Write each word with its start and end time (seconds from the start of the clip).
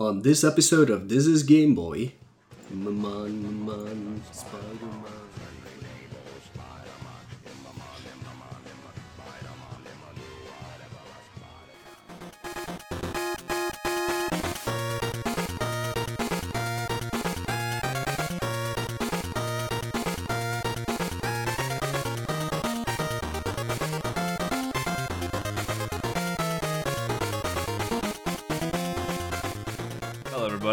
On 0.00 0.22
this 0.22 0.44
episode 0.44 0.88
of 0.88 1.10
This 1.10 1.26
is 1.26 1.42
Game 1.42 1.74
Boy, 1.74 2.14
Spider-Man. 4.32 5.29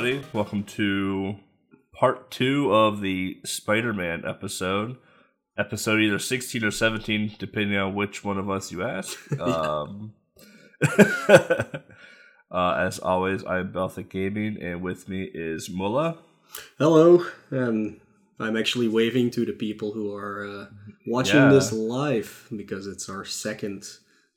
Everybody. 0.08 0.28
Welcome 0.32 0.64
to 0.64 1.36
part 1.92 2.32
two 2.32 2.74
of 2.74 3.02
the 3.02 3.39
Spider 3.43 3.93
Man 3.93 4.24
episode. 4.25 4.96
Episode 5.57 6.00
either 6.00 6.20
16 6.20 6.64
or 6.64 6.71
17, 6.71 7.36
depending 7.38 7.78
on 7.78 7.93
which 7.93 8.24
one 8.24 8.38
of 8.38 8.50
us 8.50 8.71
you 8.71 8.84
ask. 8.84 9.18
um, 9.42 10.14
uh, 10.98 11.79
as 12.51 13.00
always, 13.00 13.43
I'm 13.46 13.74
Belthic 13.74 14.10
Gaming, 14.10 14.57
and 14.62 14.82
with 14.82 15.10
me 15.10 15.24
is 15.34 15.70
Mullah. 15.70 16.18
Hello, 16.78 17.26
and 17.50 18.00
I'm 18.39 18.56
actually 18.56 18.87
waving 18.87 19.32
to 19.32 19.46
the 19.46 19.54
people 19.54 19.92
who 19.92 20.15
are 20.15 20.48
uh, 20.48 20.65
watching 21.06 21.42
Yeah. 21.42 21.50
this 21.50 21.74
live 21.74 22.48
because 22.56 22.87
it's 22.87 23.10
our 23.10 23.26
second 23.26 23.84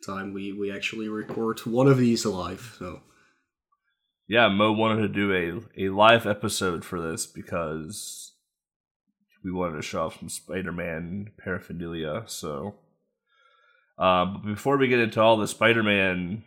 time 0.05 0.33
we, 0.33 0.53
we 0.53 0.73
actually 0.73 1.09
record 1.09 1.61
one 1.61 1.87
of 1.87 1.99
these 1.99 2.27
live. 2.27 2.75
So 2.79 3.03
Yeah, 4.31 4.47
Mo 4.47 4.71
wanted 4.71 5.01
to 5.03 5.09
do 5.09 5.67
a, 5.77 5.87
a 5.87 5.89
live 5.89 6.25
episode 6.25 6.85
for 6.85 7.01
this 7.01 7.27
because 7.27 8.31
we 9.43 9.51
wanted 9.51 9.75
to 9.75 9.83
show 9.83 10.07
off 10.07 10.21
some 10.21 10.29
Spider 10.29 10.71
Man 10.71 11.33
paraphernalia. 11.43 12.23
So, 12.27 12.77
uh, 13.99 14.27
but 14.27 14.45
before 14.45 14.77
we 14.77 14.87
get 14.87 15.01
into 15.01 15.21
all 15.21 15.37
the 15.37 15.49
Spider 15.49 15.83
Man 15.83 16.45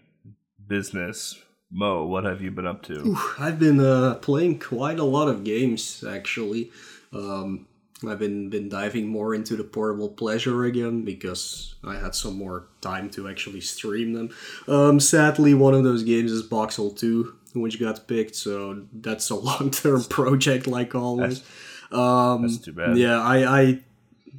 business, 0.66 1.38
Mo, 1.70 2.06
what 2.06 2.24
have 2.24 2.42
you 2.42 2.52
been 2.52 2.66
up 2.66 2.84
to? 2.84 3.06
Ooh, 3.06 3.20
I've 3.38 3.60
been 3.60 3.82
uh, 3.82 4.16
playing 4.22 4.60
quite 4.60 4.98
a 4.98 5.04
lot 5.04 5.28
of 5.28 5.44
games 5.44 6.06
actually. 6.08 6.72
Um, 7.12 7.68
I've 8.08 8.20
been 8.20 8.50
been 8.50 8.70
diving 8.70 9.08
more 9.08 9.34
into 9.34 9.56
the 9.56 9.64
portable 9.64 10.10
pleasure 10.10 10.64
again 10.66 11.04
because 11.04 11.76
I 11.84 11.96
had 11.96 12.16
some 12.16 12.38
more 12.38 12.68
time 12.82 13.10
to 13.12 13.28
actually 13.30 13.62
stream 13.62 14.14
them. 14.14 14.30
Um, 14.68 15.00
sadly, 15.00 15.54
one 15.54 15.74
of 15.74 15.84
those 15.84 16.04
games 16.04 16.32
is 16.32 16.48
Boxxle 16.48 16.98
2, 16.98 17.36
which 17.54 17.80
got 17.80 18.08
picked, 18.08 18.36
so 18.36 18.84
that's 18.94 19.30
a 19.30 19.36
long 19.50 19.72
term 19.72 20.04
project 20.04 20.68
like 20.68 20.96
always. 20.96 21.44
um, 21.92 22.42
That's 22.44 22.58
too 22.58 22.74
bad. 22.74 22.98
Yeah, 22.98 23.20
I, 23.22 23.62
I 23.62 23.80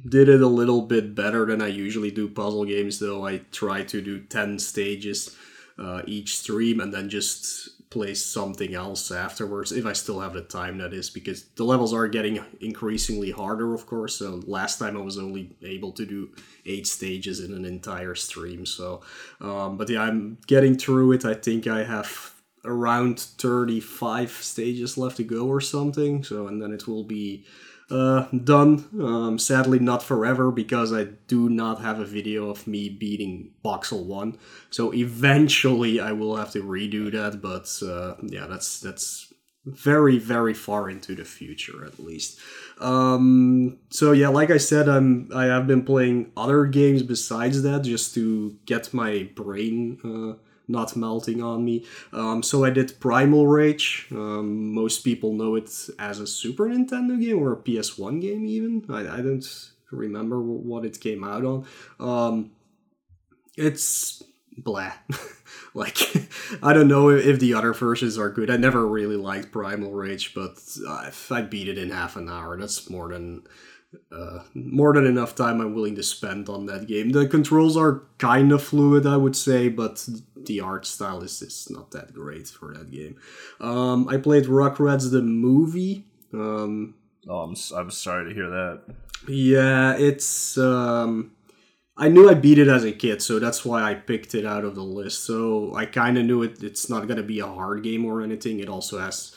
did 0.07 0.29
it 0.29 0.41
a 0.41 0.47
little 0.47 0.81
bit 0.81 1.15
better 1.15 1.45
than 1.45 1.61
I 1.61 1.67
usually 1.67 2.11
do 2.11 2.27
puzzle 2.27 2.65
games, 2.65 2.99
though. 2.99 3.25
I 3.25 3.41
try 3.51 3.83
to 3.83 4.01
do 4.01 4.19
10 4.19 4.59
stages 4.59 5.35
uh, 5.79 6.01
each 6.05 6.37
stream 6.37 6.79
and 6.79 6.93
then 6.93 7.09
just 7.09 7.74
play 7.95 8.13
something 8.13 8.75
else 8.75 9.09
afterwards, 9.09 9.71
if 9.71 9.85
I 9.85 9.93
still 9.93 10.19
have 10.19 10.33
the 10.33 10.41
time, 10.41 10.79
that 10.79 10.91
is, 10.91 11.09
because 11.09 11.45
the 11.55 11.63
levels 11.63 11.93
are 11.93 12.09
getting 12.09 12.43
increasingly 12.59 13.31
harder, 13.31 13.73
of 13.73 13.85
course. 13.85 14.17
So 14.17 14.41
last 14.45 14.79
time 14.79 14.97
I 14.97 14.99
was 14.99 15.17
only 15.17 15.55
able 15.61 15.93
to 15.93 16.05
do 16.05 16.29
eight 16.65 16.87
stages 16.87 17.39
in 17.39 17.53
an 17.53 17.63
entire 17.63 18.13
stream. 18.13 18.65
So, 18.65 18.99
um, 19.39 19.77
but 19.77 19.89
yeah, 19.89 20.01
I'm 20.01 20.37
getting 20.45 20.77
through 20.77 21.13
it. 21.13 21.23
I 21.23 21.35
think 21.35 21.67
I 21.67 21.85
have 21.85 22.33
around 22.65 23.17
35 23.17 24.29
stages 24.29 24.97
left 24.97 25.15
to 25.15 25.23
go 25.23 25.47
or 25.47 25.61
something. 25.61 26.21
So, 26.21 26.47
and 26.47 26.61
then 26.61 26.73
it 26.73 26.89
will 26.89 27.05
be 27.05 27.45
uh, 27.89 28.27
done. 28.31 28.85
Um, 28.99 29.39
sadly, 29.39 29.79
not 29.79 30.01
forever 30.03 30.51
because 30.51 30.93
I 30.93 31.05
do 31.27 31.49
not 31.49 31.81
have 31.81 31.99
a 31.99 32.05
video 32.05 32.49
of 32.49 32.67
me 32.67 32.89
beating 32.89 33.51
Boxxle 33.63 34.05
One. 34.05 34.37
So 34.69 34.93
eventually, 34.93 35.99
I 35.99 36.11
will 36.11 36.35
have 36.35 36.51
to 36.51 36.63
redo 36.63 37.11
that. 37.11 37.41
But 37.41 37.71
uh, 37.87 38.15
yeah, 38.23 38.47
that's 38.47 38.79
that's 38.79 39.33
very 39.65 40.19
very 40.19 40.53
far 40.53 40.89
into 40.89 41.15
the 41.15 41.25
future 41.25 41.85
at 41.85 41.99
least. 41.99 42.39
Um, 42.79 43.77
so 43.89 44.11
yeah, 44.11 44.27
like 44.29 44.51
I 44.51 44.57
said, 44.57 44.87
I'm 44.87 45.29
I 45.33 45.45
have 45.45 45.67
been 45.67 45.83
playing 45.83 46.31
other 46.37 46.65
games 46.65 47.03
besides 47.03 47.61
that 47.63 47.83
just 47.83 48.13
to 48.15 48.57
get 48.65 48.93
my 48.93 49.29
brain. 49.35 49.99
Uh, 50.03 50.41
not 50.67 50.95
melting 50.95 51.41
on 51.41 51.63
me. 51.63 51.85
Um, 52.13 52.43
so 52.43 52.63
I 52.63 52.69
did 52.69 52.99
Primal 52.99 53.47
Rage. 53.47 54.07
Um, 54.11 54.73
most 54.73 54.99
people 54.99 55.33
know 55.33 55.55
it 55.55 55.71
as 55.99 56.19
a 56.19 56.27
Super 56.27 56.65
Nintendo 56.65 57.19
game 57.19 57.39
or 57.39 57.53
a 57.53 57.57
PS1 57.57 58.21
game, 58.21 58.45
even. 58.45 58.85
I, 58.89 59.17
I 59.17 59.21
don't 59.21 59.71
remember 59.91 60.41
what 60.41 60.85
it 60.85 60.99
came 60.99 61.23
out 61.23 61.45
on. 61.45 61.65
Um, 61.99 62.51
it's 63.57 64.23
blah. 64.57 64.93
like, 65.73 65.97
I 66.63 66.73
don't 66.73 66.87
know 66.87 67.09
if, 67.09 67.39
the 67.39 67.53
other 67.53 67.73
versions 67.73 68.17
are 68.17 68.29
good. 68.29 68.49
I 68.49 68.57
never 68.57 68.85
really 68.87 69.17
liked 69.17 69.51
Primal 69.51 69.91
Rage, 69.91 70.33
but 70.33 70.57
uh, 70.87 71.11
I 71.31 71.41
beat 71.41 71.67
it 71.67 71.77
in 71.77 71.91
half 71.91 72.15
an 72.15 72.29
hour, 72.29 72.57
that's 72.57 72.89
more 72.89 73.09
than 73.09 73.43
uh, 74.11 74.39
more 74.53 74.93
than 74.93 75.05
enough 75.05 75.35
time 75.35 75.61
I'm 75.61 75.73
willing 75.75 75.95
to 75.95 76.03
spend 76.03 76.49
on 76.49 76.65
that 76.67 76.87
game. 76.87 77.11
The 77.11 77.27
controls 77.27 77.75
are 77.77 78.03
kind 78.17 78.51
of 78.51 78.63
fluid, 78.63 79.05
I 79.05 79.17
would 79.17 79.35
say, 79.35 79.69
but 79.69 80.07
the 80.35 80.61
art 80.61 80.85
style 80.85 81.21
is 81.23 81.39
just 81.39 81.71
not 81.71 81.91
that 81.91 82.13
great 82.13 82.47
for 82.47 82.73
that 82.73 82.91
game. 82.91 83.17
Um, 83.59 84.07
I 84.07 84.17
played 84.17 84.45
Rugrats 84.45 85.11
the 85.11 85.21
movie. 85.21 86.05
Um, 86.33 86.95
Oh, 87.27 87.39
I'm, 87.39 87.55
I'm 87.75 87.89
sorry 87.89 88.29
to 88.29 88.35
hear 88.35 88.49
that. 88.51 88.81
yeah, 89.27 89.95
it's. 89.97 90.57
Um, 90.59 91.31
I 91.97 92.07
knew 92.09 92.29
I 92.29 92.35
beat 92.35 92.59
it 92.59 92.67
as 92.67 92.83
a 92.83 92.91
kid, 92.91 93.21
so 93.21 93.39
that's 93.39 93.65
why 93.65 93.81
I 93.81 93.95
picked 93.95 94.35
it 94.35 94.45
out 94.45 94.63
of 94.63 94.75
the 94.75 94.83
list. 94.83 95.23
So 95.23 95.73
I 95.73 95.85
kind 95.87 96.17
of 96.19 96.25
knew 96.25 96.43
it. 96.43 96.61
It's 96.61 96.87
not 96.87 97.07
gonna 97.07 97.23
be 97.23 97.39
a 97.39 97.47
hard 97.47 97.81
game 97.83 98.05
or 98.05 98.21
anything. 98.21 98.59
It 98.59 98.69
also 98.69 98.99
has 98.99 99.33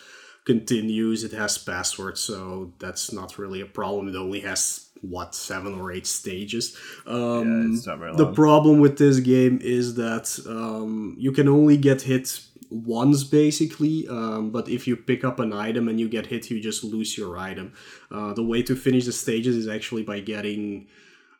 continues. 0.48 1.25
It 1.25 1.32
has 1.32 1.59
passwords, 1.59 2.20
so 2.20 2.72
that's 2.78 3.12
not 3.12 3.38
really 3.38 3.60
a 3.60 3.66
problem. 3.66 4.09
It 4.09 4.16
only 4.16 4.41
has 4.41 4.88
what 5.03 5.34
seven 5.34 5.72
or 5.78 5.92
eight 5.92 6.06
stages. 6.06 6.76
Um, 7.06 7.44
Yeah, 7.44 7.76
it's 7.76 7.86
not 7.86 7.98
very 7.98 8.16
the 8.16 8.32
problem 8.32 8.81
with 8.81 8.97
this 8.98 9.20
game 9.20 9.60
is 9.62 9.94
that 10.04 10.26
um, 10.48 11.14
you 11.19 11.32
can 11.32 11.48
only 11.48 11.76
get 11.76 12.03
hit 12.03 12.26
once 12.70 13.25
basically 13.25 14.06
um, 14.08 14.50
but 14.50 14.69
if 14.69 14.87
you 14.87 14.94
pick 14.94 15.25
up 15.25 15.41
an 15.41 15.53
item 15.54 15.88
and 15.88 15.98
you 15.98 16.06
get 16.06 16.26
hit 16.26 16.50
you 16.50 16.60
just 16.60 16.84
lose 16.84 17.16
your 17.16 17.38
item 17.38 17.72
uh, 18.10 18.34
the 18.34 18.42
way 18.42 18.60
to 18.62 18.76
finish 18.76 19.06
the 19.06 19.12
stages 19.25 19.56
is 19.56 19.66
actually 19.66 20.03
by 20.03 20.20
getting 20.20 20.87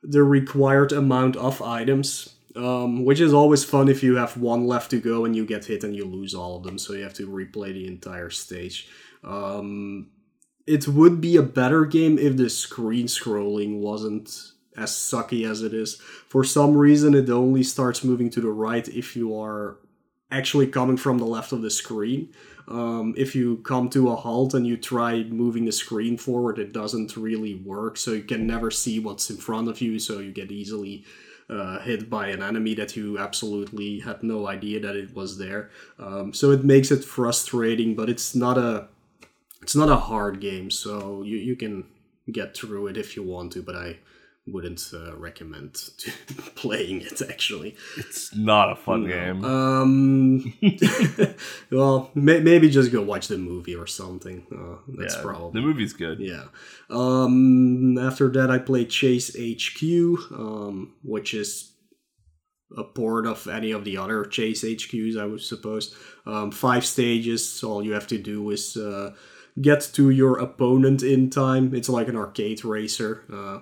the 0.03 0.23
required 0.23 0.91
amount 0.91 1.37
of 1.37 1.61
items 1.61 2.38
um, 2.59 3.05
which 3.05 3.21
is 3.21 3.33
always 3.33 3.65
fun 3.65 3.89
if 3.89 4.03
you 4.03 4.17
have 4.17 4.37
one 4.37 4.67
left 4.67 4.91
to 4.91 5.01
go 5.01 5.25
and 5.25 5.35
you 5.35 5.47
get 5.47 5.65
hit 5.65 5.85
and 5.85 5.97
you 5.97 6.05
lose 6.05 6.35
all 6.35 6.57
of 6.57 6.65
them 6.65 6.79
so 6.79 6.93
you 6.93 7.03
have 7.03 7.15
to 7.15 7.29
replay 7.29 7.73
the 7.73 7.87
entire 7.87 8.31
stage 8.31 8.89
um, 9.25 10.09
it 10.67 10.87
would 10.87 11.21
be 11.21 11.37
a 11.37 11.43
better 11.43 11.87
game 11.87 12.19
if 12.19 12.37
the 12.37 12.51
screen 12.51 13.07
scrolling 13.07 13.79
wasn't 13.81 14.53
as 14.77 14.93
sucky 14.93 15.49
as 15.49 15.63
it 15.63 15.75
is. 15.75 15.97
For 16.29 16.45
some 16.45 16.77
reason, 16.77 17.15
it 17.15 17.29
only 17.31 17.63
starts 17.63 18.05
moving 18.05 18.31
to 18.31 18.41
the 18.41 18.51
right 18.51 18.87
if 18.89 19.17
you 19.17 19.39
are 19.39 19.79
actually 20.31 20.67
coming 20.67 20.97
from 20.97 21.19
the 21.19 21.25
left 21.25 21.53
of 21.53 21.63
the 21.63 21.71
screen. 21.71 22.33
Um, 22.69 23.15
if 23.17 23.35
you 23.35 23.57
come 23.59 23.89
to 23.91 24.11
a 24.11 24.17
halt 24.17 24.53
and 24.53 24.67
you 24.67 24.77
try 24.77 25.23
moving 25.23 25.65
the 25.65 25.73
screen 25.73 26.19
forward, 26.19 26.59
it 26.59 26.75
doesn't 26.75 27.17
really 27.17 27.55
work. 27.55 27.97
So 27.97 28.13
you 28.13 28.23
can 28.23 28.47
never 28.47 28.71
see 28.71 29.01
what's 29.01 29.31
in 29.31 29.39
front 29.39 29.69
of 29.69 29.81
you. 29.81 29.99
So 29.99 30.19
you 30.19 30.33
get 30.33 30.53
easily 30.53 31.05
uh, 31.51 31.79
hit 31.81 32.11
by 32.11 32.29
an 32.29 32.43
enemy 32.43 32.75
that 32.75 32.97
you 32.97 33.19
absolutely 33.19 34.01
had 34.01 34.23
no 34.23 34.47
idea 34.47 34.81
that 34.81 34.97
it 34.97 35.15
was 35.15 35.39
there. 35.39 35.71
Um, 35.99 36.33
so 36.33 36.51
it 36.51 36.65
makes 36.65 36.91
it 36.91 37.05
frustrating, 37.05 37.95
but 37.95 38.09
it's 38.09 38.35
not 38.35 38.59
a 38.59 38.89
it's 39.63 39.75
not 39.77 39.89
a 39.89 39.97
hard 39.97 40.41
game, 40.41 40.71
so 40.71 41.23
you, 41.23 41.37
you 41.37 41.57
can 41.57 41.85
get 42.31 42.57
through 42.57 42.87
it 42.87 42.97
if 42.97 43.17
you 43.17 43.23
want 43.23 43.53
to, 43.53 43.63
but 43.63 43.75
I 43.75 43.99
wouldn't 44.53 44.91
uh, 44.93 45.17
recommend 45.17 45.75
playing 46.55 47.03
it 47.03 47.21
actually. 47.23 47.77
It's 47.97 48.35
not 48.35 48.73
a 48.73 48.77
fun 48.77 49.07
game. 49.07 49.45
Um, 49.45 50.55
well, 51.71 52.11
may, 52.15 52.41
maybe 52.41 52.69
just 52.69 52.93
go 52.93 53.03
watch 53.03 53.29
the 53.29 53.39
movie 53.39 53.75
or 53.75 53.87
something. 53.87 54.47
Uh, 54.53 54.93
that's 54.99 55.17
yeah, 55.17 55.23
probably 55.23 55.61
the 55.61 55.67
movie's 55.67 55.93
good. 55.93 56.21
yeah. 56.21 56.45
Um, 56.91 57.99
after 57.99 58.29
that, 58.31 58.51
I 58.51 58.59
played 58.59 58.91
Chase 58.91 59.37
HQ, 59.37 59.83
um, 60.33 60.95
which 61.03 61.35
is 61.35 61.73
a 62.77 62.85
port 62.85 63.27
of 63.27 63.47
any 63.47 63.71
of 63.71 63.85
the 63.85 63.97
other 63.97 64.25
Chase 64.25 64.65
HQs, 64.65 65.19
I 65.19 65.27
would 65.27 65.41
suppose. 65.41 65.95
Um, 66.27 66.51
five 66.51 66.85
stages. 66.85 67.63
All 67.65 67.83
you 67.83 67.93
have 67.93 68.07
to 68.09 68.19
do 68.19 68.51
is 68.51 68.77
uh, 68.77 69.15
get 69.61 69.89
to 69.95 70.11
your 70.11 70.39
opponent 70.39 71.03
in 71.03 71.31
time. 71.31 71.75
It's 71.75 71.89
like 71.89 72.09
an 72.09 72.17
arcade 72.17 72.65
racer. 72.65 73.25
Uh, 73.33 73.61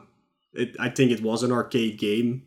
it, 0.56 0.76
I 0.78 0.88
think 0.88 1.10
it 1.10 1.22
was 1.22 1.42
an 1.42 1.52
arcade 1.52 1.98
game, 1.98 2.42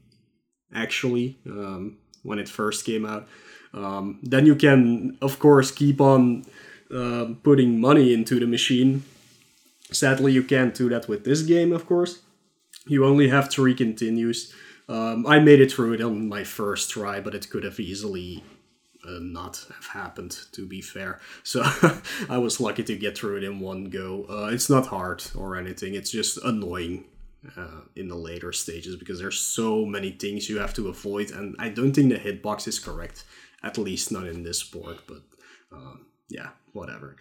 actually, 0.74 1.38
um, 1.46 1.98
when 2.24 2.40
it 2.40 2.50
first 2.50 2.86
came 2.86 3.06
out. 3.06 3.28
Um, 3.74 4.20
then 4.24 4.46
you 4.46 4.56
can, 4.56 5.18
of 5.22 5.40
course, 5.40 5.72
keep 5.72 6.02
on 6.02 6.46
uh, 6.94 7.28
putting 7.44 7.80
money 7.80 8.14
into 8.14 8.40
the 8.40 8.48
machine. 8.48 9.04
Sadly, 9.92 10.32
you 10.32 10.44
can't 10.44 10.74
do 10.74 10.90
that 10.90 11.08
with 11.08 11.24
this 11.24 11.42
game, 11.44 11.72
of 11.72 11.86
course. 11.86 12.20
You 12.88 13.06
only 13.06 13.30
have 13.30 13.52
three 13.52 13.76
continues. 13.76 14.54
Um, 14.88 15.28
I 15.28 15.40
made 15.40 15.62
it 15.62 15.72
through 15.72 15.94
it 15.94 16.02
on 16.02 16.28
my 16.28 16.44
first 16.44 16.90
try, 16.90 17.20
but 17.20 17.36
it 17.36 17.50
could 17.50 17.64
have 17.64 17.80
easily 17.80 18.44
uh, 19.08 19.20
not 19.22 19.66
have 19.76 19.86
happened, 19.88 20.38
to 20.54 20.66
be 20.66 20.82
fair. 20.82 21.20
So 21.44 21.62
I 22.30 22.40
was 22.40 22.60
lucky 22.60 22.84
to 22.84 22.96
get 22.96 23.18
through 23.18 23.38
it 23.38 23.44
in 23.44 23.60
one 23.60 23.86
go. 23.86 24.26
Uh, 24.28 24.50
it's 24.52 24.70
not 24.70 24.88
hard 24.88 25.24
or 25.36 25.56
anything, 25.56 25.94
it's 25.94 26.12
just 26.12 26.38
annoying 26.44 27.06
uh, 27.58 27.82
in 27.96 28.08
the 28.08 28.16
later 28.16 28.52
stages 28.52 28.96
because 28.96 29.20
there's 29.20 29.40
so 29.40 29.86
many 29.86 30.12
things 30.12 30.50
you 30.50 30.60
have 30.60 30.74
to 30.74 30.88
avoid, 30.88 31.32
and 31.32 31.56
I 31.60 31.70
don't 31.70 31.94
think 31.94 32.10
the 32.10 32.20
hitbox 32.20 32.68
is 32.68 32.80
correct, 32.80 33.24
at 33.64 33.78
least 33.78 34.12
not 34.12 34.28
in 34.28 34.44
this 34.44 34.64
port, 34.64 35.00
but 35.08 35.22
um, 35.72 36.06
yeah, 36.30 36.50
whatever. 36.74 37.16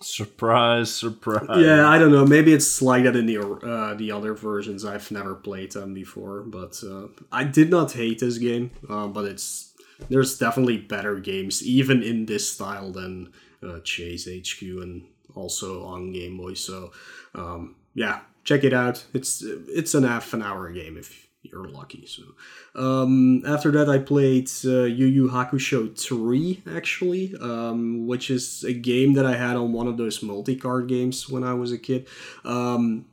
Surprise, 0.00 0.94
surprise. 0.94 1.48
Yeah, 1.58 1.88
I 1.88 1.98
don't 1.98 2.12
know. 2.12 2.24
Maybe 2.24 2.52
it's 2.52 2.80
like 2.80 3.02
that 3.02 3.16
in 3.16 3.26
the 3.26 3.38
uh, 3.38 3.94
the 3.94 4.12
other 4.12 4.32
versions. 4.32 4.84
I've 4.84 5.10
never 5.10 5.34
played 5.34 5.72
them 5.72 5.92
before, 5.92 6.42
but 6.42 6.80
uh, 6.84 7.08
I 7.32 7.42
did 7.42 7.68
not 7.68 7.92
hate 7.92 8.20
this 8.20 8.38
game. 8.38 8.70
Uh, 8.88 9.08
but 9.08 9.24
it's 9.24 9.74
there's 10.08 10.38
definitely 10.38 10.76
better 10.78 11.18
games, 11.18 11.66
even 11.66 12.04
in 12.04 12.26
this 12.26 12.48
style, 12.52 12.92
than 12.92 13.32
uh, 13.60 13.80
Chase 13.80 14.28
HQ 14.28 14.62
and 14.62 15.04
also 15.34 15.84
on 15.84 16.12
Game 16.12 16.36
Boy. 16.36 16.54
So 16.54 16.92
um, 17.34 17.74
yeah, 17.94 18.20
check 18.44 18.64
it 18.64 18.72
out. 18.72 19.04
It's 19.12 19.42
it's 19.42 19.94
an 19.94 20.04
half 20.04 20.32
an 20.34 20.42
hour 20.42 20.70
game 20.70 20.96
if 20.96 21.28
you're 21.42 21.68
lucky. 21.68 22.06
So 22.06 22.22
um, 22.74 23.42
after 23.46 23.70
that, 23.72 23.88
I 23.88 23.98
played 23.98 24.50
uh, 24.64 24.84
Yu 24.84 25.06
Yu 25.06 25.28
Hakusho 25.28 25.98
3, 25.98 26.62
actually, 26.74 27.34
um, 27.40 28.06
which 28.06 28.30
is 28.30 28.64
a 28.64 28.72
game 28.72 29.14
that 29.14 29.26
I 29.26 29.36
had 29.36 29.56
on 29.56 29.72
one 29.72 29.86
of 29.86 29.96
those 29.96 30.22
multi 30.22 30.56
card 30.56 30.88
games 30.88 31.28
when 31.28 31.44
I 31.44 31.54
was 31.54 31.72
a 31.72 31.78
kid. 31.78 32.08
Um, 32.44 33.06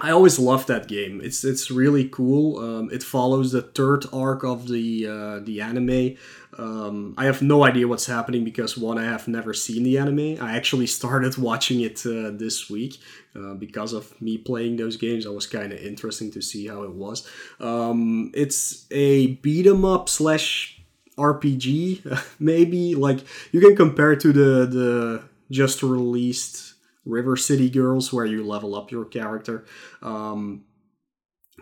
I 0.00 0.10
always 0.10 0.38
loved 0.38 0.68
that 0.68 0.88
game. 0.88 1.20
It's 1.22 1.44
it's 1.44 1.70
really 1.70 2.08
cool. 2.08 2.58
Um, 2.58 2.90
it 2.90 3.02
follows 3.02 3.52
the 3.52 3.62
third 3.62 4.06
arc 4.12 4.42
of 4.42 4.68
the 4.68 5.06
uh, 5.06 5.40
the 5.40 5.60
anime. 5.60 6.16
Um, 6.58 7.14
I 7.16 7.24
have 7.24 7.40
no 7.40 7.64
idea 7.64 7.88
what's 7.88 8.06
happening 8.06 8.44
because 8.44 8.76
one, 8.76 8.98
I 8.98 9.04
have 9.04 9.26
never 9.26 9.54
seen 9.54 9.82
the 9.82 9.98
anime. 9.98 10.42
I 10.42 10.56
actually 10.56 10.86
started 10.98 11.38
watching 11.38 11.80
it 11.80 12.04
uh, 12.04 12.30
this 12.32 12.68
week 12.68 12.98
uh, 13.34 13.54
because 13.54 13.92
of 13.92 14.20
me 14.20 14.38
playing 14.38 14.76
those 14.76 14.96
games. 14.96 15.26
I 15.26 15.30
was 15.30 15.46
kind 15.46 15.72
of 15.72 15.78
interesting 15.78 16.30
to 16.32 16.42
see 16.42 16.66
how 16.66 16.82
it 16.82 16.92
was. 16.92 17.26
Um, 17.60 18.30
it's 18.34 18.86
a 18.90 19.28
beat 19.36 19.66
'em 19.66 19.84
up 19.84 20.08
slash 20.08 20.80
RPG, 21.18 22.24
maybe. 22.38 22.94
Like 22.94 23.20
you 23.52 23.60
can 23.60 23.76
compare 23.76 24.12
it 24.12 24.20
to 24.20 24.32
the 24.32 24.66
the 24.66 25.22
just 25.50 25.82
released 25.82 26.74
River 27.04 27.36
City 27.36 27.68
Girls, 27.68 28.12
where 28.12 28.24
you 28.24 28.44
level 28.44 28.74
up 28.74 28.90
your 28.90 29.04
character. 29.04 29.64
Um, 30.02 30.64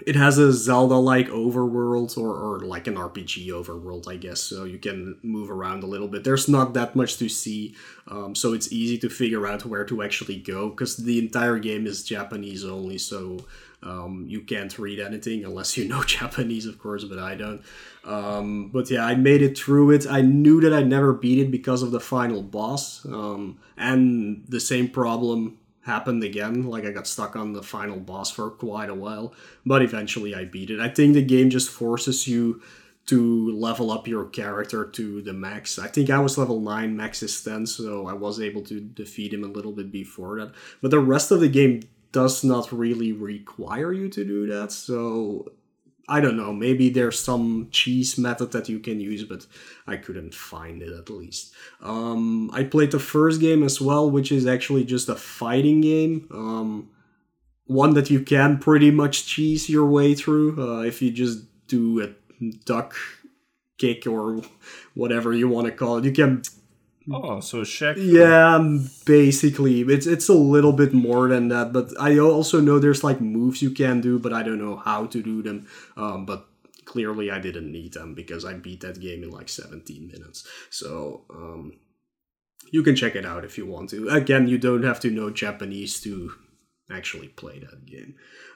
it 0.06 0.16
has 0.16 0.38
a 0.38 0.52
Zelda 0.52 0.96
like 0.96 1.28
overworld 1.28 2.16
or, 2.16 2.34
or 2.34 2.60
like 2.60 2.86
an 2.86 2.96
RPG 2.96 3.48
overworld, 3.48 4.08
I 4.08 4.16
guess. 4.16 4.40
So 4.40 4.64
you 4.64 4.78
can 4.78 5.18
move 5.22 5.50
around 5.50 5.82
a 5.82 5.86
little 5.86 6.08
bit. 6.08 6.24
There's 6.24 6.48
not 6.48 6.74
that 6.74 6.96
much 6.96 7.16
to 7.18 7.28
see, 7.28 7.74
um, 8.08 8.34
so 8.34 8.52
it's 8.52 8.72
easy 8.72 8.98
to 8.98 9.08
figure 9.08 9.46
out 9.46 9.64
where 9.64 9.84
to 9.84 10.02
actually 10.02 10.36
go 10.36 10.70
because 10.70 10.96
the 10.96 11.18
entire 11.18 11.58
game 11.58 11.86
is 11.86 12.04
Japanese 12.04 12.64
only. 12.64 12.98
So 12.98 13.38
um, 13.82 14.24
you 14.28 14.42
can't 14.42 14.76
read 14.78 15.00
anything 15.00 15.44
unless 15.44 15.76
you 15.76 15.84
know 15.88 16.02
Japanese, 16.02 16.66
of 16.66 16.78
course, 16.78 17.04
but 17.04 17.18
I 17.18 17.34
don't. 17.34 17.62
Um, 18.04 18.68
but 18.68 18.90
yeah, 18.90 19.04
I 19.04 19.14
made 19.14 19.42
it 19.42 19.56
through 19.56 19.92
it. 19.92 20.06
I 20.08 20.22
knew 20.22 20.60
that 20.62 20.72
I'd 20.72 20.88
never 20.88 21.12
beat 21.12 21.38
it 21.38 21.50
because 21.50 21.82
of 21.82 21.90
the 21.90 22.00
final 22.00 22.42
boss, 22.42 23.04
um, 23.06 23.58
and 23.76 24.44
the 24.48 24.60
same 24.60 24.88
problem 24.88 25.58
happened 25.82 26.22
again. 26.22 26.64
Like 26.64 26.84
I 26.84 26.90
got 26.90 27.06
stuck 27.06 27.36
on 27.36 27.52
the 27.52 27.62
final 27.62 27.98
boss 27.98 28.30
for 28.30 28.50
quite 28.50 28.90
a 28.90 28.94
while, 28.94 29.34
but 29.64 29.82
eventually 29.82 30.34
I 30.34 30.44
beat 30.44 30.70
it. 30.70 30.80
I 30.80 30.88
think 30.88 31.14
the 31.14 31.22
game 31.22 31.50
just 31.50 31.70
forces 31.70 32.26
you 32.26 32.62
to 33.06 33.50
level 33.56 33.90
up 33.90 34.06
your 34.06 34.26
character 34.26 34.84
to 34.84 35.22
the 35.22 35.32
max. 35.32 35.78
I 35.78 35.88
think 35.88 36.10
I 36.10 36.20
was 36.20 36.38
level 36.38 36.60
9, 36.60 36.96
max 36.96 37.22
is 37.22 37.42
10, 37.42 37.66
so 37.66 38.06
I 38.06 38.12
was 38.12 38.40
able 38.40 38.62
to 38.62 38.80
defeat 38.80 39.32
him 39.32 39.42
a 39.42 39.48
little 39.48 39.72
bit 39.72 39.90
before 39.90 40.38
that. 40.38 40.52
But 40.80 40.90
the 40.90 41.00
rest 41.00 41.30
of 41.30 41.40
the 41.40 41.48
game 41.48 41.82
does 42.12 42.44
not 42.44 42.70
really 42.72 43.12
require 43.12 43.92
you 43.92 44.08
to 44.10 44.24
do 44.24 44.46
that, 44.48 44.70
so 44.70 45.50
I 46.10 46.20
don't 46.20 46.36
know, 46.36 46.52
maybe 46.52 46.90
there's 46.90 47.20
some 47.20 47.68
cheese 47.70 48.18
method 48.18 48.50
that 48.50 48.68
you 48.68 48.80
can 48.80 49.00
use, 49.00 49.22
but 49.22 49.46
I 49.86 49.96
couldn't 49.96 50.34
find 50.34 50.82
it 50.82 50.92
at 50.92 51.08
least. 51.08 51.54
Um, 51.80 52.50
I 52.52 52.64
played 52.64 52.90
the 52.90 52.98
first 52.98 53.40
game 53.40 53.62
as 53.62 53.80
well, 53.80 54.10
which 54.10 54.32
is 54.32 54.44
actually 54.44 54.84
just 54.84 55.08
a 55.08 55.14
fighting 55.14 55.80
game. 55.80 56.26
Um, 56.32 56.90
one 57.66 57.94
that 57.94 58.10
you 58.10 58.20
can 58.20 58.58
pretty 58.58 58.90
much 58.90 59.24
cheese 59.24 59.70
your 59.70 59.86
way 59.86 60.16
through 60.16 60.60
uh, 60.60 60.82
if 60.82 61.00
you 61.00 61.12
just 61.12 61.44
do 61.68 62.02
a 62.02 62.42
duck 62.64 62.96
kick 63.78 64.04
or 64.06 64.42
whatever 64.94 65.32
you 65.32 65.48
want 65.48 65.66
to 65.66 65.72
call 65.72 65.98
it. 65.98 66.04
You 66.04 66.12
can 66.12 66.42
Oh, 67.12 67.40
so 67.40 67.62
Shaq. 67.62 67.96
yeah, 67.98 68.58
basically, 69.04 69.80
it's 69.80 70.06
it's 70.06 70.28
a 70.28 70.34
little 70.34 70.72
bit 70.72 70.92
more 70.92 71.28
than 71.28 71.48
that. 71.48 71.72
But 71.72 71.90
I 71.98 72.18
also 72.18 72.60
know 72.60 72.78
there's 72.78 73.02
like 73.02 73.20
moves 73.20 73.62
you 73.62 73.70
can 73.70 74.00
do, 74.00 74.18
but 74.18 74.32
I 74.32 74.42
don't 74.42 74.58
know 74.58 74.76
how 74.76 75.06
to 75.06 75.22
do 75.22 75.42
them. 75.42 75.66
Um, 75.96 76.24
but 76.24 76.46
clearly, 76.84 77.30
I 77.30 77.40
didn't 77.40 77.72
need 77.72 77.94
them 77.94 78.14
because 78.14 78.44
I 78.44 78.54
beat 78.54 78.80
that 78.82 79.00
game 79.00 79.24
in 79.24 79.30
like 79.30 79.48
17 79.48 80.06
minutes. 80.06 80.46
So 80.70 81.24
um, 81.30 81.72
you 82.70 82.82
can 82.82 82.94
check 82.94 83.16
it 83.16 83.26
out 83.26 83.44
if 83.44 83.58
you 83.58 83.66
want 83.66 83.90
to. 83.90 84.08
Again, 84.08 84.46
you 84.46 84.58
don't 84.58 84.84
have 84.84 85.00
to 85.00 85.10
know 85.10 85.30
Japanese 85.30 86.00
to 86.02 86.32
actually 86.92 87.28
play 87.28 87.58
that 87.58 87.86
game. 87.86 88.14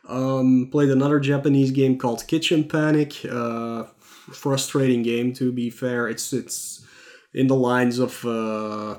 Um, 0.09 0.69
played 0.71 0.91
another 0.91 1.19
Japanese 1.19 1.71
game 1.73 1.99
called 1.99 2.27
Kitchen 2.29 2.65
Panic. 2.69 3.25
Uh, 3.25 3.85
frustrating 4.33 5.03
game, 5.03 5.33
to 5.35 5.53
be 5.53 5.71
fair. 5.71 6.09
It's 6.09 6.33
it's 6.33 6.74
in 7.35 7.49
the 7.49 7.57
lines 7.57 7.99
of 7.99 8.25
uh, 8.25 8.99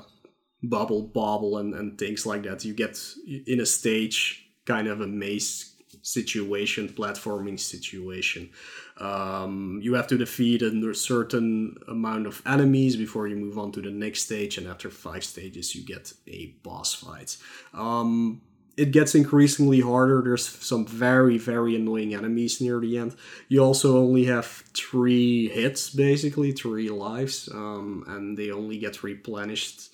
Bubble 0.62 1.02
Bobble 1.02 1.58
and, 1.58 1.74
and 1.74 1.98
things 1.98 2.26
like 2.26 2.42
that. 2.44 2.64
You 2.64 2.74
get 2.74 2.98
in 3.46 3.60
a 3.60 3.66
stage 3.66 4.46
kind 4.64 4.88
of 4.88 5.00
a 5.00 5.06
maze 5.06 5.74
situation, 6.02 6.88
platforming 6.88 7.58
situation. 7.58 8.50
Um, 8.98 9.80
you 9.82 9.94
have 9.94 10.06
to 10.08 10.16
defeat 10.16 10.62
a 10.62 10.94
certain 10.94 11.76
amount 11.88 12.26
of 12.26 12.42
enemies 12.46 12.96
before 12.96 13.26
you 13.26 13.36
move 13.36 13.58
on 13.58 13.72
to 13.72 13.80
the 13.82 13.90
next 13.90 14.24
stage, 14.24 14.58
and 14.58 14.66
after 14.66 14.90
five 14.90 15.24
stages, 15.24 15.74
you 15.74 15.84
get 15.84 16.12
a 16.28 16.54
boss 16.62 16.94
fight. 16.94 17.36
Um, 17.74 18.40
it 18.76 18.90
gets 18.90 19.14
increasingly 19.14 19.80
harder. 19.80 20.22
There's 20.22 20.46
some 20.46 20.84
very, 20.84 21.38
very 21.38 21.76
annoying 21.76 22.14
enemies 22.14 22.60
near 22.60 22.78
the 22.78 22.98
end. 22.98 23.16
You 23.48 23.64
also 23.64 23.96
only 23.98 24.26
have 24.26 24.46
three 24.74 25.48
hits, 25.48 25.90
basically, 25.90 26.52
three 26.52 26.90
lives, 26.90 27.48
um, 27.52 28.04
and 28.06 28.36
they 28.36 28.50
only 28.50 28.78
get 28.78 29.02
replenished 29.02 29.90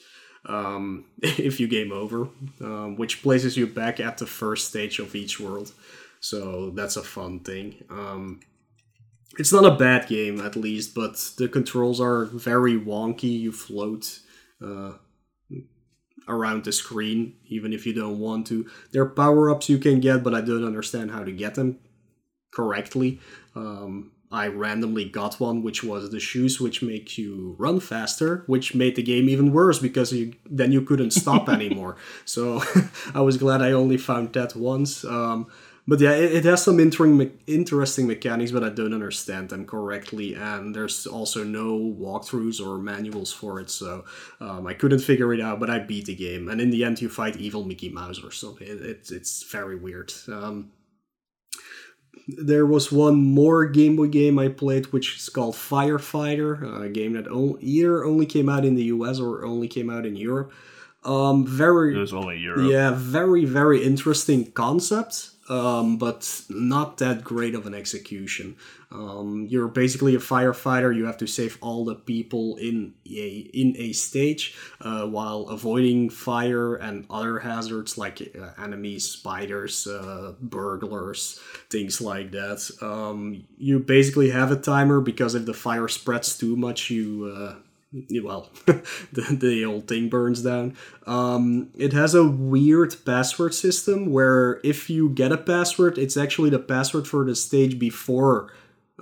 um, 0.47 1.05
if 1.23 1.61
you 1.61 1.69
game 1.69 1.93
over, 1.93 2.29
um, 2.61 2.97
which 2.97 3.23
places 3.23 3.57
you 3.57 3.67
back 3.67 4.01
at 4.01 4.19
the 4.19 4.27
first 4.27 4.69
stage 4.69 4.99
of 4.99 5.15
each 5.15 5.39
world. 5.39 5.73
So 6.21 6.71
that's 6.71 6.97
a 6.97 7.03
fun 7.03 7.41
thing. 7.41 7.85
Um, 7.91 8.41
it's 9.39 9.53
not 9.53 9.65
a 9.65 9.77
bad 9.77 10.09
game, 10.09 10.41
at 10.41 10.57
least, 10.57 10.95
but 10.95 11.17
the 11.39 11.49
controls 11.49 12.01
are 12.01 12.27
very 12.27 12.79
wonky. 12.79 13.41
You 13.41 13.53
float. 13.53 14.21
Uh, 14.65 14.93
around 16.29 16.65
the 16.65 16.73
screen, 16.73 17.35
even 17.47 17.73
if 17.73 17.87
you 17.87 17.93
don't 17.93 18.19
want 18.19 18.47
to. 18.49 18.69
There 18.93 19.03
are 19.03 19.09
power 19.09 19.51
ups 19.51 19.69
you 19.69 19.79
can 19.79 20.01
get, 20.01 20.23
but 20.23 20.35
I 20.35 20.41
don't 20.41 20.65
understand 20.65 21.11
how 21.11 21.25
to 21.25 21.33
get 21.33 21.55
them 21.55 21.79
correctly. 22.53 23.21
Um, 23.55 24.13
I 24.33 24.47
randomly 24.47 25.05
got 25.05 25.39
one, 25.39 25.63
which 25.63 25.85
was 25.85 26.11
the 26.11 26.19
shoes, 26.19 26.59
which 26.59 26.83
make 26.83 27.19
you 27.19 27.55
run 27.59 27.81
faster, 27.81 28.45
which 28.47 28.75
made 28.75 28.97
the 28.97 29.03
game 29.03 29.29
even 29.29 29.53
worse 29.53 29.79
because 29.79 30.11
you 30.11 30.33
then 30.51 30.73
you 30.73 30.81
couldn't 30.81 31.11
stop 31.11 31.49
anymore. 31.51 31.97
So 32.25 32.63
I 33.15 33.21
was 33.21 33.37
glad 33.37 33.61
I 33.61 33.73
only 33.73 33.99
found 33.99 34.33
that 34.33 34.57
once. 34.57 35.05
Um, 35.05 35.49
but 35.87 35.99
yeah, 35.99 36.13
it, 36.13 36.33
it 36.33 36.45
has 36.45 36.63
some 36.63 36.79
interesting, 36.79 37.39
interesting 37.47 38.07
mechanics, 38.07 38.53
but 38.53 38.63
I 38.63 38.69
don't 38.69 38.95
understand 38.95 39.49
them 39.49 39.67
correctly. 39.67 40.35
And 40.35 40.75
there's 40.75 41.07
also 41.07 41.43
no 41.43 41.77
walkthroughs 41.77 42.65
or 42.65 42.79
manuals 42.79 43.33
for 43.33 43.59
it, 43.59 43.69
so 43.69 44.05
um, 44.41 44.67
I 44.67 44.75
couldn't 44.75 45.01
figure 45.01 45.35
it 45.35 45.41
out. 45.41 45.59
But 45.59 45.71
I 45.71 45.81
beat 45.81 46.07
the 46.07 46.15
game, 46.15 46.49
and 46.49 46.61
in 46.61 46.71
the 46.71 46.85
end, 46.85 47.03
you 47.03 47.09
fight 47.09 47.37
evil 47.37 47.65
Mickey 47.65 47.89
Mouse 47.89 48.23
or 48.23 48.31
something. 48.31 48.67
It, 48.67 48.81
it 48.81 49.11
it's 49.11 49.43
very 49.43 49.77
weird. 49.77 50.13
Um, 50.29 50.71
there 52.29 52.67
was 52.67 52.93
one 52.93 53.17
more 53.17 53.67
Game 53.67 53.97
Boy 53.97 54.07
game 54.07 54.39
I 54.39 54.49
played, 54.49 54.93
which 54.93 55.17
is 55.17 55.29
called 55.29 55.57
Firefighter, 55.57 56.85
a 56.85 56.89
game 56.91 57.15
that 57.15 57.27
either 57.61 58.05
only 58.05 58.27
came 58.27 58.49
out 58.49 58.65
in 58.65 58.77
the 58.77 58.85
US 58.85 59.19
or 59.19 59.45
only 59.45 59.67
came 59.67 59.91
out 59.91 60.07
in 60.07 60.15
Europe. 60.15 60.53
Um, 61.03 61.45
very. 61.45 61.97
It 61.97 61.99
was 61.99 62.15
only 62.15 62.39
Europe. 62.39 62.71
Yeah, 62.71 62.93
very 62.95 63.45
very 63.45 63.83
interesting 63.83 64.53
concept 64.53 65.32
um, 65.49 65.97
but 65.97 66.43
not 66.49 66.99
that 66.99 67.25
great 67.25 67.55
of 67.55 67.67
an 67.67 67.75
execution. 67.75 68.57
Um, 68.91 69.47
you're 69.49 69.69
basically 69.69 70.15
a 70.15 70.19
firefighter. 70.19 70.95
You 70.95 71.07
have 71.07 71.17
to 71.19 71.27
save 71.27 71.59
all 71.61 71.85
the 71.85 71.95
people 71.95 72.57
in 72.57 72.95
a 73.07 73.51
in 73.53 73.75
a 73.79 73.93
stage 73.93 74.55
uh, 74.81 75.07
while 75.07 75.49
avoiding 75.49 76.11
fire 76.11 76.77
and 76.77 77.07
other 77.11 77.39
hazards 77.39 77.99
like 77.99 78.37
uh, 78.39 78.51
enemies, 78.63 79.05
spiders, 79.05 79.87
uh, 79.87 80.35
burglars, 80.41 81.41
things 81.71 82.01
like 82.01 82.31
that. 82.33 82.71
Um, 82.81 83.45
you 83.59 83.79
basically 83.79 84.31
have 84.31 84.53
a 84.53 84.57
timer 84.57 85.01
because 85.01 85.35
if 85.35 85.47
the 85.47 85.55
fire 85.55 85.89
spreads 85.89 86.39
too 86.39 86.57
much, 86.57 86.91
you 86.91 87.35
uh, 87.35 87.55
well, 88.23 88.49
the, 88.67 89.37
the 89.39 89.65
old 89.65 89.89
thing 89.89 90.09
burns 90.09 90.43
down. 90.43 90.77
Um, 91.07 91.71
it 91.77 91.93
has 91.93 92.15
a 92.15 92.27
weird 92.27 92.97
password 93.05 93.55
system 93.55 94.11
where 94.11 94.61
if 94.65 94.89
you 94.89 95.11
get 95.11 95.33
a 95.33 95.37
password, 95.37 95.99
it's 95.99 96.17
actually 96.17 96.51
the 96.51 96.59
password 96.59 97.07
for 97.07 97.25
the 97.25 97.35
stage 97.35 97.79
before 97.79 98.53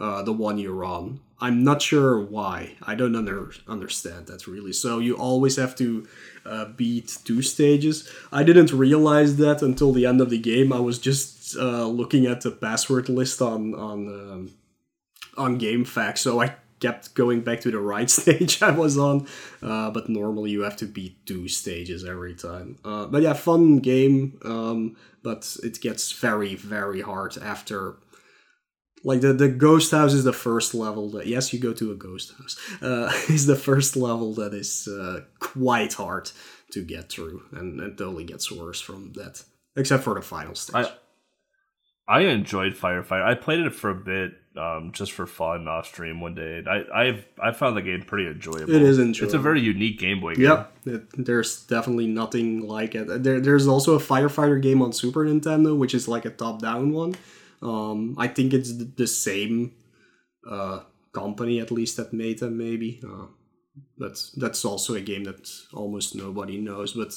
uh, 0.01 0.23
the 0.23 0.33
one 0.33 0.59
you're 0.59 0.85
on. 0.85 1.21
I'm 1.43 1.65
not 1.65 1.81
sure 1.81 2.21
why. 2.21 2.77
I 2.83 2.95
don't 2.95 3.17
under, 3.17 3.51
understand 3.67 4.27
that 4.27 4.47
really. 4.47 4.73
So 4.73 4.99
you 4.99 5.17
always 5.17 5.57
have 5.57 5.75
to 5.77 6.07
uh, 6.45 6.67
beat 6.67 7.19
two 7.25 7.43
stages. 7.43 8.11
I 8.31 8.43
didn't 8.43 8.73
realize 8.73 9.37
that 9.37 9.63
until 9.63 9.93
the 9.93 10.05
end 10.05 10.21
of 10.21 10.31
the 10.31 10.39
game. 10.39 10.73
I 10.73 10.81
was 10.81 10.99
just 10.99 11.57
uh, 11.57 11.87
looking 11.87 12.27
at 12.27 12.43
the 12.43 12.51
password 12.51 13.09
list 13.09 13.41
on 13.41 13.75
on 13.75 14.09
um, 14.09 14.51
on 15.37 15.59
GameFAQs, 15.59 16.19
so 16.19 16.43
I 16.43 16.57
kept 16.81 17.15
going 17.15 17.43
back 17.43 17.61
to 17.61 17.71
the 17.71 17.79
right 17.79 18.11
stage 18.21 18.63
I 18.63 18.71
was 18.71 18.99
on. 18.99 19.27
Uh, 19.63 19.91
but 19.91 20.09
normally 20.09 20.51
you 20.51 20.63
have 20.63 20.77
to 20.77 20.87
beat 20.87 21.27
two 21.27 21.49
stages 21.49 22.05
every 22.05 22.35
time. 22.35 22.79
Uh, 22.85 23.07
but 23.07 23.23
yeah, 23.23 23.35
fun 23.35 23.79
game. 23.79 24.39
Um, 24.45 24.97
but 25.23 25.57
it 25.63 25.81
gets 25.81 26.13
very 26.13 26.55
very 26.55 27.01
hard 27.01 27.37
after. 27.39 27.97
Like 29.03 29.23
the, 29.23 29.33
the 29.33 29.49
ghost 29.49 29.93
house 29.93 30.13
is 30.13 30.25
the 30.25 30.33
first 30.33 30.75
level 30.75 31.09
that 31.13 31.27
yes 31.27 31.55
you 31.55 31.59
go 31.59 31.73
to 31.73 31.91
a 31.91 31.95
ghost 31.95 32.35
house 32.37 32.59
uh, 32.83 33.11
is 33.31 33.47
the 33.47 33.57
first 33.57 33.97
level 33.97 34.35
that 34.35 34.53
is 34.53 34.87
uh, 34.89 35.21
quite 35.39 35.95
hard 35.95 36.31
to 36.73 36.85
get 36.85 37.09
through 37.09 37.43
and 37.53 37.81
it 37.81 37.99
only 38.03 38.25
gets 38.25 38.53
worse 38.53 38.79
from 38.79 39.15
that 39.15 39.43
except 39.75 40.05
for 40.05 40.13
the 40.15 40.21
final 40.21 40.55
stage. 40.55 40.85
I 40.85 40.93
I 42.11 42.21
enjoyed 42.23 42.75
Firefighter. 42.75 43.25
I 43.25 43.35
played 43.35 43.61
it 43.61 43.73
for 43.73 43.91
a 43.91 43.95
bit 43.95 44.33
um, 44.57 44.91
just 44.93 45.13
for 45.13 45.27
fun 45.27 45.69
off 45.69 45.87
stream 45.87 46.21
one 46.21 46.35
day. 46.35 46.63
I 46.69 47.03
I've 47.03 47.25
I 47.41 47.53
found 47.53 47.77
the 47.77 47.83
game 47.83 48.03
pretty 48.03 48.27
enjoyable. 48.27 48.75
It 48.75 48.83
is 48.83 48.99
enjoyable. 48.99 49.27
It's 49.27 49.35
a 49.35 49.39
very 49.39 49.61
unique 49.61 50.01
Game 50.01 50.21
Boy 50.21 50.35
game. 50.35 50.45
Yep, 50.45 50.73
it, 50.87 51.27
there's 51.27 51.63
definitely 51.67 52.09
nothing 52.09 52.67
like 52.67 52.97
it. 52.97 53.23
There, 53.23 53.41
there's 53.41 53.69
also 53.69 53.95
a 53.95 54.01
firefighter 54.01 54.61
game 54.61 54.83
on 54.83 54.93
Super 54.93 55.25
Nintendo, 55.25 55.79
which 55.79 55.95
is 55.95 56.09
like 56.09 56.25
a 56.25 56.31
top-down 56.31 56.93
one. 56.93 57.15
Um, 57.63 58.17
I 58.19 58.27
think 58.27 58.53
it's 58.53 58.73
the 58.77 59.07
same 59.07 59.75
uh, 60.51 60.81
company 61.13 61.61
at 61.61 61.71
least 61.71 61.97
that 61.99 62.13
made 62.13 62.41
them, 62.41 62.59
maybe. 62.59 63.01
Uh, 63.05 63.27
but 63.99 64.21
that's 64.37 64.65
also 64.65 64.95
a 64.95 65.01
game 65.01 65.25
that 65.25 65.49
almost 65.73 66.17
nobody 66.17 66.59
knows. 66.59 66.95
But 66.95 67.15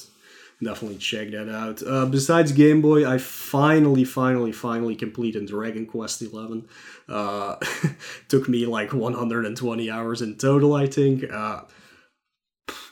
definitely 0.64 0.98
check 0.98 1.32
that 1.32 1.50
out. 1.50 1.82
Uh, 1.86 2.06
besides 2.06 2.52
Game 2.52 2.82
Boy, 2.82 3.10
I 3.10 3.18
finally, 3.18 4.04
finally, 4.04 4.52
finally 4.52 4.96
completed 4.96 5.48
Dragon 5.48 5.86
Quest 5.86 6.20
XI. 6.20 6.64
Uh, 7.08 7.56
took 8.28 8.48
me 8.48 8.66
like 8.66 8.94
120 8.94 9.92
hours 9.92 10.22
in 10.22 10.38
total, 10.38 10.74
I 10.74 10.88
think. 10.88 11.24
Uh, 11.32 11.62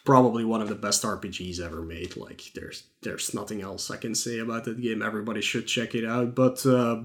probably 0.03 0.43
one 0.43 0.61
of 0.61 0.69
the 0.69 0.75
best 0.75 1.03
RPGs 1.03 1.59
ever 1.59 1.81
made. 1.81 2.17
Like, 2.17 2.51
there's 2.55 2.83
there's 3.01 3.33
nothing 3.33 3.61
else 3.61 3.89
I 3.89 3.97
can 3.97 4.15
say 4.15 4.39
about 4.39 4.65
that 4.65 4.81
game. 4.81 5.01
Everybody 5.01 5.41
should 5.41 5.67
check 5.67 5.95
it 5.95 6.05
out. 6.05 6.35
But 6.35 6.65
uh, 6.65 7.03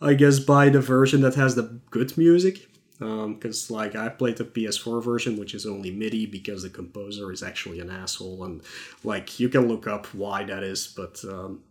I 0.00 0.14
guess 0.14 0.38
buy 0.38 0.68
the 0.68 0.80
version 0.80 1.20
that 1.22 1.34
has 1.34 1.54
the 1.54 1.80
good 1.90 2.16
music 2.16 2.68
because 2.98 3.70
um, 3.70 3.76
like 3.76 3.94
I 3.94 4.08
played 4.08 4.38
the 4.38 4.44
PS4 4.44 5.02
version, 5.02 5.38
which 5.38 5.54
is 5.54 5.66
only 5.66 5.90
MIDI 5.90 6.26
because 6.26 6.62
the 6.62 6.70
composer 6.70 7.30
is 7.32 7.42
actually 7.42 7.80
an 7.80 7.90
asshole, 7.90 8.44
and 8.44 8.62
like 9.04 9.38
you 9.38 9.48
can 9.48 9.68
look 9.68 9.86
up 9.86 10.06
why 10.14 10.44
that 10.44 10.62
is, 10.62 10.86
but 10.86 11.22
um, 11.24 11.62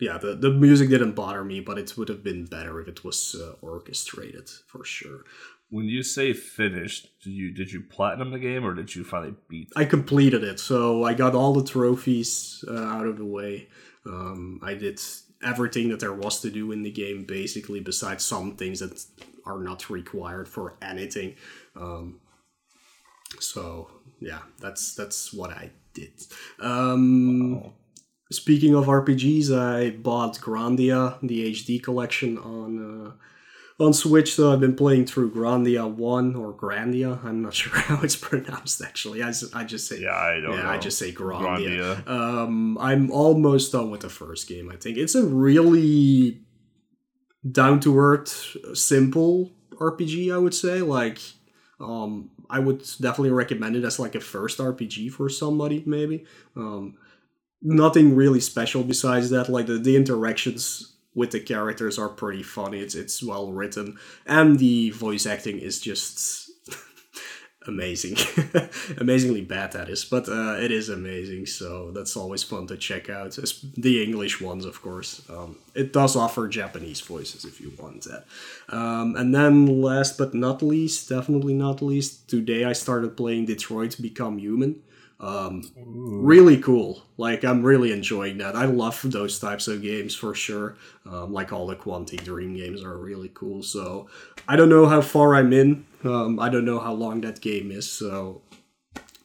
yeah, 0.00 0.18
the 0.18 0.34
the 0.34 0.50
music 0.50 0.90
didn't 0.90 1.12
bother 1.12 1.44
me, 1.44 1.60
but 1.60 1.78
it 1.78 1.96
would 1.96 2.08
have 2.08 2.22
been 2.22 2.46
better 2.46 2.80
if 2.80 2.88
it 2.88 3.04
was 3.04 3.34
uh, 3.34 3.54
orchestrated 3.60 4.48
for 4.66 4.84
sure. 4.84 5.24
When 5.70 5.84
you 5.84 6.02
say 6.02 6.32
finished, 6.32 7.10
did 7.22 7.30
you 7.30 7.50
did 7.50 7.72
you 7.72 7.80
platinum 7.80 8.30
the 8.30 8.38
game 8.38 8.64
or 8.64 8.74
did 8.74 8.94
you 8.94 9.04
finally 9.04 9.34
beat? 9.48 9.70
I 9.76 9.84
completed 9.84 10.42
it, 10.42 10.60
so 10.60 11.04
I 11.04 11.14
got 11.14 11.34
all 11.34 11.52
the 11.52 11.64
trophies 11.64 12.64
uh, 12.68 12.74
out 12.74 13.06
of 13.06 13.18
the 13.18 13.24
way. 13.24 13.68
Um, 14.06 14.60
I 14.62 14.74
did 14.74 15.00
everything 15.42 15.88
that 15.90 16.00
there 16.00 16.12
was 16.12 16.40
to 16.40 16.50
do 16.50 16.72
in 16.72 16.82
the 16.82 16.90
game, 16.90 17.24
basically, 17.24 17.80
besides 17.80 18.24
some 18.24 18.56
things 18.56 18.80
that 18.80 19.04
are 19.44 19.58
not 19.58 19.88
required 19.90 20.48
for 20.48 20.74
anything. 20.82 21.34
Um, 21.76 22.20
so 23.40 23.90
yeah, 24.20 24.40
that's 24.60 24.94
that's 24.94 25.32
what 25.32 25.50
I 25.50 25.70
did. 25.94 26.12
Um. 26.60 27.72
Speaking 28.30 28.74
of 28.74 28.84
RPGs, 28.84 29.56
I 29.56 29.88
bought 29.88 30.34
Grandia, 30.34 31.18
the 31.22 31.50
HD 31.50 31.82
collection 31.82 32.36
on 32.36 33.06
uh, 33.06 33.12
on 33.80 33.92
Switch. 33.92 34.34
So 34.34 34.52
I've 34.52 34.60
been 34.60 34.74
playing 34.74 35.06
through 35.06 35.32
Grandia 35.32 35.88
One 35.90 36.34
or 36.34 36.52
Grandia. 36.52 37.22
I'm 37.24 37.42
not 37.42 37.54
sure 37.60 37.78
how 37.78 38.02
it's 38.02 38.16
pronounced 38.16 38.82
actually. 38.82 39.22
I, 39.22 39.32
I 39.54 39.64
just 39.64 39.86
say 39.86 40.00
yeah, 40.00 40.14
I 40.14 40.40
don't 40.40 40.52
yeah, 40.56 40.62
know. 40.62 40.68
I 40.68 40.78
just 40.78 40.98
say 40.98 41.12
Grandia. 41.12 42.04
Grandia. 42.04 42.08
Um, 42.08 42.78
I'm 42.78 43.10
almost 43.10 43.72
done 43.72 43.90
with 43.90 44.00
the 44.00 44.08
first 44.08 44.48
game. 44.48 44.70
I 44.70 44.76
think 44.76 44.96
it's 44.96 45.14
a 45.14 45.24
really 45.24 46.40
down 47.50 47.80
to 47.80 47.98
earth, 47.98 48.56
simple 48.74 49.52
RPG. 49.74 50.34
I 50.34 50.38
would 50.38 50.54
say 50.54 50.80
like. 50.80 51.18
Um, 51.80 52.30
I 52.50 52.58
would 52.58 52.80
definitely 53.00 53.30
recommend 53.30 53.76
it 53.76 53.84
as 53.84 54.00
like 54.00 54.14
a 54.14 54.20
first 54.20 54.58
RPG 54.58 55.12
for 55.12 55.28
somebody, 55.28 55.84
maybe. 55.86 56.24
Um, 56.56 56.96
nothing 57.62 58.16
really 58.16 58.40
special 58.40 58.82
besides 58.82 59.30
that. 59.30 59.48
Like 59.48 59.66
the, 59.66 59.78
the 59.78 59.94
interactions 59.94 60.97
with 61.18 61.32
the 61.32 61.40
characters 61.40 61.98
are 61.98 62.08
pretty 62.08 62.44
funny. 62.44 62.78
It's 62.78 62.94
it's 62.94 63.22
well 63.22 63.52
written, 63.52 63.98
and 64.24 64.58
the 64.58 64.90
voice 64.90 65.26
acting 65.26 65.58
is 65.58 65.80
just 65.80 66.48
amazing, 67.66 68.16
amazingly 68.98 69.42
bad 69.42 69.72
that 69.72 69.88
is, 69.88 70.04
but 70.04 70.28
uh, 70.28 70.54
it 70.60 70.70
is 70.70 70.88
amazing. 70.88 71.46
So 71.46 71.90
that's 71.90 72.16
always 72.16 72.44
fun 72.44 72.68
to 72.68 72.76
check 72.76 73.10
out. 73.10 73.36
It's 73.36 73.60
the 73.76 74.00
English 74.02 74.40
ones, 74.40 74.64
of 74.64 74.80
course. 74.80 75.28
Um, 75.28 75.56
it 75.74 75.92
does 75.92 76.14
offer 76.14 76.46
Japanese 76.46 77.00
voices 77.00 77.44
if 77.44 77.60
you 77.60 77.72
want 77.76 78.04
that. 78.04 78.24
Um, 78.68 79.16
and 79.16 79.34
then 79.34 79.82
last 79.82 80.18
but 80.18 80.34
not 80.34 80.62
least, 80.62 81.08
definitely 81.08 81.54
not 81.54 81.82
least, 81.82 82.30
today 82.30 82.64
I 82.64 82.74
started 82.74 83.16
playing 83.16 83.46
Detroit 83.46 83.96
Become 84.00 84.38
Human. 84.38 84.82
Um, 85.20 85.68
really 85.76 86.58
cool. 86.58 87.02
Like 87.16 87.44
I'm 87.44 87.62
really 87.62 87.92
enjoying 87.92 88.38
that. 88.38 88.54
I 88.54 88.66
love 88.66 89.00
those 89.04 89.38
types 89.38 89.66
of 89.66 89.82
games 89.82 90.14
for 90.14 90.34
sure. 90.34 90.76
Um, 91.04 91.32
like 91.32 91.52
all 91.52 91.66
the 91.66 91.74
Quantic 91.74 92.24
Dream 92.24 92.54
games 92.54 92.84
are 92.84 92.96
really 92.96 93.30
cool. 93.34 93.62
So 93.62 94.08
I 94.46 94.54
don't 94.56 94.68
know 94.68 94.86
how 94.86 95.00
far 95.00 95.34
I'm 95.34 95.52
in. 95.52 95.86
Um, 96.04 96.38
I 96.38 96.48
don't 96.48 96.64
know 96.64 96.78
how 96.78 96.92
long 96.92 97.20
that 97.22 97.40
game 97.40 97.72
is. 97.72 97.90
So 97.90 98.42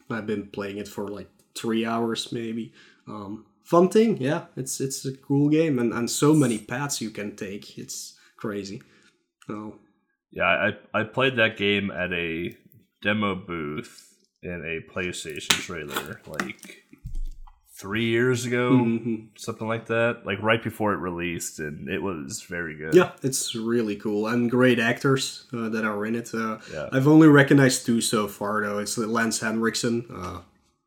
I've 0.10 0.26
been 0.26 0.48
playing 0.48 0.78
it 0.78 0.88
for 0.88 1.08
like 1.08 1.30
three 1.56 1.86
hours 1.86 2.32
maybe. 2.32 2.74
Um, 3.08 3.46
fun 3.64 3.90
thing, 3.90 4.18
yeah. 4.18 4.46
It's 4.58 4.82
it's 4.82 5.06
a 5.06 5.16
cool 5.16 5.50
game 5.50 5.78
and, 5.78 5.94
and 5.94 6.10
so 6.10 6.34
many 6.34 6.58
paths 6.58 7.02
you 7.02 7.12
can 7.12 7.36
take. 7.36 7.78
It's 7.78 8.18
crazy. 8.38 8.82
Oh. 9.48 9.76
Yeah, 10.32 10.46
I 10.46 11.02
I 11.02 11.04
played 11.04 11.36
that 11.36 11.58
game 11.58 11.92
at 11.92 12.12
a 12.12 12.58
demo 13.04 13.36
booth 13.36 14.13
in 14.44 14.64
a 14.66 14.92
PlayStation 14.92 15.50
trailer 15.50 16.22
like 16.28 16.84
three 17.76 18.06
years 18.06 18.46
ago, 18.46 18.72
mm-hmm. 18.72 19.26
something 19.36 19.68
like 19.68 19.88
that, 19.88 20.26
like 20.26 20.42
right 20.42 20.64
before 20.64 20.94
it 20.94 20.98
released, 20.98 21.60
and 21.60 21.90
it 21.90 22.02
was 22.02 22.42
very 22.44 22.76
good. 22.78 22.94
Yeah, 22.94 23.12
it's 23.22 23.56
really 23.56 23.96
cool 23.96 24.28
and 24.28 24.50
great 24.50 24.80
actors 24.80 25.46
uh, 25.54 25.70
that 25.70 25.84
are 25.84 26.06
in 26.06 26.16
it. 26.16 26.34
Uh, 26.34 26.60
yeah. 26.72 26.90
I've 26.92 27.08
only 27.08 27.28
recognized 27.28 27.86
two 27.86 28.00
so 28.00 28.28
far 28.28 28.64
though. 28.64 28.80
It's 28.80 28.98
Lance 28.98 29.40
Henriksen, 29.40 30.06
uh, 30.14 30.42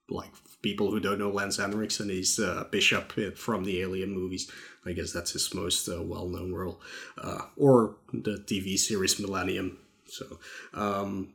like 0.09 0.31
people 0.63 0.91
who 0.91 1.01
don't 1.01 1.19
know 1.19 1.31
Lance 1.31 1.59
Henriksen, 1.59 2.09
he's 2.09 2.39
uh, 2.39 2.65
Bishop 2.71 3.13
from 3.37 3.65
the 3.65 3.81
Alien 3.83 4.13
movies. 4.13 4.51
I 4.85 4.93
guess 4.93 5.13
that's 5.13 5.33
his 5.33 5.53
most 5.53 5.89
uh, 5.89 6.01
well-known 6.03 6.53
role, 6.53 6.81
uh, 7.19 7.43
or 7.57 7.97
the 8.13 8.39
TV 8.47 8.79
series 8.79 9.19
Millennium. 9.19 9.79
So. 10.07 10.39
Um, 10.73 11.35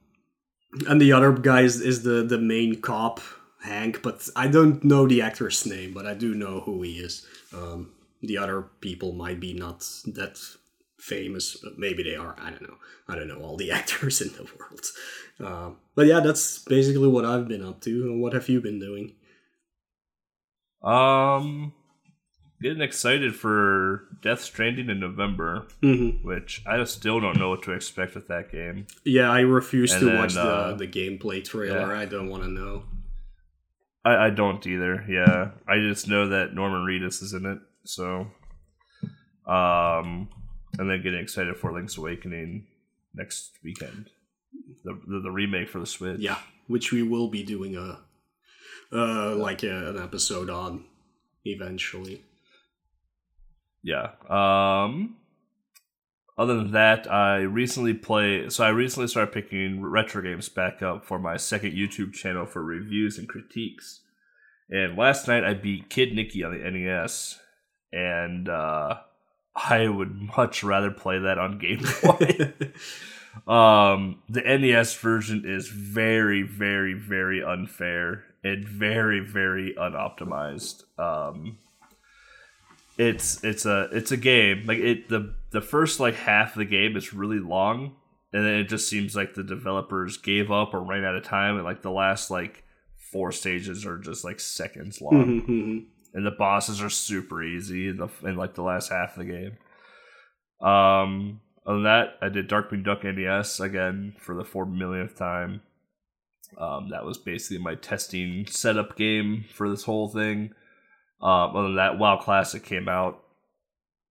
and 0.88 1.01
the 1.01 1.13
other 1.13 1.34
guy 1.34 1.62
is, 1.62 1.82
is 1.82 2.04
the 2.04 2.24
the 2.24 2.38
main 2.38 2.82
cop 2.82 3.20
Hank, 3.62 4.01
but 4.01 4.28
I 4.36 4.48
don't 4.48 4.84
know 4.84 5.08
the 5.08 5.22
actor's 5.22 5.66
name, 5.68 5.94
but 5.94 6.08
I 6.08 6.16
do 6.16 6.34
know 6.34 6.62
who 6.62 6.82
he 6.82 6.98
is. 6.98 7.28
Um, 7.54 7.92
the 8.22 8.38
other 8.38 8.63
people 8.82 9.12
might 9.12 9.40
be 9.40 9.54
not 9.54 9.88
that 10.08 10.40
famous, 10.98 11.58
but 11.58 11.78
maybe 11.78 12.01
they 12.01 12.16
are. 12.16 12.36
I 12.40 12.50
don't 12.50 12.63
know. 12.63 12.78
I 13.08 13.16
don't 13.16 13.28
know 13.28 13.42
all 13.42 13.58
the 13.58 13.72
actors 13.80 14.22
in 14.22 14.30
the 14.30 14.48
world. 14.58 14.86
Uh, 15.40 15.75
but 15.96 16.08
yeah, 16.08 16.22
that's 16.22 16.60
basically 16.60 17.08
what 17.08 17.25
I've 17.25 17.48
been 17.48 17.63
up 17.63 17.82
to. 17.82 18.18
What 18.18 18.34
have 18.34 18.50
you 18.50 18.62
been 18.62 18.80
doing? 18.80 19.13
Um, 20.82 21.74
getting 22.62 22.82
excited 22.82 23.36
for 23.36 24.03
Death 24.22 24.41
Stranding 24.41 24.89
in 24.89 25.00
November, 25.00 25.68
Mm-hmm. 25.82 26.25
which 26.27 26.62
I 26.68 26.84
still 26.86 27.20
don't 27.20 27.38
know 27.39 27.50
what 27.50 27.63
to 27.63 27.72
expect 27.72 28.15
with 28.15 28.27
that 28.27 28.51
game. 28.51 28.88
Yeah, 29.03 29.32
I 29.32 29.41
refuse 29.41 29.91
And 29.94 30.00
to 30.01 30.06
then, 30.08 30.18
watch 30.18 30.36
uh, 30.38 30.72
the 30.75 30.86
the 30.86 30.88
gameplay 30.88 31.44
trailer. 31.44 31.94
yeah. 31.94 32.00
I 32.00 32.06
don't 32.06 32.30
want 32.30 32.44
to 32.44 32.50
know. 32.50 32.84
I, 34.03 34.27
I 34.27 34.30
don't 34.32 34.65
either. 34.65 35.06
Yeah, 35.08 35.51
I 35.68 35.77
just 35.77 36.08
know 36.08 36.30
that 36.30 36.53
Norman 36.53 36.82
Reedus 36.86 37.22
is 37.22 37.34
in 37.34 37.46
it. 37.46 37.60
So, 37.86 38.27
um, 39.46 40.30
and 40.77 40.89
then 40.89 41.01
getting 41.03 41.20
excited 41.20 41.58
for 41.58 41.72
Link's 41.74 41.98
Awakening 41.98 42.68
next 43.13 43.51
weekend, 43.63 44.10
the 44.84 45.00
the, 45.08 45.20
the 45.20 45.32
remake 45.32 45.70
for 45.70 45.80
the 45.80 45.86
Switch. 45.86 46.20
Yeah, 46.20 46.38
which 46.68 46.91
we 46.91 47.03
will 47.03 47.27
be 47.27 47.44
doing 47.44 47.75
a 47.75 48.00
uh 48.94 49.36
like 49.36 49.63
a, 49.63 49.89
an 49.89 49.98
episode 50.01 50.50
on 50.50 50.86
eventually. 51.46 52.24
Yeah. 53.84 54.12
Um 54.30 55.18
other 56.38 56.56
than 56.56 56.72
that, 56.72 57.12
I 57.12 57.42
recently 57.42 57.94
play 57.94 58.50
so 58.50 58.64
I 58.64 58.70
recently 58.70 59.08
started 59.08 59.34
picking 59.34 59.82
retro 59.82 60.22
games 60.24 60.50
back 60.50 60.82
up 60.82 61.06
for 61.06 61.20
my 61.20 61.38
second 61.38 61.74
YouTube 61.74 62.14
channel 62.14 62.46
for 62.46 62.64
reviews 62.64 63.18
and 63.18 63.28
critiques. 63.28 64.02
And 64.70 64.98
last 64.98 65.28
night 65.28 65.44
I 65.44 65.54
beat 65.54 65.90
Kid 65.90 66.14
Niki 66.14 66.46
on 66.46 66.54
the 66.54 66.72
NES 66.72 67.40
and 67.92 68.50
uh 68.50 69.00
I 69.56 69.88
would 69.88 70.16
much 70.38 70.64
rather 70.64 70.92
play 70.92 71.20
that 71.20 71.38
on 71.38 71.60
Game 71.60 71.84
Boy. 72.02 72.54
um 73.54 74.22
the 74.30 74.42
NES 74.42 74.96
version 74.96 75.44
is 75.46 75.68
very 75.68 76.42
very 76.44 76.94
very 76.94 77.44
unfair 77.44 78.24
and 78.44 78.68
very 78.68 79.20
very 79.20 79.76
unoptimized. 79.78 80.84
Um 80.98 81.58
it's 82.98 83.44
it's 83.44 83.66
a 83.66 83.90
it's 83.92 84.12
a 84.12 84.18
game 84.18 84.66
like 84.66 84.78
it 84.78 85.10
the 85.10 85.34
the 85.52 85.62
first 85.62 86.00
like 86.00 86.16
half 86.16 86.52
of 86.54 86.60
the 86.60 86.66
game 86.66 86.96
is 86.98 87.14
really 87.14 87.40
long 87.40 87.96
and 88.34 88.46
then 88.46 88.56
it 88.56 88.70
just 88.70 88.90
seems 88.90 89.16
like 89.16 89.34
the 89.34 89.44
developers 89.44 90.18
gave 90.18 90.52
up 90.52 90.74
or 90.74 90.82
ran 90.82 91.04
out 91.04 91.16
of 91.16 91.24
time 91.24 91.56
and 91.56 91.64
like 91.66 91.82
the 91.82 91.92
last 91.92 92.30
like 92.32 92.64
four 93.12 93.32
stages 93.32 93.86
are 93.86 93.98
just 93.98 94.24
like 94.24 94.40
seconds 94.40 95.02
long. 95.02 95.42
Mhm, 95.42 95.48
mhm. 95.48 95.86
and 96.14 96.26
the 96.26 96.32
bosses 96.32 96.82
are 96.82 96.90
super 96.90 97.44
easy 97.44 97.88
in 97.90 97.98
the 97.98 98.08
in 98.24 98.36
like 98.38 98.54
the 98.56 98.64
last 98.64 98.90
half 98.90 99.18
of 99.18 99.26
the 99.26 99.32
game. 99.32 99.58
Um 100.68 101.42
other 101.66 101.76
than 101.76 101.84
that 101.84 102.18
i 102.22 102.28
did 102.30 102.50
darkwing 102.50 102.84
duck 102.84 103.04
nes 103.04 103.60
again 103.60 104.16
for 104.18 104.36
the 104.36 104.46
four 104.46 104.66
millionth 104.66 105.16
time. 105.18 105.62
Um 106.58 106.90
that 106.90 107.06
was 107.06 107.18
basically 107.18 107.64
my 107.64 107.76
testing 107.76 108.46
setup 108.48 108.96
game 108.96 109.46
for 109.54 109.70
this 109.70 109.84
whole 109.84 110.10
thing 110.10 110.54
um, 111.22 111.56
other 111.56 111.68
than 111.68 111.75
that, 111.75 111.98
WoW 112.00 112.18
Classic 112.18 112.63
came 112.63 112.88
out 112.90 113.24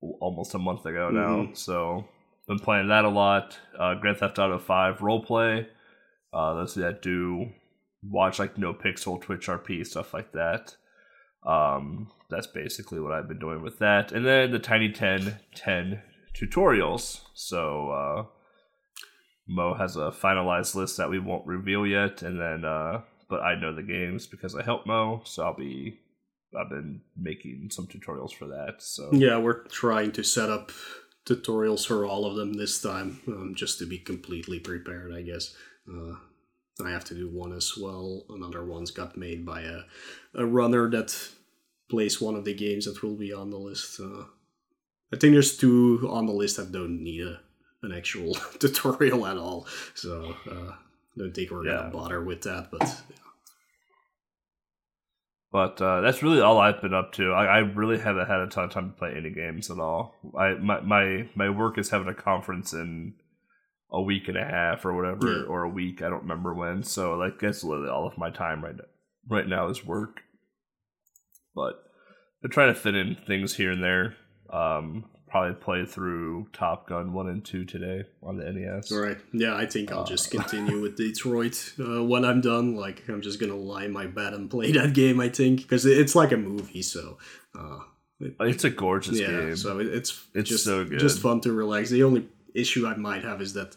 almost 0.01 0.53
a 0.53 0.59
month 0.59 0.85
ago 0.85 1.09
now, 1.09 1.49
so 1.53 2.05
been 2.47 2.59
playing 2.59 2.87
that 2.89 3.05
a 3.05 3.09
lot. 3.09 3.57
Uh, 3.77 3.95
Grand 3.95 4.17
Theft 4.17 4.39
Auto 4.39 4.57
Five 4.59 4.99
roleplay. 4.99 5.67
Uh, 6.33 6.53
those 6.55 6.75
that 6.75 7.01
do 7.01 7.49
watch 8.03 8.39
like 8.39 8.57
No 8.57 8.73
Pixel, 8.73 9.21
Twitch 9.21 9.47
RP 9.47 9.85
stuff 9.85 10.13
like 10.13 10.31
that. 10.33 10.75
Um, 11.45 12.11
that's 12.29 12.47
basically 12.47 12.99
what 12.99 13.13
I've 13.13 13.27
been 13.27 13.39
doing 13.39 13.61
with 13.61 13.79
that, 13.79 14.11
and 14.11 14.25
then 14.25 14.51
the 14.51 14.59
Tiny 14.59 14.91
10 14.91 15.39
10 15.55 16.01
tutorials. 16.33 17.21
So 17.33 17.91
uh, 17.91 18.25
Mo 19.47 19.73
has 19.75 19.95
a 19.95 20.11
finalized 20.11 20.75
list 20.75 20.97
that 20.97 21.09
we 21.09 21.19
won't 21.19 21.47
reveal 21.47 21.85
yet, 21.85 22.21
and 22.21 22.39
then 22.39 22.65
uh, 22.65 23.01
but 23.29 23.41
I 23.41 23.59
know 23.59 23.73
the 23.73 23.83
games 23.83 24.27
because 24.27 24.55
I 24.55 24.63
help 24.63 24.85
Mo, 24.85 25.21
so 25.23 25.43
I'll 25.43 25.55
be 25.55 25.99
I've 26.57 26.69
been 26.69 27.01
making 27.15 27.69
some 27.71 27.87
tutorials 27.87 28.33
for 28.33 28.47
that. 28.47 28.81
So 28.81 29.09
Yeah, 29.13 29.37
we're 29.37 29.63
trying 29.67 30.11
to 30.13 30.23
set 30.23 30.49
up 30.49 30.71
tutorials 31.25 31.85
for 31.85 32.05
all 32.05 32.25
of 32.25 32.35
them 32.35 32.53
this 32.53 32.81
time, 32.81 33.19
um, 33.27 33.53
just 33.55 33.77
to 33.79 33.85
be 33.85 33.99
completely 33.99 34.59
prepared. 34.59 35.13
I 35.13 35.21
guess 35.21 35.55
uh, 35.87 36.15
I 36.83 36.89
have 36.89 37.05
to 37.05 37.13
do 37.13 37.27
one 37.29 37.53
as 37.53 37.77
well. 37.77 38.25
Another 38.29 38.65
one's 38.65 38.91
got 38.91 39.17
made 39.17 39.45
by 39.45 39.61
a 39.61 39.81
a 40.33 40.45
runner 40.45 40.89
that 40.89 41.15
plays 41.89 42.21
one 42.21 42.35
of 42.35 42.45
the 42.45 42.53
games 42.53 42.85
that 42.85 43.01
will 43.03 43.15
be 43.15 43.33
on 43.33 43.49
the 43.49 43.57
list. 43.57 43.99
Uh, 43.99 44.23
I 45.11 45.17
think 45.17 45.33
there's 45.33 45.57
two 45.57 46.07
on 46.11 46.25
the 46.27 46.33
list 46.33 46.57
that 46.57 46.71
don't 46.71 47.01
need 47.03 47.21
a, 47.21 47.39
an 47.83 47.91
actual 47.91 48.33
tutorial 48.59 49.25
at 49.25 49.37
all, 49.37 49.67
so 49.95 50.35
uh, 50.49 50.73
don't 51.17 51.33
think 51.33 51.51
we're 51.51 51.65
Yeah. 51.65 51.77
gonna 51.77 51.91
bother 51.91 52.23
with 52.23 52.41
that. 52.43 52.69
But 52.71 52.81
But 55.51 55.81
uh, 55.81 56.01
that's 56.01 56.21
really 56.21 56.41
all 56.41 56.59
I've 56.59 56.81
been 56.81 56.93
up 56.93 57.11
to. 57.13 57.31
I, 57.31 57.45
I 57.45 57.57
really 57.59 57.97
haven't 57.97 58.27
had 58.27 58.39
a 58.39 58.47
ton 58.47 58.65
of 58.65 58.71
time 58.71 58.91
to 58.91 58.97
play 58.97 59.13
any 59.17 59.31
games 59.31 59.71
at 59.71 59.79
all. 59.79 60.13
I 60.37 60.53
my 60.53 60.81
my, 60.81 61.29
my 61.35 61.49
work 61.49 61.77
is 61.79 61.89
having 61.89 62.07
a 62.07 62.13
conference 62.13 62.71
in 62.71 63.15
a 63.91 63.99
week 64.01 64.27
and 64.27 64.37
a 64.37 64.45
half 64.45 64.85
or 64.85 64.93
whatever, 64.95 65.27
Yeah. 65.39 65.47
or 65.47 65.63
a 65.63 65.69
week. 65.69 66.03
I 66.03 66.09
don't 66.09 66.21
remember 66.21 66.53
when. 66.53 66.83
So 66.83 67.15
like 67.15 67.39
that's 67.39 67.63
literally 67.63 67.89
all 67.89 68.05
of 68.05 68.17
my 68.17 68.29
time 68.29 68.63
right 68.63 68.75
now. 68.75 68.83
Right 69.27 69.47
now 69.47 69.69
is 69.69 69.83
work. 69.83 70.21
But 71.55 71.81
I'm 72.43 72.51
trying 72.51 72.73
to 72.73 72.79
fit 72.79 72.93
in 72.95 73.17
things 73.25 73.55
here 73.55 73.71
and 73.71 73.83
there. 73.83 74.15
Um, 74.53 75.05
probably 75.29 75.53
play 75.55 75.85
through 75.85 76.47
Top 76.53 76.87
Gun 76.87 77.13
one 77.13 77.27
and 77.29 77.43
two 77.43 77.63
today 77.65 78.03
on 78.23 78.37
the 78.37 78.51
NES. 78.51 78.91
All 78.91 78.99
right. 78.99 79.17
Yeah, 79.31 79.55
I 79.55 79.65
think 79.65 79.91
I'll 79.91 80.05
just 80.05 80.31
continue 80.37 80.81
with 80.81 80.97
Detroit 80.97 81.73
uh, 81.79 82.03
when 82.03 82.25
I'm 82.25 82.41
done. 82.41 82.75
Like, 82.75 83.07
I'm 83.07 83.21
just 83.21 83.39
gonna 83.39 83.55
lie 83.55 83.85
in 83.85 83.91
my 83.93 84.07
bed 84.07 84.33
and 84.33 84.49
play 84.49 84.71
that 84.73 84.93
game. 84.93 85.19
I 85.19 85.29
think 85.29 85.61
because 85.61 85.85
it's 85.85 86.15
like 86.15 86.31
a 86.31 86.37
movie, 86.37 86.81
so 86.81 87.17
uh, 87.57 87.79
It's 88.41 88.63
a 88.63 88.69
gorgeous 88.69 89.19
yeah. 89.19 89.27
game. 89.27 89.55
So 89.55 89.79
it, 89.79 89.87
it's 89.87 90.27
It's 90.33 90.49
just 90.49 90.63
so 90.65 90.83
good. 90.85 90.99
just 90.99 91.19
fun 91.21 91.41
to 91.41 91.51
relax. 91.53 91.89
The 91.89 92.03
only 92.03 92.27
issue 92.53 92.87
I 92.87 92.95
might 92.95 93.23
have 93.23 93.41
is 93.41 93.53
that 93.53 93.75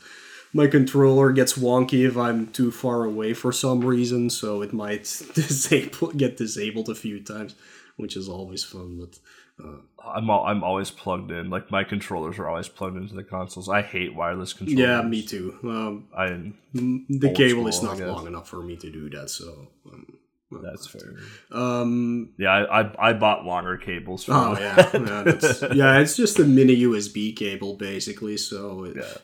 my 0.54 0.66
controller 0.66 1.32
gets 1.32 1.54
wonky 1.54 2.06
if 2.06 2.16
I'm 2.16 2.46
too 2.48 2.70
far 2.70 3.04
away 3.04 3.32
for 3.34 3.52
some 3.52 3.80
reason, 3.80 4.28
so 4.30 4.62
it 4.62 4.72
might 4.72 5.04
disable 5.34 6.08
get 6.12 6.36
disabled 6.36 6.88
a 6.88 6.94
few 6.94 7.20
times, 7.20 7.54
which 7.96 8.16
is 8.16 8.28
always 8.28 8.62
fun. 8.64 8.98
But 9.00 9.18
uh, 9.62 9.76
I'm 10.04 10.28
al- 10.30 10.44
I'm 10.44 10.62
always 10.64 10.90
plugged 10.90 11.30
in. 11.30 11.50
Like 11.50 11.70
my 11.70 11.84
controllers 11.84 12.38
are 12.38 12.48
always 12.48 12.68
plugged 12.68 12.96
into 12.96 13.14
the 13.14 13.24
consoles. 13.24 13.68
I 13.68 13.82
hate 13.82 14.14
wireless 14.14 14.52
controllers. 14.52 14.78
yeah, 14.80 15.02
me 15.02 15.22
too. 15.22 15.56
Um, 15.62 16.08
I 16.16 16.26
the 16.74 17.32
cable 17.34 17.66
is 17.68 17.82
not 17.82 17.98
long 17.98 18.26
enough 18.26 18.48
for 18.48 18.62
me 18.62 18.76
to 18.76 18.90
do 18.90 19.10
that, 19.10 19.30
so. 19.30 19.68
Um, 19.92 20.18
that's 20.62 20.86
fair. 20.86 21.14
Um, 21.50 22.34
Yeah, 22.36 22.50
I 22.50 22.82
I, 22.82 23.08
I 23.08 23.12
bought 23.14 23.44
longer 23.46 23.78
cables. 23.78 24.24
For 24.24 24.32
Oh 24.32 24.56
yeah, 24.58 24.90
yeah, 24.92 25.72
yeah. 25.74 25.98
It's 25.98 26.14
just 26.16 26.38
a 26.38 26.44
mini 26.44 26.76
USB 26.82 27.34
cable 27.34 27.74
basically. 27.76 28.36
So 28.36 28.84
it, 28.84 28.96
Yeah. 28.96 29.14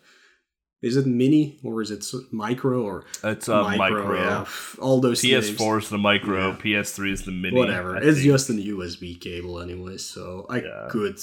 Is 0.83 0.97
it 0.97 1.07
mini 1.07 1.59
or 1.65 1.83
is 1.83 1.91
it 1.91 2.05
micro 2.31 2.83
or 2.83 3.05
it's 3.25 3.49
uh, 3.49 3.55
a 3.55 3.77
micro. 3.77 4.15
Yeah, 4.15 4.45
all 4.81 5.01
those 5.01 5.21
PS4 5.23 5.59
names, 5.73 5.85
is 5.85 5.91
the 5.91 5.99
micro. 5.99 6.49
Yeah. 6.51 6.57
PS3 6.57 7.13
is 7.13 7.25
the 7.25 7.33
mini. 7.33 7.57
whatever. 7.59 7.97
I 7.97 8.01
It's 8.01 8.19
think. 8.19 8.31
just 8.33 8.51
an 8.51 8.59
USB 8.59 9.21
cable 9.21 9.61
anyway. 9.61 9.97
So 9.99 10.47
I 10.49 10.63
Yeah. 10.63 10.89
could 10.91 11.19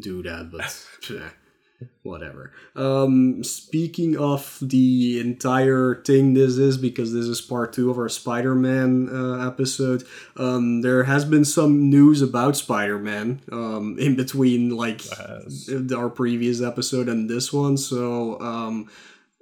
do 0.00 0.22
that, 0.22 0.50
but 0.50 0.70
whatever. 2.02 2.52
Um, 2.76 3.42
speaking 3.44 4.16
of 4.16 4.58
the 4.60 5.20
entire 5.20 6.02
thing, 6.02 6.34
this 6.34 6.58
is 6.58 6.76
because 6.76 7.12
this 7.12 7.26
is 7.26 7.40
part 7.40 7.72
two 7.72 7.90
of 7.90 7.98
our 7.98 8.08
Spider-Man 8.08 9.08
uh, 9.12 9.46
episode. 9.46 10.04
Um, 10.36 10.82
there 10.82 11.04
has 11.04 11.24
been 11.24 11.44
some 11.44 11.90
news 11.90 12.22
about 12.22 12.56
Spider-Man 12.56 13.40
um, 13.52 13.96
in 13.98 14.16
between, 14.16 14.70
like 14.70 15.02
our 15.96 16.10
previous 16.10 16.60
episode 16.62 17.08
and 17.08 17.28
this 17.28 17.52
one. 17.52 17.76
So 17.76 18.40
um, 18.40 18.90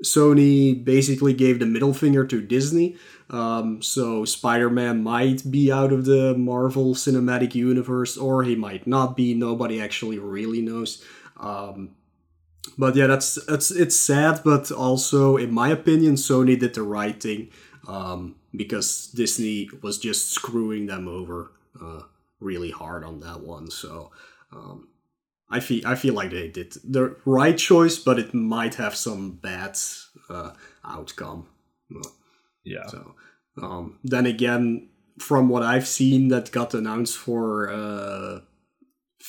Sony 0.04 0.84
basically 0.84 1.32
gave 1.32 1.58
the 1.58 1.66
middle 1.66 1.94
finger 1.94 2.26
to 2.26 2.40
Disney. 2.40 2.96
Um, 3.30 3.80
so 3.80 4.26
Spider-Man 4.26 5.02
might 5.02 5.50
be 5.50 5.72
out 5.72 5.90
of 5.90 6.04
the 6.04 6.34
Marvel 6.36 6.94
Cinematic 6.94 7.54
Universe, 7.54 8.18
or 8.18 8.42
he 8.42 8.54
might 8.56 8.86
not 8.86 9.16
be. 9.16 9.32
Nobody 9.32 9.80
actually 9.80 10.18
really 10.18 10.60
knows. 10.60 11.02
Um, 11.38 11.96
but 12.78 12.96
yeah, 12.96 13.06
that's 13.06 13.34
that's 13.46 13.70
it's 13.70 13.96
sad, 13.96 14.40
but 14.44 14.70
also, 14.70 15.36
in 15.36 15.52
my 15.52 15.68
opinion, 15.68 16.14
Sony 16.14 16.58
did 16.58 16.74
the 16.74 16.82
right 16.82 17.20
thing 17.20 17.50
um, 17.86 18.36
because 18.54 19.08
Disney 19.08 19.68
was 19.82 19.98
just 19.98 20.30
screwing 20.30 20.86
them 20.86 21.08
over 21.08 21.52
uh, 21.80 22.02
really 22.40 22.70
hard 22.70 23.04
on 23.04 23.20
that 23.20 23.40
one. 23.40 23.70
So 23.70 24.10
um, 24.52 24.88
I 25.50 25.60
feel 25.60 25.86
I 25.86 25.94
feel 25.94 26.14
like 26.14 26.30
they 26.30 26.48
did 26.48 26.72
the 26.84 27.16
right 27.24 27.56
choice, 27.56 27.98
but 27.98 28.18
it 28.18 28.34
might 28.34 28.76
have 28.76 28.94
some 28.94 29.32
bad 29.32 29.78
uh, 30.28 30.52
outcome. 30.84 31.48
Yeah. 32.64 32.86
So 32.86 33.14
um, 33.60 33.98
then 34.02 34.26
again, 34.26 34.88
from 35.18 35.48
what 35.48 35.62
I've 35.62 35.86
seen 35.86 36.28
that 36.28 36.52
got 36.52 36.74
announced 36.74 37.16
for 37.16 37.70
uh, 37.70 38.40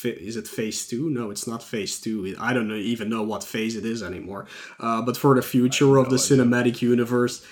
is 0.06 0.38
it 0.38 0.48
phase 0.48 0.88
two? 0.88 1.10
No, 1.10 1.32
it's 1.32 1.48
not 1.48 1.64
phase 1.64 2.00
two. 2.00 2.36
I 2.40 2.54
don't 2.54 2.68
know, 2.68 2.76
even 2.76 3.10
know 3.10 3.24
what 3.24 3.44
phase 3.44 3.76
it 3.76 3.86
is 3.86 4.04
anymore. 4.04 4.48
Uh, 4.80 5.02
but 5.02 5.18
for 5.18 5.36
the 5.36 5.42
future 5.42 5.98
of 5.98 6.10
the 6.10 6.18
cinematic 6.18 6.82
universe, 6.82 7.46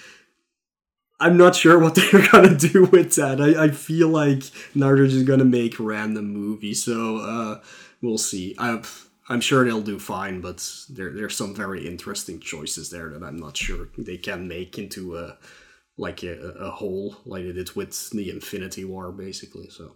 I'm 1.20 1.38
not 1.38 1.56
sure 1.56 1.78
what 1.78 1.96
they're 2.12 2.28
gonna 2.32 2.58
do 2.58 2.86
with 2.86 3.16
that. 3.16 3.40
I, 3.40 3.66
I 3.66 3.70
feel 3.70 4.10
like 4.10 4.44
now 4.74 4.94
they're 4.96 5.08
just 5.08 5.26
gonna 5.26 5.46
make 5.46 5.80
random 5.80 6.34
movies, 6.34 6.84
so 6.84 7.18
uh, 7.18 7.62
we'll 8.02 8.18
see. 8.18 8.56
I, 8.58 8.82
I'm 9.30 9.40
sure 9.40 9.64
they'll 9.64 9.82
do 9.82 10.00
fine, 10.00 10.42
but 10.42 10.68
there 10.90 11.12
there's 11.12 11.38
some 11.38 11.56
very 11.56 11.88
interesting 11.88 12.40
choices 12.40 12.90
there 12.90 13.10
that 13.10 13.24
I'm 13.24 13.38
not 13.38 13.56
sure 13.56 13.88
they 13.98 14.18
can 14.18 14.48
make 14.48 14.78
into 14.78 15.16
a 15.18 15.38
like 15.98 16.24
a, 16.24 16.34
a 16.60 16.72
whole 16.72 17.18
like 17.26 17.44
they 17.44 17.54
did 17.54 17.76
with 17.76 18.10
the 18.10 18.32
Infinity 18.32 18.84
War, 18.84 19.12
basically. 19.12 19.70
So 19.70 19.96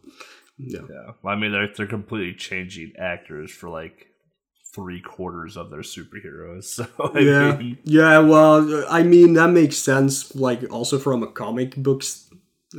yeah, 0.58 0.88
Yeah, 0.89 1.12
I 1.24 1.36
mean 1.36 1.52
they're 1.52 1.68
they're 1.76 1.88
completely 1.88 2.34
changing 2.34 2.94
actors 2.98 3.52
for 3.52 3.70
like 3.70 4.08
three 4.74 5.02
quarters 5.02 5.58
of 5.58 5.70
their 5.70 5.82
superheroes. 5.82 6.63
So 6.76 6.88
I 7.13 7.20
yeah, 7.20 7.58
mean, 7.58 7.78
yeah. 7.84 8.20
Well, 8.20 8.86
I 8.89 9.04
mean 9.04 9.34
that 9.34 9.50
makes 9.52 9.78
sense. 9.78 10.36
Like 10.36 10.70
also 10.72 10.98
from 11.00 11.24
a 11.24 11.28
comic 11.28 11.76
books 11.76 12.30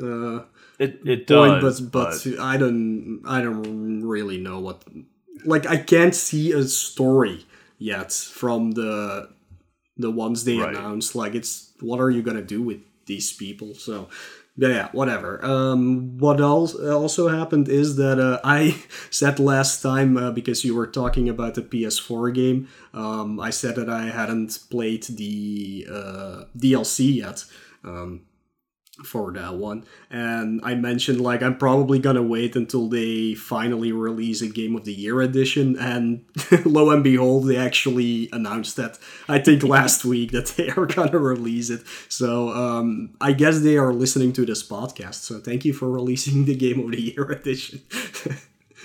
uh, 0.02 0.40
it 0.78 1.00
it 1.04 1.26
point, 1.26 1.60
does, 1.60 1.80
but 1.80 2.26
but 2.26 2.26
I 2.40 2.56
don't 2.56 3.22
I 3.26 3.40
don't 3.40 4.02
really 4.04 4.38
know 4.38 4.60
what. 4.60 4.84
Like 5.44 5.66
I 5.66 5.76
can't 5.76 6.14
see 6.14 6.52
a 6.52 6.64
story 6.64 7.46
yet 7.78 8.12
from 8.12 8.72
the 8.72 9.30
the 9.96 10.10
ones 10.10 10.44
they 10.44 10.58
Right. 10.58 10.76
announced. 10.76 11.14
Like 11.14 11.34
it's 11.34 11.72
what 11.80 12.00
are 12.00 12.10
you 12.10 12.22
gonna 12.22 12.42
do 12.42 12.62
with 12.62 12.80
these 13.06 13.32
people? 13.32 13.74
So 13.74 14.08
yeah, 14.56 14.88
whatever. 14.92 15.44
Um, 15.44 16.16
what 16.18 16.40
also 16.40 17.28
happened 17.28 17.68
is 17.68 17.96
that 17.96 18.18
uh, 18.18 18.40
I 18.42 18.82
said 19.10 19.38
last 19.38 19.82
time 19.82 20.16
uh, 20.16 20.30
because 20.30 20.64
you 20.64 20.74
were 20.74 20.86
talking 20.86 21.28
about 21.28 21.54
the 21.54 21.62
PS4 21.62 22.34
game. 22.34 22.68
Um, 22.94 23.38
I 23.38 23.50
said 23.50 23.76
that 23.76 23.90
I 23.90 24.06
hadn't 24.06 24.58
played 24.70 25.04
the 25.04 25.86
uh, 25.90 26.44
DLC 26.56 27.16
yet. 27.16 27.44
Um, 27.84 28.22
for 29.04 29.30
that 29.32 29.54
one. 29.54 29.84
And 30.10 30.60
i 30.64 30.74
mentioned 30.74 31.20
like 31.20 31.42
i'm 31.42 31.56
probably 31.58 31.98
gonna 31.98 32.22
wait 32.22 32.56
until 32.56 32.88
they 32.88 33.34
finally 33.34 33.92
release 33.92 34.40
a 34.42 34.48
game 34.48 34.74
of 34.74 34.84
the 34.84 34.92
year 34.94 35.20
edition. 35.20 35.76
And 35.78 36.24
lo 36.64 36.90
and 36.90 37.04
behold 37.04 37.46
they 37.48 37.56
actually 37.56 38.28
announced 38.32 38.76
that 38.76 38.98
i 39.28 39.38
think 39.38 39.62
last 39.62 40.04
week 40.04 40.32
that 40.32 40.46
they 40.56 40.70
are 40.70 40.86
gonna 40.86 41.18
release 41.18 41.68
it. 41.70 41.82
So 42.08 42.48
um 42.50 43.10
i 43.20 43.32
guess 43.32 43.60
they 43.60 43.76
are 43.76 43.92
listening 43.92 44.32
to 44.34 44.46
this 44.46 44.66
podcast. 44.66 45.16
So 45.16 45.40
thank 45.40 45.64
you 45.64 45.72
for 45.72 45.90
releasing 45.90 46.44
the 46.46 46.54
game 46.54 46.80
of 46.80 46.90
the 46.90 47.00
year 47.00 47.24
edition. 47.40 47.80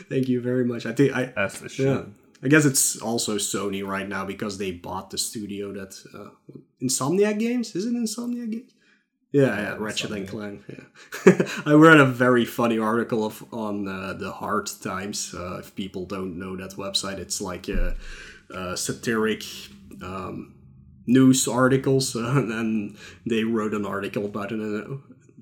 Thank 0.10 0.28
you 0.28 0.41
very 0.41 0.65
much. 0.65 0.86
I 0.86 0.91
think 0.93 1.13
i 1.13 1.26
that's 1.36 1.60
the 1.60 1.69
shit. 1.69 1.86
yeah 1.86 2.04
i 2.43 2.47
guess 2.47 2.65
it's 2.65 3.00
also 3.02 3.36
sony 3.38 3.86
right 3.86 4.10
now 4.10 4.26
because 4.26 4.58
they 4.58 4.71
bought 4.71 5.12
the 5.12 5.17
studio 5.17 5.71
that 5.71 5.93
uh, 6.13 6.32
insomniac 6.82 7.38
games? 7.39 7.76
Is 7.76 7.86
it 7.86 7.93
insomniac 7.93 8.52
games 8.52 8.71
yeah, 9.32 9.62
yeah, 9.62 9.76
Ratchet 9.78 10.12
and 10.12 10.28
Clank. 10.28 10.63
Yeah, 10.67 11.48
I 11.65 11.74
read 11.74 12.00
a 12.00 12.06
very 12.06 12.46
funny 12.46 12.78
article 12.78 13.26
of 13.26 13.44
on 13.54 13.88
uh, 13.88 14.13
the 14.13 14.32
Hard 14.32 14.70
Times. 14.82 15.34
Uh, 15.34 15.58
if 15.60 15.74
people 15.76 16.06
don't 16.06 16.38
know 16.38 16.58
that 16.58 16.72
website, 16.72 17.17
it's 17.17 17.39
like 17.39 17.70
a, 17.70 17.96
a 18.54 18.76
satiric 18.76 19.44
um, 20.04 20.54
news 21.08 21.48
articles, 21.48 22.15
uh, 22.15 22.20
and 22.36 22.98
they 23.26 23.44
wrote 23.44 23.74
an 23.74 23.86
article 23.86 24.26
about 24.26 24.52
an 24.52 25.02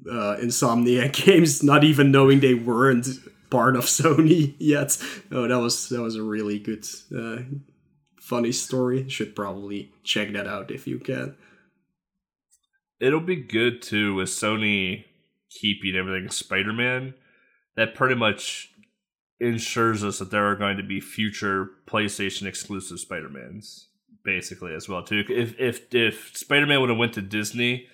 uh, 0.10 0.38
Insomniac 0.40 1.14
games, 1.26 1.64
not 1.64 1.84
even 1.84 2.12
knowing 2.12 2.40
they 2.40 2.54
weren't 2.54 3.08
part 3.50 3.76
of 3.76 3.86
Sony 3.86 4.56
yet. 4.60 4.98
Oh, 5.32 5.48
that 5.48 5.60
was 5.60 5.90
that 5.90 6.02
was 6.02 6.16
a 6.16 6.24
really 6.24 6.60
good, 6.60 6.86
uh, 7.16 7.40
funny 8.20 8.52
story. 8.52 9.10
Should 9.10 9.36
probably 9.36 9.92
check 10.04 10.34
that 10.34 10.48
out 10.48 10.70
if 10.70 10.88
you 10.88 11.00
can. 11.00 11.36
It'll 13.00 13.20
be 13.20 13.38
good 13.38 13.82
too 13.82 14.16
with 14.16 14.30
Sony 14.30 15.06
keeping 15.50 15.96
everything 15.96 16.30
Spider 16.30 16.74
Man. 16.74 17.14
That 17.76 17.96
pretty 17.96 18.16
much 18.16 18.72
ensures 19.40 20.04
us 20.04 20.20
that 20.20 20.32
there 20.32 20.46
are 20.46 20.56
going 20.56 20.78
to 20.78 20.84
be 20.84 21.00
future 21.00 21.70
PlayStation 21.88 22.46
exclusive 22.46 23.00
Spider 23.00 23.30
Mans, 23.30 23.88
basically 24.24 24.74
as 24.74 24.90
well 24.90 25.04
too. 25.04 25.24
If 25.30 25.58
if 25.60 25.94
if 25.94 26.38
Spider 26.38 26.66
Man 26.66 26.82
would 26.82 26.90
have 26.90 27.00
went 27.00 27.14
to 27.14 27.22
Disney, 27.22 27.88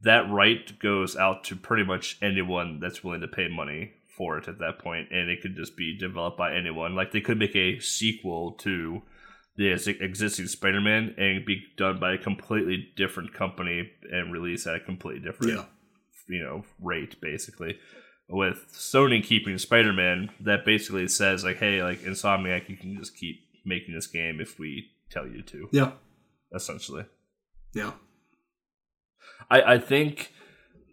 that 0.00 0.28
right 0.30 0.76
goes 0.78 1.16
out 1.16 1.44
to 1.44 1.56
pretty 1.56 1.84
much 1.84 2.18
anyone 2.20 2.80
that's 2.80 3.04
willing 3.04 3.20
to 3.20 3.28
pay 3.28 3.48
money 3.48 3.92
for 4.08 4.38
it 4.38 4.48
at 4.48 4.58
that 4.58 4.80
point, 4.80 5.08
and 5.12 5.30
it 5.30 5.40
could 5.40 5.54
just 5.54 5.76
be 5.76 5.96
developed 5.96 6.36
by 6.36 6.54
anyone. 6.54 6.96
Like 6.96 7.12
they 7.12 7.20
could 7.20 7.38
make 7.38 7.54
a 7.54 7.78
sequel 7.78 8.52
to 8.52 9.02
the 9.58 9.68
existing 10.00 10.46
Spider-Man 10.46 11.14
and 11.18 11.44
be 11.44 11.62
done 11.76 11.98
by 12.00 12.14
a 12.14 12.18
completely 12.18 12.88
different 12.96 13.34
company 13.34 13.90
and 14.10 14.32
released 14.32 14.66
at 14.66 14.76
a 14.76 14.80
completely 14.80 15.20
different, 15.20 15.52
Yeah. 15.52 15.64
you 16.28 16.40
know, 16.42 16.64
rate 16.80 17.20
basically. 17.20 17.78
With 18.30 18.66
Sony 18.72 19.22
keeping 19.22 19.58
Spider-Man, 19.58 20.30
that 20.40 20.64
basically 20.64 21.08
says 21.08 21.44
like, 21.44 21.56
hey, 21.58 21.82
like 21.82 21.98
Insomniac, 22.00 22.68
you 22.68 22.76
can 22.76 22.96
just 22.96 23.16
keep 23.16 23.40
making 23.64 23.94
this 23.94 24.06
game 24.06 24.40
if 24.40 24.58
we 24.60 24.90
tell 25.10 25.26
you 25.26 25.42
to. 25.42 25.68
Yeah. 25.72 25.92
Essentially, 26.54 27.04
Yeah. 27.74 27.92
I 29.50 29.74
I 29.74 29.78
think. 29.78 30.32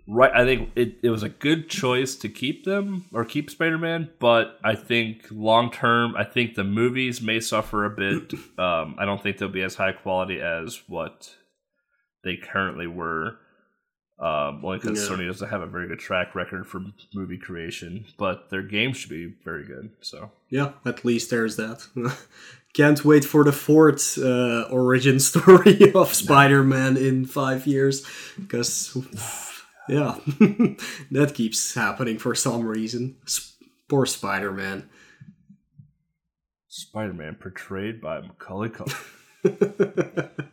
Right, 0.08 0.32
I 0.36 0.46
think 0.46 0.72
it, 0.76 0.98
it 1.02 1.10
was 1.10 1.24
a 1.24 1.30
good 1.30 1.68
choice 1.68 2.16
to 2.18 2.30
keep 2.30 2.64
them 2.64 3.06
or 3.12 3.26
keep 3.26 3.50
Spider 3.50 3.80
Man, 3.80 4.12
but 4.20 4.60
I 4.64 4.76
think 4.76 5.26
long 5.32 5.72
term, 5.72 6.16
I 6.16 6.24
think 6.24 6.54
the 6.54 6.64
movies 6.64 7.22
may 7.22 7.40
suffer 7.40 7.86
a 7.86 7.90
bit. 7.90 8.34
Um, 8.58 8.96
I 8.98 9.04
don't 9.06 9.22
think 9.22 9.38
they'll 9.38 9.50
be 9.50 9.64
as 9.64 9.76
high 9.76 9.92
quality 9.92 10.40
as 10.40 10.82
what 10.88 11.30
they 12.24 12.38
currently 12.38 12.88
were. 12.88 13.38
Um, 14.18 14.64
only 14.64 14.78
because 14.80 14.98
Yeah. 15.10 15.14
Sony 15.14 15.28
doesn't 15.28 15.50
have 15.50 15.62
a 15.62 15.68
very 15.68 15.90
good 15.90 16.00
track 16.00 16.36
record 16.36 16.66
for 16.66 16.80
movie 17.14 17.38
creation, 17.38 18.06
but 18.18 18.50
their 18.50 18.62
games 18.62 18.96
should 18.96 19.10
be 19.10 19.34
very 19.44 19.66
good. 19.66 19.90
So 20.00 20.32
Yeah, 20.50 20.72
at 20.86 21.04
least 21.04 21.30
there's 21.32 21.58
that. 21.58 21.86
Can't 22.74 23.04
wait 23.04 23.26
for 23.26 23.44
the 23.44 23.52
fourth 23.52 24.18
uh, 24.18 24.68
origin 24.72 25.20
story 25.32 25.92
of 25.94 26.14
Spider-Man 26.14 26.96
in 26.96 27.26
five 27.26 27.68
years, 27.68 28.06
because 28.40 28.96
yeah, 29.88 30.18
that 31.12 31.34
keeps 31.34 31.74
happening 31.76 32.18
for 32.18 32.36
some 32.36 32.66
reason. 32.66 33.18
Poor 33.88 34.06
Spider-Man. 34.06 34.90
Spider 36.68 37.14
Man 37.14 37.36
portrayed 37.36 38.02
by 38.02 38.20
Macaulay 38.20 38.68
Culkin. 38.68 39.00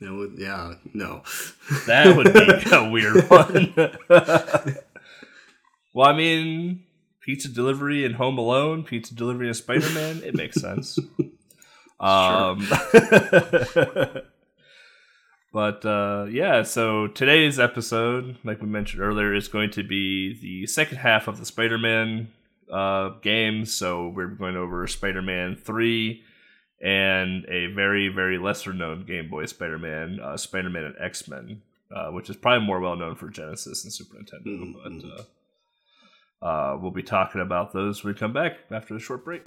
no, 0.00 0.30
yeah, 0.36 0.74
no. 0.92 1.22
That 1.86 2.16
would 2.16 2.34
be 2.34 2.70
a 2.70 2.90
weird 2.90 3.30
one. 3.30 3.72
well, 5.94 6.08
I 6.08 6.12
mean, 6.12 6.82
pizza 7.22 7.48
delivery 7.48 8.04
and 8.04 8.16
Home 8.16 8.36
Alone, 8.36 8.84
pizza 8.84 9.14
delivery 9.14 9.46
and 9.46 9.56
Spider 9.56 9.88
Man, 9.90 10.22
it 10.22 10.34
makes 10.34 10.60
sense. 10.60 10.98
um, 12.00 12.66
but 15.52 15.84
uh, 15.84 16.26
yeah, 16.30 16.62
so 16.62 17.06
today's 17.06 17.58
episode, 17.58 18.36
like 18.44 18.60
we 18.60 18.68
mentioned 18.68 19.02
earlier, 19.02 19.34
is 19.34 19.48
going 19.48 19.70
to 19.72 19.82
be 19.82 20.38
the 20.40 20.66
second 20.66 20.98
half 20.98 21.28
of 21.28 21.38
the 21.38 21.44
Spider 21.46 21.78
Man 21.78 22.28
uh, 22.72 23.10
game. 23.22 23.64
So 23.64 24.08
we're 24.08 24.26
going 24.28 24.56
over 24.56 24.86
Spider 24.86 25.22
Man 25.22 25.56
3 25.56 26.22
and 26.80 27.44
a 27.48 27.66
very, 27.74 28.08
very 28.08 28.38
lesser 28.38 28.72
known 28.72 29.04
Game 29.04 29.28
Boy 29.28 29.46
Spider 29.46 29.78
Man, 29.78 30.20
uh, 30.22 30.36
Spider 30.36 30.70
Man 30.70 30.84
and 30.84 30.94
X 31.00 31.26
Men, 31.28 31.62
uh, 31.94 32.10
which 32.10 32.28
is 32.30 32.36
probably 32.36 32.66
more 32.66 32.78
well 32.80 32.96
known 32.96 33.14
for 33.16 33.28
Genesis 33.28 33.84
and 33.84 33.92
Super 33.92 34.16
Nintendo. 34.16 34.46
Mhm. 34.46 35.02
But 36.40 36.46
uh, 36.46 36.46
uh, 36.46 36.78
we'll 36.80 36.92
be 36.92 37.02
talking 37.02 37.40
about 37.40 37.72
those 37.72 38.04
when 38.04 38.12
we 38.14 38.18
come 38.18 38.32
back 38.32 38.58
after 38.70 38.94
the 38.94 39.00
short 39.00 39.24
break. 39.24 39.44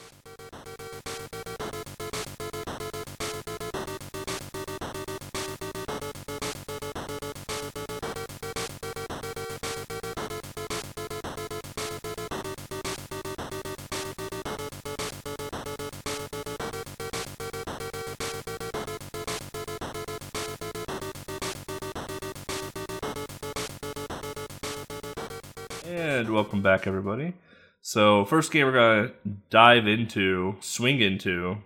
Back, 26.72 26.88
everybody. 26.88 27.34
So, 27.82 28.24
first 28.26 28.52
game 28.52 28.66
we're 28.66 28.72
gonna 28.74 29.12
dive 29.50 29.88
into, 29.88 30.56
swing 30.62 31.02
into, 31.02 31.58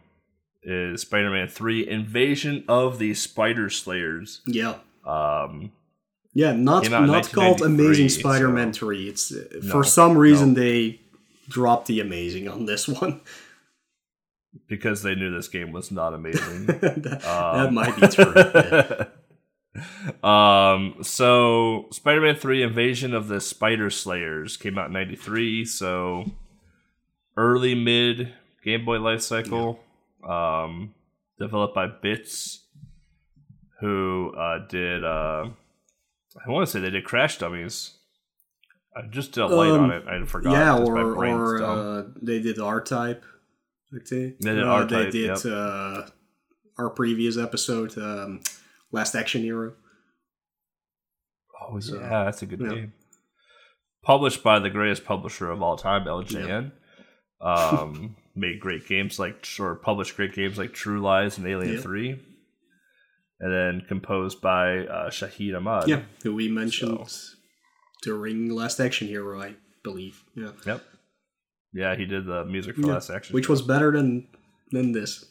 is 0.64 1.02
Spider-Man 1.02 1.48
Three: 1.48 1.88
Invasion 1.88 2.64
of 2.68 2.98
the 2.98 3.14
Spider 3.14 3.70
Slayers. 3.70 4.42
Yeah. 4.48 4.76
Um, 5.06 5.72
Yeah, 6.34 6.54
not 6.54 6.84
Came 6.84 6.94
out 6.94 7.04
in 7.04 7.12
not 7.12 7.32
called 7.32 7.62
Amazing 7.62 8.10
Spider-Man 8.10 8.74
so- 8.74 8.80
3. 8.80 9.08
It's 9.10 9.32
uh, 9.32 9.44
No, 9.64 9.72
for 9.72 9.84
some 9.84 10.18
reason 10.18 10.54
no. 10.54 10.60
they 10.62 11.00
dropped 11.48 11.88
the 11.88 12.00
amazing 12.00 12.48
on 12.50 12.66
this 12.66 12.88
one. 12.88 13.22
because 14.68 15.04
they 15.04 15.14
knew 15.16 15.32
this 15.36 15.48
game 15.50 15.72
was 15.72 15.92
not 15.92 16.14
amazing. 16.14 16.66
that, 16.66 17.04
that 17.04 17.26
Um, 17.26 17.76
might 17.76 17.96
be 18.00 18.08
true. 18.08 18.34
yeah. 18.36 19.06
um, 20.24 20.96
so 21.02 21.88
Spider-Man 21.92 22.36
Three: 22.36 22.64
Invasion 22.64 23.14
of 23.14 23.28
the 23.28 23.40
Spider 23.42 23.90
Slayers 23.90 24.58
came 24.58 24.78
out 24.78 24.88
in 24.88 24.94
'93. 24.94 25.66
So 25.66 26.26
early 27.38 27.76
mid 27.76 28.34
Game 28.64 28.86
Boy 28.86 29.00
life 29.00 29.22
cycle. 29.22 29.80
Um, 30.28 30.94
developed 31.40 31.76
by 31.76 31.88
Bits, 31.88 32.64
who 33.80 34.34
uh, 34.38 34.66
did. 34.68 35.04
Uh, 35.04 35.50
I 36.46 36.50
want 36.50 36.66
to 36.66 36.72
say 36.72 36.80
they 36.80 36.90
did 36.90 37.06
Crash 37.06 37.38
Dummies. 37.38 37.92
I 38.96 39.02
just 39.10 39.34
did 39.34 39.42
a 39.44 39.48
light 39.48 39.72
Um, 39.72 39.82
on 39.86 39.92
it. 39.92 40.04
I 40.08 40.24
forgot. 40.26 40.52
yeah, 40.54 40.80
because 40.80 40.90
or 40.90 41.26
or 41.26 41.64
uh, 41.64 42.04
they 42.22 42.40
did 42.40 42.60
R-Type. 42.60 43.26
I'd. 43.94 44.36
They 44.40 44.54
did 44.56 44.64
Uh, 44.64 44.68
R-Type, 44.68 44.90
They 44.90 45.10
did 45.12 45.44
yep. 45.44 45.54
uh, 45.54 46.02
our 46.78 46.90
previous 46.90 47.38
episode, 47.38 47.98
um, 47.98 48.42
Last 48.96 49.14
Action 49.14 49.42
Hero. 49.42 49.74
Oh, 51.62 51.78
is 51.78 51.88
So, 51.90 52.00
yeah, 52.00 52.24
that's 52.24 52.42
a 52.42 52.46
good 52.46 52.62
yeah. 52.62 52.70
game. 52.70 52.94
Published 54.04 54.42
by 54.42 54.60
the 54.60 54.70
greatest 54.70 55.04
publisher 55.04 55.52
of 55.52 55.62
all 55.62 55.76
time, 55.78 56.06
LJN. 56.06 56.72
Um, 57.42 58.16
made 58.36 58.60
great 58.62 58.88
games 58.88 59.20
like, 59.20 59.46
or 59.60 59.76
published 59.76 60.16
great 60.16 60.34
games 60.34 60.58
like 60.58 60.74
True 60.74 61.02
Lies 61.02 61.38
and 61.38 61.46
Alien 61.46 61.76
Yeah. 61.76 61.82
3. 61.82 62.22
And 63.42 63.54
then 63.54 63.86
composed 63.88 64.40
by 64.42 64.86
uh, 64.88 65.10
Shahid 65.10 65.56
Ahmad. 65.58 65.90
Yeah, 65.90 66.04
who 66.24 66.34
we 66.34 66.48
mentioned 66.48 67.06
during 68.02 68.50
Last 68.50 68.80
Action 68.80 69.08
Hero, 69.10 69.42
I 69.42 69.56
believe. 69.84 70.24
Yeah, 70.36 70.52
Yep. 70.66 70.84
Yeah, 71.74 71.96
he 71.98 72.06
did 72.06 72.26
the 72.26 72.46
music 72.46 72.76
for 72.76 72.82
Yeah, 72.88 72.94
Last 72.94 73.10
Action. 73.10 73.34
which 73.34 73.48
Hero. 73.48 73.52
was 73.54 73.62
better 73.62 73.92
than 73.92 74.28
than 74.72 74.94
this. 74.94 75.26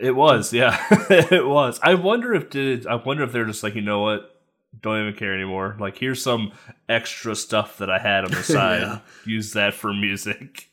It 0.00 0.14
was, 0.14 0.52
yeah, 0.52 0.78
it 1.10 1.46
was. 1.46 1.80
I 1.82 1.94
wonder 1.94 2.34
if 2.34 2.50
did 2.50 2.86
I 2.86 2.96
wonder 2.96 3.24
if 3.24 3.32
they're 3.32 3.44
just 3.44 3.62
like 3.62 3.74
you 3.74 3.80
know 3.80 4.00
what, 4.00 4.40
don't 4.80 5.00
even 5.00 5.14
care 5.14 5.34
anymore. 5.34 5.76
Like 5.80 5.98
here's 5.98 6.22
some 6.22 6.52
extra 6.88 7.34
stuff 7.34 7.78
that 7.78 7.90
I 7.90 7.98
had 7.98 8.24
on 8.24 8.30
the 8.30 8.42
side. 8.42 8.82
Yeah. 8.82 8.98
Use 9.24 9.52
that 9.54 9.74
for 9.74 9.92
music. 9.92 10.68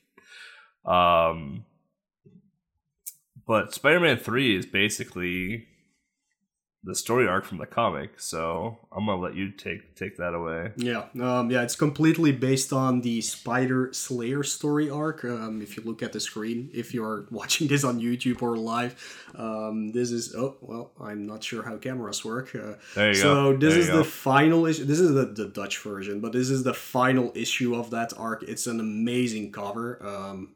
Um, 0.86 1.66
but 3.48 3.74
Spider-Man 3.74 4.18
Three 4.18 4.56
is 4.56 4.66
basically 4.66 5.68
the 6.82 6.96
story 6.96 7.28
arc 7.28 7.44
from 7.44 7.58
the 7.58 7.66
comic. 7.66 8.20
So 8.22 8.78
I'm 8.92 9.06
gonna 9.06 9.22
let 9.22 9.36
you 9.36 9.52
take 9.52 9.96
take 9.96 10.16
that 10.18 10.34
away. 10.34 10.72
Yeah, 10.78 11.06
um, 11.22 11.52
yeah, 11.52 11.62
it's 11.64 11.76
completely 11.76 12.32
based 12.32 12.72
on 12.72 13.02
the 13.02 13.20
Spider 13.22 13.90
Slayer 13.92 14.44
story 14.44 14.90
arc. 14.90 15.26
Um, 15.26 15.62
if 15.62 15.76
you 15.76 15.84
look 15.84 16.02
at 16.02 16.14
the 16.14 16.20
screen, 16.22 16.70
if 16.74 16.94
you're 16.94 17.26
watching 17.32 17.68
this 17.68 17.84
on 17.84 18.00
YouTube 18.00 18.42
or 18.42 18.56
live, 18.56 18.96
um, 19.36 19.92
this 19.92 20.10
is 20.12 20.34
oh 20.36 20.56
well, 20.62 20.92
I'm 21.02 21.26
not 21.28 21.44
sure 21.44 21.64
how 21.64 21.76
cameras 21.78 22.24
work. 22.24 22.56
Uh, 22.56 22.76
There 22.96 23.10
you 23.10 23.14
so 23.16 23.52
go. 23.52 23.58
this 23.58 23.74
There 23.74 23.80
is 23.82 23.88
you 23.88 23.92
the 23.98 24.04
go. 24.04 24.10
final 24.10 24.66
issue. 24.66 24.86
This 24.86 25.00
is 25.02 25.14
the, 25.14 25.26
the 25.26 25.48
Dutch 25.48 25.80
version, 25.80 26.22
but 26.22 26.32
this 26.32 26.50
is 26.50 26.64
the 26.64 26.74
final 26.74 27.32
issue 27.36 27.76
of 27.76 27.90
that 27.92 28.14
arc. 28.18 28.44
It's 28.44 28.68
an 28.68 28.80
amazing 28.80 29.52
cover. 29.52 30.00
Um, 30.02 30.56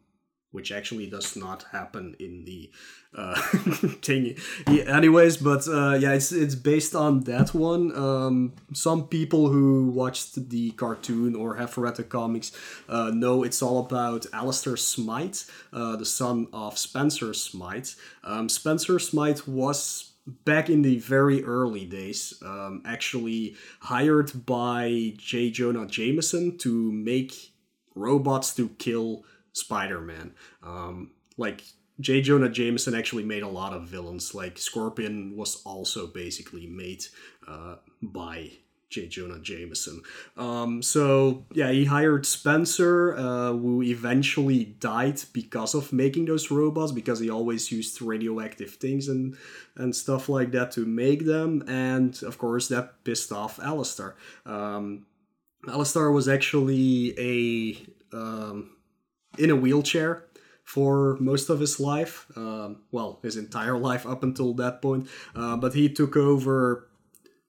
which 0.53 0.71
actually 0.71 1.07
does 1.07 1.35
not 1.35 1.65
happen 1.71 2.15
in 2.19 2.45
the 2.45 2.69
uh, 3.15 3.35
thing. 4.01 4.37
Yeah, 4.69 4.95
anyways, 4.95 5.37
but 5.37 5.67
uh, 5.67 5.95
yeah, 5.95 6.13
it's 6.13 6.31
it's 6.31 6.55
based 6.55 6.95
on 6.95 7.21
that 7.21 7.53
one. 7.53 7.95
Um, 7.97 8.53
some 8.73 9.07
people 9.07 9.49
who 9.49 9.89
watched 9.89 10.49
the 10.49 10.71
cartoon 10.71 11.35
or 11.35 11.55
have 11.55 11.77
read 11.77 11.95
the 11.95 12.03
comics 12.03 12.51
uh, 12.87 13.11
know 13.13 13.43
it's 13.43 13.61
all 13.61 13.79
about 13.79 14.25
Alistair 14.31 14.77
uh, 15.73 15.95
the 15.95 16.05
son 16.05 16.47
of 16.53 16.77
Spencer 16.77 17.33
Smythe. 17.33 17.89
Um, 18.23 18.47
Spencer 18.47 18.99
Smythe 18.99 19.41
was 19.47 20.13
back 20.45 20.69
in 20.69 20.83
the 20.83 20.99
very 20.99 21.43
early 21.43 21.85
days, 21.85 22.41
um, 22.45 22.81
actually 22.85 23.55
hired 23.81 24.45
by 24.45 25.13
J. 25.17 25.49
Jonah 25.49 25.85
Jameson 25.85 26.57
to 26.59 26.91
make 26.91 27.51
robots 27.95 28.55
to 28.55 28.69
kill 28.69 29.23
Spider-Man. 29.53 30.33
Um, 30.61 31.11
like 31.37 31.63
J. 31.99 32.21
Jonah 32.21 32.49
Jameson 32.49 32.95
actually 32.95 33.23
made 33.23 33.43
a 33.43 33.47
lot 33.47 33.73
of 33.73 33.83
villains. 33.83 34.35
Like 34.35 34.57
Scorpion 34.57 35.35
was 35.35 35.61
also 35.63 36.07
basically 36.07 36.67
made 36.67 37.05
uh, 37.47 37.75
by 38.01 38.51
J. 38.89 39.07
Jonah 39.07 39.39
Jameson. 39.39 40.01
Um, 40.37 40.81
so 40.81 41.45
yeah, 41.53 41.71
he 41.71 41.85
hired 41.85 42.25
Spencer, 42.25 43.15
uh, 43.17 43.51
who 43.53 43.81
eventually 43.81 44.65
died 44.65 45.21
because 45.33 45.73
of 45.73 45.91
making 45.93 46.25
those 46.25 46.51
robots, 46.51 46.91
because 46.91 47.19
he 47.19 47.29
always 47.29 47.71
used 47.71 48.01
radioactive 48.01 48.75
things 48.75 49.07
and 49.07 49.35
and 49.75 49.95
stuff 49.95 50.29
like 50.29 50.51
that 50.51 50.71
to 50.73 50.85
make 50.85 51.25
them. 51.25 51.63
And 51.67 52.21
of 52.23 52.37
course, 52.37 52.67
that 52.67 53.03
pissed 53.03 53.31
off 53.31 53.59
Alistair. 53.59 54.15
Um, 54.45 55.05
Alistair 55.67 56.11
was 56.11 56.27
actually 56.27 57.15
a 57.17 58.15
um, 58.15 58.72
in 59.37 59.49
a 59.49 59.55
wheelchair 59.55 60.25
for 60.63 61.17
most 61.19 61.49
of 61.49 61.59
his 61.59 61.79
life. 61.79 62.25
Um, 62.35 62.83
well, 62.91 63.19
his 63.21 63.35
entire 63.35 63.77
life 63.77 64.05
up 64.05 64.23
until 64.23 64.53
that 64.55 64.81
point. 64.81 65.07
Uh, 65.35 65.57
but 65.57 65.73
he 65.73 65.89
took 65.89 66.15
over 66.15 66.87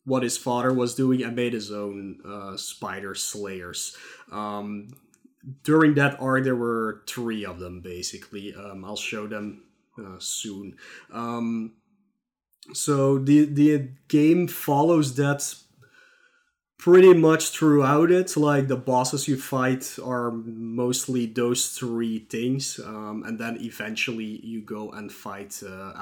what 0.04 0.22
his 0.22 0.36
father 0.36 0.72
was 0.72 0.94
doing 0.94 1.22
and 1.22 1.34
made 1.34 1.52
his 1.52 1.70
own 1.70 2.20
uh, 2.26 2.56
spider 2.56 3.14
slayers. 3.14 3.96
Um, 4.30 4.88
during 5.62 5.94
that 5.94 6.20
arc, 6.20 6.44
there 6.44 6.56
were 6.56 7.02
three 7.06 7.44
of 7.44 7.58
them 7.58 7.80
basically. 7.80 8.54
Um, 8.54 8.84
I'll 8.84 8.96
show 8.96 9.26
them 9.26 9.64
uh, 9.98 10.18
soon. 10.18 10.76
Um, 11.12 11.72
so 12.72 13.18
the 13.18 13.44
the 13.44 13.90
game 14.08 14.48
follows 14.48 15.16
that 15.16 15.54
pretty 16.78 17.14
much 17.14 17.50
throughout 17.50 18.10
it. 18.10 18.36
Like 18.36 18.68
the 18.68 18.76
bosses 18.76 19.28
you 19.28 19.36
fight 19.36 19.96
are 20.04 20.30
mostly 20.30 21.26
those 21.26 21.68
three 21.68 22.20
things, 22.20 22.78
um, 22.84 23.22
and 23.26 23.38
then 23.38 23.58
eventually 23.60 24.40
you 24.44 24.60
go 24.60 24.90
and 24.90 25.10
fight 25.12 25.62
uh, 25.66 25.92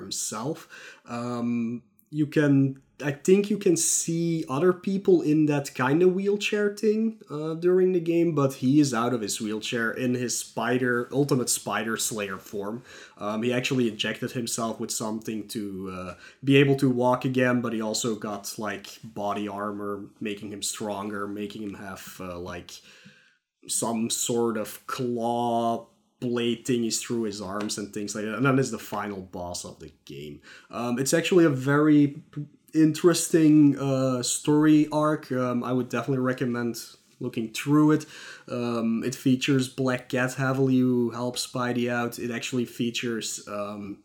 himself. 0.00 0.68
Um, 1.06 1.82
you 2.10 2.26
can, 2.26 2.82
I 3.02 3.12
think, 3.12 3.50
you 3.50 3.58
can 3.58 3.76
see 3.76 4.44
other 4.48 4.72
people 4.72 5.22
in 5.22 5.46
that 5.46 5.74
kind 5.74 6.02
of 6.02 6.14
wheelchair 6.14 6.74
thing 6.76 7.18
uh, 7.30 7.54
during 7.54 7.92
the 7.92 8.00
game, 8.00 8.34
but 8.34 8.54
he 8.54 8.80
is 8.80 8.92
out 8.94 9.14
of 9.14 9.20
his 9.20 9.40
wheelchair 9.40 9.90
in 9.90 10.14
his 10.14 10.38
spider, 10.38 11.08
ultimate 11.12 11.50
spider 11.50 11.96
slayer 11.96 12.38
form. 12.38 12.82
Um, 13.18 13.42
he 13.42 13.52
actually 13.52 13.88
injected 13.88 14.32
himself 14.32 14.80
with 14.80 14.90
something 14.90 15.48
to 15.48 15.94
uh, 15.94 16.14
be 16.42 16.56
able 16.56 16.76
to 16.76 16.90
walk 16.90 17.24
again, 17.24 17.60
but 17.60 17.72
he 17.72 17.80
also 17.80 18.14
got 18.14 18.58
like 18.58 18.98
body 19.04 19.48
armor, 19.48 20.04
making 20.20 20.52
him 20.52 20.62
stronger, 20.62 21.26
making 21.26 21.62
him 21.62 21.74
have 21.74 22.16
uh, 22.20 22.38
like 22.38 22.72
some 23.66 24.10
sort 24.10 24.56
of 24.56 24.86
claw 24.86 25.86
blade 26.20 26.66
thingies 26.66 27.00
through 27.00 27.22
his 27.22 27.40
arms 27.40 27.78
and 27.78 27.92
things 27.92 28.14
like 28.14 28.24
that. 28.24 28.34
And 28.34 28.44
then 28.44 28.58
is 28.58 28.70
the 28.70 28.78
final 28.78 29.20
boss 29.20 29.64
of 29.64 29.78
the 29.78 29.90
game. 30.04 30.40
Um, 30.70 30.98
it's 30.98 31.14
actually 31.14 31.46
a 31.46 31.50
very 31.50 32.22
interesting 32.74 33.78
uh, 33.78 34.22
story 34.22 34.88
arc. 34.92 35.30
Um, 35.32 35.62
I 35.64 35.72
would 35.72 35.88
definitely 35.88 36.22
recommend 36.22 36.76
looking 37.20 37.52
through 37.52 37.92
it. 37.92 38.06
Um, 38.48 39.02
it 39.04 39.14
features 39.14 39.68
Black 39.68 40.08
Cat 40.08 40.34
heavily, 40.34 40.78
who 40.78 41.10
helps 41.10 41.46
Spidey 41.46 41.90
out. 41.90 42.18
It 42.18 42.30
actually 42.30 42.64
features 42.64 43.46
um, 43.46 43.98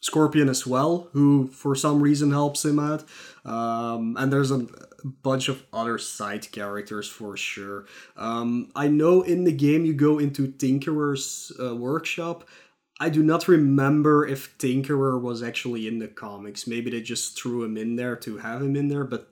Scorpion 0.00 0.48
as 0.48 0.66
well, 0.66 1.08
who 1.12 1.48
for 1.48 1.74
some 1.74 2.02
reason 2.02 2.30
helps 2.30 2.64
him 2.64 2.78
out. 2.78 3.04
Um, 3.44 4.16
and 4.18 4.32
there's 4.32 4.50
a 4.50 4.66
bunch 5.22 5.48
of 5.48 5.64
other 5.72 5.98
side 5.98 6.50
characters 6.52 7.08
for 7.08 7.36
sure. 7.36 7.86
Um, 8.16 8.70
I 8.76 8.88
know 8.88 9.22
in 9.22 9.44
the 9.44 9.52
game 9.52 9.84
you 9.84 9.94
go 9.94 10.18
into 10.18 10.48
Tinkerer's 10.48 11.52
uh, 11.62 11.74
workshop. 11.74 12.44
I 13.02 13.08
do 13.08 13.22
not 13.22 13.48
remember 13.48 14.26
if 14.26 14.58
Tinkerer 14.58 15.20
was 15.20 15.42
actually 15.42 15.88
in 15.88 15.98
the 16.00 16.08
comics. 16.08 16.66
Maybe 16.66 16.90
they 16.90 17.00
just 17.00 17.40
threw 17.40 17.64
him 17.64 17.78
in 17.78 17.96
there 17.96 18.14
to 18.16 18.36
have 18.36 18.60
him 18.60 18.76
in 18.76 18.88
there, 18.88 19.04
but 19.04 19.30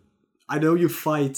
I 0.48 0.58
know 0.58 0.74
you 0.74 0.88
fight 0.88 1.36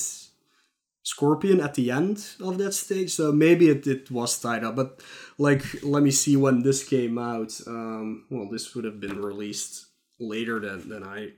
Scorpion 1.02 1.60
at 1.60 1.74
the 1.74 1.90
end 1.90 2.24
of 2.40 2.58
that 2.58 2.72
stage, 2.72 3.10
so 3.10 3.32
maybe 3.32 3.68
it, 3.68 3.84
it 3.88 4.12
was 4.12 4.38
tied 4.38 4.62
up. 4.62 4.76
But 4.76 5.02
like, 5.38 5.64
let 5.82 6.04
me 6.04 6.12
see 6.12 6.36
when 6.36 6.62
this 6.62 6.88
came 6.88 7.18
out. 7.18 7.60
Um, 7.66 8.26
well, 8.30 8.48
this 8.48 8.74
would 8.76 8.84
have 8.84 9.00
been 9.00 9.20
released 9.20 9.86
later 10.20 10.60
than 10.60 10.88
than 10.88 11.02
I 11.02 11.32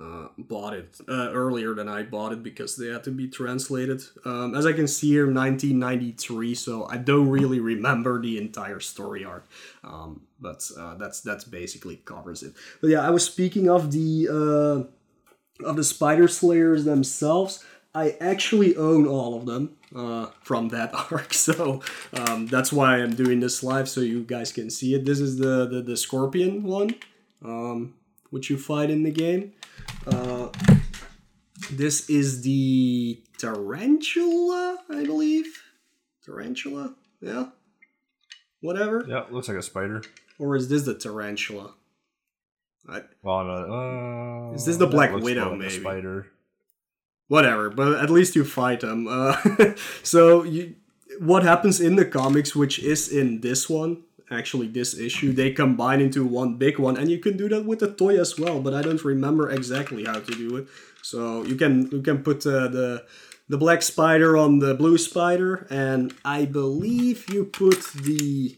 uh, 0.00 0.28
bought 0.36 0.74
it, 0.74 0.98
uh, 1.08 1.30
earlier 1.32 1.74
than 1.74 1.88
I 1.88 2.02
bought 2.02 2.32
it 2.32 2.42
because 2.42 2.76
they 2.76 2.88
had 2.88 3.04
to 3.04 3.10
be 3.10 3.28
translated. 3.28 4.02
Um, 4.24 4.54
as 4.54 4.66
I 4.66 4.72
can 4.72 4.86
see 4.86 5.08
here, 5.08 5.24
1993. 5.24 6.54
So 6.54 6.86
I 6.86 6.98
don't 6.98 7.28
really 7.28 7.60
remember 7.60 8.20
the 8.20 8.38
entire 8.38 8.80
story 8.80 9.24
arc, 9.24 9.46
um, 9.84 10.22
but 10.40 10.68
uh, 10.78 10.96
that's 10.96 11.20
that's 11.20 11.44
basically 11.44 11.96
covers 11.96 12.42
it. 12.42 12.54
But 12.80 12.90
yeah, 12.90 13.00
I 13.00 13.10
was 13.10 13.24
speaking 13.24 13.70
of 13.70 13.92
the 13.92 14.28
uh, 14.30 15.64
of 15.66 15.76
the 15.76 15.84
Spider 15.84 16.28
Slayers 16.28 16.84
themselves. 16.84 17.64
I 17.94 18.16
actually 18.20 18.76
own 18.76 19.06
all 19.06 19.38
of 19.38 19.46
them 19.46 19.78
uh, 19.94 20.26
from 20.42 20.68
that 20.68 20.92
arc, 21.10 21.32
so 21.32 21.80
um, 22.12 22.46
that's 22.48 22.70
why 22.70 22.96
I'm 22.96 23.14
doing 23.14 23.40
this 23.40 23.62
live 23.62 23.88
so 23.88 24.02
you 24.02 24.22
guys 24.22 24.52
can 24.52 24.68
see 24.68 24.94
it. 24.94 25.06
This 25.06 25.20
is 25.20 25.38
the 25.38 25.66
the, 25.66 25.80
the 25.80 25.96
Scorpion 25.96 26.64
one. 26.64 26.94
Um, 27.42 27.94
which 28.30 28.50
you 28.50 28.58
fight 28.58 28.90
in 28.90 29.02
the 29.02 29.10
game. 29.10 29.52
Uh, 30.06 30.48
this 31.70 32.08
is 32.08 32.42
the 32.42 33.20
tarantula, 33.38 34.78
I 34.90 35.04
believe. 35.04 35.62
Tarantula, 36.24 36.94
yeah. 37.20 37.46
Whatever. 38.60 39.04
Yeah, 39.08 39.24
looks 39.30 39.48
like 39.48 39.56
a 39.56 39.62
spider. 39.62 40.02
Or 40.38 40.56
is 40.56 40.68
this 40.68 40.84
the 40.84 40.94
tarantula? 40.94 41.74
I, 42.88 43.02
Well, 43.22 43.44
no, 43.44 44.50
uh, 44.50 44.54
Is 44.54 44.64
this 44.64 44.76
the 44.76 44.86
Black 44.86 45.12
Widow, 45.12 45.50
like 45.50 45.58
maybe? 45.58 45.70
spider. 45.80 46.26
whatever 47.28 47.68
but 47.68 47.94
at 47.98 48.08
least 48.10 48.36
you 48.36 48.44
fight 48.44 48.80
them 48.80 49.08
uh, 49.08 49.34
so 50.04 50.44
you 50.44 50.76
what 51.18 51.42
happens 51.42 51.80
in 51.80 51.96
the 51.96 52.04
comics 52.04 52.54
which 52.54 52.78
is 52.78 53.08
in 53.10 53.40
this 53.40 53.68
one 53.68 54.04
actually 54.30 54.68
this 54.68 54.98
issue 54.98 55.32
they 55.32 55.50
combine 55.52 56.00
into 56.00 56.24
one 56.24 56.56
big 56.56 56.78
one. 56.78 56.96
And 56.96 57.10
you 57.10 57.18
can 57.18 57.36
do 57.36 57.48
that 57.48 57.64
with 57.64 57.82
a 57.82 57.92
toy 57.92 58.18
as 58.20 58.38
well 58.38 58.60
but 58.60 58.74
i 58.74 58.82
don't 58.82 59.04
remember 59.04 59.50
exactly 59.50 60.04
how 60.04 60.20
to 60.20 60.32
do 60.32 60.56
it. 60.56 60.66
So 61.02 61.44
you 61.44 61.56
can 61.56 61.88
you 61.90 62.02
can 62.02 62.22
put 62.22 62.46
uh, 62.46 62.68
the 62.68 63.04
the 63.48 63.58
black 63.58 63.82
spider 63.82 64.36
on 64.36 64.58
the 64.58 64.74
blue 64.74 64.98
spider 64.98 65.68
and 65.70 66.12
i 66.24 66.44
believe 66.44 67.32
you 67.32 67.44
put 67.44 67.80
the 67.92 68.56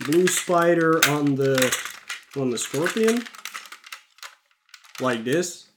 blue 0.00 0.26
spider 0.26 0.98
on 1.08 1.36
the 1.36 1.56
on 2.36 2.50
the 2.50 2.58
scorpion. 2.58 3.24
Like 5.00 5.24
this. 5.24 5.68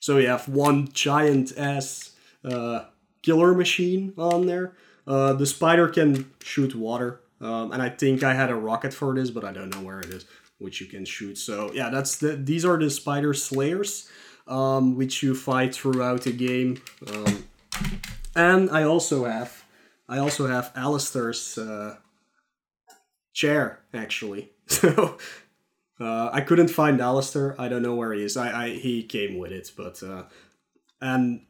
So 0.00 0.18
you 0.18 0.28
have 0.28 0.48
one 0.48 0.88
giant 0.92 1.52
ass 1.56 2.12
uh, 2.44 2.84
killer 3.22 3.54
machine 3.54 4.14
on 4.16 4.46
there. 4.46 4.74
Uh, 5.06 5.32
the 5.32 5.46
spider 5.46 5.88
can 5.88 6.30
shoot 6.42 6.74
water, 6.74 7.20
um, 7.40 7.72
and 7.72 7.80
I 7.80 7.88
think 7.88 8.22
I 8.22 8.34
had 8.34 8.50
a 8.50 8.54
rocket 8.54 8.92
for 8.92 9.14
this, 9.14 9.30
but 9.30 9.44
I 9.44 9.52
don't 9.52 9.70
know 9.74 9.82
where 9.82 10.00
it 10.00 10.10
is, 10.10 10.26
which 10.58 10.80
you 10.80 10.86
can 10.86 11.04
shoot. 11.04 11.38
So 11.38 11.72
yeah, 11.72 11.90
that's 11.90 12.16
the 12.16 12.36
these 12.36 12.64
are 12.64 12.78
the 12.78 12.90
spider 12.90 13.34
slayers, 13.34 14.08
um, 14.46 14.96
which 14.96 15.22
you 15.22 15.34
fight 15.34 15.74
throughout 15.74 16.22
the 16.22 16.32
game. 16.32 16.80
Um, 17.06 17.44
and 18.34 18.70
I 18.70 18.82
also 18.82 19.24
have 19.24 19.64
I 20.08 20.18
also 20.18 20.46
have 20.46 20.72
Alistair's 20.74 21.58
uh, 21.58 21.96
chair 23.32 23.80
actually. 23.94 24.52
So 24.70 25.16
uh, 25.98 26.30
I 26.32 26.42
couldn't 26.42 26.68
find 26.68 27.00
Alistair. 27.00 27.56
I 27.58 27.68
don't 27.68 27.82
know 27.82 27.96
where 27.96 28.12
he 28.12 28.22
is. 28.22 28.36
I, 28.36 28.66
I 28.66 28.68
he 28.70 29.02
came 29.02 29.38
with 29.38 29.50
it, 29.50 29.72
but 29.76 30.00
uh, 30.02 30.24
and 31.00 31.40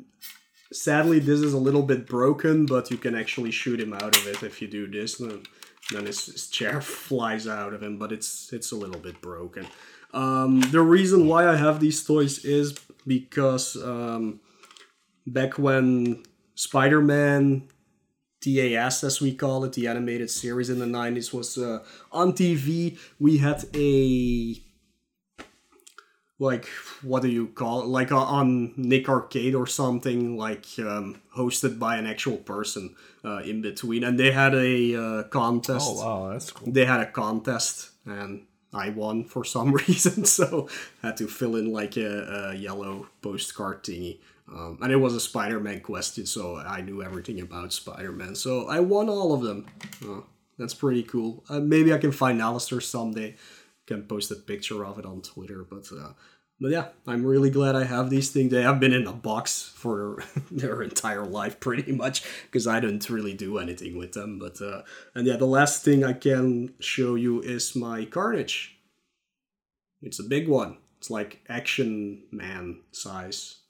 sadly 0.73 1.19
this 1.19 1.41
is 1.41 1.53
a 1.53 1.59
little 1.59 1.83
bit 1.83 2.07
broken. 2.07 2.65
But 2.65 2.91
you 2.91 2.97
can 2.97 3.15
actually 3.17 3.51
shoot 3.51 3.81
him 3.81 3.93
out 3.93 4.17
of 4.17 4.27
it 4.27 4.43
if 4.43 4.63
you 4.63 4.69
do 4.69 4.87
this. 4.87 5.21
Then, 5.91 6.01
then 6.01 6.07
his, 6.07 6.27
his 6.27 6.49
chair 6.49 6.81
flies 6.83 7.47
out 7.47 7.73
of 7.73 7.83
him, 7.83 7.99
but 7.99 8.13
it's 8.13 8.53
it's 8.53 8.73
a 8.73 8.77
little 8.77 9.01
bit 9.01 9.21
broken. 9.21 9.67
Um, 10.13 10.61
the 10.61 10.81
reason 10.81 11.27
why 11.27 11.47
I 11.47 11.57
have 11.57 11.81
these 11.81 12.03
toys 12.05 12.45
is 12.45 12.79
because 13.07 13.77
um, 13.77 14.41
back 15.27 15.59
when 15.59 16.23
Spider-Man 16.55 17.69
TAS, 18.41 19.05
as 19.05 19.21
we 19.21 19.35
call 19.35 19.65
it, 19.65 19.73
the 19.75 19.87
animated 19.87 20.31
series 20.31 20.71
in 20.71 20.79
the 20.79 20.87
90s, 20.87 21.33
was 21.33 21.59
uh, 21.59 21.85
on 22.13 22.33
TV. 22.33 22.99
We 23.19 23.39
had 23.39 23.65
a. 23.75 24.63
Like, 26.41 26.67
what 27.03 27.23
do 27.23 27.29
you 27.29 27.49
call 27.49 27.83
it? 27.83 27.87
Like 27.87 28.13
uh, 28.13 28.19
on 28.19 28.73
Nick 28.77 29.09
Arcade 29.09 29.55
or 29.57 29.67
something, 29.67 30.37
like 30.37 30.67
um, 30.79 31.21
hosted 31.37 31.79
by 31.79 31.97
an 31.97 32.07
actual 32.07 32.37
person 32.37 32.95
uh, 33.25 33.39
in 33.39 33.61
between. 33.61 34.05
And 34.05 34.19
they 34.19 34.31
had 34.31 34.55
a 34.55 34.95
uh, 34.95 35.23
contest 35.25 35.87
Oh 35.91 36.05
wow, 36.05 36.33
that's 36.33 36.53
cool. 36.53 36.73
they 36.73 36.85
had 36.85 37.01
a 37.01 37.07
contest 37.07 37.91
and 38.07 38.47
I 38.73 38.91
won 38.91 39.25
for 39.25 39.45
some 39.45 39.73
reason, 39.89 40.25
so 40.25 40.69
had 41.03 41.17
to 41.17 41.27
fill 41.27 41.57
in 41.57 41.73
like 41.73 41.97
a, 41.97 42.51
a 42.51 42.55
yellow 42.55 43.09
postcard 43.23 43.83
thingy. 43.83 44.19
Um, 44.51 44.79
and 44.81 44.91
it 44.93 44.97
was 44.97 45.15
a 45.15 45.21
Spider-Man 45.21 45.81
question, 45.81 46.25
so 46.25 46.57
I 46.57 46.81
knew 46.81 47.03
everything 47.03 47.41
about 47.41 47.73
Spider-Man. 47.73 48.35
So 48.35 48.67
I 48.69 48.81
won 48.81 49.09
all 49.11 49.35
of 49.35 49.43
them. 49.43 49.67
Uh, 50.03 50.21
that's 50.59 50.73
pretty 50.75 51.03
cool. 51.03 51.45
Uh, 51.51 51.61
maybe 51.61 51.93
I 51.93 51.99
can 51.99 52.13
find 52.13 52.41
Alistair 52.41 52.81
someday. 52.81 53.37
Can 53.89 54.03
post 54.03 54.31
a 54.31 54.35
picture 54.35 54.85
of 54.85 54.99
it 54.99 55.07
on 55.07 55.23
Twitter, 55.23 55.65
but 55.69 55.89
uh, 55.91 56.13
but 56.61 56.71
yeah, 56.71 56.89
I'm 57.07 57.25
really 57.25 57.49
glad 57.49 57.75
I 57.75 57.85
have 57.85 58.11
these 58.11 58.31
things. 58.31 58.51
They 58.51 58.61
have 58.61 58.81
been 58.81 58.93
in 58.93 59.07
a 59.07 59.13
box 59.15 59.73
for 59.75 60.23
their 60.51 60.83
entire 60.83 61.25
life, 61.25 61.59
pretty 61.59 61.91
much, 61.93 62.23
because 62.45 62.67
I 62.67 62.81
don't 62.81 63.09
really 63.09 63.33
do 63.33 63.57
anything 63.57 63.97
with 63.97 64.13
them. 64.13 64.39
But 64.39 64.61
uh, 64.61 64.83
and 65.15 65.27
yeah, 65.27 65.37
the 65.37 65.47
last 65.47 65.85
thing 65.85 66.05
I 66.05 66.13
can 66.13 66.75
show 66.81 67.15
you 67.15 67.41
is 67.41 67.75
my 67.75 68.05
Carnage. 68.05 68.79
It's 70.03 70.21
a 70.21 70.25
big 70.25 70.49
one. 70.49 70.77
It's 70.99 71.11
like 71.11 71.41
Action 71.49 72.25
Man 72.31 72.81
size. 72.93 73.61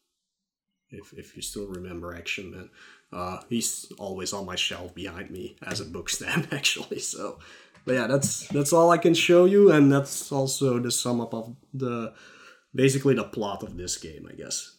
If 0.90 1.12
if 1.12 1.36
you 1.36 1.42
still 1.42 1.68
remember 1.68 2.12
Action 2.12 2.50
Man, 2.50 2.70
uh, 3.12 3.40
he's 3.48 3.90
always 3.98 4.32
on 4.32 4.46
my 4.46 4.56
shelf 4.56 4.94
behind 4.94 5.30
me 5.30 5.56
as 5.62 5.80
a 5.80 5.84
book 5.84 6.10
stand, 6.10 6.48
actually. 6.52 6.98
So, 6.98 7.38
but 7.88 7.94
yeah, 7.94 8.06
that's 8.06 8.46
that's 8.48 8.74
all 8.74 8.90
I 8.90 8.98
can 8.98 9.14
show 9.14 9.46
you, 9.46 9.72
and 9.72 9.90
that's 9.90 10.30
also 10.30 10.78
the 10.78 10.90
sum 10.90 11.22
up 11.22 11.32
of 11.32 11.56
the 11.72 12.12
basically 12.74 13.14
the 13.14 13.24
plot 13.24 13.62
of 13.62 13.78
this 13.78 13.96
game, 13.96 14.28
I 14.30 14.34
guess. 14.34 14.76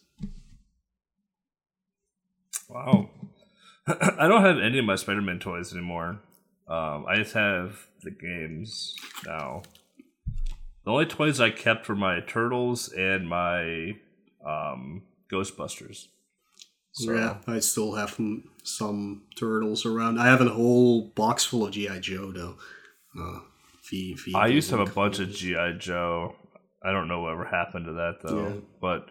Wow. 2.68 3.10
I 3.88 4.28
don't 4.28 4.42
have 4.42 4.60
any 4.60 4.78
of 4.78 4.84
my 4.84 4.94
Spider-Man 4.94 5.40
toys 5.40 5.72
anymore. 5.72 6.20
Um, 6.68 7.04
I 7.08 7.16
just 7.16 7.32
have 7.32 7.88
the 8.04 8.12
games 8.12 8.94
now. 9.26 9.62
The 10.84 10.92
only 10.92 11.06
toys 11.06 11.40
I 11.40 11.50
kept 11.50 11.88
were 11.88 11.96
my 11.96 12.20
Turtles 12.20 12.92
and 12.92 13.28
my 13.28 13.96
um, 14.46 15.02
Ghostbusters. 15.32 16.06
So, 16.92 17.12
Yeah, 17.12 17.38
I 17.48 17.58
still 17.58 17.96
have 17.96 18.16
some 18.62 19.22
turtles 19.34 19.84
around. 19.84 20.20
I 20.20 20.26
have 20.26 20.40
a 20.40 20.48
whole 20.48 21.08
box 21.16 21.44
full 21.44 21.66
of 21.66 21.72
GI 21.72 21.98
Joe 21.98 22.30
though. 22.30 22.54
Uh, 23.18 23.40
V, 23.88 24.14
v 24.14 24.34
I 24.34 24.46
used 24.46 24.70
to 24.70 24.78
have 24.78 24.88
a 24.88 24.92
bunch 24.92 25.18
of 25.18 25.30
GI 25.30 25.76
Joe. 25.78 26.36
I 26.82 26.92
don't 26.92 27.08
know 27.08 27.20
whatever 27.20 27.44
happened 27.44 27.86
to 27.86 27.92
that 27.92 28.18
though. 28.22 28.48
Yeah. 28.48 28.60
But 28.80 29.08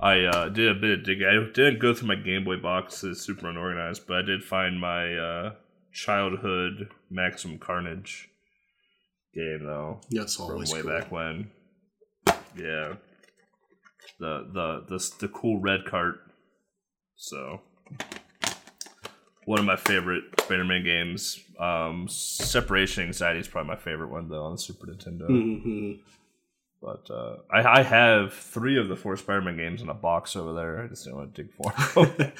I 0.00 0.24
uh, 0.24 0.48
did 0.48 0.68
a 0.68 0.80
bit 0.80 0.98
of 0.98 1.04
digging. 1.04 1.26
I 1.26 1.52
didn't 1.52 1.80
go 1.80 1.94
through 1.94 2.08
my 2.08 2.16
Game 2.16 2.44
Boy 2.44 2.56
boxes 2.56 3.20
super 3.20 3.48
unorganized, 3.48 4.06
but 4.06 4.18
I 4.18 4.22
did 4.22 4.42
find 4.42 4.80
my 4.80 5.14
uh, 5.14 5.52
childhood 5.92 6.88
Maximum 7.10 7.58
Carnage 7.58 8.28
game 9.34 9.64
though 9.64 10.00
That's 10.10 10.36
from 10.36 10.58
way 10.58 10.82
cool. 10.82 10.90
back 10.90 11.10
when. 11.10 11.50
Yeah, 12.56 12.94
the 14.18 14.46
the 14.52 14.84
the 14.88 15.12
the 15.20 15.28
cool 15.28 15.60
red 15.60 15.84
cart. 15.86 16.16
So 17.16 17.60
one 19.44 19.58
of 19.58 19.64
my 19.64 19.76
favorite 19.76 20.24
Spider-Man 20.40 20.84
games. 20.84 21.40
Um, 21.58 22.06
Separation 22.08 23.04
Anxiety 23.04 23.40
is 23.40 23.48
probably 23.48 23.68
my 23.68 23.76
favorite 23.76 24.08
one 24.10 24.28
though 24.28 24.44
on 24.44 24.52
the 24.52 24.58
Super 24.58 24.86
Nintendo. 24.86 25.26
hmm 25.26 25.92
But 26.80 27.08
uh, 27.10 27.36
I, 27.50 27.80
I 27.80 27.82
have 27.82 28.32
three 28.34 28.78
of 28.78 28.88
the 28.88 28.96
four 28.96 29.16
Spider-Man 29.16 29.56
games 29.56 29.82
in 29.82 29.88
a 29.88 29.94
box 29.94 30.36
over 30.36 30.52
there. 30.52 30.82
I 30.82 30.86
just 30.88 31.04
don't 31.04 31.16
want 31.16 31.34
to 31.34 31.42
dig 31.42 31.52
for 31.52 31.72
them. 32.16 32.32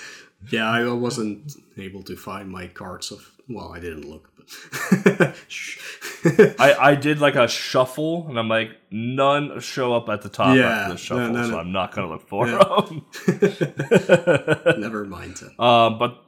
yeah, 0.51 0.69
I 0.71 0.89
wasn't 0.93 1.53
able 1.77 2.03
to 2.05 2.17
find 2.17 2.49
my 2.51 2.67
cards 2.69 3.11
of. 3.13 3.29
Well, 3.49 3.73
I 3.75 3.81
didn't 3.81 4.09
look, 4.09 4.31
but 4.37 5.35
I, 6.61 6.75
I 6.79 6.95
did 6.95 7.21
like 7.21 7.35
a 7.35 7.49
shuffle, 7.49 8.29
and 8.29 8.39
I'm 8.39 8.49
like, 8.49 8.71
none 8.91 9.59
show 9.61 9.93
up 9.95 10.09
at 10.09 10.23
the 10.23 10.29
top 10.29 10.57
Yeah, 10.57 10.69
after 10.69 10.93
the 10.93 10.99
shuffle, 10.99 11.35
no, 11.35 11.41
no, 11.43 11.49
so. 11.49 11.59
I'm 11.59 11.73
not 11.73 11.93
gonna 11.93 12.09
look 12.09 12.29
for 12.29 12.47
Yeah. 12.47 12.59
them. 12.87 13.05
Never 14.81 15.05
mind. 15.05 15.41
Um, 15.59 15.99
but 15.99 16.23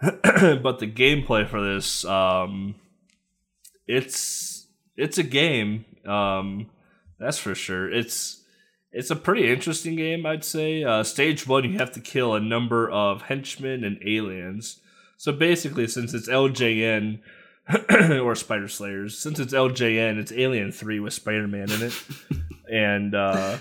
but 0.00 0.78
the 0.78 0.86
gameplay 0.86 1.48
for 1.48 1.60
this, 1.60 2.04
um, 2.04 2.76
it's 3.86 4.66
it's 4.96 5.18
a 5.18 5.22
game. 5.22 5.84
Um, 6.06 6.70
that's 7.18 7.38
for 7.38 7.54
sure. 7.54 7.90
It's 7.92 8.42
it's 8.92 9.10
a 9.10 9.16
pretty 9.16 9.50
interesting 9.50 9.96
game, 9.96 10.24
I'd 10.24 10.44
say. 10.44 10.84
Uh, 10.84 11.02
stage 11.02 11.46
one, 11.46 11.64
you 11.64 11.78
have 11.78 11.92
to 11.92 12.00
kill 12.00 12.34
a 12.34 12.40
number 12.40 12.88
of 12.88 13.22
henchmen 13.22 13.84
and 13.84 13.98
aliens. 14.04 14.80
So 15.16 15.32
basically, 15.32 15.88
since 15.88 16.14
it's 16.14 16.28
LJN 16.28 17.18
or 18.22 18.34
Spider 18.34 18.68
Slayers, 18.68 19.18
since 19.18 19.40
it's 19.40 19.52
LJN, 19.52 20.18
it's 20.18 20.32
Alien 20.32 20.72
Three 20.72 21.00
with 21.00 21.12
Spider 21.12 21.48
Man 21.48 21.70
in 21.70 21.82
it, 21.82 22.04
and 22.72 23.14
uh, 23.14 23.58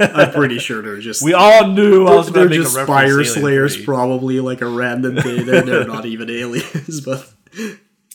I'm 0.00 0.32
pretty 0.32 0.58
sure 0.58 0.82
they're 0.82 0.98
just. 1.00 1.22
we 1.22 1.34
all 1.34 1.68
knew 1.68 2.06
I 2.06 2.16
was 2.16 2.32
they're 2.32 2.48
just 2.48 2.76
a 2.76 2.84
fire 2.86 3.22
slayers, 3.24 3.76
3. 3.76 3.84
probably 3.84 4.40
like 4.40 4.60
a 4.60 4.66
random 4.66 5.16
thing. 5.16 5.46
They're, 5.46 5.62
they're 5.62 5.86
not 5.86 6.04
even 6.06 6.28
aliens, 6.30 7.00
but 7.00 7.24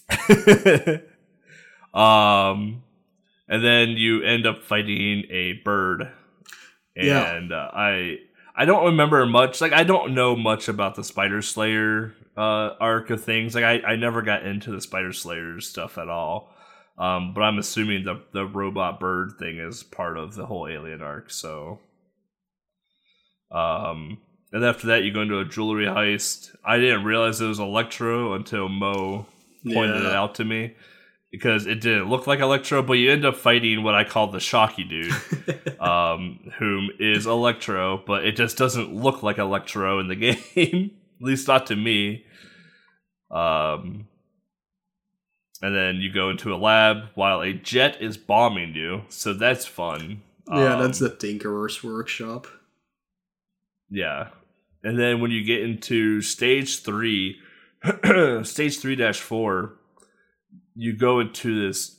um, 1.94 2.84
and 3.48 3.64
then 3.64 3.90
you 3.92 4.24
end 4.24 4.46
up 4.46 4.64
fighting 4.64 5.24
a 5.30 5.54
bird, 5.64 6.12
Yeah. 6.96 7.34
and 7.36 7.52
uh, 7.52 7.70
I 7.74 8.18
I 8.56 8.66
don't 8.66 8.86
remember 8.86 9.26
much. 9.26 9.62
Like 9.62 9.74
I 9.74 9.84
don't 9.84 10.14
know 10.14 10.36
much 10.36 10.68
about 10.68 10.96
the 10.96 11.04
Spider 11.04 11.42
Slayer 11.42 12.14
uh, 12.36 12.72
arc 12.80 13.10
of 13.10 13.24
things. 13.24 13.56
Like 13.56 13.64
I 13.64 13.82
I 13.94 13.96
never 13.96 14.22
got 14.22 14.46
into 14.46 14.72
the 14.72 14.82
Spider 14.82 15.14
Slayer 15.14 15.60
stuff 15.62 15.98
at 15.98 16.10
all. 16.10 16.54
Um, 16.98 17.34
but 17.34 17.42
I'm 17.42 17.58
assuming 17.58 18.04
the 18.06 18.22
the 18.34 18.46
robot 18.46 19.00
bird 19.00 19.34
thing 19.40 19.58
is 19.58 19.82
part 19.84 20.18
of 20.18 20.36
the 20.36 20.46
whole 20.46 20.68
alien 20.68 21.02
arc. 21.02 21.32
So, 21.32 21.80
um, 23.52 24.20
and 24.52 24.64
after 24.64 24.88
that, 24.88 25.04
you 25.04 25.12
go 25.12 25.22
into 25.22 25.40
a 25.40 25.46
jewelry 25.46 25.86
heist. 25.86 26.56
I 26.64 26.78
didn't 26.78 27.04
realize 27.04 27.42
it 27.42 27.48
was 27.48 27.60
Electro 27.60 28.34
until 28.34 28.70
Mo 28.70 29.26
pointed 29.66 30.04
Yeah. 30.04 30.10
it 30.10 30.16
out 30.16 30.36
to 30.36 30.46
me 30.46 30.76
because 31.32 31.66
it 31.66 31.82
didn't 31.82 32.10
look 32.10 32.28
like 32.28 32.40
Electro, 32.40 32.84
but 32.84 32.94
you 32.94 33.12
end 33.12 33.26
up 33.26 33.36
fighting 33.38 33.82
what 33.82 33.96
I 33.96 34.04
call 34.04 34.28
the 34.28 34.40
Shocky 34.40 34.84
dude, 34.84 35.12
um, 35.80 36.52
whom 36.60 36.92
is 37.00 37.26
Electro, 37.26 38.04
but 38.06 38.24
it 38.24 38.36
just 38.36 38.56
doesn't 38.58 38.94
look 38.94 39.24
like 39.24 39.40
Electro 39.40 40.00
in 40.00 40.08
the 40.08 40.16
game, 40.56 40.92
at 41.20 41.26
least 41.26 41.48
not 41.48 41.66
to 41.68 41.76
me. 41.76 42.24
Um, 43.32 44.08
and 45.64 45.74
then 45.76 45.96
you 45.96 46.12
go 46.12 46.30
into 46.30 46.54
a 46.54 46.58
lab 46.58 47.06
while 47.16 47.42
a 47.42 47.54
jet 47.54 47.98
is 48.02 48.18
bombing 48.18 48.76
you, 48.76 49.02
so 49.10 49.34
that's 49.34 49.66
fun. 49.66 50.22
yeah, 50.48 50.76
Um, 50.76 50.82
that's 50.84 51.00
the 51.00 51.10
Tinkerer's 51.10 51.84
workshop. 51.84 52.46
yeah. 53.90 54.28
And 54.84 55.00
then 55.00 55.22
when 55.22 55.32
you 55.32 55.44
get 55.46 55.62
into 55.62 56.22
stage 56.22 56.84
three, 56.84 57.38
stage 58.44 58.80
three 58.80 58.98
dash 58.98 59.20
four, 59.22 59.76
you 60.76 60.92
go 60.96 61.22
into 61.22 61.68
this 61.68 61.98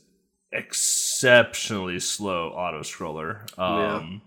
exceptionally 0.52 1.98
slow 2.00 2.48
auto 2.50 2.80
scroller. 2.80 3.46
Um, 3.58 4.20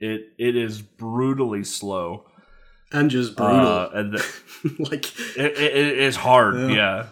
It 0.00 0.32
it 0.38 0.54
is 0.56 0.82
brutally 0.82 1.64
slow, 1.64 2.26
And 2.92 3.08
just 3.10 3.36
brutal. 3.36 3.66
uh, 3.66 3.88
and 3.94 4.12
the, 4.12 4.22
like, 4.90 5.06
it, 5.38 5.52
it, 5.58 5.76
it 5.76 5.98
is 5.98 6.16
hard. 6.16 6.56
Yeah. 6.56 6.74
Yeah. 6.74 7.06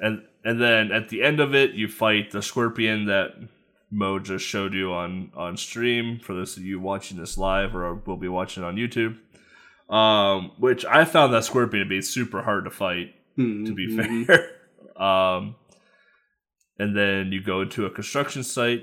and 0.00 0.22
and 0.44 0.60
then 0.60 0.92
at 0.92 1.08
the 1.08 1.22
end 1.22 1.40
of 1.40 1.54
it, 1.54 1.72
you 1.72 1.88
fight 1.88 2.30
the 2.30 2.42
scorpion 2.42 3.06
that 3.06 3.32
Mo 3.90 4.18
just 4.18 4.44
showed 4.44 4.74
you 4.74 4.92
on 4.92 5.32
on 5.34 5.56
stream. 5.56 6.20
For 6.20 6.34
those 6.34 6.56
of 6.56 6.62
you 6.62 6.78
watching 6.80 7.18
this 7.18 7.38
live, 7.38 7.74
or 7.74 7.94
will 7.94 8.16
be 8.16 8.28
watching 8.28 8.62
on 8.62 8.76
YouTube, 8.76 9.18
um, 9.92 10.52
which 10.58 10.84
I 10.84 11.04
found 11.04 11.32
that 11.32 11.44
scorpion 11.44 11.84
to 11.84 11.88
be 11.88 12.02
super 12.02 12.42
hard 12.42 12.64
to 12.64 12.70
fight. 12.70 13.14
To 13.36 13.72
be 13.72 13.88
mhm. 13.88 14.26
fair, 14.26 14.50
um, 15.02 15.54
and 16.76 16.96
then 16.96 17.30
you 17.30 17.40
go 17.40 17.64
to 17.64 17.86
a 17.86 17.90
construction 17.90 18.42
site 18.42 18.82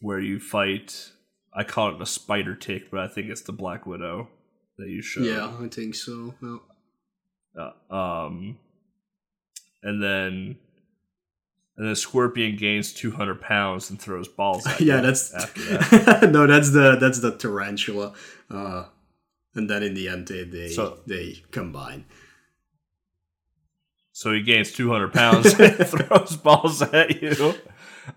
where 0.00 0.20
you 0.20 0.40
fight. 0.40 1.10
I 1.52 1.64
call 1.64 1.90
it 1.90 1.98
the 1.98 2.06
spider 2.06 2.54
tick, 2.54 2.90
but 2.90 3.00
I 3.00 3.08
think 3.08 3.28
it's 3.28 3.42
the 3.42 3.52
Black 3.52 3.86
Widow 3.86 4.28
that 4.78 4.88
you 4.88 5.02
showed. 5.02 5.24
Yeah, 5.24 5.52
I 5.58 5.68
think 5.68 5.94
so. 5.94 6.34
Yeah. 6.42 7.72
Uh, 7.90 7.94
um, 7.94 8.58
and 9.82 10.02
then 10.02 10.56
and 11.76 11.86
then 11.88 11.94
Scorpion 11.96 12.56
gains 12.56 12.92
two 12.92 13.10
hundred 13.12 13.40
pounds 13.40 13.90
and 13.90 14.00
throws 14.00 14.28
balls. 14.28 14.66
At 14.66 14.80
yeah, 14.80 15.00
that's 15.00 15.32
after 15.34 15.60
that. 15.98 16.30
no, 16.32 16.46
that's 16.46 16.70
the 16.72 16.96
that's 17.00 17.20
the 17.20 17.36
tarantula, 17.36 18.14
uh, 18.50 18.84
and 19.54 19.68
then 19.70 19.82
in 19.82 19.94
the 19.94 20.08
end 20.08 20.26
they 20.28 20.44
they, 20.44 20.68
So- 20.68 20.98
they 21.06 21.42
combine. 21.50 22.04
So 24.12 24.32
he 24.32 24.42
gains 24.42 24.72
two 24.72 24.90
hundred 24.90 25.12
pounds 25.12 25.52
and 25.60 25.74
throws 25.86 26.36
balls 26.36 26.80
at 26.80 27.20
you. 27.22 27.54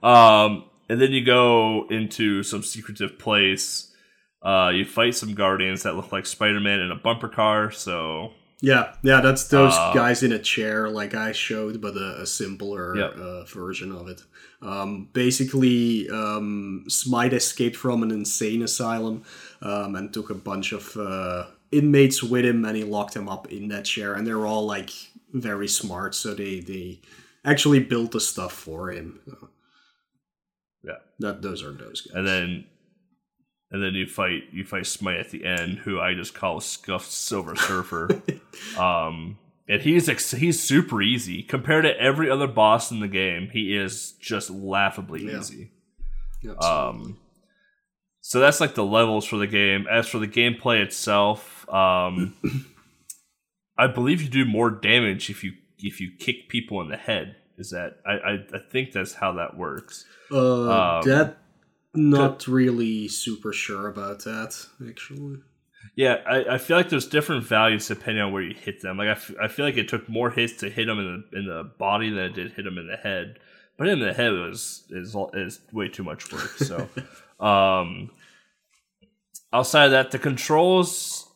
Um, 0.02 0.64
and 0.88 1.02
then 1.02 1.12
you 1.12 1.26
go 1.26 1.88
into 1.90 2.42
some 2.44 2.64
secretive 2.64 3.20
place. 3.20 3.94
Uh, 4.42 4.72
you 4.74 4.86
fight 4.86 5.14
some 5.16 5.34
guardians 5.34 5.84
that 5.84 5.96
look 5.98 6.14
like 6.14 6.26
Spider 6.26 6.62
Man 6.62 6.80
in 6.80 6.90
a 6.92 6.96
bumper 6.96 7.28
car. 7.28 7.70
So 7.72 8.32
Yeah, 8.62 8.94
yeah, 9.04 9.22
that's 9.22 9.48
those 9.48 9.74
Uh, 9.74 9.94
guys 9.94 10.22
in 10.22 10.34
a 10.34 10.40
chair, 10.40 10.90
like 10.90 11.14
I 11.16 11.32
showed, 11.32 11.80
but 11.80 11.96
a, 11.96 12.22
a 12.22 12.26
simpler 12.26 12.96
Yeah. 12.98 13.06
uh, 13.16 13.46
version 13.46 13.92
of 13.94 14.10
it. 14.10 14.22
Um, 14.62 15.08
basically, 15.14 16.10
um, 16.10 16.84
Smythe 16.90 17.34
escaped 17.34 17.78
from 17.78 18.04
an 18.04 18.12
insane 18.12 18.62
asylum 18.62 19.24
um, 19.62 19.96
and 19.96 20.14
took 20.14 20.30
a 20.30 20.34
bunch 20.36 20.74
of 20.74 20.98
uh, 20.98 21.46
inmates 21.72 22.22
with 22.22 22.44
him, 22.44 22.66
and 22.66 22.76
he 22.76 22.84
locked 22.84 23.14
them 23.14 23.30
up 23.30 23.48
in 23.52 23.70
that 23.70 23.86
chair. 23.86 24.14
And 24.14 24.28
they're 24.28 24.46
all 24.46 24.66
like 24.66 24.90
very 25.32 25.68
smart, 25.70 26.14
so 26.16 26.34
they 26.34 26.60
they 26.60 27.00
actually 27.46 27.80
built 27.80 28.12
the 28.12 28.20
stuff 28.20 28.52
for 28.52 28.92
him. 28.92 29.20
Uh, 29.32 29.48
yeah, 30.84 30.98
that 31.20 31.42
those 31.42 31.64
are 31.64 31.72
those 31.72 32.02
guys. 32.02 32.16
and 32.16 32.28
then 32.28 32.66
and 33.72 33.84
then 33.84 33.94
you 33.94 34.08
fight 34.08 34.44
you 34.52 34.64
fight 34.66 34.86
Smythe 34.86 35.20
at 35.20 35.30
the 35.32 35.46
end, 35.46 35.80
who 35.80 36.00
I 36.00 36.14
just 36.14 36.34
call 36.34 36.60
Scuffed 36.60 37.12
Silver 37.12 37.56
Surfer. 37.56 38.22
um, 38.80 39.38
and 39.68 39.82
he's 39.82 40.10
ex- 40.10 40.32
he's 40.32 40.62
super 40.62 41.02
easy 41.02 41.44
compared 41.44 41.84
to 41.86 41.96
every 42.00 42.30
other 42.30 42.48
boss 42.48 42.90
in 42.92 43.00
the 43.00 43.08
game. 43.08 43.50
He 43.54 43.76
is 43.76 44.14
just 44.14 44.50
laughably 44.50 45.26
Yeah. 45.26 45.40
easy. 45.40 45.72
Yeah, 46.42 46.54
Um, 46.54 47.18
so 48.22 48.40
that's 48.40 48.60
like 48.62 48.74
the 48.76 48.86
levels 48.86 49.26
for 49.26 49.38
the 49.38 49.46
game. 49.48 49.86
As 49.92 50.08
for 50.08 50.20
the 50.20 50.28
gameplay 50.28 50.82
itself, 50.82 51.68
um, 51.70 52.34
I 53.78 53.88
believe 53.88 54.22
you 54.22 54.30
do 54.30 54.46
more 54.46 54.70
damage 54.70 55.30
if 55.30 55.44
you 55.44 55.54
if 55.78 56.02
you 56.02 56.12
kick 56.18 56.50
people 56.50 56.82
in 56.82 56.90
the 56.90 56.98
head. 56.98 57.36
Is 57.58 57.72
that 57.72 57.98
I 58.06 58.12
I, 58.14 58.34
I 58.54 58.60
think 58.72 58.92
that's 58.94 59.14
how 59.16 59.34
that 59.34 59.58
works. 59.58 60.06
Uh, 60.32 60.98
Um, 61.00 61.10
that 61.10 61.39
not 61.94 62.48
really 62.48 63.08
super 63.08 63.52
sure 63.54 63.88
about 63.88 64.24
that 64.26 64.66
actually. 64.88 65.40
Yeah, 65.96 66.18
I, 66.28 66.56
I 66.56 66.58
feel 66.58 66.78
like 66.78 66.90
there's 66.90 67.08
different 67.08 67.44
values 67.46 67.88
depending 67.88 68.22
on 68.24 68.32
where 68.32 68.42
you 68.44 68.54
hit 68.54 68.82
them. 68.82 68.98
Like 68.98 69.08
I, 69.08 69.12
f- 69.12 69.36
I 69.42 69.48
feel 69.48 69.66
like 69.66 69.78
it 69.78 69.88
took 69.90 70.08
more 70.08 70.30
hits 70.30 70.54
to 70.58 70.70
hit 70.70 70.86
them 70.86 71.00
in 71.00 71.24
the 71.32 71.38
in 71.40 71.46
the 71.46 71.64
body 71.78 72.10
than 72.10 72.20
it 72.26 72.34
did 72.34 72.54
hit 72.54 72.66
them 72.66 72.78
in 72.78 72.88
the 72.88 72.98
head. 72.98 73.40
But 73.78 73.88
in 73.88 74.00
the 74.00 74.14
head 74.14 74.34
it 74.34 74.40
was 74.40 74.84
is 74.92 75.16
is 75.34 75.62
way 75.72 75.88
too 75.88 76.04
much 76.04 76.32
work. 76.32 76.50
So, 76.58 76.88
um, 77.46 78.12
outside 79.54 79.86
of 79.86 79.92
that, 79.92 80.12
the 80.12 80.20
controls 80.20 81.28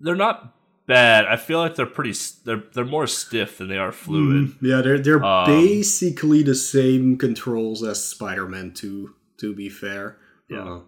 they're 0.00 0.16
not 0.16 0.54
bad. 0.86 1.26
I 1.26 1.36
feel 1.36 1.58
like 1.60 1.76
they're 1.76 1.86
pretty 1.86 2.14
they're 2.44 2.64
they're 2.74 2.84
more 2.84 3.06
stiff 3.06 3.58
than 3.58 3.68
they 3.68 3.78
are 3.78 3.92
fluid. 3.92 4.48
Mm, 4.48 4.56
yeah, 4.60 4.80
they're 4.80 4.98
they're 4.98 5.24
Um, 5.24 5.46
basically 5.46 6.42
the 6.42 6.54
same 6.56 7.16
controls 7.16 7.82
as 7.84 8.04
Spider-Man 8.04 8.72
2. 8.74 9.14
To 9.40 9.54
be 9.54 9.68
fair, 9.68 10.18
Yeah. 10.48 10.64
Uh, 10.64 10.80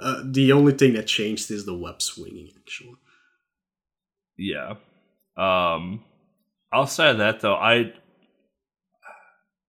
uh, 0.00 0.22
the 0.24 0.52
only 0.52 0.72
thing 0.72 0.94
that 0.94 1.06
changed 1.06 1.50
is 1.50 1.66
the 1.66 1.74
web 1.76 2.00
swinging. 2.00 2.50
Actually, 2.58 2.96
Yeah. 4.38 4.74
Um, 5.36 6.04
outside 6.72 7.10
of 7.10 7.18
that, 7.18 7.40
though, 7.40 7.54
I 7.54 7.92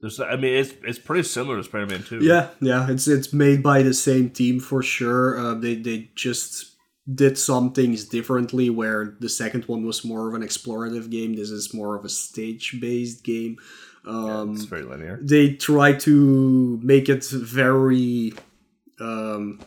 there's 0.01 0.19
I 0.19 0.35
mean 0.35 0.55
it's 0.55 0.73
it's 0.83 0.99
pretty 0.99 1.23
similar 1.23 1.57
to 1.57 1.63
Spider 1.63 1.87
Man 1.87 2.03
Two. 2.03 2.19
yeah, 2.21 2.49
yeah, 2.59 2.89
it's 2.89 3.07
it's 3.07 3.31
made 3.31 3.63
by 3.63 3.83
the 3.83 3.93
same 3.93 4.29
team 4.29 4.59
for 4.59 4.83
sure. 4.83 5.37
Uh, 5.39 5.53
they 5.55 5.75
they 5.75 6.09
just 6.15 6.75
did 7.13 7.37
some 7.37 7.71
things 7.71 8.05
differently. 8.05 8.69
Where 8.69 9.15
the 9.21 9.29
second 9.29 9.63
one 9.65 9.85
was 9.85 10.03
more 10.03 10.27
of 10.27 10.33
an 10.35 10.41
explorative 10.41 11.09
game, 11.09 11.35
this 11.35 11.49
is 11.49 11.73
more 11.73 11.95
of 11.95 12.03
a 12.03 12.09
stage-based 12.09 13.23
game. 13.23 13.57
Um, 14.05 14.53
it's 14.53 14.65
very 14.65 14.83
linear. 14.83 15.19
they 15.21 15.53
try 15.53 15.93
to 15.93 16.79
make 16.83 17.07
it 17.09 17.25
very 17.25 18.33
um 18.99 19.59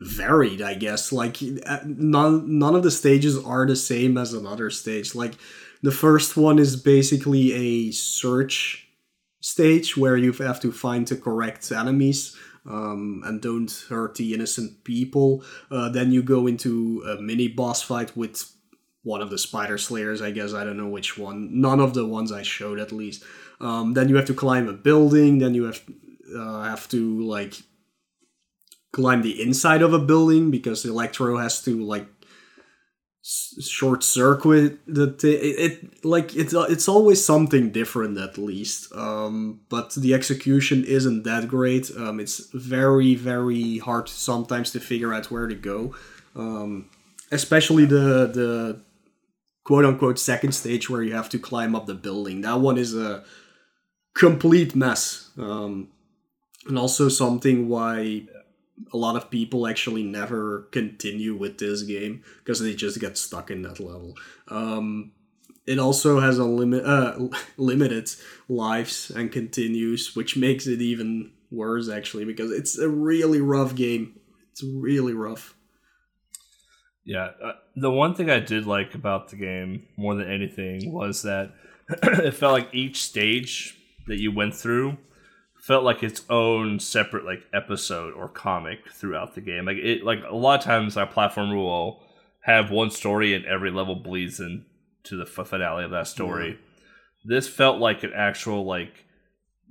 varied 0.00 0.60
i 0.60 0.74
guess. 0.74 1.12
Like 1.12 1.38
uh, 1.64 1.78
none 1.84 2.58
none 2.58 2.74
of 2.74 2.82
the 2.82 2.90
stages 2.90 3.38
are 3.42 3.66
the 3.66 3.76
same 3.76 4.18
as 4.18 4.34
another 4.34 4.70
stage. 4.70 5.14
Like 5.14 5.34
the 5.82 5.92
first 5.92 6.36
one 6.36 6.58
is 6.58 6.76
basically 6.76 7.52
a 7.52 7.92
search 7.92 8.88
stage 9.40 9.96
where 9.96 10.16
you 10.16 10.32
have 10.32 10.60
to 10.60 10.72
find 10.72 11.06
the 11.06 11.16
correct 11.16 11.70
enemies 11.70 12.36
um, 12.68 13.22
and 13.24 13.40
don't 13.40 13.84
hurt 13.88 14.16
the 14.16 14.34
innocent 14.34 14.82
people. 14.84 15.44
Uh, 15.70 15.88
then 15.88 16.10
you 16.12 16.22
go 16.22 16.46
into 16.46 17.04
a 17.06 17.20
mini 17.20 17.48
boss 17.48 17.82
fight 17.82 18.16
with 18.16 18.52
one 19.06 19.22
of 19.22 19.30
the 19.30 19.38
spider 19.38 19.78
slayers 19.78 20.20
i 20.20 20.30
guess. 20.32 20.52
I 20.52 20.64
don't 20.64 20.76
know 20.76 20.88
which 20.88 21.16
one. 21.16 21.60
None 21.60 21.80
of 21.80 21.94
the 21.94 22.04
ones 22.04 22.32
i 22.32 22.42
showed 22.42 22.80
at 22.80 22.90
least. 22.92 23.22
Um, 23.60 23.94
then 23.94 24.08
you 24.08 24.16
have 24.16 24.26
to 24.26 24.34
climb 24.34 24.68
a 24.68 24.72
building. 24.72 25.38
Then 25.38 25.54
you 25.54 25.64
have 25.64 25.80
uh, 26.36 26.62
have 26.64 26.88
to 26.88 27.20
like 27.22 27.54
climb 28.92 29.22
the 29.22 29.40
inside 29.40 29.82
of 29.82 29.92
a 29.92 29.98
building 29.98 30.50
because 30.50 30.84
electro 30.84 31.38
has 31.38 31.62
to 31.62 31.72
like 31.84 32.06
short 33.22 34.04
circuit 34.04 34.78
the 34.86 35.12
t- 35.12 35.32
it, 35.32 35.56
it 35.66 36.04
like 36.04 36.34
it's 36.36 36.54
it's 36.54 36.88
always 36.88 37.24
something 37.24 37.70
different 37.70 38.18
at 38.18 38.38
least. 38.38 38.92
Um 38.94 39.60
but 39.68 39.94
the 39.94 40.14
execution 40.14 40.84
isn't 40.84 41.22
that 41.24 41.48
great. 41.48 41.90
Um 41.96 42.20
it's 42.20 42.38
very 42.52 43.14
very 43.14 43.78
hard 43.78 44.08
sometimes 44.08 44.70
to 44.72 44.80
figure 44.80 45.12
out 45.14 45.30
where 45.30 45.48
to 45.48 45.58
go. 45.72 45.94
Um 46.34 46.88
especially 47.32 47.84
the 47.84 48.06
the 48.38 48.85
quote 49.66 49.84
unquote 49.84 50.18
second 50.18 50.52
stage 50.52 50.88
where 50.88 51.02
you 51.02 51.12
have 51.12 51.28
to 51.28 51.38
climb 51.38 51.74
up 51.74 51.86
the 51.86 51.94
building 51.94 52.40
that 52.40 52.60
one 52.60 52.78
is 52.78 52.94
a 52.94 53.24
complete 54.14 54.74
mess 54.74 55.30
um 55.38 55.88
and 56.68 56.78
also 56.78 57.08
something 57.08 57.68
why 57.68 58.26
a 58.92 58.96
lot 58.96 59.16
of 59.16 59.30
people 59.30 59.66
actually 59.66 60.02
never 60.02 60.68
continue 60.72 61.34
with 61.34 61.58
this 61.58 61.82
game 61.82 62.22
because 62.38 62.60
they 62.60 62.74
just 62.74 63.00
get 63.00 63.16
stuck 63.16 63.50
in 63.50 63.62
that 63.62 63.80
level. 63.80 64.14
Um, 64.48 65.12
it 65.66 65.78
also 65.78 66.20
has 66.20 66.38
a 66.38 66.44
limit 66.44 66.84
uh, 66.84 67.28
limited 67.56 68.10
lives 68.48 69.10
and 69.10 69.32
continues, 69.32 70.14
which 70.14 70.36
makes 70.36 70.66
it 70.66 70.80
even 70.80 71.32
worse 71.50 71.88
actually 71.88 72.24
because 72.24 72.50
it's 72.50 72.78
a 72.78 72.88
really 72.88 73.40
rough 73.40 73.74
game. 73.74 74.18
It's 74.52 74.62
really 74.62 75.14
rough. 75.14 75.55
Yeah, 77.06 77.30
uh, 77.42 77.52
the 77.76 77.90
one 77.90 78.14
thing 78.14 78.28
I 78.28 78.40
did 78.40 78.66
like 78.66 78.94
about 78.94 79.28
the 79.28 79.36
game 79.36 79.86
more 79.96 80.16
than 80.16 80.28
anything 80.28 80.92
was 80.92 81.22
that 81.22 81.52
it 81.88 82.32
felt 82.32 82.52
like 82.52 82.74
each 82.74 83.00
stage 83.00 83.78
that 84.08 84.20
you 84.20 84.32
went 84.32 84.54
through 84.54 84.98
felt 85.60 85.84
like 85.84 86.02
its 86.02 86.22
own 86.28 86.80
separate 86.80 87.24
like 87.24 87.42
episode 87.54 88.12
or 88.14 88.28
comic 88.28 88.80
throughout 88.92 89.34
the 89.34 89.40
game. 89.40 89.64
Like 89.64 89.78
it, 89.78 90.04
like 90.04 90.20
a 90.28 90.34
lot 90.34 90.58
of 90.58 90.64
times 90.64 90.96
our 90.96 91.06
platform 91.06 91.54
will 91.54 92.02
have 92.42 92.72
one 92.72 92.90
story 92.90 93.34
and 93.34 93.44
every 93.44 93.70
level 93.70 93.94
bleeds 93.94 94.40
into 94.40 95.16
the 95.16 95.26
finale 95.26 95.84
of 95.84 95.92
that 95.92 96.08
story. 96.08 96.50
Yeah. 96.50 96.56
This 97.24 97.48
felt 97.48 97.78
like 97.78 98.02
an 98.02 98.12
actual 98.14 98.64
like 98.64 99.05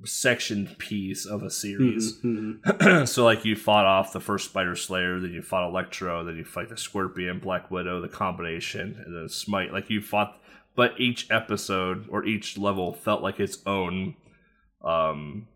section 0.03 0.67
piece 0.77 1.25
of 1.25 1.43
a 1.43 1.49
series. 1.49 2.17
Mm-hmm. 2.17 2.69
mm-hmm. 2.69 3.05
so 3.05 3.23
like 3.23 3.45
you 3.45 3.55
fought 3.55 3.85
off 3.85 4.13
the 4.13 4.19
first 4.19 4.49
Spider 4.49 4.75
Slayer, 4.75 5.19
then 5.19 5.31
you 5.31 5.41
fought 5.41 5.67
Electro, 5.67 6.23
then 6.23 6.35
you 6.37 6.43
fight 6.43 6.69
the 6.69 6.77
Scorpion, 6.77 7.39
Black 7.39 7.71
Widow, 7.71 8.01
the 8.01 8.07
combination, 8.07 9.01
and 9.05 9.15
then 9.15 9.29
Smythe. 9.29 9.71
Like 9.71 9.89
you 9.89 10.01
fought, 10.01 10.39
but 10.75 10.99
each 10.99 11.29
episode 11.31 12.07
or 12.09 12.25
each 12.25 12.57
level 12.57 12.93
felt 12.93 13.21
like 13.21 13.39
its 13.39 13.59
own 13.65 14.15
um 14.83 15.47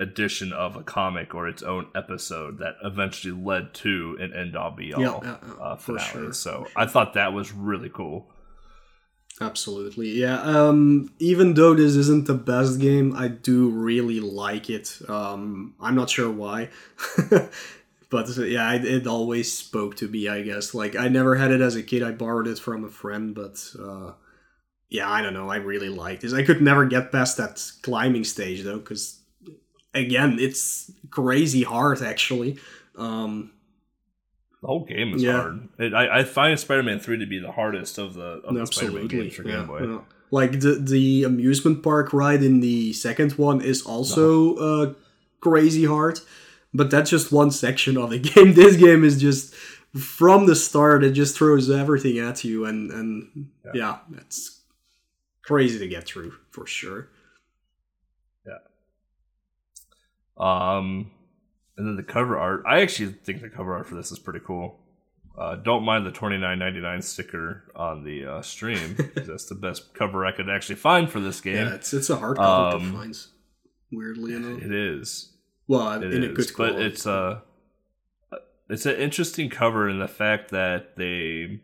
edition 0.00 0.52
of 0.52 0.76
a 0.76 0.82
comic 0.82 1.34
or 1.34 1.46
its 1.48 1.62
own 1.62 1.86
episode 1.94 2.58
that 2.58 2.74
eventually 2.82 3.32
led 3.32 3.72
to 3.72 4.16
an 4.20 4.32
end 4.34 4.56
all 4.56 4.70
be 4.70 4.92
all 4.92 5.00
yeah, 5.00 5.20
yeah, 5.22 5.54
uh, 5.60 5.76
finale. 5.76 6.04
Sure, 6.04 6.32
so 6.32 6.50
sure. 6.50 6.68
I 6.74 6.86
thought 6.86 7.14
that 7.14 7.32
was 7.32 7.52
really 7.52 7.90
cool. 7.90 8.30
Absolutely, 9.40 10.10
yeah. 10.10 10.40
Um, 10.42 11.10
even 11.18 11.54
though 11.54 11.74
this 11.74 11.96
isn't 11.96 12.26
the 12.26 12.34
best 12.34 12.78
game, 12.78 13.16
I 13.16 13.28
do 13.28 13.68
really 13.68 14.20
like 14.20 14.70
it. 14.70 15.00
Um, 15.08 15.74
I'm 15.80 15.96
not 15.96 16.08
sure 16.08 16.30
why, 16.30 16.70
but 18.10 18.28
yeah, 18.36 18.74
it, 18.74 18.84
it, 18.84 19.06
always 19.08 19.52
spoke 19.52 19.96
to 19.96 20.08
me. 20.08 20.28
I 20.28 20.42
guess 20.42 20.72
like 20.72 20.94
I 20.94 21.08
never 21.08 21.34
had 21.34 21.50
it 21.50 21.60
as 21.60 21.74
a 21.74 21.82
kid. 21.82 22.04
I 22.04 22.12
borrowed 22.12 22.46
it 22.46 22.60
from 22.60 22.84
a 22.84 22.88
friend, 22.88 23.34
but 23.34 23.74
uh, 23.76 24.12
yeah, 24.88 25.10
I 25.10 25.20
don't 25.20 25.34
know. 25.34 25.50
I 25.50 25.56
really 25.56 25.88
liked 25.88 26.22
this. 26.22 26.32
I 26.32 26.44
could 26.44 26.62
never 26.62 26.84
get 26.84 27.10
past 27.10 27.36
that 27.38 27.60
climbing 27.82 28.22
stage 28.22 28.62
though, 28.62 28.78
because 28.78 29.18
again, 29.92 30.38
it's 30.38 30.92
crazy 31.10 31.64
hard 31.64 32.02
actually. 32.02 32.58
Um, 32.96 33.50
the 34.64 34.68
whole 34.68 34.84
game 34.86 35.12
is 35.12 35.22
yeah. 35.22 35.32
hard. 35.32 35.68
It, 35.78 35.92
I, 35.92 36.20
I 36.20 36.24
find 36.24 36.58
Spider-Man 36.58 36.98
Three 36.98 37.18
to 37.18 37.26
be 37.26 37.38
the 37.38 37.52
hardest 37.52 37.98
of 37.98 38.14
the, 38.14 38.40
of 38.44 38.54
the 38.54 38.64
Spider-Man 38.64 39.08
games 39.08 39.34
for 39.34 39.42
Game 39.42 39.52
yeah, 39.52 39.62
Boy. 39.64 39.82
Yeah. 39.82 39.98
Like 40.30 40.60
the 40.60 40.76
the 40.76 41.24
amusement 41.24 41.82
park 41.82 42.14
ride 42.14 42.42
in 42.42 42.60
the 42.60 42.94
second 42.94 43.32
one 43.32 43.60
is 43.60 43.82
also 43.82 44.54
uh-huh. 44.54 44.82
uh, 44.82 44.94
crazy 45.40 45.84
hard, 45.84 46.20
but 46.72 46.90
that's 46.90 47.10
just 47.10 47.30
one 47.30 47.50
section 47.50 47.98
of 47.98 48.08
the 48.08 48.18
game. 48.34 48.54
This 48.54 48.76
game 48.76 49.04
is 49.04 49.20
just 49.20 49.54
from 49.54 50.46
the 50.46 50.56
start. 50.56 51.04
It 51.04 51.12
just 51.12 51.36
throws 51.36 51.70
everything 51.70 52.18
at 52.18 52.42
you, 52.42 52.64
and 52.64 52.90
and 52.90 53.50
yeah, 53.66 53.72
yeah 53.74 53.98
it's 54.16 54.62
crazy 55.42 55.78
to 55.78 55.88
get 55.88 56.04
through 56.04 56.32
for 56.52 56.66
sure. 56.66 57.10
Yeah. 58.46 58.60
Um, 60.38 61.10
and 61.76 61.86
then 61.86 61.96
the 61.96 62.02
cover 62.02 62.38
art, 62.38 62.62
I 62.66 62.80
actually 62.80 63.12
think 63.12 63.42
the 63.42 63.48
cover 63.48 63.74
art 63.74 63.86
for 63.86 63.94
this 63.94 64.12
is 64.12 64.18
pretty 64.18 64.40
cool. 64.44 64.80
Uh, 65.36 65.56
don't 65.56 65.82
mind 65.82 66.06
the 66.06 66.12
twenty 66.12 66.38
nine 66.38 66.60
ninety 66.60 66.80
nine 66.80 67.02
sticker 67.02 67.64
on 67.74 68.04
the 68.04 68.24
uh, 68.24 68.42
stream. 68.42 68.96
that's 69.16 69.46
the 69.46 69.56
best 69.56 69.92
cover 69.92 70.24
I 70.24 70.30
could 70.30 70.48
actually 70.48 70.76
find 70.76 71.10
for 71.10 71.18
this 71.18 71.40
game. 71.40 71.56
Yeah, 71.56 71.74
it's 71.74 71.92
it's 71.92 72.08
a 72.08 72.16
hard 72.16 72.36
cover 72.36 72.76
um, 72.76 72.92
to 72.92 72.98
find. 72.98 73.16
Weirdly 73.90 74.34
enough, 74.34 74.62
it 74.62 74.72
is. 74.72 75.32
Well, 75.66 76.02
it 76.02 76.14
in 76.14 76.22
is, 76.22 76.30
a 76.30 76.32
good 76.34 76.50
but 76.56 76.80
it's 76.80 77.06
uh, 77.06 77.40
it's 78.70 78.86
an 78.86 78.96
interesting 78.96 79.50
cover 79.50 79.88
in 79.88 79.98
the 79.98 80.08
fact 80.08 80.50
that 80.50 80.96
they. 80.96 81.60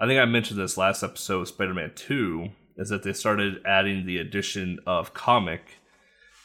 I 0.00 0.06
think 0.06 0.18
I 0.18 0.24
mentioned 0.24 0.58
this 0.58 0.78
last 0.78 1.02
episode 1.02 1.42
of 1.42 1.48
Spider 1.48 1.74
Man 1.74 1.92
Two. 1.94 2.50
Is 2.76 2.88
that 2.88 3.02
they 3.02 3.12
started 3.12 3.60
adding 3.66 4.06
the 4.06 4.18
addition 4.18 4.80
of 4.86 5.14
comic 5.14 5.78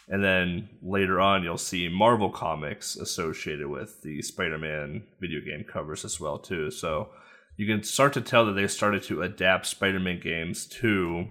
and 0.09 0.23
then 0.23 0.69
later 0.81 1.21
on, 1.21 1.43
you'll 1.43 1.57
see 1.57 1.87
Marvel 1.87 2.31
comics 2.31 2.95
associated 2.95 3.67
with 3.67 4.01
the 4.01 4.21
Spider-Man 4.23 5.03
video 5.21 5.39
game 5.39 5.63
covers 5.63 6.03
as 6.03 6.19
well 6.19 6.39
too. 6.39 6.71
So 6.71 7.09
you 7.57 7.67
can 7.67 7.83
start 7.83 8.13
to 8.13 8.21
tell 8.21 8.45
that 8.47 8.53
they 8.53 8.67
started 8.67 9.03
to 9.03 9.21
adapt 9.21 9.67
Spider-Man 9.67 10.19
games 10.19 10.65
to 10.67 11.27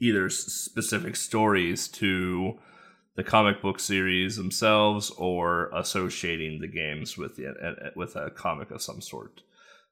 either 0.00 0.28
specific 0.28 1.14
stories 1.14 1.86
to 1.88 2.58
the 3.16 3.24
comic 3.24 3.62
book 3.62 3.80
series 3.80 4.36
themselves 4.36 5.10
or 5.10 5.70
associating 5.74 6.60
the 6.60 6.68
games 6.68 7.16
with 7.16 7.36
the, 7.36 7.92
with 7.94 8.16
a 8.16 8.30
comic 8.30 8.70
of 8.70 8.82
some 8.82 9.00
sort. 9.00 9.42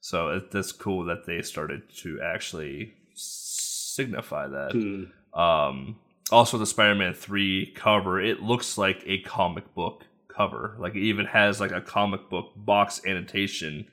So 0.01 0.29
it, 0.29 0.51
that's 0.51 0.73
cool 0.73 1.05
that 1.07 1.27
they 1.27 1.43
started 1.43 1.83
to 1.99 2.21
actually 2.21 2.95
signify 3.15 4.49
that. 4.49 4.73
Hmm. 4.73 5.39
Um, 5.39 5.97
also 6.31 6.59
the 6.59 6.67
Spider-Man 6.67 7.15
3 7.15 7.73
cover, 7.75 8.21
it 8.21 8.43
looks 8.43 8.77
like 8.77 9.03
a 9.07 9.21
comic 9.21 9.75
book 9.75 10.05
cover. 10.29 10.77
Like 10.79 10.95
it 10.95 11.03
even 11.03 11.27
has 11.27 11.61
like 11.61 11.73
a 11.73 11.81
comic 11.81 12.29
book 12.29 12.53
box 12.57 13.01
annotation 13.07 13.87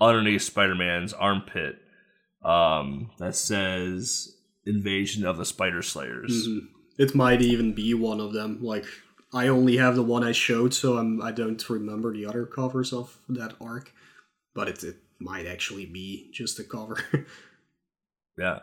underneath 0.00 0.42
Spider-Man's 0.42 1.12
armpit 1.12 1.76
um, 2.44 3.10
that 3.18 3.34
says 3.34 4.36
"Invasion 4.66 5.24
of 5.24 5.36
the 5.36 5.44
Spider 5.44 5.82
Slayers." 5.82 6.46
Mm-hmm. 6.46 6.66
It 6.98 7.14
might 7.14 7.42
even 7.42 7.74
be 7.74 7.94
one 7.94 8.20
of 8.20 8.32
them. 8.32 8.58
Like 8.62 8.86
I 9.32 9.48
only 9.48 9.76
have 9.78 9.96
the 9.96 10.02
one 10.02 10.22
I 10.22 10.32
showed, 10.32 10.74
so 10.74 10.98
I'm 10.98 11.20
I 11.22 11.32
don't 11.32 11.68
remember 11.68 12.12
the 12.12 12.26
other 12.26 12.46
covers 12.46 12.92
of 12.92 13.18
that 13.28 13.54
arc, 13.60 13.92
but 14.54 14.68
it 14.68 14.84
it 14.84 14.96
might 15.18 15.46
actually 15.46 15.86
be 15.86 16.30
just 16.32 16.58
a 16.58 16.64
cover. 16.64 16.98
yeah, 18.38 18.60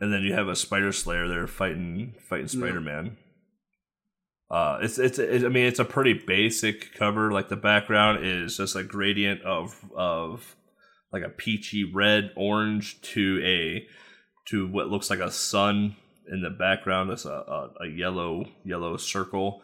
and 0.00 0.12
then 0.12 0.22
you 0.22 0.32
have 0.34 0.48
a 0.48 0.56
Spider 0.56 0.92
Slayer 0.92 1.28
there 1.28 1.46
fighting 1.46 2.14
fighting 2.28 2.48
Spider 2.48 2.80
Man. 2.80 3.04
Yeah. 3.06 4.56
Uh, 4.56 4.78
it's, 4.82 4.98
it's 4.98 5.18
it's 5.18 5.44
I 5.44 5.48
mean 5.48 5.66
it's 5.66 5.78
a 5.78 5.84
pretty 5.84 6.12
basic 6.12 6.94
cover. 6.94 7.32
Like 7.32 7.48
the 7.48 7.56
background 7.56 8.24
is 8.24 8.56
just 8.56 8.76
a 8.76 8.84
gradient 8.84 9.42
of 9.42 9.74
of 9.96 10.56
like 11.12 11.22
a 11.22 11.28
peachy 11.28 11.84
red 11.84 12.32
orange 12.36 13.00
to 13.00 13.40
a 13.44 13.86
to 14.48 14.66
what 14.66 14.88
looks 14.88 15.10
like 15.10 15.20
a 15.20 15.30
sun 15.30 15.96
in 16.30 16.42
the 16.42 16.50
background. 16.50 17.10
That's 17.10 17.24
a, 17.24 17.30
a, 17.30 17.70
a 17.84 17.88
yellow 17.88 18.46
yellow 18.64 18.96
circle, 18.96 19.62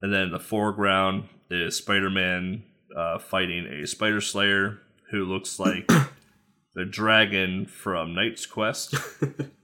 and 0.00 0.12
then 0.12 0.30
the 0.30 0.40
foreground 0.40 1.28
is 1.50 1.76
Spider 1.76 2.10
Man 2.10 2.64
uh, 2.96 3.18
fighting 3.18 3.66
a 3.66 3.86
Spider 3.86 4.20
Slayer 4.20 4.78
who 5.10 5.24
looks 5.24 5.58
like 5.58 5.86
the 6.74 6.84
dragon 6.84 7.66
from 7.66 8.14
Knight's 8.14 8.46
Quest. 8.46 8.94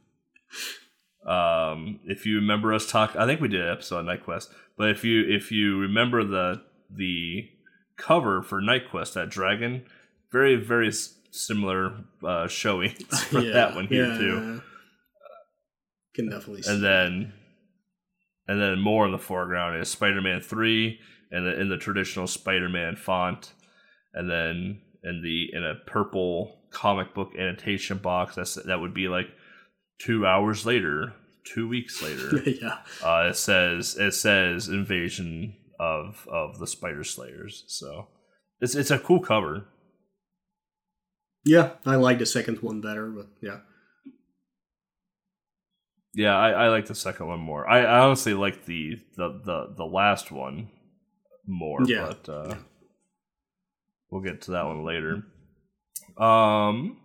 Um, 1.27 2.01
if 2.05 2.25
you 2.25 2.37
remember 2.37 2.73
us 2.73 2.91
talk, 2.91 3.15
I 3.17 3.27
think 3.27 3.41
we 3.41 3.49
did 3.49 3.61
an 3.61 3.73
episode 3.73 3.99
on 3.99 4.07
Knight 4.07 4.25
Quest. 4.25 4.51
But 4.77 4.91
if 4.91 5.05
you 5.05 5.25
if 5.29 5.51
you 5.51 5.79
remember 5.79 6.25
the 6.25 6.63
the 6.91 7.49
cover 7.97 8.43
for 8.43 8.61
Knight 8.61 8.89
Quest, 8.91 9.15
that 9.15 9.29
dragon, 9.29 9.85
very 10.33 10.57
very 10.57 10.91
similar 11.31 12.05
uh, 12.25 12.49
showing 12.49 12.91
for 13.31 13.41
yeah, 13.41 13.53
that 13.53 13.75
one 13.75 13.87
here 13.87 14.07
yeah, 14.07 14.19
too. 14.19 14.35
Yeah. 14.55 14.61
Can 16.15 16.31
definitely. 16.31 16.63
and 16.67 16.83
then, 16.83 17.33
and 18.49 18.61
then 18.61 18.81
more 18.81 19.05
in 19.07 19.13
the 19.13 19.19
foreground 19.19 19.81
is 19.81 19.89
Spider 19.89 20.23
Man 20.23 20.41
three, 20.41 20.99
and 21.31 21.47
the, 21.47 21.61
in 21.61 21.69
the 21.69 21.77
traditional 21.77 22.27
Spider 22.27 22.69
Man 22.69 22.97
font, 22.97 23.53
and 24.15 24.31
then 24.31 24.81
in 25.05 25.23
the 25.23 25.49
in 25.53 25.65
a 25.65 25.75
purple 25.87 26.59
comic 26.71 27.15
book 27.15 27.33
annotation 27.39 27.99
box. 27.99 28.35
That's 28.35 28.55
that 28.55 28.81
would 28.81 28.95
be 28.95 29.09
like 29.09 29.29
two 29.99 30.27
hours 30.27 30.65
later, 30.67 31.15
two 31.45 31.69
weeks 31.69 32.03
later, 32.03 32.43
yeah, 32.47 32.79
uh, 33.03 33.29
it 33.31 33.37
says 33.37 33.97
it 33.99 34.13
says 34.13 34.69
invasion 34.69 35.57
of 35.79 36.27
of 36.31 36.59
the 36.59 36.67
Spider 36.67 37.05
Slayers. 37.05 37.65
So 37.67 38.09
it's 38.61 38.75
it's 38.75 38.91
a 38.91 38.99
cool 38.99 39.21
cover. 39.21 39.67
Yeah, 41.45 41.73
I 41.87 41.97
like 41.97 42.19
the 42.19 42.27
second 42.27 42.63
one 42.63 42.81
better, 42.81 43.09
but 43.09 43.29
yeah. 43.41 43.61
Yeah, 46.15 46.37
I, 46.37 46.51
I 46.51 46.69
like 46.69 46.87
the 46.87 46.95
second 46.95 47.29
one 47.29 47.39
more. 47.39 47.69
I, 47.69 47.85
I 47.85 48.01
honestly 48.01 48.35
like 48.35 48.65
the, 48.65 48.99
the 49.17 49.41
the 49.45 49.75
the 49.77 49.85
last 49.85 50.33
one 50.33 50.69
more, 51.47 51.81
yeah. 51.85 52.07
but 52.09 52.29
uh, 52.29 52.47
yeah. 52.49 52.57
we'll 54.11 54.23
get 54.23 54.43
to 54.43 54.51
that 54.53 54.67
one 54.67 54.85
later. 54.85 55.23
Um, 56.17 56.99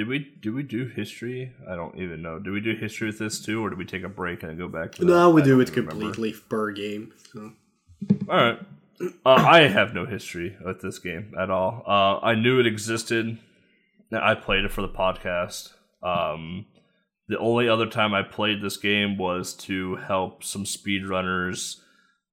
did 0.00 0.08
we 0.08 0.18
do 0.40 0.54
we 0.54 0.62
do 0.62 0.86
history? 0.86 1.52
I 1.70 1.76
don't 1.76 1.98
even 1.98 2.22
know. 2.22 2.38
Do 2.38 2.52
we 2.52 2.60
do 2.62 2.74
history 2.74 3.08
with 3.08 3.18
this 3.18 3.38
too, 3.38 3.62
or 3.62 3.68
do 3.68 3.76
we 3.76 3.84
take 3.84 4.02
a 4.02 4.08
break 4.08 4.42
and 4.42 4.56
go 4.56 4.66
back 4.66 4.92
to? 4.92 5.04
No, 5.04 5.28
we 5.28 5.42
I 5.42 5.44
do 5.44 5.60
it 5.60 5.74
completely 5.74 6.32
per 6.32 6.72
game. 6.72 7.12
So. 7.34 7.52
All 8.26 8.34
right. 8.34 8.58
Uh, 9.02 9.08
I 9.26 9.68
have 9.68 9.92
no 9.92 10.06
history 10.06 10.56
with 10.64 10.80
this 10.80 10.98
game 10.98 11.34
at 11.38 11.50
all. 11.50 11.82
Uh, 11.86 12.18
I 12.24 12.34
knew 12.34 12.58
it 12.58 12.66
existed. 12.66 13.36
I 14.10 14.34
played 14.36 14.64
it 14.64 14.72
for 14.72 14.80
the 14.80 14.88
podcast. 14.88 15.74
Um, 16.02 16.64
the 17.28 17.38
only 17.38 17.68
other 17.68 17.86
time 17.86 18.14
I 18.14 18.22
played 18.22 18.62
this 18.62 18.78
game 18.78 19.18
was 19.18 19.52
to 19.66 19.96
help 19.96 20.44
some 20.44 20.64
speedrunners 20.64 21.76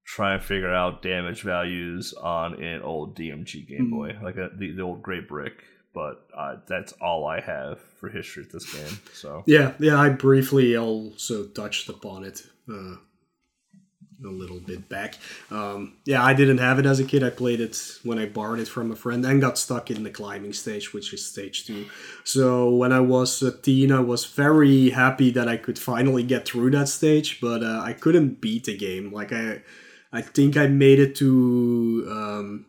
try 0.06 0.36
and 0.36 0.42
figure 0.42 0.74
out 0.74 1.02
damage 1.02 1.42
values 1.42 2.14
on 2.14 2.64
an 2.64 2.82
old 2.82 3.18
DMG 3.18 3.68
Game 3.68 3.92
Boy, 3.92 4.14
mm. 4.14 4.24
like 4.24 4.38
a, 4.38 4.52
the, 4.58 4.72
the 4.72 4.84
old 4.84 5.04
Great 5.04 5.28
Brick. 5.28 5.66
But 5.98 6.28
uh, 6.32 6.58
that's 6.68 6.92
all 7.02 7.26
I 7.26 7.42
have 7.42 7.80
for 8.00 8.08
history 8.08 8.44
of 8.44 8.52
this 8.52 8.72
game. 8.72 9.00
So 9.16 9.42
yeah, 9.48 9.72
yeah, 9.80 10.00
I 10.00 10.10
briefly 10.10 10.78
also 10.78 11.48
touched 11.48 11.90
upon 11.90 12.24
it. 12.24 12.44
Uh, 12.72 12.98
a 14.24 14.28
little 14.28 14.60
bit 14.60 14.88
back. 14.90 15.16
Um, 15.50 15.98
yeah, 16.06 16.24
I 16.24 16.36
didn't 16.36 16.60
have 16.60 16.78
it 16.78 16.86
as 16.86 17.00
a 17.00 17.04
kid. 17.04 17.24
I 17.24 17.32
played 17.32 17.62
it 17.62 17.80
when 18.04 18.20
I 18.20 18.28
borrowed 18.28 18.60
it 18.60 18.68
from 18.68 18.92
a 18.92 18.96
friend 18.96 19.26
and 19.26 19.42
got 19.42 19.58
stuck 19.58 19.90
in 19.90 20.04
the 20.04 20.12
climbing 20.12 20.54
stage, 20.54 20.94
which 20.94 21.12
is 21.16 21.26
stage 21.26 21.66
two. 21.66 21.88
So 22.24 22.70
when 22.70 22.92
I 22.92 23.00
was 23.00 23.42
a 23.42 23.52
teen, 23.52 23.92
I 23.92 24.00
was 24.00 24.26
very 24.26 24.92
happy 24.92 25.32
that 25.32 25.48
I 25.48 25.58
could 25.58 25.80
finally 25.80 26.22
get 26.22 26.48
through 26.48 26.72
that 26.72 26.90
stage, 26.90 27.42
but 27.42 27.64
uh, 27.64 27.82
I 27.84 27.94
couldn't 27.94 28.40
beat 28.40 28.66
the 28.66 28.78
game. 28.78 29.12
Like 29.12 29.34
I, 29.34 29.64
I 30.14 30.22
think 30.22 30.58
I 30.58 30.68
made 30.68 31.00
it 31.00 31.16
to 31.16 32.08
um, 32.12 32.66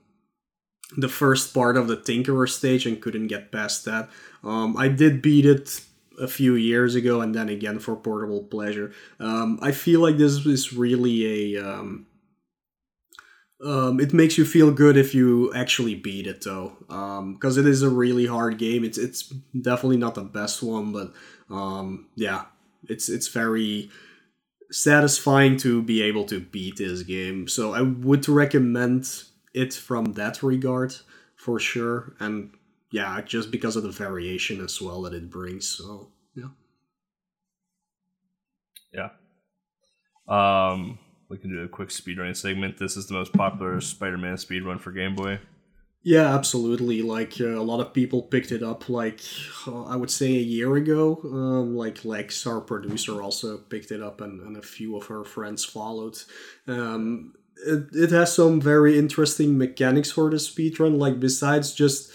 the 0.97 1.09
first 1.09 1.53
part 1.53 1.77
of 1.77 1.89
the 1.89 1.97
Tinkerer 1.97 2.49
stage 2.49 2.87
and 2.87 3.01
couldn't 3.01 3.27
get 3.27 3.53
past 3.53 3.85
that. 3.85 4.09
Um, 4.43 4.77
I 4.77 4.89
did 4.89 5.21
beat 5.21 5.45
it 5.45 5.81
a 6.21 6.29
few 6.29 6.55
years 6.55 6.95
ago 6.95 7.21
and 7.21 7.35
then 7.35 7.49
again 7.49 7.79
for 7.79 7.95
portable 7.97 8.43
pleasure. 8.43 8.93
Um, 9.21 9.59
I 9.63 9.73
feel 9.73 10.01
like 10.01 10.17
this 10.17 10.45
is 10.47 10.73
really 10.73 11.57
a. 11.57 11.65
Um, 11.65 12.07
um, 13.65 13.99
it 13.99 14.13
makes 14.13 14.39
you 14.39 14.45
feel 14.45 14.71
good 14.71 14.97
if 14.97 15.17
you 15.17 15.53
actually 15.53 15.97
beat 15.97 16.29
it 16.29 16.45
though, 16.45 16.77
because 16.87 17.59
um, 17.59 17.65
it 17.65 17.69
is 17.69 17.83
a 17.83 17.91
really 17.91 18.27
hard 18.27 18.57
game. 18.57 18.85
It's 18.85 18.99
it's 18.99 19.23
definitely 19.61 19.97
not 19.97 20.15
the 20.15 20.23
best 20.23 20.63
one, 20.63 20.93
but 20.93 21.13
um, 21.51 22.07
yeah, 22.15 22.45
it's 22.89 23.09
it's 23.09 23.27
very 23.29 23.91
satisfying 24.71 25.57
to 25.57 25.83
be 25.83 26.03
able 26.03 26.25
to 26.27 26.41
beat 26.41 26.77
this 26.77 27.03
game. 27.03 27.49
So 27.49 27.75
I 27.75 27.83
would 27.83 28.29
recommend 28.29 29.11
it 29.55 29.75
from 29.75 30.15
that 30.15 30.43
regard 30.43 30.95
for 31.37 31.59
sure, 31.59 32.15
and 32.21 32.51
yeah, 32.91 33.21
just 33.23 33.51
because 33.51 33.77
of 33.77 33.83
the 33.83 33.91
variation 33.91 34.61
as 34.61 34.81
well 34.81 35.03
that 35.03 35.15
it 35.15 35.31
brings. 35.31 35.67
So 35.69 36.11
yeah, 36.35 36.49
yeah. 38.93 39.11
Um, 40.29 40.99
we 41.29 41.39
can 41.39 41.51
do 41.51 41.63
a 41.63 41.69
quick 41.69 41.91
speedrunning 41.91 42.37
segment. 42.37 42.79
This 42.79 42.97
is 42.97 43.07
the 43.07 43.15
most 43.15 43.33
popular 43.33 43.81
Spider-Man 43.81 44.37
speedrun 44.37 44.81
for 44.81 44.93
Game 44.93 45.15
Boy. 45.15 45.41
Yeah, 46.03 46.35
absolutely. 46.35 47.03
Like 47.03 47.41
uh, 47.41 47.59
a 47.59 47.63
lot 47.63 47.81
of 47.81 47.93
people 47.93 48.23
picked 48.23 48.53
it 48.53 48.63
up. 48.63 48.89
Like 48.89 49.21
uh, 49.67 49.85
I 49.85 49.97
would 49.97 50.11
say 50.11 50.29
a 50.29 50.41
year 50.41 50.77
ago. 50.77 51.21
Um, 51.25 51.77
like 51.77 52.05
Lex, 52.05 52.47
our 52.47 52.61
producer, 52.61 53.21
also 53.21 53.59
picked 53.59 53.91
it 53.91 54.01
up, 54.01 54.21
and, 54.21 54.41
and 54.41 54.57
a 54.57 54.63
few 54.63 54.97
of 54.97 55.07
her 55.09 55.25
friends 55.25 55.65
followed. 55.65 56.17
Um, 56.67 57.35
it, 57.67 57.89
it 57.93 58.11
has 58.11 58.35
some 58.35 58.61
very 58.61 58.99
interesting 58.99 59.59
mechanics 59.59 60.11
for 60.11 60.31
the 60.31 60.37
speedrun. 60.37 60.99
Like 60.99 61.21
besides 61.21 61.73
just 61.73 62.13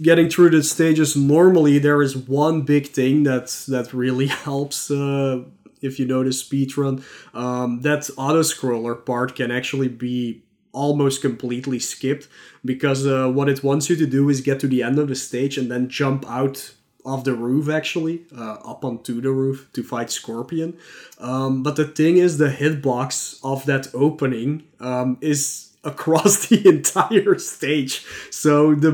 getting 0.00 0.28
through 0.28 0.50
the 0.50 0.62
stages 0.62 1.16
normally 1.16 1.78
there 1.78 2.02
is 2.02 2.16
one 2.16 2.62
big 2.62 2.86
thing 2.88 3.22
that 3.22 3.46
that 3.68 3.92
really 3.92 4.26
helps 4.44 4.90
uh, 4.90 5.42
if 5.80 5.98
you 5.98 6.06
know 6.06 6.22
the 6.22 6.30
speedrun 6.30 7.02
um, 7.34 7.80
that 7.80 8.08
auto 8.16 8.40
scroller 8.40 9.04
part 9.06 9.34
can 9.34 9.50
actually 9.50 9.88
be 9.88 10.42
almost 10.72 11.22
completely 11.22 11.78
skipped 11.78 12.28
because 12.64 13.06
uh, 13.06 13.26
what 13.26 13.48
it 13.48 13.64
wants 13.64 13.88
you 13.88 13.96
to 13.96 14.06
do 14.06 14.28
is 14.28 14.42
get 14.42 14.60
to 14.60 14.68
the 14.68 14.82
end 14.82 14.98
of 14.98 15.08
the 15.08 15.14
stage 15.14 15.56
and 15.56 15.70
then 15.70 15.88
jump 15.88 16.28
out 16.28 16.74
of 17.06 17.24
the 17.24 17.34
roof 17.34 17.68
actually 17.68 18.24
uh, 18.36 18.56
up 18.64 18.84
onto 18.84 19.20
the 19.20 19.30
roof 19.30 19.68
to 19.72 19.82
fight 19.82 20.10
scorpion 20.10 20.76
um, 21.18 21.62
but 21.62 21.76
the 21.76 21.84
thing 21.86 22.16
is 22.18 22.38
the 22.38 22.48
hitbox 22.48 23.38
of 23.42 23.64
that 23.66 23.88
opening 23.94 24.64
um, 24.80 25.16
is 25.20 25.72
across 25.84 26.48
the 26.48 26.68
entire 26.68 27.38
stage 27.38 28.04
so 28.30 28.74
the 28.74 28.92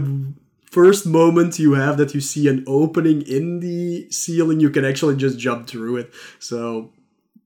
first 0.72 1.06
moment 1.06 1.58
you 1.58 1.74
have 1.74 1.98
that 1.98 2.14
you 2.14 2.20
see 2.20 2.48
an 2.48 2.64
opening 2.66 3.20
in 3.22 3.60
the 3.60 4.10
ceiling, 4.10 4.58
you 4.58 4.70
can 4.70 4.84
actually 4.86 5.16
just 5.16 5.38
jump 5.38 5.68
through 5.68 5.98
it. 5.98 6.12
So 6.38 6.90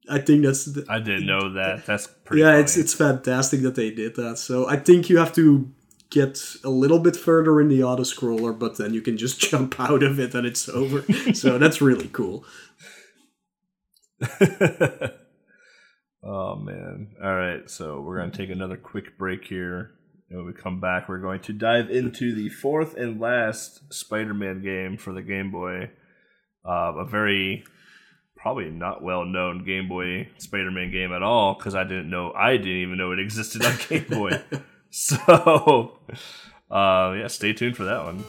I 0.09 0.19
think 0.21 0.45
that's. 0.45 0.65
The, 0.65 0.87
I 0.89 1.01
didn't 1.01 1.27
know 1.27 1.53
that. 1.55 1.85
That's 1.85 2.07
pretty. 2.07 2.43
Yeah, 2.43 2.53
funny. 2.53 2.63
it's 2.63 2.77
it's 2.77 2.95
fantastic 2.95 3.63
that 3.63 3.75
they 3.75 3.91
did 3.91 4.15
that. 4.15 4.39
So 4.39 4.69
I 4.69 4.77
think 4.77 5.11
you 5.11 5.19
have 5.19 5.35
to 5.35 5.69
get 6.11 6.41
a 6.65 6.71
little 6.71 6.99
bit 6.99 7.17
further 7.17 7.61
in 7.61 7.69
the 7.69 7.83
auto 7.83 8.03
scroller, 8.03 8.57
but 8.57 8.79
then 8.79 8.95
you 8.95 9.01
can 9.01 9.17
just 9.17 9.39
jump 9.51 9.79
out 9.81 10.03
of 10.03 10.19
it 10.19 10.35
and 10.35 10.47
it's 10.47 10.69
over. 10.69 11.05
so 11.35 11.59
that's 11.59 11.81
really 11.81 12.09
cool. 12.09 12.45
oh 16.23 16.57
man! 16.57 17.09
All 17.23 17.37
right, 17.37 17.69
so 17.69 18.01
we're 18.01 18.19
gonna 18.19 18.31
take 18.31 18.51
another 18.51 18.77
quick 18.77 19.19
break 19.19 19.45
here. 19.45 19.93
And 20.29 20.39
when 20.39 20.47
we 20.47 20.55
come 20.55 20.81
back, 20.81 21.09
we're 21.09 21.21
going 21.21 21.41
to 21.43 21.53
dive 21.53 21.91
into 21.91 22.35
the 22.35 22.49
fourth 22.49 22.97
and 22.97 23.21
last 23.21 23.93
Spider 23.93 24.35
Man 24.35 24.63
game 24.63 24.97
for 24.97 25.13
the 25.13 25.23
Game 25.23 25.53
Boy. 25.53 25.91
Uh, 26.65 26.95
a 26.97 27.05
very 27.05 27.65
probably 28.35 28.71
not 28.71 29.03
well 29.03 29.25
known 29.25 29.65
Game 29.65 29.89
Boy 29.89 30.29
Spider 30.39 30.71
Man 30.71 30.91
game 30.91 31.13
at 31.13 31.23
all 31.23 31.55
because 31.55 31.75
I 31.75 31.85
didn't 31.85 32.11
know, 32.11 32.33
I 32.33 32.57
didn't 32.57 32.69
even 32.69 32.99
know 32.99 33.13
it 33.13 33.21
existed 33.21 33.65
on 33.65 33.77
Game 33.89 34.07
Boy. 34.09 34.41
so, 34.91 35.99
uh, 36.71 37.15
yeah, 37.17 37.27
stay 37.29 37.53
tuned 37.53 37.77
for 37.77 37.85
that 37.85 38.05
one. 38.05 38.25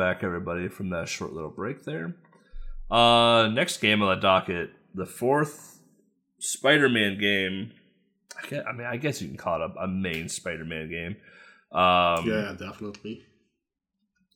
Back 0.00 0.24
everybody 0.24 0.66
from 0.68 0.88
that 0.88 1.10
short 1.10 1.34
little 1.34 1.50
break 1.50 1.84
there. 1.84 2.14
Uh, 2.90 3.48
next 3.48 3.82
game 3.82 4.00
on 4.00 4.14
the 4.14 4.20
docket, 4.20 4.70
the 4.94 5.04
fourth 5.04 5.78
Spider-Man 6.38 7.18
game. 7.18 7.72
I, 8.42 8.48
guess, 8.48 8.64
I 8.66 8.72
mean, 8.72 8.86
I 8.86 8.96
guess 8.96 9.20
you 9.20 9.28
can 9.28 9.36
call 9.36 9.62
it 9.62 9.70
a, 9.76 9.80
a 9.80 9.86
main 9.86 10.30
Spider-Man 10.30 10.88
game. 10.88 11.16
Um, 11.70 12.26
yeah, 12.26 12.54
definitely. 12.58 13.26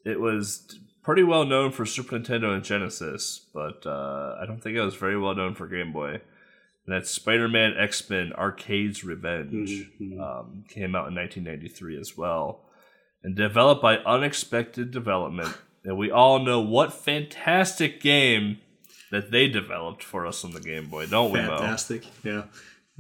It 0.05 0.21
was 0.21 0.79
pretty 1.03 1.23
well 1.23 1.47
known 1.47 1.73
for 1.73 1.87
Super 1.87 2.19
Nintendo 2.19 2.55
and 2.55 2.63
Genesis, 2.63 3.47
but 3.55 3.87
uh, 3.87 4.37
I 4.39 4.45
don't 4.45 4.63
think 4.63 4.77
it 4.77 4.83
was 4.83 4.95
very 4.95 5.19
well 5.19 5.35
known 5.35 5.55
for 5.55 5.67
Game 5.67 5.95
Boy. 5.95 6.11
And 6.11 6.95
that's 6.95 7.11
Spider-Man 7.11 7.73
X-Men: 7.79 8.35
Arcade's 8.35 9.03
Revenge. 9.03 9.89
Mm-hmm. 9.99 10.21
Um, 10.21 10.65
came 10.69 10.95
out 10.95 11.09
in 11.09 11.15
1993 11.15 11.99
as 11.99 12.19
well 12.19 12.64
and 13.25 13.35
developed 13.35 13.83
by 13.83 13.97
Unexpected 13.99 14.91
Development. 14.91 15.53
And 15.83 15.97
we 15.97 16.11
all 16.11 16.39
know 16.39 16.61
what 16.61 16.93
fantastic 16.93 18.01
game 18.01 18.59
that 19.11 19.31
they 19.31 19.49
developed 19.49 20.05
for 20.05 20.27
us 20.27 20.45
on 20.45 20.53
the 20.53 20.61
Game 20.61 20.89
Boy, 20.89 21.07
don't 21.07 21.33
we, 21.33 21.41
Fantastic, 21.41 22.05
yeah. 22.23 22.45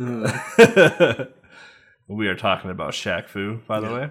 Uh. 0.01 1.27
we 2.09 2.27
are 2.27 2.35
talking 2.35 2.71
about 2.71 2.93
Shaq 2.93 3.29
Fu, 3.29 3.61
by 3.67 3.81
the 3.81 3.89
yeah. 3.89 4.09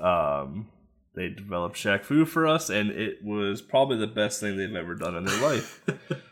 way. 0.00 0.06
Um, 0.06 0.68
they 1.14 1.28
developed 1.28 1.76
Shaq 1.76 2.04
Fu 2.04 2.24
for 2.24 2.46
us, 2.46 2.70
and 2.70 2.90
it 2.90 3.22
was 3.22 3.62
probably 3.62 3.96
the 3.98 4.06
best 4.06 4.40
thing 4.40 4.56
they've 4.56 4.74
ever 4.74 4.94
done 4.94 5.16
in 5.16 5.24
their 5.24 5.40
life. 5.40 5.80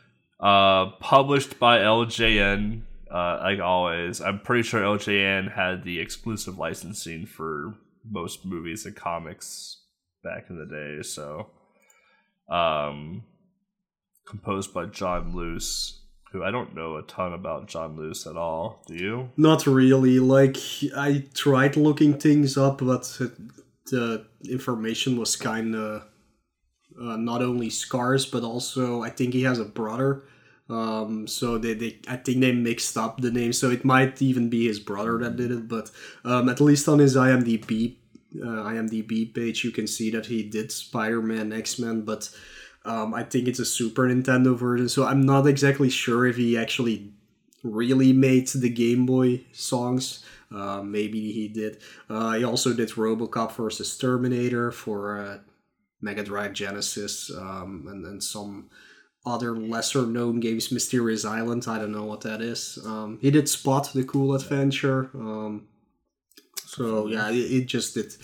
uh, 0.41 0.91
published 0.99 1.59
by 1.61 1.79
LJN, 1.79 2.83
uh, 3.11 3.39
like 3.43 3.61
always. 3.61 4.21
I'm 4.21 4.41
pretty 4.41 4.65
sure 4.65 4.83
LJN 4.83 5.53
had 5.53 5.85
the 5.85 6.01
exclusive 6.01 6.59
licensing 6.59 7.27
for 7.27 7.75
most 8.09 8.45
movies 8.45 8.87
and 8.87 8.97
comics 8.97 9.83
back 10.23 10.47
in 10.51 10.59
the 10.59 10.67
day. 10.67 11.03
So, 11.03 11.51
um, 12.49 13.25
composed 14.27 14.73
by 14.73 14.87
John 14.87 15.35
Luce, 15.35 16.01
who 16.33 16.43
I 16.43 16.51
don't 16.51 16.75
know 16.75 16.97
a 16.97 17.03
ton 17.03 17.33
about 17.33 17.69
John 17.69 17.97
Luce 17.97 18.27
at 18.27 18.37
all. 18.37 18.83
Do 18.87 18.95
you? 18.95 19.31
Not 19.37 19.67
really. 19.67 20.19
Like 20.19 20.57
I 20.97 21.25
tried 21.35 21.77
looking 21.77 22.19
things 22.19 22.57
up, 22.57 22.79
but 22.79 23.03
the 23.87 24.27
information 24.49 25.19
was 25.19 25.37
kind 25.37 25.75
of 25.75 26.03
uh, 27.01 27.17
not 27.17 27.43
only 27.43 27.71
scarce, 27.71 28.27
but 28.27 28.43
also 28.43 29.03
I 29.03 29.11
think 29.11 29.35
he 29.35 29.43
has 29.43 29.59
a 29.59 29.65
brother. 29.65 30.25
Um, 30.69 31.27
so 31.27 31.59
they, 31.59 31.75
they, 31.75 31.99
I 32.09 32.17
think 32.17 32.41
they 32.41 32.53
mixed 32.53 32.97
up 32.97 33.21
the 33.21 33.31
name, 33.31 33.53
so 33.53 33.71
it 33.71 33.85
might 33.85 34.23
even 34.23 34.49
be 34.49 34.67
his 34.67 34.79
brother 34.79 35.19
that 35.19 35.37
did 35.37 35.51
it. 35.51 35.69
But 35.69 35.91
um, 36.25 36.49
at 36.49 36.61
least 36.61 36.89
on 36.89 36.99
his 36.99 37.17
IMDb 37.17 37.97
uh, 38.41 38.65
IMDb 38.65 39.33
page, 39.33 39.65
you 39.65 39.71
can 39.71 39.87
see 39.87 40.11
that 40.11 40.27
he 40.27 40.43
did 40.43 40.73
Spider-Man, 40.73 41.53
X-Men, 41.53 42.03
but 42.03 42.31
um, 42.85 43.15
I 43.15 43.23
think 43.25 43.47
it's 43.47 43.59
a 43.59 43.65
Super 43.65 44.09
Nintendo 44.09 44.57
version, 44.57 44.89
so 44.89 45.05
I'm 45.05 45.21
not 45.21 45.47
exactly 45.47 45.91
sure 45.91 46.27
if 46.27 46.37
he 46.37 46.57
actually 46.57 47.13
really 47.63 48.13
made 48.13 48.49
the 48.49 48.71
Game 48.71 49.07
Boy 49.07 49.45
songs. 49.53 50.25
Uh, 50.55 50.83
maybe 50.83 51.33
he 51.33 51.49
did. 51.49 51.79
Uh, 52.11 52.33
he 52.33 52.45
also 52.45 52.75
did 52.75 52.91
RoboCop 52.91 53.53
versus 53.53 53.97
Terminator 53.97 54.71
for 54.71 55.19
uh, 55.19 55.39
Mega 56.01 56.23
Drive 56.23 56.53
Genesis 56.53 57.31
um, 57.35 57.87
and, 57.89 58.05
and 58.05 58.23
some 58.23 58.69
other 59.25 59.57
lesser 59.57 60.07
known 60.07 60.41
games. 60.41 60.73
Mysterious 60.73 61.25
Island, 61.25 61.67
I 61.69 61.79
don't 61.79 61.93
know 61.93 62.05
what 62.05 62.23
that 62.23 62.41
is. 62.41 62.79
Um, 62.85 63.19
he 63.21 63.31
did 63.31 63.49
Spot 63.49 63.89
the 63.93 64.05
Cool 64.05 64.35
Adventure. 64.35 65.11
Um, 65.15 65.69
so 66.67 67.07
yeah, 67.07 67.31
it, 67.31 67.35
it 67.35 67.67
just 67.67 67.95
did 67.95 68.15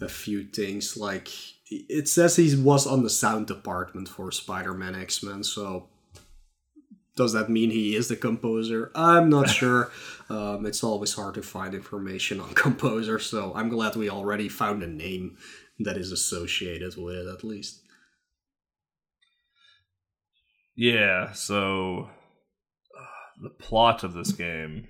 a 0.00 0.08
few 0.08 0.44
things. 0.44 0.96
Like 0.96 1.28
it 1.70 2.08
says 2.08 2.36
he 2.36 2.54
was 2.56 2.86
on 2.86 3.02
the 3.02 3.10
sound 3.10 3.46
department 3.46 4.08
for 4.08 4.30
Spider-Man 4.30 4.94
X-Men. 4.94 5.42
So 5.44 5.88
does 7.16 7.32
that 7.32 7.50
mean 7.50 7.70
he 7.70 7.94
is 7.94 8.08
the 8.08 8.16
composer? 8.16 8.90
I'm 8.94 9.28
not 9.28 9.48
sure. 9.60 9.90
Um, 10.28 10.66
it's 10.66 10.82
always 10.82 11.14
hard 11.14 11.34
to 11.34 11.42
find 11.42 11.74
information 11.74 12.40
on 12.40 12.54
composers, 12.54 13.26
so 13.26 13.52
I'm 13.54 13.68
glad 13.68 13.96
we 13.96 14.10
already 14.10 14.48
found 14.48 14.82
a 14.82 14.86
name 14.86 15.36
that 15.78 15.96
is 15.96 16.12
associated 16.12 16.96
with 16.96 17.16
it 17.16 17.26
at 17.26 17.44
least. 17.44 17.81
Yeah, 20.76 21.32
so 21.32 22.08
uh, 22.98 23.42
the 23.42 23.50
plot 23.50 24.04
of 24.04 24.14
this 24.14 24.32
game. 24.32 24.88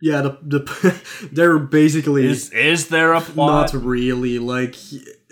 Yeah, 0.00 0.22
the 0.22 0.38
the 0.42 1.02
they're 1.32 1.58
basically 1.58 2.26
is 2.26 2.50
is 2.50 2.88
there 2.88 3.14
a 3.14 3.20
plot? 3.20 3.72
Not 3.72 3.82
really. 3.82 4.38
Like, 4.38 4.76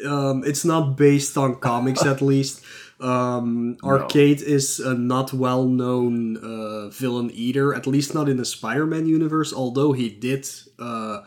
um, 0.07 0.43
it's 0.45 0.65
not 0.65 0.97
based 0.97 1.37
on 1.37 1.57
comics 1.57 2.05
at 2.05 2.23
least. 2.33 2.65
Um, 3.01 3.77
no. 3.83 3.91
Arcade 3.91 4.41
is 4.41 4.81
a 4.81 4.95
not 4.95 5.33
well 5.33 5.65
known 5.65 6.37
uh, 6.39 6.89
villain 6.89 7.31
either, 7.35 7.75
at 7.75 7.87
least 7.87 8.15
not 8.15 8.29
in 8.29 8.37
the 8.37 8.45
Spider 8.45 8.87
Man 8.87 9.07
universe, 9.07 9.53
although 9.53 9.93
he 9.93 10.09
did 10.09 10.49
uh, 10.79 11.23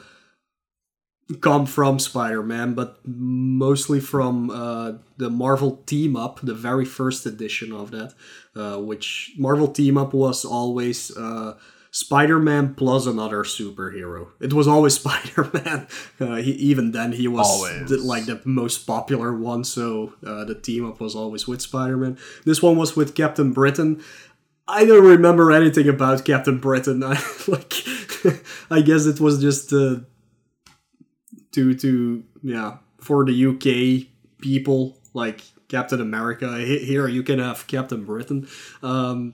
come 1.41 1.65
from 1.65 1.99
Spider 1.99 2.43
Man, 2.43 2.73
but 2.73 2.99
mostly 3.05 3.99
from 3.99 4.49
uh, 4.49 4.93
the 5.17 5.29
Marvel 5.29 5.77
Team 5.85 6.15
Up, 6.15 6.39
the 6.41 6.53
very 6.53 6.85
first 6.85 7.25
edition 7.25 7.71
of 7.71 7.91
that, 7.91 8.13
uh, 8.55 8.77
which 8.77 9.33
Marvel 9.37 9.67
Team 9.67 9.97
Up 9.97 10.13
was 10.13 10.45
always 10.45 11.15
uh, 11.17 11.57
Spider 11.91 12.39
Man 12.39 12.75
plus 12.75 13.05
another 13.05 13.43
superhero. 13.43 14.29
It 14.39 14.53
was 14.53 14.67
always 14.67 14.93
Spider 15.01 15.49
Man. 15.53 15.87
Uh, 16.21 16.37
even 16.37 16.91
then, 16.91 17.11
he 17.11 17.27
was 17.27 17.47
the, 17.87 17.97
like 17.97 18.25
the 18.25 18.41
most 18.45 18.85
popular 18.85 19.35
one, 19.35 19.63
so 19.63 20.13
uh, 20.25 20.45
the 20.45 20.55
team 20.55 20.85
up 20.85 20.99
was 20.99 21.15
always 21.15 21.47
with 21.47 21.61
Spider 21.61 21.97
Man. 21.97 22.17
This 22.45 22.61
one 22.61 22.77
was 22.77 22.95
with 22.95 23.15
Captain 23.15 23.51
Britain. 23.51 24.03
I 24.67 24.85
don't 24.85 25.05
remember 25.05 25.51
anything 25.51 25.87
about 25.87 26.25
Captain 26.25 26.59
Britain. 26.59 27.03
I, 27.05 27.21
like, 27.47 27.73
I 28.69 28.81
guess 28.81 29.05
it 29.05 29.19
was 29.19 29.41
just 29.41 29.73
uh, 29.73 30.01
to 31.57 31.73
to 31.73 32.23
yeah 32.43 32.77
for 33.01 33.25
the 33.25 33.45
UK 33.47 34.07
people 34.39 34.97
like 35.13 35.41
Captain 35.67 35.99
America. 35.99 36.57
Here 36.59 37.07
you 37.07 37.23
can 37.23 37.39
have 37.39 37.67
Captain 37.67 38.05
Britain. 38.05 38.47
Um, 38.83 39.33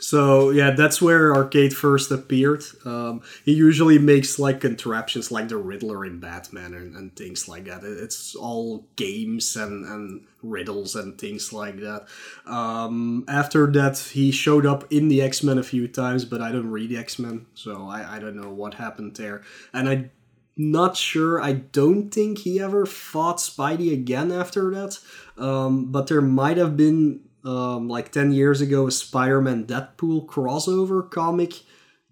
so 0.00 0.50
yeah, 0.50 0.72
that's 0.72 1.00
where 1.00 1.32
Arcade 1.32 1.74
first 1.76 2.10
appeared. 2.10 2.64
Um, 2.84 3.22
he 3.44 3.52
usually 3.54 4.00
makes 4.00 4.36
like 4.36 4.60
contraptions 4.60 5.30
like 5.30 5.48
the 5.48 5.56
Riddler 5.56 6.04
in 6.04 6.18
Batman 6.18 6.74
and, 6.74 6.96
and 6.96 7.14
things 7.14 7.46
like 7.46 7.66
that. 7.66 7.84
It's 7.84 8.34
all 8.34 8.88
games 8.96 9.54
and, 9.54 9.86
and 9.86 10.26
riddles 10.42 10.96
and 10.96 11.16
things 11.16 11.52
like 11.52 11.76
that. 11.78 12.08
Um, 12.46 13.24
after 13.28 13.70
that, 13.70 13.96
he 13.98 14.32
showed 14.32 14.66
up 14.66 14.92
in 14.92 15.06
the 15.06 15.22
X 15.22 15.44
Men 15.44 15.56
a 15.56 15.62
few 15.62 15.86
times, 15.86 16.24
but 16.24 16.42
I 16.42 16.50
don't 16.50 16.70
read 16.70 16.92
X 16.92 17.20
Men, 17.20 17.46
so 17.54 17.86
I, 17.88 18.16
I 18.16 18.18
don't 18.18 18.36
know 18.36 18.50
what 18.50 18.74
happened 18.74 19.14
there. 19.14 19.42
And 19.72 19.88
I 19.88 20.10
not 20.56 20.96
sure. 20.96 21.40
I 21.40 21.52
don't 21.52 22.10
think 22.10 22.38
he 22.38 22.60
ever 22.60 22.86
fought 22.86 23.38
Spidey 23.38 23.92
again 23.92 24.30
after 24.30 24.70
that. 24.72 24.98
Um, 25.36 25.86
but 25.90 26.06
there 26.08 26.20
might 26.20 26.56
have 26.56 26.76
been 26.76 27.20
um, 27.44 27.88
like 27.88 28.12
10 28.12 28.32
years 28.32 28.60
ago 28.60 28.86
a 28.86 28.90
Spider-Man 28.90 29.66
Deadpool 29.66 30.26
crossover 30.26 31.10
comic 31.10 31.54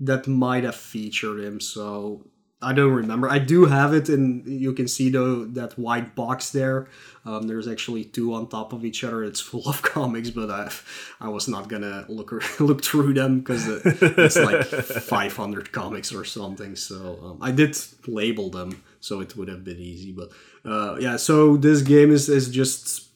that 0.00 0.26
might 0.26 0.64
have 0.64 0.76
featured 0.76 1.40
him. 1.40 1.60
So 1.60 2.26
I 2.62 2.74
don't 2.74 2.92
remember. 2.92 3.28
I 3.30 3.38
do 3.38 3.64
have 3.64 3.94
it, 3.94 4.10
and 4.10 4.46
you 4.46 4.74
can 4.74 4.86
see 4.86 5.08
though 5.08 5.46
that 5.46 5.78
white 5.78 6.14
box 6.14 6.50
there. 6.50 6.88
Um, 7.24 7.46
there's 7.46 7.66
actually 7.66 8.04
two 8.04 8.34
on 8.34 8.48
top 8.48 8.74
of 8.74 8.84
each 8.84 9.02
other. 9.02 9.24
It's 9.24 9.40
full 9.40 9.66
of 9.66 9.80
comics, 9.96 10.28
but 10.28 10.50
I, 10.50 10.70
I 11.20 11.28
was 11.28 11.48
not 11.48 11.68
gonna 11.68 12.04
look 12.08 12.32
look 12.60 12.84
through 12.84 13.14
them 13.14 13.38
because 13.38 13.66
it's 13.66 14.36
like 14.36 14.66
500 14.66 15.72
comics 15.72 16.12
or 16.12 16.24
something. 16.24 16.76
So 16.76 17.18
um, 17.22 17.38
I 17.40 17.50
did 17.50 17.78
label 18.06 18.50
them, 18.50 18.82
so 19.00 19.20
it 19.20 19.36
would 19.36 19.48
have 19.48 19.64
been 19.64 19.78
easy. 19.78 20.12
But 20.12 20.30
uh, 20.64 20.96
yeah, 21.00 21.16
so 21.16 21.56
this 21.56 21.80
game 21.80 22.10
is 22.10 22.28
is 22.28 22.50
just 22.50 23.08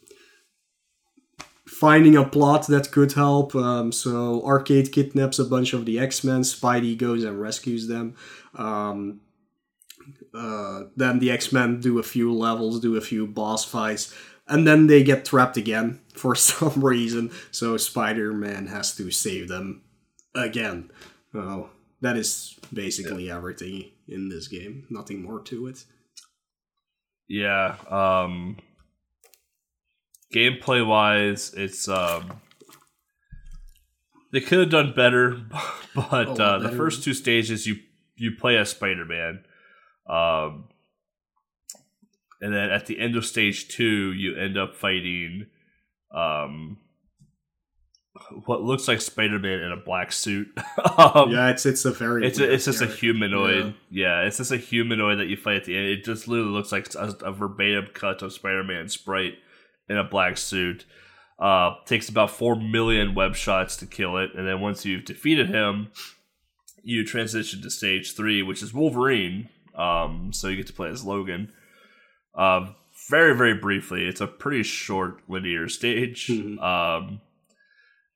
finding 1.66 2.16
a 2.16 2.24
plot 2.24 2.66
that 2.68 2.90
could 2.92 3.12
help. 3.12 3.54
Um, 3.54 3.92
so 3.92 4.42
Arcade 4.46 4.90
kidnaps 4.90 5.38
a 5.38 5.44
bunch 5.44 5.74
of 5.74 5.84
the 5.84 5.98
X 5.98 6.24
Men. 6.24 6.40
Spidey 6.40 6.96
goes 6.96 7.24
and 7.24 7.38
rescues 7.38 7.88
them. 7.88 8.14
Um, 8.54 9.20
uh, 10.34 10.84
then 10.96 11.18
the 11.18 11.30
X 11.30 11.52
Men 11.52 11.80
do 11.80 11.98
a 11.98 12.02
few 12.02 12.32
levels, 12.32 12.80
do 12.80 12.96
a 12.96 13.00
few 13.00 13.26
boss 13.26 13.64
fights, 13.64 14.14
and 14.48 14.66
then 14.66 14.86
they 14.86 15.02
get 15.02 15.24
trapped 15.24 15.56
again 15.56 16.00
for 16.14 16.34
some 16.34 16.84
reason. 16.84 17.30
So 17.50 17.76
Spider 17.76 18.32
Man 18.32 18.66
has 18.66 18.94
to 18.96 19.10
save 19.10 19.48
them 19.48 19.82
again. 20.34 20.90
Oh, 21.34 21.70
that 22.00 22.16
is 22.16 22.58
basically 22.72 23.26
yeah. 23.26 23.36
everything 23.36 23.90
in 24.08 24.28
this 24.28 24.48
game. 24.48 24.86
Nothing 24.90 25.22
more 25.22 25.40
to 25.40 25.66
it. 25.68 25.84
Yeah. 27.28 27.76
Um 27.88 28.58
gameplay 30.34 30.84
wise, 30.86 31.54
it's 31.56 31.88
um, 31.88 32.40
they 34.32 34.40
could 34.40 34.58
have 34.58 34.70
done 34.70 34.92
better, 34.94 35.40
but 35.94 36.40
uh, 36.40 36.58
the 36.58 36.70
first 36.70 37.04
two 37.04 37.14
stages 37.14 37.66
you 37.66 37.76
you 38.16 38.32
play 38.32 38.56
as 38.56 38.70
Spider 38.70 39.04
Man, 39.04 39.44
um, 40.08 40.68
and 42.40 42.52
then 42.54 42.70
at 42.70 42.86
the 42.86 42.98
end 42.98 43.16
of 43.16 43.24
stage 43.24 43.68
two 43.68 44.12
you 44.12 44.36
end 44.36 44.58
up 44.58 44.74
fighting 44.74 45.46
um, 46.10 46.78
what 48.46 48.62
looks 48.62 48.86
like 48.86 49.00
Spider 49.00 49.38
Man 49.38 49.60
in 49.60 49.72
a 49.72 49.76
black 49.76 50.12
suit. 50.12 50.48
um, 50.96 51.30
yeah, 51.30 51.50
it's 51.50 51.66
it's 51.66 51.84
a 51.84 51.90
very 51.90 52.26
it's 52.26 52.38
a, 52.38 52.52
it's 52.52 52.64
just 52.64 52.80
a 52.80 52.86
humanoid. 52.86 53.74
Yeah. 53.90 54.20
yeah. 54.20 54.26
it's 54.26 54.38
just 54.38 54.52
a 54.52 54.56
humanoid 54.56 55.18
that 55.18 55.26
you 55.26 55.36
fight 55.36 55.56
at 55.56 55.64
the 55.64 55.76
end. 55.76 55.86
It 55.86 56.04
just 56.04 56.28
literally 56.28 56.52
looks 56.52 56.72
like 56.72 56.94
a, 56.94 57.14
a 57.24 57.32
verbatim 57.32 57.88
cut 57.92 58.22
of 58.22 58.32
Spider 58.32 58.64
Man 58.64 58.88
sprite 58.88 59.34
in 59.88 59.96
a 59.96 60.04
black 60.04 60.36
suit. 60.36 60.84
Uh, 61.38 61.74
takes 61.84 62.08
about 62.08 62.30
4 62.30 62.54
million 62.54 63.14
web 63.14 63.34
shots 63.34 63.76
to 63.78 63.86
kill 63.86 64.18
it. 64.18 64.30
And 64.36 64.46
then 64.46 64.60
once 64.60 64.84
you've 64.84 65.04
defeated 65.04 65.48
him, 65.48 65.88
you 66.84 67.04
transition 67.04 67.60
to 67.62 67.70
stage 67.70 68.14
three, 68.14 68.40
which 68.40 68.62
is 68.62 68.72
Wolverine. 68.72 69.48
Um, 69.76 70.32
so 70.32 70.48
you 70.48 70.56
get 70.56 70.66
to 70.68 70.72
play 70.72 70.88
as 70.88 71.04
Logan. 71.04 71.52
Uh, 72.34 72.72
very, 73.10 73.36
very 73.36 73.54
briefly, 73.54 74.06
it's 74.06 74.20
a 74.20 74.26
pretty 74.26 74.62
short 74.62 75.20
linear 75.28 75.68
stage. 75.68 76.26
Mm-hmm. 76.34 76.58
Um, 76.58 77.20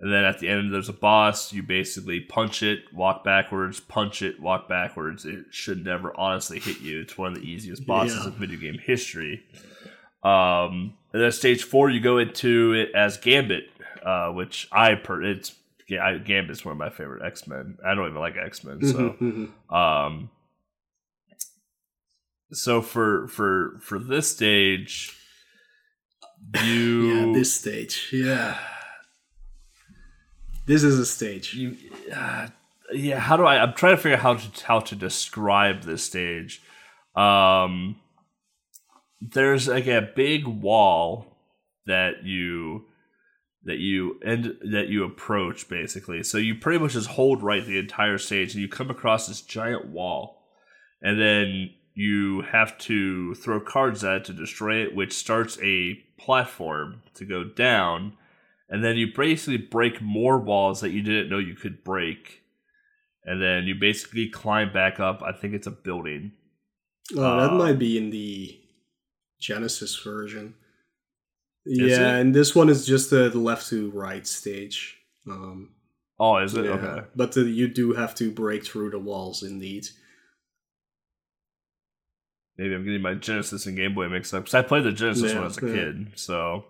and 0.00 0.12
then 0.12 0.24
at 0.24 0.38
the 0.38 0.48
end, 0.48 0.72
there's 0.72 0.88
a 0.88 0.92
boss. 0.92 1.52
You 1.52 1.62
basically 1.62 2.20
punch 2.20 2.62
it, 2.62 2.84
walk 2.94 3.24
backwards, 3.24 3.80
punch 3.80 4.22
it, 4.22 4.40
walk 4.40 4.68
backwards. 4.68 5.24
It 5.24 5.46
should 5.50 5.84
never 5.84 6.16
honestly 6.18 6.60
hit 6.60 6.80
you. 6.80 7.00
It's 7.00 7.18
one 7.18 7.32
of 7.32 7.40
the 7.40 7.48
easiest 7.48 7.84
bosses 7.86 8.20
yeah. 8.22 8.28
of 8.28 8.34
video 8.34 8.60
game 8.60 8.78
history. 8.78 9.42
Um, 10.22 10.94
and 11.12 11.22
then 11.22 11.32
stage 11.32 11.64
four, 11.64 11.90
you 11.90 12.00
go 12.00 12.18
into 12.18 12.74
it 12.74 12.94
as 12.94 13.16
Gambit, 13.16 13.70
uh, 14.04 14.30
which 14.30 14.68
I 14.70 14.94
per 14.94 15.22
it's 15.22 15.56
yeah, 15.88 16.04
I, 16.04 16.18
Gambit's 16.18 16.64
one 16.64 16.72
of 16.72 16.78
my 16.78 16.90
favorite 16.90 17.24
X 17.24 17.46
Men. 17.46 17.78
I 17.84 17.94
don't 17.94 18.08
even 18.08 18.20
like 18.20 18.36
X 18.36 18.62
Men, 18.62 18.80
so 18.82 19.16
um, 19.74 20.30
so 22.52 22.82
for 22.82 23.28
for 23.28 23.78
for 23.80 23.98
this 23.98 24.30
stage, 24.30 25.16
you 26.64 27.08
yeah 27.12 27.32
this 27.32 27.54
stage 27.54 28.10
yeah 28.12 28.58
this 30.68 30.84
is 30.84 30.98
a 30.98 31.06
stage. 31.06 31.54
You, 31.54 31.76
uh, 32.14 32.48
yeah, 32.92 33.18
how 33.18 33.38
do 33.38 33.44
I? 33.44 33.56
I'm 33.56 33.72
trying 33.72 33.96
to 33.96 34.02
figure 34.02 34.16
out 34.16 34.22
how 34.22 34.34
to 34.34 34.66
how 34.66 34.80
to 34.80 34.94
describe 34.94 35.82
this 35.82 36.04
stage. 36.04 36.62
Um, 37.16 37.96
there's 39.20 39.66
like 39.66 39.86
a 39.86 40.10
big 40.14 40.46
wall 40.46 41.38
that 41.86 42.22
you 42.24 42.84
that 43.64 43.78
you 43.78 44.20
and 44.22 44.58
that 44.70 44.88
you 44.88 45.04
approach 45.04 45.70
basically. 45.70 46.22
So 46.22 46.36
you 46.36 46.54
pretty 46.54 46.78
much 46.78 46.92
just 46.92 47.08
hold 47.08 47.42
right 47.42 47.64
the 47.64 47.78
entire 47.78 48.18
stage, 48.18 48.52
and 48.52 48.60
you 48.60 48.68
come 48.68 48.90
across 48.90 49.26
this 49.26 49.40
giant 49.40 49.88
wall, 49.88 50.42
and 51.00 51.18
then 51.18 51.70
you 51.98 52.42
have 52.42 52.78
to 52.78 53.34
throw 53.34 53.58
cards 53.60 54.04
at 54.04 54.18
it 54.18 54.24
to 54.26 54.32
destroy 54.32 54.76
it, 54.84 54.94
which 54.94 55.12
starts 55.12 55.58
a 55.60 55.94
platform 56.16 57.02
to 57.14 57.24
go 57.24 57.42
down, 57.42 58.12
and 58.68 58.84
then 58.84 58.96
you 58.96 59.08
basically 59.12 59.56
break 59.56 60.00
more 60.00 60.38
walls 60.38 60.80
that 60.80 60.92
you 60.92 61.02
didn't 61.02 61.28
know 61.28 61.38
you 61.38 61.56
could 61.56 61.82
break, 61.82 62.42
and 63.24 63.42
then 63.42 63.64
you 63.64 63.74
basically 63.74 64.28
climb 64.28 64.72
back 64.72 65.00
up. 65.00 65.22
I 65.24 65.32
think 65.32 65.54
it's 65.54 65.66
a 65.66 65.72
building. 65.72 66.30
Oh, 67.16 67.40
that 67.40 67.50
Uh, 67.50 67.54
might 67.58 67.80
be 67.80 67.98
in 67.98 68.10
the 68.10 68.60
Genesis 69.40 69.96
version. 69.96 70.54
Yeah, 71.66 72.16
it? 72.16 72.20
and 72.20 72.32
this 72.32 72.54
one 72.54 72.68
is 72.68 72.86
just 72.86 73.10
the 73.10 73.28
the 73.28 73.40
left 73.40 73.68
to 73.70 73.90
right 73.90 74.24
stage. 74.26 74.98
Um, 75.26 75.70
Oh, 76.20 76.36
is 76.38 76.54
it 76.54 76.64
yeah. 76.64 76.70
okay? 76.72 77.06
But 77.16 77.36
uh, 77.36 77.40
you 77.40 77.66
do 77.68 77.92
have 77.94 78.14
to 78.16 78.30
break 78.30 78.64
through 78.64 78.90
the 78.90 78.98
walls, 78.98 79.42
indeed. 79.42 79.86
Maybe 82.58 82.74
I'm 82.74 82.84
getting 82.84 83.00
my 83.00 83.14
Genesis 83.14 83.66
and 83.66 83.76
Game 83.76 83.94
Boy 83.94 84.08
mixed 84.08 84.34
up 84.34 84.42
because 84.42 84.54
I 84.54 84.62
played 84.62 84.84
the 84.84 84.92
Genesis 84.92 85.30
Yeah, 85.30 85.34
when 85.34 85.42
I 85.44 85.46
was 85.46 85.62
a 85.62 85.66
yeah. 85.66 85.72
kid. 85.72 86.06
So, 86.16 86.64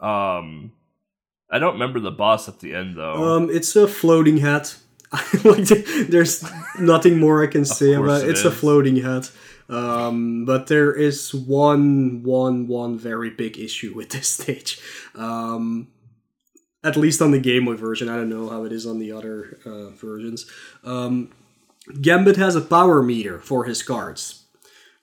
um, 0.00 0.72
I 1.50 1.58
don't 1.58 1.74
remember 1.74 2.00
the 2.00 2.10
boss 2.10 2.48
at 2.48 2.60
the 2.60 2.74
end 2.74 2.96
though. 2.96 3.36
Um, 3.36 3.50
it's 3.50 3.76
a 3.76 3.86
floating 3.86 4.38
hat. 4.38 4.76
like, 5.44 5.66
there's 6.08 6.44
nothing 6.78 7.18
more 7.18 7.42
I 7.42 7.48
can 7.48 7.64
say 7.64 7.94
about 7.94 8.22
it. 8.22 8.28
it 8.28 8.30
It's 8.30 8.44
a 8.44 8.50
floating 8.50 8.96
hat. 8.96 9.30
Um, 9.68 10.44
but 10.46 10.68
there 10.68 10.92
is 10.92 11.34
one, 11.34 12.22
one, 12.22 12.66
one 12.66 12.98
very 12.98 13.30
big 13.30 13.58
issue 13.58 13.92
with 13.94 14.08
this 14.10 14.28
stage. 14.28 14.80
Um, 15.14 15.88
at 16.82 16.96
least 16.96 17.20
on 17.20 17.30
the 17.30 17.38
Game 17.38 17.66
Boy 17.66 17.74
version. 17.74 18.08
I 18.08 18.16
don't 18.16 18.30
know 18.30 18.48
how 18.48 18.64
it 18.64 18.72
is 18.72 18.86
on 18.86 18.98
the 18.98 19.12
other 19.12 19.58
uh, 19.66 19.90
versions. 19.90 20.46
Um, 20.84 21.30
Gambit 22.00 22.36
has 22.36 22.56
a 22.56 22.60
power 22.60 23.02
meter 23.02 23.38
for 23.40 23.64
his 23.64 23.82
cards. 23.82 24.39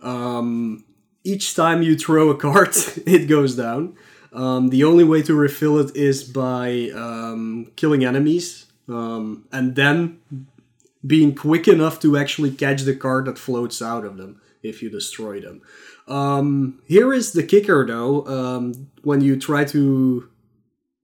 Um, 0.02 0.86
each 1.24 1.56
time 1.56 1.82
you 1.82 1.98
throw 1.98 2.30
a 2.30 2.38
card, 2.38 2.70
it 3.06 3.28
goes 3.28 3.56
down. 3.56 3.96
Um, 4.34 4.70
the 4.70 4.84
only 4.84 5.04
way 5.04 5.22
to 5.24 5.34
refill 5.34 5.80
it 5.80 5.96
is 5.96 6.24
by 6.24 6.92
um, 6.94 7.72
killing 7.76 8.06
enemies 8.06 8.66
um, 8.88 9.46
and 9.52 9.76
then 9.76 10.20
being 11.06 11.34
quick 11.34 11.68
enough 11.68 12.00
to 12.02 12.18
actually 12.18 12.52
catch 12.52 12.82
the 12.82 12.96
card 12.96 13.26
that 13.26 13.38
floats 13.38 13.82
out 13.82 14.06
of 14.06 14.18
them 14.18 14.42
if 14.64 14.82
you 14.82 14.90
destroy 14.90 15.40
them. 15.40 15.62
Um, 16.08 16.82
here 16.86 17.14
is 17.14 17.34
the 17.34 17.44
kicker 17.44 17.86
though 17.86 18.26
um, 18.28 18.90
when 19.04 19.22
you 19.22 19.38
try 19.38 19.64
to 19.66 20.30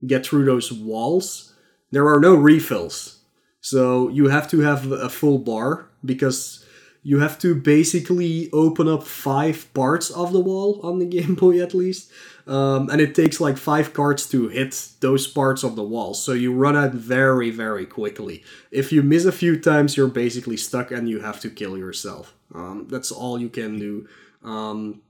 get 0.06 0.26
through 0.26 0.44
those 0.44 0.72
walls, 0.72 1.54
there 1.90 2.08
are 2.08 2.20
no 2.20 2.34
refills. 2.34 3.20
So 3.60 4.08
you 4.08 4.28
have 4.28 4.50
to 4.50 4.60
have 4.60 4.90
a 4.92 5.08
full 5.08 5.38
bar 5.38 5.88
because 6.04 6.63
you 7.06 7.20
have 7.20 7.38
to 7.38 7.54
basically 7.54 8.50
open 8.52 8.88
up 8.88 9.04
five 9.04 9.72
parts 9.74 10.10
of 10.10 10.32
the 10.32 10.40
wall 10.40 10.80
on 10.82 10.98
the 10.98 11.04
Game 11.16 11.36
Boy 11.36 11.62
at 11.62 11.74
least. 11.74 12.10
Um, 12.46 12.90
and 12.90 13.00
it 13.00 13.14
takes 13.14 13.40
like 13.40 13.56
five 13.56 13.92
cards 13.94 14.28
to 14.30 14.48
hit 14.48 14.88
those 15.00 15.26
parts 15.26 15.62
of 15.62 15.76
the 15.76 15.82
wall. 15.82 16.14
So 16.14 16.32
you 16.32 16.52
run 16.52 16.76
out 16.76 16.92
very, 16.92 17.50
very 17.50 17.86
quickly. 17.86 18.42
If 18.70 18.90
you 18.90 19.02
miss 19.02 19.24
a 19.24 19.32
few 19.32 19.58
times, 19.60 19.96
you're 19.96 20.08
basically 20.08 20.56
stuck 20.56 20.90
and 20.90 21.08
you 21.08 21.20
have 21.20 21.40
to 21.40 21.50
kill 21.50 21.78
yourself. 21.78 22.34
Um, 22.54 22.86
that's 22.90 23.12
all 23.12 23.38
you 23.38 23.48
can 23.48 23.78
do. 23.78 24.08
Um, 24.42 25.02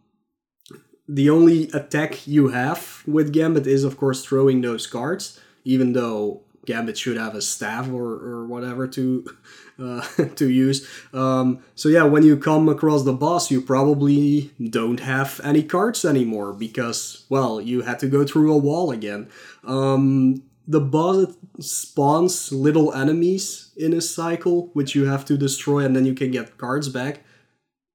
the 1.08 1.30
only 1.30 1.70
attack 1.72 2.26
you 2.26 2.48
have 2.48 3.02
with 3.06 3.32
Gambit 3.32 3.66
is, 3.66 3.84
of 3.84 3.96
course, 3.96 4.24
throwing 4.24 4.60
those 4.60 4.86
cards, 4.86 5.40
even 5.64 5.92
though 5.92 6.42
Gambit 6.66 6.96
should 6.96 7.16
have 7.16 7.34
a 7.34 7.42
staff 7.42 7.88
or, 7.88 8.12
or 8.14 8.46
whatever 8.46 8.86
to 8.88 9.26
uh, 9.78 10.02
to 10.36 10.48
use. 10.48 10.88
Um, 11.12 11.62
so 11.74 11.88
yeah, 11.88 12.04
when 12.04 12.22
you 12.22 12.36
come 12.36 12.68
across 12.68 13.04
the 13.04 13.12
boss, 13.12 13.50
you 13.50 13.60
probably 13.60 14.52
don't 14.70 15.00
have 15.00 15.40
any 15.44 15.62
cards 15.62 16.04
anymore 16.04 16.52
because 16.52 17.24
well, 17.28 17.60
you 17.60 17.82
had 17.82 17.98
to 18.00 18.08
go 18.08 18.24
through 18.24 18.52
a 18.52 18.58
wall 18.58 18.90
again. 18.90 19.28
Um, 19.64 20.42
the 20.66 20.80
boss 20.80 21.36
spawns 21.60 22.50
little 22.50 22.92
enemies 22.94 23.72
in 23.76 23.92
a 23.92 24.00
cycle, 24.00 24.70
which 24.72 24.94
you 24.94 25.04
have 25.06 25.24
to 25.26 25.36
destroy, 25.36 25.84
and 25.84 25.94
then 25.94 26.06
you 26.06 26.14
can 26.14 26.30
get 26.30 26.56
cards 26.56 26.88
back. 26.88 27.20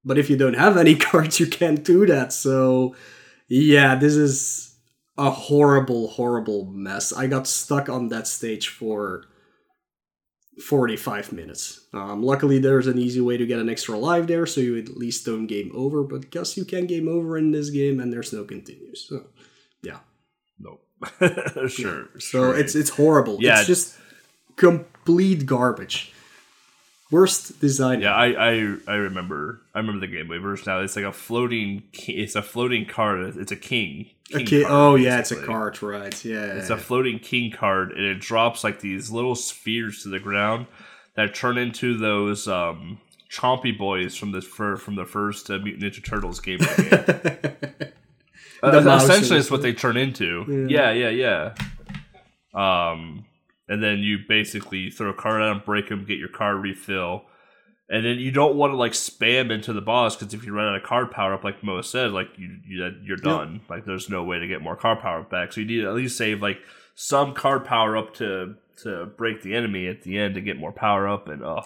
But 0.06 0.18
if 0.18 0.30
you 0.30 0.38
don't 0.38 0.54
have 0.54 0.78
any 0.78 0.96
cards, 1.10 1.40
you 1.40 1.48
can't 1.48 1.84
do 1.84 2.06
that. 2.06 2.32
So 2.32 2.96
yeah, 3.48 3.96
this 3.96 4.16
is 4.16 4.76
a 5.18 5.30
horrible, 5.30 6.08
horrible 6.10 6.66
mess. 6.66 7.12
I 7.12 7.28
got 7.28 7.48
stuck 7.48 7.90
on 7.90 8.08
that 8.10 8.28
stage 8.28 8.70
for 8.70 9.26
45 10.60 11.32
minutes. 11.32 11.82
Um, 11.94 12.24
luckily, 12.24 12.60
there's 12.60 12.88
an 12.88 12.98
easy 12.98 13.22
way 13.22 13.38
to 13.38 13.46
get 13.46 13.60
an 13.60 13.70
extra 13.70 13.98
life 13.98 14.28
there, 14.28 14.46
so 14.46 14.62
you 14.62 14.78
at 14.78 14.98
least 14.98 15.26
don't 15.26 15.48
game 15.48 15.72
over. 15.74 16.04
But 16.04 16.30
guess 16.30 16.58
you 16.58 16.66
can 16.66 16.86
game 16.86 17.08
over 17.08 17.38
in 17.38 17.52
this 17.52 17.70
game, 17.70 18.00
and 18.00 18.12
there's 18.12 18.34
no 18.34 18.44
continues. 18.44 19.08
So, 19.08 19.28
yeah. 19.82 20.00
nope. 20.60 20.86
sure. 21.70 22.10
So 22.20 22.52
it's 22.52 22.76
it's 22.76 22.90
horrible. 22.90 23.38
Yeah. 23.40 23.60
It's 23.60 23.68
just 23.68 23.98
complete 24.56 25.46
garbage. 25.46 26.14
Worst 27.12 27.60
design. 27.60 28.02
Yeah, 28.02 28.14
I, 28.14 28.28
I 28.28 28.76
I 28.88 28.96
remember 28.96 29.62
I 29.74 29.80
remember 29.80 30.06
the 30.06 30.14
Game 30.14 30.28
Boy 30.28 30.40
version 30.40 30.66
now. 30.68 30.82
It's 30.82 30.96
like 30.96 31.06
a 31.06 31.12
floating 31.12 31.84
it's 31.94 32.36
a 32.36 32.44
floating 32.44 32.86
card. 32.86 33.36
It's 33.38 33.52
a 33.52 33.56
king. 33.56 34.12
Card, 34.32 34.66
oh 34.68 34.96
yeah, 34.96 35.20
it's 35.20 35.32
a 35.32 35.42
card, 35.44 35.82
right? 35.82 36.24
Yeah. 36.26 36.54
It's 36.58 36.70
a 36.70 36.78
floating 36.78 37.20
king 37.20 37.52
card 37.52 37.92
and 37.92 38.06
it 38.06 38.20
drops 38.20 38.64
like 38.64 38.80
these 38.80 39.10
little 39.12 39.36
spheres 39.36 40.04
to 40.04 40.10
the 40.10 40.20
ground 40.20 40.68
that 41.16 41.34
turn 41.34 41.58
into 41.58 41.98
those 41.98 42.48
um 42.48 43.00
chompy 43.32 43.76
boys 43.78 44.16
from 44.16 44.32
the 44.32 44.42
fir- 44.42 44.78
from 44.78 44.96
the 44.96 45.06
first 45.06 45.50
uh, 45.50 45.58
Mutant 45.60 45.84
Ninja 45.84 46.04
Turtles 46.06 46.40
game. 46.40 46.60
Game. 46.60 47.54
Uh, 48.62 48.72
The 48.82 48.94
essentially, 48.98 49.40
it's 49.40 49.50
what 49.50 49.62
they 49.62 49.72
turn 49.72 49.96
into. 49.96 50.68
Yeah, 50.70 50.92
yeah, 50.92 51.08
yeah. 51.08 51.54
Um, 52.54 53.26
and 53.70 53.82
then 53.82 54.00
you 54.00 54.18
basically 54.28 54.90
throw 54.90 55.12
a 55.12 55.14
card 55.14 55.42
at 55.42 55.46
them, 55.46 55.62
break 55.66 55.88
them, 55.88 56.04
get 56.04 56.18
your 56.18 56.28
card 56.28 56.58
refill, 56.62 57.24
and 57.90 58.06
then 58.06 58.20
you 58.20 58.32
don't 58.32 58.56
want 58.56 58.72
to 58.72 58.78
like 58.78 58.92
spam 58.92 59.52
into 59.52 59.74
the 59.74 59.82
boss 59.82 60.16
because 60.16 60.34
if 60.34 60.46
you 60.46 60.54
run 60.54 60.68
out 60.68 60.76
of 60.76 60.84
card 60.84 61.10
power 61.10 61.34
up, 61.34 61.44
like 61.44 61.64
Mo 61.64 61.82
said, 61.82 62.12
like 62.12 62.30
you, 62.38 62.58
you 62.68 62.96
you're 63.04 63.18
done. 63.18 63.62
Like 63.68 63.86
there's 63.86 64.10
no 64.10 64.24
way 64.24 64.38
to 64.38 64.48
get 64.48 64.62
more 64.62 64.76
card 64.76 65.00
power 65.00 65.22
up 65.22 65.32
back. 65.32 65.54
So 65.54 65.62
you 65.62 65.68
need 65.68 65.82
to 65.82 65.88
at 65.88 65.96
least 65.96 66.16
save 66.16 66.42
like 66.42 66.60
some 66.94 67.34
card 67.34 67.66
power 67.66 67.98
up 67.98 68.14
to 68.16 68.56
to 68.84 69.08
break 69.08 69.42
the 69.42 69.56
enemy 69.56 69.88
at 69.88 70.04
the 70.04 70.20
end 70.20 70.36
to 70.36 70.42
get 70.42 70.58
more 70.58 70.72
power 70.72 71.08
up. 71.08 71.28
And 71.28 71.44
uh, 71.44 71.64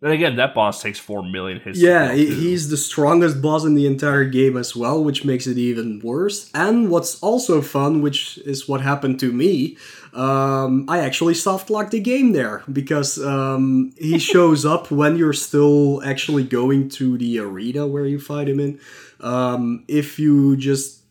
then 0.00 0.12
again, 0.12 0.36
that 0.36 0.54
boss 0.54 0.80
takes 0.82 0.98
four 0.98 1.22
million 1.22 1.60
hits. 1.60 1.78
Yeah, 1.78 2.12
he's 2.12 2.68
the 2.68 2.76
strongest 2.76 3.42
boss 3.42 3.64
in 3.64 3.74
the 3.74 3.86
entire 3.86 4.24
game 4.24 4.56
as 4.56 4.76
well, 4.76 5.02
which 5.02 5.24
makes 5.24 5.46
it 5.46 5.58
even 5.58 6.00
worse. 6.00 6.50
And 6.54 6.90
what's 6.90 7.20
also 7.20 7.60
fun, 7.62 8.00
which 8.00 8.38
is 8.38 8.68
what 8.68 8.80
happened 8.80 9.18
to 9.20 9.32
me, 9.32 9.76
um, 10.14 10.86
I 10.88 11.00
actually 11.00 11.34
soft 11.34 11.70
locked 11.70 11.90
the 11.90 12.00
game 12.00 12.32
there 12.32 12.62
because 12.72 13.18
um, 13.22 13.92
he 13.98 14.18
shows 14.32 14.64
up 14.64 14.90
when 14.90 15.16
you're 15.16 15.32
still 15.32 16.02
actually 16.04 16.44
going 16.44 16.88
to 16.90 17.18
the 17.18 17.38
arena 17.40 17.86
where 17.86 18.06
you 18.06 18.20
fight 18.20 18.48
him 18.48 18.60
in. 18.60 18.80
Um, 19.20 19.84
if 19.88 20.18
you 20.18 20.56
just 20.56 21.03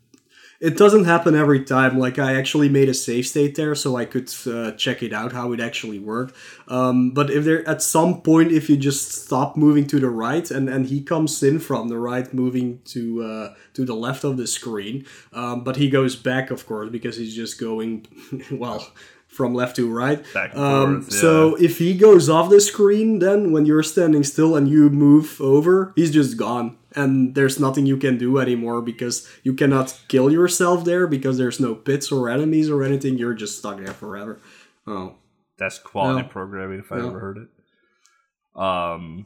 it 0.64 0.78
doesn't 0.78 1.03
happen 1.03 1.36
every 1.36 1.61
time. 1.66 1.99
Like 1.99 2.18
I 2.18 2.36
actually 2.36 2.70
made 2.70 2.88
a 2.88 2.93
save 2.93 3.28
state 3.28 3.55
there 3.55 3.76
so 3.76 3.97
I 3.97 4.05
could 4.05 4.34
uh, 4.47 4.72
check 4.72 5.03
it 5.03 5.11
out 5.11 5.34
how 5.34 5.51
it 5.51 5.59
actually 5.59 5.99
worked. 5.99 6.34
Um, 6.70 7.11
but 7.11 7.30
if 7.30 7.43
there 7.43 7.68
at 7.68 7.82
some 7.82 8.22
point 8.22 8.53
if 8.53 8.70
you 8.70 8.78
just 8.78 9.11
stop 9.26 9.57
moving 9.57 9.86
to 9.88 9.99
the 9.99 10.09
right 10.09 10.49
and 10.49 10.70
and 10.70 10.88
he 10.88 11.01
comes 11.01 11.43
in 11.43 11.59
from 11.59 11.89
the 11.89 11.97
right, 11.97 12.34
moving 12.34 12.80
to 12.86 13.01
uh, 13.24 13.53
to 13.74 13.84
the 13.84 13.93
left 13.93 14.24
of 14.24 14.38
the 14.38 14.47
screen, 14.47 15.05
um, 15.34 15.66
but 15.66 15.76
he 15.76 15.89
goes 15.89 16.16
back 16.16 16.49
of 16.49 16.66
course 16.66 16.89
because 16.89 17.18
he's 17.18 17.36
just 17.36 17.59
going 17.59 18.07
well. 18.51 18.88
From 19.28 19.55
left 19.55 19.78
to 19.78 19.91
right. 19.91 20.24
Um, 20.53 21.01
forth, 21.01 21.11
So 21.11 21.55
if 21.55 21.80
he 21.80 21.97
goes 21.97 22.30
off 22.30 22.51
the 22.51 22.61
screen, 22.61 23.18
then 23.18 23.51
when 23.51 23.66
you're 23.66 23.82
standing 23.82 24.24
still 24.24 24.55
and 24.55 24.70
you 24.70 24.91
move 24.91 25.41
over, 25.41 25.91
he's 25.95 26.11
just 26.11 26.38
gone. 26.38 26.78
And 26.95 27.33
there's 27.35 27.59
nothing 27.59 27.85
you 27.85 27.97
can 27.97 28.17
do 28.17 28.37
anymore 28.37 28.81
because 28.81 29.27
you 29.43 29.53
cannot 29.53 29.99
kill 30.07 30.31
yourself 30.31 30.85
there 30.85 31.07
because 31.07 31.37
there's 31.37 31.59
no 31.59 31.73
pits 31.75 32.11
or 32.11 32.29
enemies 32.29 32.69
or 32.69 32.83
anything. 32.83 33.17
You're 33.17 33.33
just 33.33 33.57
stuck 33.59 33.77
there 33.77 33.93
forever. 33.93 34.39
Oh. 34.85 35.15
That's 35.57 35.79
quality 35.79 36.21
No. 36.23 36.27
programming 36.27 36.79
if 36.79 36.91
I 36.91 36.97
No. 36.97 37.07
ever 37.09 37.19
heard 37.19 37.37
it. 37.37 38.59
Um. 38.61 39.25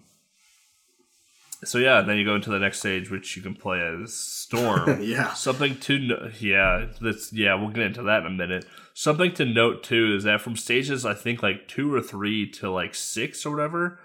So 1.63 1.79
yeah, 1.79 2.01
then 2.01 2.17
you 2.17 2.23
go 2.25 2.35
into 2.35 2.51
the 2.51 2.59
next 2.59 2.79
stage, 2.79 3.09
which 3.09 3.35
you 3.35 3.41
can 3.41 3.55
play 3.55 3.81
as 3.81 4.13
Storm. 4.13 5.01
Yeah. 5.01 5.33
Something 5.33 5.77
to 5.79 5.97
no- 5.99 6.31
yeah, 6.39 6.85
that's 7.01 7.33
yeah. 7.33 7.55
We'll 7.55 7.69
get 7.71 7.83
into 7.83 8.03
that 8.03 8.21
in 8.21 8.27
a 8.27 8.29
minute. 8.29 8.65
Something 8.93 9.33
to 9.33 9.45
note 9.45 9.83
too 9.83 10.15
is 10.15 10.23
that 10.23 10.41
from 10.41 10.55
stages 10.55 11.05
I 11.05 11.13
think 11.15 11.41
like 11.41 11.67
two 11.67 11.93
or 11.93 12.01
three 12.01 12.49
to 12.51 12.69
like 12.69 12.93
six 12.93 13.45
or 13.45 13.51
whatever, 13.55 13.99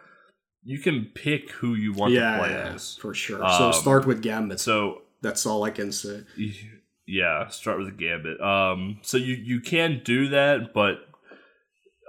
you 0.65 0.79
can 0.79 1.07
pick 1.15 1.51
who 1.51 1.75
you 1.75 1.93
want 1.93 2.13
Yeah, 2.13 2.33
to 2.33 2.39
play 2.39 2.51
yeah, 2.51 2.73
as. 2.75 2.97
for 2.97 3.15
sure. 3.15 3.39
so 3.39 3.67
Um, 3.67 3.73
start 3.73 4.07
with 4.07 4.23
Gambit. 4.23 4.61
So 4.61 5.03
That's 5.21 5.45
all 5.47 5.65
I 5.65 5.71
can 5.71 5.93
say. 5.93 6.23
yeah, 7.07 7.49
start 7.49 7.79
with 7.79 7.97
gambit. 7.99 8.41
Um, 8.41 8.99
so 9.03 9.17
you 9.17 9.35
you 9.35 9.61
can 9.61 10.01
do 10.05 10.29
that, 10.29 10.73
but 10.75 11.07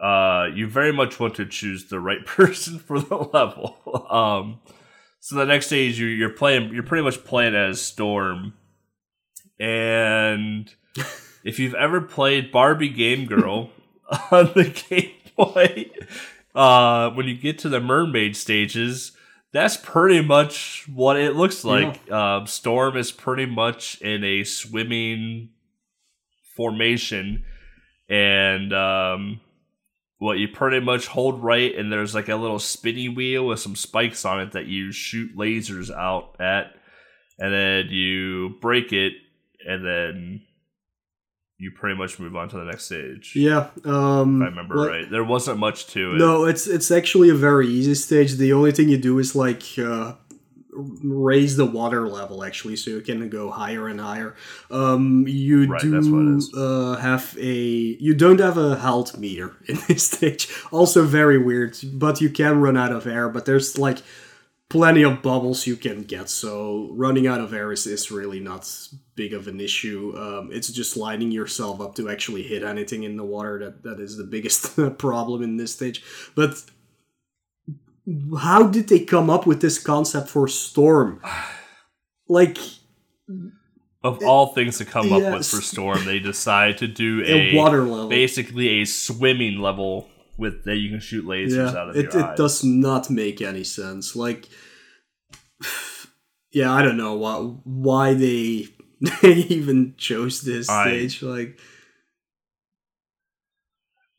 uh, 0.01 0.47
you 0.53 0.67
very 0.67 0.91
much 0.91 1.19
want 1.19 1.35
to 1.35 1.45
choose 1.45 1.85
the 1.85 1.99
right 1.99 2.25
person 2.37 2.79
for 2.79 2.99
the 2.99 3.15
level. 3.17 3.77
Um, 4.09 4.59
So 5.19 5.35
the 5.35 5.45
next 5.45 5.67
stage 5.67 5.99
you 5.99 6.07
you're 6.07 6.29
playing 6.29 6.73
you're 6.73 6.83
pretty 6.83 7.03
much 7.03 7.23
playing 7.23 7.55
as 7.55 7.81
Storm, 7.81 8.53
and 9.59 10.73
if 11.43 11.59
you've 11.59 11.75
ever 11.75 12.01
played 12.01 12.51
Barbie 12.51 12.89
Game 12.89 13.25
Girl 13.25 13.69
on 14.31 14.51
the 14.55 14.69
Game 14.89 15.11
Boy, 15.37 15.89
uh, 16.55 17.09
when 17.11 17.27
you 17.27 17.35
get 17.35 17.59
to 17.59 17.69
the 17.69 17.79
mermaid 17.79 18.35
stages, 18.35 19.11
that's 19.51 19.77
pretty 19.77 20.21
much 20.21 20.85
what 20.91 21.17
it 21.17 21.35
looks 21.35 21.63
like. 21.63 22.01
Yeah. 22.07 22.37
Um, 22.37 22.47
Storm 22.47 22.97
is 22.97 23.11
pretty 23.11 23.45
much 23.45 24.01
in 24.01 24.23
a 24.23 24.43
swimming 24.43 25.49
formation, 26.55 27.43
and 28.09 28.73
um, 28.73 29.41
what 30.17 30.39
you 30.39 30.47
pretty 30.47 30.79
much 30.79 31.07
hold 31.07 31.43
right, 31.43 31.75
and 31.75 31.91
there's 31.91 32.15
like 32.15 32.29
a 32.29 32.35
little 32.35 32.59
spinny 32.59 33.09
wheel 33.09 33.47
with 33.47 33.59
some 33.59 33.75
spikes 33.75 34.25
on 34.25 34.41
it 34.41 34.53
that 34.53 34.65
you 34.65 34.91
shoot 34.91 35.35
lasers 35.35 35.91
out 35.91 36.35
at, 36.39 36.75
and 37.39 37.53
then 37.53 37.87
you 37.89 38.55
break 38.61 38.91
it, 38.93 39.13
and 39.67 39.85
then 39.85 40.41
you 41.57 41.71
pretty 41.71 41.97
much 41.97 42.19
move 42.19 42.35
on 42.35 42.49
to 42.49 42.57
the 42.57 42.65
next 42.65 42.85
stage. 42.85 43.33
Yeah, 43.35 43.69
um, 43.85 44.41
if 44.41 44.47
I 44.47 44.49
remember 44.49 44.75
well, 44.75 44.87
right. 44.87 45.09
There 45.09 45.23
wasn't 45.23 45.59
much 45.59 45.87
to 45.87 46.15
it. 46.15 46.17
No, 46.17 46.45
it's 46.45 46.67
it's 46.67 46.91
actually 46.91 47.29
a 47.29 47.35
very 47.35 47.67
easy 47.67 47.95
stage. 47.95 48.33
The 48.33 48.53
only 48.53 48.71
thing 48.71 48.89
you 48.89 48.97
do 48.97 49.19
is 49.19 49.35
like 49.35 49.63
uh, 49.77 50.13
raise 50.75 51.55
the 51.55 51.65
water 51.65 52.07
level 52.07 52.43
actually, 52.43 52.75
so 52.75 52.91
you 52.91 53.01
can 53.01 53.29
go 53.29 53.51
higher 53.51 53.87
and 53.87 53.99
higher. 53.99 54.35
Um, 54.71 55.25
you 55.27 55.67
right, 55.67 55.81
do 55.81 56.39
uh, 56.55 56.97
have 56.97 57.37
a 57.39 57.53
you 57.53 58.13
don't 58.13 58.39
have 58.39 58.57
a 58.57 58.77
health 58.77 59.17
meter 59.17 59.55
in 59.65 59.79
this 59.87 60.07
stage. 60.07 60.49
Also 60.71 61.03
very 61.05 61.37
weird, 61.37 61.77
but 61.93 62.21
you 62.21 62.29
can 62.29 62.61
run 62.61 62.77
out 62.77 62.91
of 62.91 63.07
air. 63.07 63.29
But 63.29 63.45
there's 63.45 63.77
like 63.77 63.99
plenty 64.69 65.03
of 65.03 65.21
bubbles 65.21 65.67
you 65.67 65.75
can 65.75 66.03
get, 66.03 66.29
so 66.29 66.89
running 66.93 67.27
out 67.27 67.39
of 67.39 67.53
air 67.53 67.71
is, 67.71 67.85
is 67.85 68.11
really 68.11 68.39
not 68.39 68.69
big 69.15 69.33
of 69.33 69.47
an 69.47 69.59
issue. 69.59 70.13
Um, 70.17 70.49
it's 70.51 70.71
just 70.71 70.97
lining 70.97 71.31
yourself 71.31 71.79
up 71.79 71.95
to 71.95 72.09
actually 72.09 72.43
hit 72.43 72.63
anything 72.63 73.03
in 73.03 73.17
the 73.17 73.23
water 73.23 73.59
that, 73.59 73.83
that 73.83 73.99
is 73.99 74.17
the 74.17 74.23
biggest 74.23 74.77
problem 74.97 75.43
in 75.43 75.57
this 75.57 75.73
stage. 75.73 76.03
But 76.35 76.63
how 78.39 78.67
did 78.67 78.89
they 78.89 78.99
come 78.99 79.29
up 79.29 79.45
with 79.45 79.61
this 79.61 79.79
concept 79.79 80.29
for 80.29 80.47
Storm? 80.47 81.21
Like, 82.29 82.57
of 84.01 84.23
all 84.23 84.53
things 84.53 84.77
to 84.77 84.85
come 84.85 85.07
yes. 85.07 85.23
up 85.23 85.33
with 85.37 85.47
for 85.47 85.61
Storm, 85.61 86.05
they 86.05 86.19
decide 86.19 86.77
to 86.79 86.87
do 86.87 87.21
a, 87.25 87.51
a, 87.51 87.55
water 87.55 87.83
level, 87.83 88.07
basically 88.07 88.81
a 88.81 88.85
swimming 88.85 89.59
level 89.59 90.09
with 90.37 90.63
that 90.65 90.77
you 90.77 90.89
can 90.89 90.99
shoot 90.99 91.25
lasers 91.25 91.71
yeah, 91.71 91.79
out 91.79 91.89
of 91.89 91.95
it, 91.95 92.05
it 92.05 92.15
eyes. 92.15 92.37
does 92.37 92.63
not 92.63 93.09
make 93.09 93.41
any 93.41 93.63
sense. 93.63 94.15
Like, 94.15 94.49
yeah, 96.51 96.71
I 96.71 96.81
don't 96.81 96.97
know 96.97 97.13
why 97.13 97.37
why 97.63 98.13
they 98.13 98.67
they 99.21 99.33
even 99.33 99.95
chose 99.97 100.41
this 100.41 100.69
I, 100.69 100.87
stage. 100.87 101.21
Like, 101.21 101.59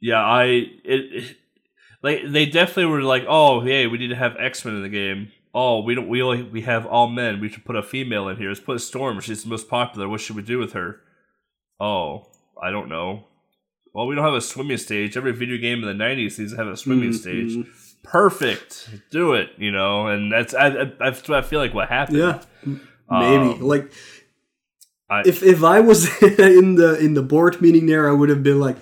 yeah, 0.00 0.22
I 0.22 0.44
it, 0.44 0.68
it 0.84 1.36
like 2.02 2.20
they 2.26 2.46
definitely 2.46 2.86
were 2.86 3.02
like, 3.02 3.24
oh, 3.28 3.60
hey, 3.60 3.86
we 3.86 3.98
need 3.98 4.08
to 4.08 4.16
have 4.16 4.36
X 4.38 4.64
Men 4.64 4.76
in 4.76 4.82
the 4.82 4.88
game. 4.88 5.32
Oh, 5.52 5.82
we 5.82 5.94
don't. 5.94 6.08
We 6.08 6.22
only 6.22 6.42
we 6.42 6.62
have 6.62 6.86
all 6.86 7.08
men. 7.08 7.40
We 7.40 7.48
should 7.48 7.64
put 7.64 7.76
a 7.76 7.82
female 7.82 8.28
in 8.28 8.36
here. 8.36 8.48
Let's 8.48 8.60
put 8.60 8.80
Storm. 8.80 9.20
She's 9.20 9.44
the 9.44 9.48
most 9.48 9.68
popular. 9.68 10.08
What 10.08 10.20
should 10.20 10.36
we 10.36 10.42
do 10.42 10.58
with 10.58 10.72
her? 10.72 11.00
Oh, 11.80 12.28
I 12.60 12.70
don't 12.70 12.88
know 12.88 13.26
well, 13.94 14.08
we 14.08 14.16
don't 14.16 14.24
have 14.24 14.34
a 14.34 14.40
swimming 14.40 14.76
stage. 14.76 15.16
Every 15.16 15.32
video 15.32 15.56
game 15.56 15.82
in 15.84 15.96
the 15.96 16.04
'90s 16.04 16.38
needs 16.38 16.50
to 16.50 16.56
have 16.56 16.66
a 16.66 16.76
swimming 16.76 17.10
mm-hmm. 17.10 17.62
stage. 17.62 17.66
Perfect, 18.02 18.90
do 19.10 19.34
it. 19.34 19.50
You 19.56 19.70
know, 19.70 20.08
and 20.08 20.30
that's 20.30 20.52
I, 20.52 20.90
I, 21.00 21.08
I 21.08 21.42
feel 21.42 21.60
like 21.60 21.72
what 21.72 21.88
happened. 21.88 22.18
Yeah, 22.18 22.42
maybe 23.08 23.52
um, 23.52 23.60
like 23.60 23.92
I, 25.08 25.22
if 25.24 25.42
if 25.44 25.62
I 25.62 25.80
was 25.80 26.06
in 26.22 26.74
the 26.74 26.98
in 26.98 27.14
the 27.14 27.22
board 27.22 27.62
meeting 27.62 27.86
there, 27.86 28.08
I 28.10 28.12
would 28.12 28.28
have 28.28 28.42
been 28.42 28.58
like, 28.58 28.76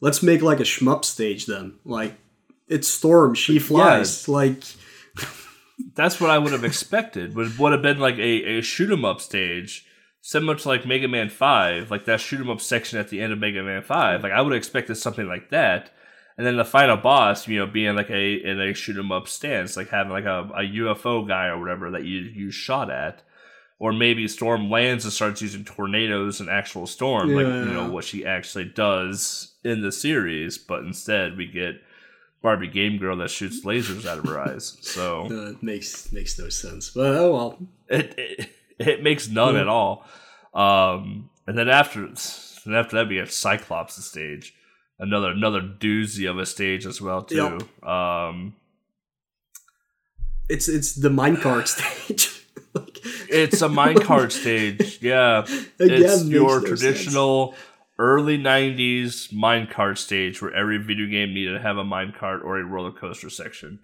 let's 0.00 0.22
make 0.22 0.42
like 0.42 0.60
a 0.60 0.64
shmup 0.64 1.04
stage 1.04 1.46
then. 1.46 1.78
Like 1.84 2.14
it's 2.68 2.88
Storm, 2.88 3.34
she 3.34 3.58
flies. 3.58 4.28
Yeah, 4.28 4.34
like 4.34 4.62
that's 5.94 6.20
what 6.20 6.28
I 6.28 6.36
would 6.36 6.52
have 6.52 6.64
expected. 6.64 7.34
Would 7.34 7.58
would 7.58 7.72
have 7.72 7.82
been 7.82 7.98
like 7.98 8.18
a, 8.18 8.58
a 8.58 8.60
shoot 8.60 8.92
'em 8.92 9.06
up 9.06 9.22
stage 9.22 9.86
similar 10.28 10.54
to 10.54 10.68
like 10.68 10.84
Mega 10.84 11.08
Man 11.08 11.30
Five, 11.30 11.90
like 11.90 12.04
that 12.04 12.20
shoot 12.20 12.38
'em 12.38 12.50
up 12.50 12.60
section 12.60 12.98
at 12.98 13.08
the 13.08 13.18
end 13.18 13.32
of 13.32 13.38
Mega 13.38 13.62
Man 13.62 13.82
Five. 13.82 14.22
Like 14.22 14.32
I 14.32 14.42
would 14.42 14.52
have 14.52 14.58
expected 14.58 14.96
something 14.96 15.26
like 15.26 15.48
that, 15.48 15.90
and 16.36 16.46
then 16.46 16.58
the 16.58 16.66
final 16.66 16.98
boss, 16.98 17.48
you 17.48 17.58
know, 17.58 17.66
being 17.66 17.96
like 17.96 18.10
a 18.10 18.34
in 18.34 18.60
a 18.60 18.74
shoot 18.74 18.98
'em 18.98 19.10
up 19.10 19.26
stance, 19.26 19.74
like 19.74 19.88
having 19.88 20.12
like 20.12 20.26
a, 20.26 20.40
a 20.54 20.62
UFO 20.62 21.26
guy 21.26 21.46
or 21.46 21.58
whatever 21.58 21.90
that 21.92 22.04
you 22.04 22.20
you 22.20 22.50
shot 22.50 22.90
at. 22.90 23.22
Or 23.80 23.92
maybe 23.92 24.26
Storm 24.26 24.68
lands 24.68 25.04
and 25.04 25.12
starts 25.12 25.40
using 25.40 25.64
tornadoes 25.64 26.40
and 26.40 26.50
actual 26.50 26.88
Storm, 26.88 27.30
yeah, 27.30 27.36
like 27.36 27.46
you 27.46 27.72
know 27.72 27.88
what 27.88 28.04
she 28.04 28.26
actually 28.26 28.64
does 28.64 29.52
in 29.62 29.82
the 29.82 29.92
series. 29.92 30.58
But 30.58 30.82
instead, 30.82 31.36
we 31.36 31.46
get 31.46 31.80
Barbie 32.42 32.66
Game 32.66 32.98
Girl 32.98 33.16
that 33.18 33.30
shoots 33.30 33.64
lasers 33.64 34.04
out 34.04 34.18
of 34.18 34.24
her 34.24 34.40
eyes. 34.40 34.76
So 34.80 35.26
no, 35.30 35.46
it 35.46 35.62
makes 35.62 36.12
makes 36.12 36.38
no 36.38 36.48
sense. 36.48 36.90
But 36.90 37.14
oh 37.14 37.32
well. 37.32 37.58
It, 37.88 38.14
it 38.18 38.50
it 38.86 39.02
makes 39.02 39.28
none 39.28 39.56
at 39.56 39.68
all. 39.68 40.04
Um, 40.54 41.30
and 41.46 41.56
then 41.56 41.68
after, 41.68 42.04
and 42.04 42.74
after 42.74 42.96
that, 42.96 43.08
we 43.08 43.16
get 43.16 43.32
Cyclops 43.32 44.02
stage, 44.04 44.54
another 44.98 45.30
another 45.30 45.60
doozy 45.60 46.28
of 46.28 46.38
a 46.38 46.46
stage 46.46 46.86
as 46.86 47.00
well 47.00 47.22
too. 47.22 47.58
Yep. 47.82 47.88
Um, 47.88 48.54
it's 50.48 50.68
it's 50.68 50.94
the 50.94 51.08
minecart 51.08 51.68
stage. 52.06 52.44
like, 52.74 52.98
it's 53.30 53.62
a 53.62 53.68
minecart 53.68 54.32
stage. 54.32 54.98
Yeah, 55.00 55.42
Again, 55.80 56.02
it's 56.02 56.24
your 56.24 56.60
no 56.60 56.66
traditional. 56.66 57.52
Sense. 57.52 57.64
Early 58.00 58.38
'90s 58.38 59.32
minecart 59.32 59.98
stage, 59.98 60.40
where 60.40 60.54
every 60.54 60.78
video 60.78 61.06
game 61.06 61.34
needed 61.34 61.54
to 61.54 61.58
have 61.58 61.78
a 61.78 61.82
minecart 61.82 62.44
or 62.44 62.56
a 62.60 62.64
roller 62.64 62.92
coaster 62.92 63.28
section. 63.28 63.80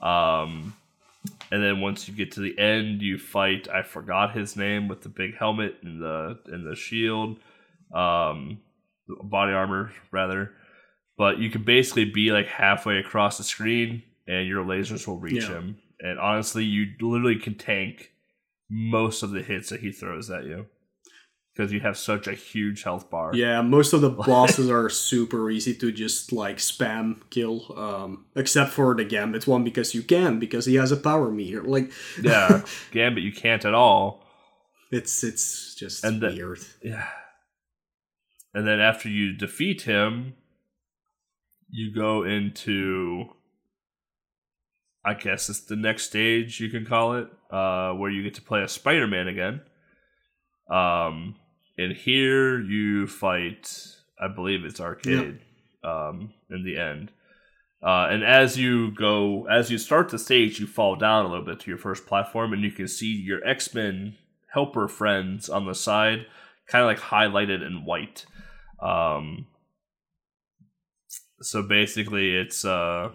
Um, 0.00 0.74
and 1.50 1.62
then 1.62 1.80
once 1.80 2.08
you 2.08 2.14
get 2.14 2.32
to 2.32 2.40
the 2.40 2.58
end, 2.58 3.02
you 3.02 3.18
fight. 3.18 3.68
I 3.68 3.82
forgot 3.82 4.36
his 4.36 4.56
name 4.56 4.88
with 4.88 5.02
the 5.02 5.08
big 5.08 5.36
helmet 5.36 5.76
and 5.82 6.00
the 6.00 6.38
and 6.46 6.66
the 6.66 6.76
shield, 6.76 7.38
um, 7.94 8.60
body 9.08 9.52
armor 9.52 9.92
rather. 10.10 10.52
But 11.16 11.38
you 11.38 11.50
can 11.50 11.62
basically 11.62 12.06
be 12.06 12.32
like 12.32 12.46
halfway 12.46 12.98
across 12.98 13.38
the 13.38 13.44
screen, 13.44 14.02
and 14.26 14.48
your 14.48 14.64
lasers 14.64 15.06
will 15.06 15.18
reach 15.18 15.44
yeah. 15.44 15.54
him. 15.54 15.78
And 16.00 16.18
honestly, 16.18 16.64
you 16.64 16.86
literally 17.00 17.38
can 17.38 17.54
tank 17.54 18.10
most 18.68 19.22
of 19.22 19.30
the 19.30 19.42
hits 19.42 19.70
that 19.70 19.80
he 19.80 19.92
throws 19.92 20.30
at 20.30 20.44
you 20.44 20.66
because 21.54 21.72
you 21.72 21.80
have 21.80 21.96
such 21.96 22.26
a 22.26 22.34
huge 22.34 22.82
health 22.82 23.08
bar. 23.10 23.30
Yeah, 23.34 23.62
most 23.62 23.92
of 23.92 24.00
the 24.00 24.10
bosses 24.26 24.70
are 24.70 24.88
super 24.88 25.50
easy 25.50 25.74
to 25.76 25.92
just 25.92 26.32
like 26.32 26.56
spam 26.56 27.20
kill, 27.30 27.72
um, 27.78 28.26
except 28.34 28.70
for 28.72 28.94
the 28.94 29.04
Gambit 29.04 29.46
one 29.46 29.62
because 29.62 29.94
you 29.94 30.02
can 30.02 30.38
because 30.38 30.66
he 30.66 30.74
has 30.76 30.90
a 30.90 30.96
power 30.96 31.30
meter. 31.30 31.62
Like 31.62 31.92
yeah, 32.22 32.62
Gambit 32.90 33.22
you 33.22 33.32
can't 33.32 33.64
at 33.64 33.74
all. 33.74 34.24
It's 34.90 35.22
it's 35.22 35.74
just 35.74 36.04
and 36.04 36.20
weird. 36.20 36.60
yeah, 36.82 37.08
and 38.52 38.66
then 38.66 38.80
after 38.80 39.08
you 39.08 39.32
defeat 39.32 39.82
him, 39.82 40.34
you 41.68 41.94
go 41.94 42.24
into. 42.24 43.26
I 45.06 45.12
guess 45.12 45.50
it's 45.50 45.60
the 45.60 45.76
next 45.76 46.04
stage 46.04 46.60
you 46.60 46.70
can 46.70 46.86
call 46.86 47.16
it, 47.16 47.28
uh, 47.50 47.92
where 47.92 48.10
you 48.10 48.22
get 48.22 48.34
to 48.36 48.40
play 48.42 48.62
a 48.62 48.68
Spider-Man 48.68 49.28
again. 49.28 49.60
Um, 50.70 51.34
and 51.76 51.96
here 51.96 52.60
you 52.60 53.06
fight, 53.06 53.70
I 54.20 54.28
believe 54.28 54.64
it's 54.64 54.80
arcade. 54.80 55.40
Um, 55.82 56.32
in 56.48 56.64
the 56.64 56.78
end, 56.78 57.12
uh, 57.84 58.08
and 58.10 58.24
as 58.24 58.56
you 58.56 58.90
go, 58.92 59.46
as 59.46 59.70
you 59.70 59.76
start 59.76 60.08
the 60.08 60.18
stage, 60.18 60.58
you 60.58 60.66
fall 60.66 60.96
down 60.96 61.26
a 61.26 61.28
little 61.28 61.44
bit 61.44 61.60
to 61.60 61.70
your 61.70 61.76
first 61.76 62.06
platform, 62.06 62.54
and 62.54 62.62
you 62.62 62.70
can 62.70 62.88
see 62.88 63.12
your 63.12 63.46
X 63.46 63.74
Men 63.74 64.16
helper 64.54 64.88
friends 64.88 65.50
on 65.50 65.66
the 65.66 65.74
side, 65.74 66.24
kind 66.66 66.82
of 66.82 66.88
like 66.88 66.98
highlighted 66.98 67.64
in 67.66 67.84
white. 67.84 68.24
Um, 68.80 69.48
so 71.42 71.62
basically, 71.62 72.34
it's 72.34 72.64
uh, 72.64 73.10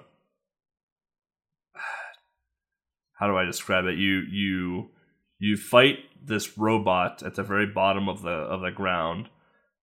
how 3.20 3.28
do 3.28 3.36
I 3.36 3.46
describe 3.46 3.86
it? 3.86 3.98
You 3.98 4.22
you 4.30 4.92
you 5.40 5.58
fight 5.58 5.98
this 6.24 6.58
robot 6.58 7.24
at 7.24 7.36
the 7.36 7.44
very 7.44 7.66
bottom 7.66 8.08
of 8.10 8.22
the 8.22 8.30
of 8.30 8.62
the 8.62 8.72
ground, 8.72 9.30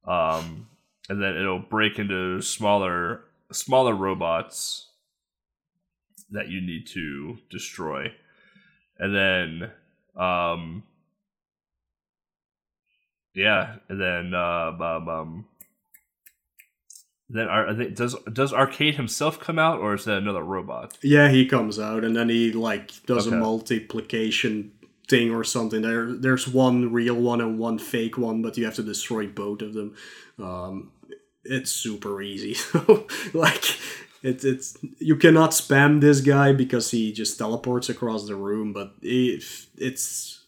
um, 0.06 0.68
and 1.08 1.22
then 1.22 1.36
it'll 1.36 1.58
break 1.58 1.98
into 1.98 2.40
smaller 2.40 3.24
smaller 3.52 3.94
robots 3.94 4.90
that 6.30 6.48
you 6.48 6.60
need 6.60 6.86
to 6.88 7.38
destroy, 7.50 8.12
and 8.98 9.14
then 9.14 9.70
um, 10.16 10.82
yeah, 13.34 13.76
and 13.88 14.00
then 14.00 14.34
uh, 14.34 14.72
um, 14.80 15.08
um, 15.08 15.44
then 17.28 17.48
are, 17.48 17.74
think 17.74 17.94
does 17.94 18.16
does 18.32 18.52
Arcade 18.52 18.94
himself 18.94 19.38
come 19.40 19.58
out, 19.58 19.80
or 19.80 19.94
is 19.94 20.04
that 20.04 20.18
another 20.18 20.42
robot? 20.42 20.96
Yeah, 21.02 21.28
he 21.28 21.46
comes 21.46 21.78
out 21.78 22.04
and 22.04 22.16
then 22.16 22.28
he 22.28 22.52
like 22.52 22.92
does 23.06 23.26
Okay. 23.26 23.36
a 23.36 23.38
multiplication 23.38 24.72
thing 25.08 25.30
or 25.30 25.44
something. 25.44 25.82
There, 25.82 26.12
there's 26.12 26.48
one 26.48 26.92
real 26.92 27.14
one 27.14 27.40
and 27.40 27.58
one 27.58 27.78
fake 27.78 28.18
one, 28.18 28.42
but 28.42 28.56
you 28.56 28.64
have 28.64 28.74
to 28.76 28.82
destroy 28.82 29.26
both 29.26 29.62
of 29.62 29.74
them. 29.74 29.94
Um, 30.38 30.92
it's 31.44 31.70
super 31.70 32.20
easy. 32.22 32.54
So 32.72 33.06
like, 33.34 33.64
it, 34.22 34.44
it's 34.44 34.76
you 34.98 35.16
cannot 35.16 35.50
spam 35.50 36.00
this 36.00 36.20
guy 36.20 36.52
because 36.52 36.90
he 36.90 37.12
just 37.12 37.38
teleports 37.38 37.88
across 37.88 38.26
the 38.26 38.34
room. 38.34 38.72
But 38.72 38.92
it, 39.02 39.44
it's 39.78 40.44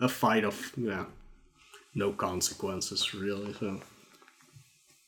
a 0.00 0.08
fight 0.08 0.44
of 0.44 0.72
yeah, 0.76 1.06
no 1.94 2.12
consequences 2.12 3.14
really. 3.14 3.54
So 3.54 3.80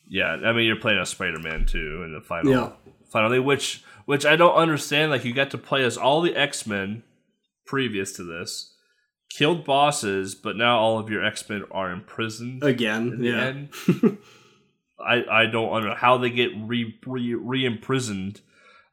Yeah, 0.09 0.37
I 0.45 0.53
mean 0.53 0.67
you're 0.67 0.77
playing 0.81 1.01
as 1.01 1.11
Spider 1.11 1.39
Man 1.41 1.67
too 1.67 2.03
in 2.05 2.13
the 2.15 2.21
final 2.21 2.51
Yeah. 2.53 2.71
finally, 3.11 3.41
which 3.41 3.83
which 4.07 4.25
I 4.25 4.37
don't 4.37 4.55
understand. 4.55 5.11
Like 5.11 5.25
you 5.25 5.35
got 5.35 5.51
to 5.51 5.59
play 5.59 5.85
as 5.85 5.97
all 5.99 6.21
the 6.23 6.35
X 6.37 6.67
Men 6.67 7.03
previous 7.67 8.13
to 8.15 8.23
this, 8.23 8.73
killed 9.31 9.65
bosses, 9.65 10.35
but 10.35 10.57
now 10.57 10.79
all 10.79 10.99
of 10.99 11.11
your 11.11 11.25
X 11.25 11.49
Men 11.49 11.65
are 11.71 11.91
imprisoned. 11.91 12.63
again, 12.63 13.19
yeah. 13.21 13.53
I 14.99 15.25
I 15.43 15.47
don't 15.47 15.73
under 15.73 15.95
how 15.95 16.19
they 16.19 16.31
get 16.31 16.51
re 16.57 16.99
re 17.07 17.35
re 17.35 17.65
imprisoned. 17.65 18.41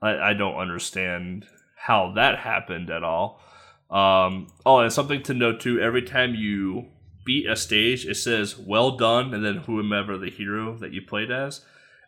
I 0.02 0.18
I 0.18 0.34
don't 0.34 0.56
understand 0.56 1.46
how 1.76 2.12
that 2.14 2.40
happened 2.40 2.90
at 2.90 3.04
all. 3.04 3.42
Um. 3.90 4.48
Oh, 4.66 4.80
and 4.80 4.92
something 4.92 5.22
to 5.24 5.34
note 5.34 5.60
too. 5.60 5.80
Every 5.80 6.02
time 6.02 6.36
you 6.36 6.88
beat 7.26 7.48
a 7.48 7.56
stage, 7.56 8.06
it 8.06 8.16
says 8.16 8.58
"Well 8.58 8.98
done," 8.98 9.34
and 9.34 9.46
then 9.46 9.58
whomever 9.58 10.18
the 10.18 10.30
hero 10.30 10.76
that 10.78 10.92
you 10.92 11.02
played 11.02 11.32
as, 11.32 11.62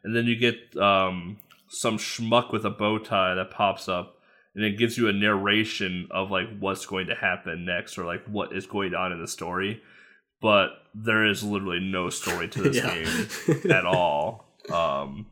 and 0.04 0.16
then 0.16 0.26
you 0.26 0.36
get 0.36 0.76
um 0.78 1.38
some 1.70 1.98
schmuck 1.98 2.52
with 2.52 2.66
a 2.66 2.70
bow 2.70 2.98
tie 2.98 3.36
that 3.36 3.52
pops 3.52 3.88
up. 3.88 4.15
And 4.56 4.64
it 4.64 4.78
gives 4.78 4.98
you 4.98 5.10
a 5.10 5.14
narration 5.14 6.08
of 6.12 6.32
like 6.32 6.48
what's 6.60 6.86
going 6.86 7.08
to 7.08 7.16
happen 7.16 7.66
next, 7.66 7.98
or 7.98 8.06
like 8.06 8.26
what 8.26 8.56
is 8.56 8.66
going 8.66 8.96
on 8.96 9.12
in 9.12 9.22
the 9.22 9.28
story 9.28 9.82
but 10.42 10.72
there 10.94 11.26
is 11.26 11.44
literally 11.44 11.80
no 11.80 12.10
story 12.10 12.48
to 12.48 12.62
this 12.70 12.80
game 12.80 13.72
at 13.72 13.86
all. 13.86 14.46
Um, 14.72 15.26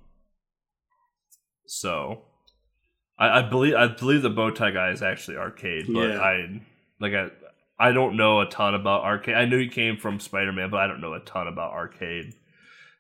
so 1.68 2.24
I, 3.20 3.40
I 3.40 3.42
believe 3.44 3.76
I 3.76 3.88
believe 3.88 4.22
the 4.24 4.30
bow 4.32 4.50
tie 4.50 4.72
guy 4.72 4.90
is 4.90 5.04
actually 5.04 5.38
arcade, 5.38 5.86
but 5.88 6.10
Yeah. 6.10 6.20
I 6.20 6.62
like 7.00 7.14
I 7.14 7.30
I 7.80 7.92
don't 7.92 8.18
know 8.18 8.42
a 8.42 8.48
ton 8.48 8.74
about 8.74 9.04
arcade. 9.04 9.36
I 9.36 9.46
knew 9.46 9.60
he 9.60 9.68
came 9.68 9.98
from 9.98 10.20
Spider 10.20 10.52
Man, 10.52 10.70
but 10.72 10.80
I 10.80 10.88
don't 10.88 11.02
know 11.02 11.14
a 11.14 11.20
ton 11.20 11.48
about 11.48 11.74
arcade 11.74 12.34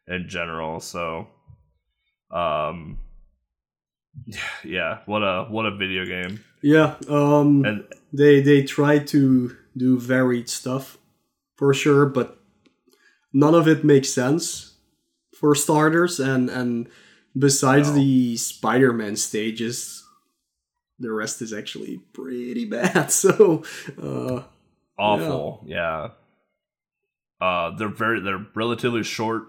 in 0.07 0.27
general. 0.27 0.81
So, 0.81 1.29
um, 2.31 2.99
yeah, 4.63 4.99
what 5.05 5.21
a 5.21 5.45
what 5.49 5.65
a 5.65 5.75
video 5.75 6.05
game, 6.05 6.43
yeah. 6.61 6.95
Um, 7.09 7.65
and 7.65 7.83
they 8.11 8.41
they 8.41 8.63
try 8.63 8.99
to 8.99 9.55
do 9.75 9.99
varied 9.99 10.49
stuff 10.49 10.97
for 11.55 11.73
sure 11.73 12.05
but 12.05 12.37
none 13.33 13.55
of 13.55 13.67
it 13.67 13.83
makes 13.83 14.09
sense 14.09 14.75
for 15.35 15.55
starters 15.55 16.19
and 16.19 16.49
and 16.49 16.87
besides 17.37 17.89
No. 17.89 17.95
the 17.95 18.37
spider-man 18.37 19.15
stages 19.15 20.03
the 20.99 21.11
rest 21.11 21.41
is 21.41 21.51
actually 21.53 21.97
pretty 22.13 22.65
bad 22.69 23.11
so 23.11 23.63
uh 24.01 24.43
awful. 24.97 25.63
Yeah. 25.65 26.09
Uh, 27.41 27.75
they're 27.75 27.89
very 27.89 28.19
they're 28.21 28.45
relatively 28.55 29.03
short 29.03 29.47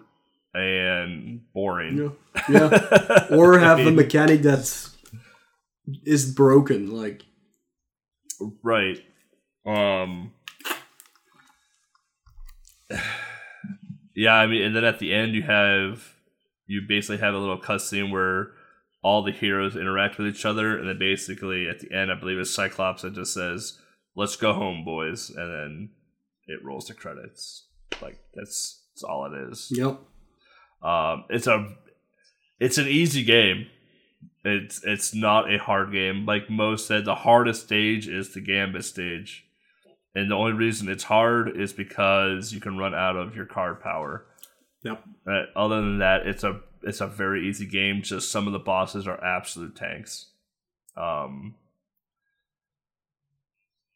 and 0.54 1.40
boring. 1.52 2.14
yeah, 2.48 2.70
yeah. 2.70 3.26
or 3.36 3.58
have 3.58 3.78
I 3.78 3.82
a 3.82 3.84
mean, 3.86 3.96
mechanic 3.96 4.42
that 4.42 4.60
is 4.60 4.96
is 6.04 6.32
broken 6.32 6.90
like 6.90 7.22
right. 8.62 8.98
Um. 9.66 10.32
Yeah, 14.16 14.34
I 14.34 14.46
mean, 14.46 14.62
and 14.62 14.76
then 14.76 14.84
at 14.84 15.00
the 15.00 15.12
end 15.12 15.34
you 15.34 15.42
have 15.42 16.14
you 16.68 16.82
basically 16.86 17.16
have 17.18 17.34
a 17.34 17.38
little 17.38 17.60
cutscene 17.60 18.12
where 18.12 18.52
all 19.02 19.24
the 19.24 19.32
heroes 19.32 19.74
interact 19.74 20.18
with 20.18 20.28
each 20.28 20.44
other, 20.44 20.78
and 20.78 20.88
then 20.88 21.00
basically 21.00 21.68
at 21.68 21.80
the 21.80 21.92
end, 21.92 22.12
I 22.12 22.14
believe 22.14 22.38
it's 22.38 22.54
Cyclops 22.54 23.02
that 23.02 23.14
just 23.14 23.34
says, 23.34 23.76
"Let's 24.14 24.36
go 24.36 24.52
home, 24.52 24.84
boys," 24.84 25.30
and 25.30 25.52
then 25.52 25.90
it 26.46 26.64
rolls 26.64 26.86
the 26.86 26.94
credits. 26.94 27.66
Like 28.00 28.20
that's 28.34 28.84
that's 28.94 29.02
all 29.02 29.26
it 29.26 29.36
is. 29.50 29.66
yep 29.72 29.98
Um, 30.84 31.24
it's 31.30 31.46
a 31.46 31.74
it's 32.60 32.78
an 32.78 32.86
easy 32.86 33.24
game. 33.24 33.66
It's 34.44 34.84
it's 34.84 35.14
not 35.14 35.52
a 35.52 35.58
hard 35.58 35.90
game. 35.92 36.26
Like 36.26 36.50
most 36.50 36.86
said, 36.86 37.04
the 37.04 37.14
hardest 37.14 37.64
stage 37.64 38.06
is 38.06 38.34
the 38.34 38.40
Gambit 38.40 38.84
stage, 38.84 39.46
and 40.14 40.30
the 40.30 40.34
only 40.34 40.52
reason 40.52 40.88
it's 40.88 41.04
hard 41.04 41.56
is 41.56 41.72
because 41.72 42.52
you 42.52 42.60
can 42.60 42.76
run 42.76 42.94
out 42.94 43.16
of 43.16 43.34
your 43.34 43.46
card 43.46 43.80
power. 43.80 44.26
yep 44.82 45.02
Uh, 45.26 45.44
other 45.56 45.76
than 45.76 45.98
that, 45.98 46.26
it's 46.26 46.44
a 46.44 46.60
it's 46.82 47.00
a 47.00 47.06
very 47.06 47.48
easy 47.48 47.66
game. 47.66 48.02
Just 48.02 48.30
some 48.30 48.46
of 48.46 48.52
the 48.52 48.58
bosses 48.58 49.08
are 49.08 49.22
absolute 49.24 49.74
tanks. 49.74 50.26
Um, 50.96 51.54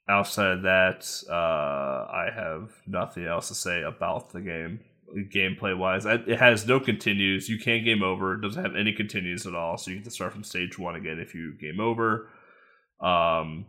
outside 0.09 0.59
of 0.59 0.63
that, 0.63 1.07
uh, 1.29 2.11
I 2.11 2.31
have 2.35 2.73
nothing 2.87 3.27
else 3.27 3.49
to 3.49 3.55
say 3.55 3.83
about 3.83 4.33
the 4.33 4.41
game. 4.41 4.81
Gameplay 5.35 5.77
wise, 5.77 6.05
it 6.05 6.29
has 6.39 6.67
no 6.67 6.79
continues. 6.81 7.49
You 7.49 7.59
can't 7.59 7.85
game 7.85 8.03
over. 8.03 8.35
It 8.35 8.43
doesn't 8.43 8.63
have 8.63 8.77
any 8.77 8.93
continues 8.93 9.47
at 9.47 9.55
all. 9.55 9.79
So 9.79 9.91
you 9.91 10.01
can 10.01 10.11
start 10.11 10.33
from 10.33 10.45
stage 10.45 10.79
one 10.79 10.97
again 10.97 11.19
if 11.19 11.35
you 11.35 11.55
game 11.55 11.81
over. 11.81 12.29
Um, 13.01 13.67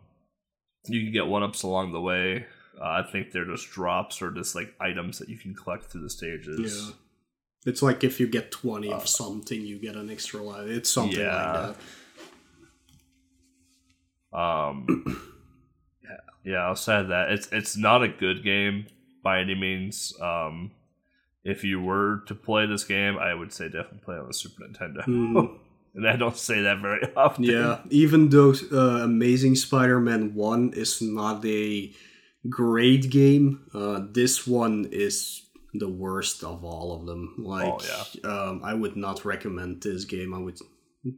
you 0.86 1.02
can 1.04 1.12
get 1.12 1.26
one 1.26 1.42
ups 1.42 1.62
along 1.62 1.92
the 1.92 2.00
way. 2.00 2.46
Uh, 2.80 2.84
I 2.84 3.02
think 3.10 3.32
they're 3.32 3.44
just 3.46 3.70
drops 3.70 4.20
or 4.22 4.30
just 4.30 4.54
like 4.54 4.74
items 4.80 5.18
that 5.18 5.28
you 5.28 5.38
can 5.38 5.54
collect 5.54 5.84
through 5.86 6.02
the 6.02 6.10
stages. 6.10 6.86
yeah 6.88 6.94
it's 7.66 7.82
like 7.82 8.02
if 8.02 8.18
you 8.18 8.26
get 8.26 8.50
20 8.50 8.90
Uh, 8.90 8.96
of 8.96 9.06
something 9.06 9.60
you 9.60 9.78
get 9.78 9.94
an 9.94 10.08
extra 10.10 10.40
life 10.42 10.66
it's 10.66 10.90
something 10.90 11.20
Yeah. 11.20 11.66
like 11.66 11.76
that 14.32 14.38
Um, 14.38 14.86
yeah. 16.44 16.68
Outside 16.68 17.02
of 17.02 17.08
that, 17.08 17.30
it's 17.32 17.48
it's 17.52 17.76
not 17.76 18.02
a 18.02 18.08
good 18.08 18.42
game 18.44 18.86
by 19.22 19.40
any 19.40 19.54
means. 19.54 20.14
Um, 20.20 20.70
if 21.44 21.64
you 21.64 21.80
were 21.80 22.22
to 22.26 22.34
play 22.34 22.66
this 22.66 22.84
game, 22.84 23.16
I 23.18 23.34
would 23.34 23.52
say 23.52 23.66
definitely 23.66 24.00
play 24.04 24.16
on 24.16 24.26
the 24.28 24.34
Super 24.34 24.62
Nintendo. 24.64 25.04
Mhm. 25.04 25.58
and 25.94 26.08
I 26.08 26.16
don't 26.16 26.36
say 26.36 26.62
that 26.62 26.80
very 26.80 27.00
often. 27.16 27.44
Yeah, 27.44 27.80
even 27.90 28.28
though 28.28 28.54
uh, 28.72 29.04
Amazing 29.04 29.56
Spider-Man 29.56 30.34
One 30.34 30.72
is 30.74 31.00
not 31.02 31.44
a 31.44 31.92
great 32.48 33.10
game, 33.10 33.60
uh, 33.74 34.00
this 34.12 34.46
one 34.46 34.88
is 34.92 35.42
the 35.74 35.88
worst 35.88 36.42
of 36.42 36.64
all 36.64 36.94
of 36.98 37.06
them. 37.06 37.34
Like, 37.38 37.80
Oh, 38.24 38.48
um, 38.50 38.62
I 38.64 38.74
would 38.74 38.96
not 38.96 39.24
recommend 39.24 39.82
this 39.82 40.04
game. 40.04 40.34
I 40.34 40.38
would 40.38 40.58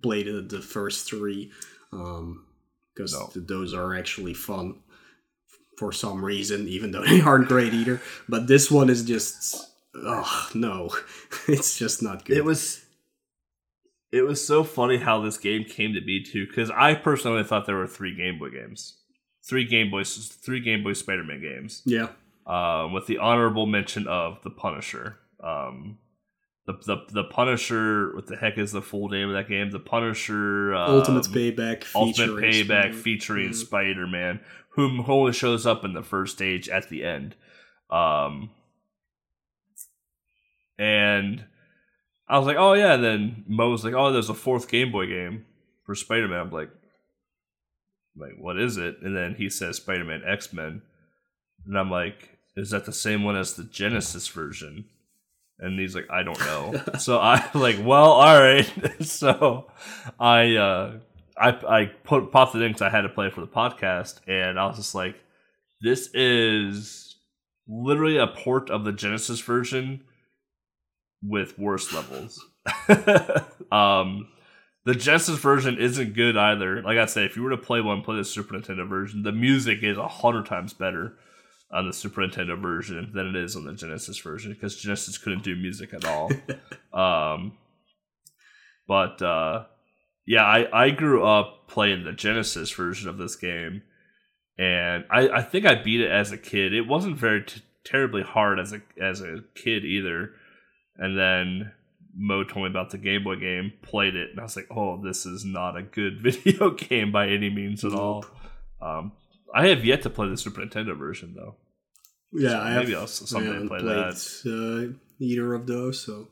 play 0.03 0.23
the, 0.25 0.43
the 0.43 0.61
first 0.61 1.09
three 1.09 1.51
because 1.91 3.13
No. 3.15 3.31
those 3.35 3.73
are 3.75 3.95
actually 3.95 4.35
fun 4.35 4.77
for 5.79 5.91
some 5.93 6.25
reason, 6.25 6.69
even 6.69 6.91
though 6.93 7.03
they 7.07 7.21
aren't 7.23 7.49
great 7.49 7.73
either. 7.73 8.01
But 8.29 8.47
this 8.47 8.71
one 8.71 8.91
is 8.91 9.05
just, 9.05 9.69
oh 9.95 10.51
no, 10.55 10.91
it's 11.49 11.79
just 11.79 12.03
not 12.03 12.25
good. 12.25 12.37
It 12.37 12.45
was. 12.45 12.85
It 14.11 14.27
was 14.27 14.47
so 14.47 14.63
funny 14.63 14.99
how 14.99 15.23
this 15.23 15.39
game 15.39 15.65
came 15.65 15.95
to 15.95 16.01
be 16.03 16.23
too, 16.23 16.47
because 16.47 16.71
I 16.71 16.95
personally 16.95 17.45
thought 17.45 17.65
there 17.65 17.77
were 17.77 17.87
three 17.87 18.15
Game 18.15 18.39
Boy 18.39 18.51
games, 18.51 18.99
three 19.43 19.65
Game 19.65 19.91
Boys, 19.91 20.27
three 20.27 20.61
Game 20.61 20.83
Boy 20.83 20.93
Spider-Man 20.93 21.41
games. 21.41 21.81
yeah, 21.87 22.09
um, 22.47 22.93
with 22.93 23.07
the 23.07 23.17
honorable 23.19 23.65
mention 23.65 24.07
of 24.07 24.43
the 24.43 24.51
Punisher. 24.51 25.17
Um, 25.43 25.97
the, 26.67 26.75
the 26.85 26.97
the 27.11 27.25
Punisher. 27.25 28.15
What 28.15 28.27
the 28.27 28.37
heck 28.37 28.59
is 28.59 28.71
the 28.73 28.83
full 28.83 29.09
name 29.09 29.31
of 29.31 29.35
that 29.35 29.49
game? 29.49 29.71
The 29.71 29.81
Punisher. 29.81 30.75
Um, 30.75 30.91
Ultimate 30.97 31.25
Payback. 31.25 31.87
Ultimate 31.95 32.43
Payback 32.43 32.67
Spider- 32.67 32.93
featuring 32.93 33.49
Mhm. 33.51 33.55
Spider 33.55 34.07
Man, 34.07 34.41
whom 34.75 35.07
only 35.09 35.33
shows 35.33 35.65
up 35.67 35.87
in 35.87 35.95
the 35.95 36.03
first 36.03 36.37
stage 36.37 36.69
at 36.69 36.91
the 36.91 37.03
end. 37.03 37.35
Um, 37.91 38.51
and 40.79 41.45
I 42.29 42.39
was 42.39 42.47
like, 42.47 42.57
oh 42.57 42.73
yeah. 42.73 42.95
And 42.95 43.05
then 43.05 43.45
Mo 43.47 43.71
was 43.71 43.85
like, 43.85 43.95
oh, 43.95 44.13
there's 44.13 44.31
a 44.31 44.35
fourth 44.35 44.69
Game 44.69 44.93
Boy 44.93 45.07
game 45.07 45.45
for 45.85 45.95
Spider 45.95 46.29
Man. 46.29 46.41
I'm 46.41 46.51
like, 46.51 46.71
like 48.17 48.33
what 48.39 48.59
is 48.59 48.77
it? 48.77 48.97
And 49.03 49.17
then 49.17 49.35
he 49.35 49.49
says 49.51 49.77
Spider 49.77 50.05
Man 50.05 50.23
X 50.27 50.53
Men, 50.53 50.83
and 51.67 51.79
I'm 51.79 51.91
like, 51.91 52.39
is 52.57 52.71
that 52.71 52.85
the 52.85 52.93
same 52.93 53.25
one 53.25 53.37
as 53.37 53.55
the 53.55 53.65
Genesis 53.65 54.29
version? 54.29 54.87
And 55.59 55.79
he's 55.79 55.95
like, 55.95 56.11
I 56.11 56.23
don't 56.23 56.41
know. 56.41 56.81
so 56.99 57.19
I 57.19 57.49
like, 57.55 57.79
well, 57.83 58.13
all 58.13 58.41
right. 58.41 58.71
so 59.01 59.71
I 60.19 60.57
uh 60.57 60.99
I 61.37 61.49
I 61.49 61.85
put 62.05 62.31
popped 62.31 62.55
it 62.55 62.63
in 62.63 62.73
because 62.73 62.83
I 62.83 62.91
had 62.91 63.03
to 63.03 63.09
play 63.09 63.31
for 63.31 63.41
the 63.41 63.47
podcast, 63.47 64.21
and 64.27 64.59
I 64.59 64.67
was 64.67 64.77
just 64.77 64.95
like, 64.95 65.17
this 65.81 66.09
is 66.15 67.17
literally 67.69 68.17
a 68.17 68.27
port 68.27 68.71
of 68.71 68.85
the 68.85 68.93
Genesis 68.93 69.41
version 69.41 70.03
with 71.23 71.59
worse 71.59 71.93
levels. 71.93 72.45
um, 73.73 74.29
the 74.85 74.95
Genesis 74.95 75.39
version 75.39 75.79
isn't 75.79 76.15
good 76.15 76.37
either. 76.37 76.83
Like 76.83 76.99
I 76.99 77.07
said, 77.07 77.25
if 77.25 77.37
you 77.37 77.43
were 77.43 77.51
to 77.51 77.57
play 77.57 77.81
one, 77.81 78.03
play 78.03 78.17
the 78.17 78.25
Super 78.25 78.55
Nintendo 78.55 78.89
version. 78.89 79.23
The 79.23 79.33
music 79.33 79.83
is 79.83 79.97
a 79.97 80.09
hundred 80.09 80.47
times 80.47 80.73
better 80.73 81.17
on 81.71 81.87
the 81.87 81.93
Super 81.93 82.21
Nintendo 82.21 82.61
version 82.61 83.13
than 83.15 83.29
it 83.29 83.37
is 83.37 83.57
on 83.57 83.65
the 83.65 83.73
Genesis 83.73 84.19
version 84.19 84.53
because 84.53 84.77
Genesis 84.77 85.19
couldn't 85.19 85.43
do 85.43 85.57
music 85.57 85.95
at 85.95 86.05
all. 86.05 86.31
um, 86.93 87.53
but 88.87 89.23
uh, 89.23 89.65
yeah, 90.27 90.45
I, 90.45 90.85
I 90.87 90.91
grew 90.91 91.25
up 91.25 91.69
playing 91.69 92.05
the 92.05 92.13
Genesis 92.13 92.71
version 92.73 93.09
of 93.09 93.19
this 93.19 93.37
game, 93.37 93.83
and 94.59 95.05
I, 95.11 95.29
I 95.29 95.43
think 95.43 95.65
I 95.65 95.77
beat 95.77 96.01
it 96.01 96.11
as 96.11 96.31
a 96.31 96.39
kid. 96.39 96.75
It 96.75 96.87
wasn't 96.87 97.17
very 97.17 97.43
t- 97.43 97.63
terribly 97.85 98.23
hard 98.23 98.59
as 98.59 98.73
a 98.73 98.83
as 99.01 99.21
a 99.21 99.45
kid 99.55 99.85
either, 99.85 100.33
and 100.97 101.19
then 101.19 101.73
Mo 102.15 102.45
told 102.45 102.65
me 102.65 102.71
about 102.71 102.91
the 102.91 102.99
Game 102.99 103.25
Boy 103.25 103.37
game, 103.37 103.73
played 103.83 104.15
it, 104.15 104.31
and 104.31 104.41
I 104.41 104.43
was 104.43 104.57
like, 104.57 104.69
oh, 104.71 105.01
this 105.03 105.27
is 105.27 105.45
not 105.45 105.77
a 105.77 105.83
good 105.83 106.21
video 106.23 106.71
game 106.71 107.13
by 107.13 107.29
any 107.29 107.51
means 107.51 107.85
at 107.85 107.95
all. 107.95 108.25
Um, 108.81 109.13
I 109.55 109.69
have 109.69 109.85
yet 109.85 110.03
to 110.03 110.11
play 110.11 110.29
the 110.29 110.37
Super 110.37 110.63
Nintendo 110.63 110.97
version 110.97 111.35
though. 111.35 111.57
Yeah, 112.33 112.51
So 112.51 112.59
I 112.59 112.75
maybe 112.77 112.93
have, 112.93 113.01
I'll 113.01 113.07
someday 113.07 113.69
play 113.69 113.81
played 113.81 113.85
that. 113.85 114.95
Uh, 114.95 114.99
either 115.21 115.55
of 115.55 115.67
those, 115.67 116.05
so 116.05 116.29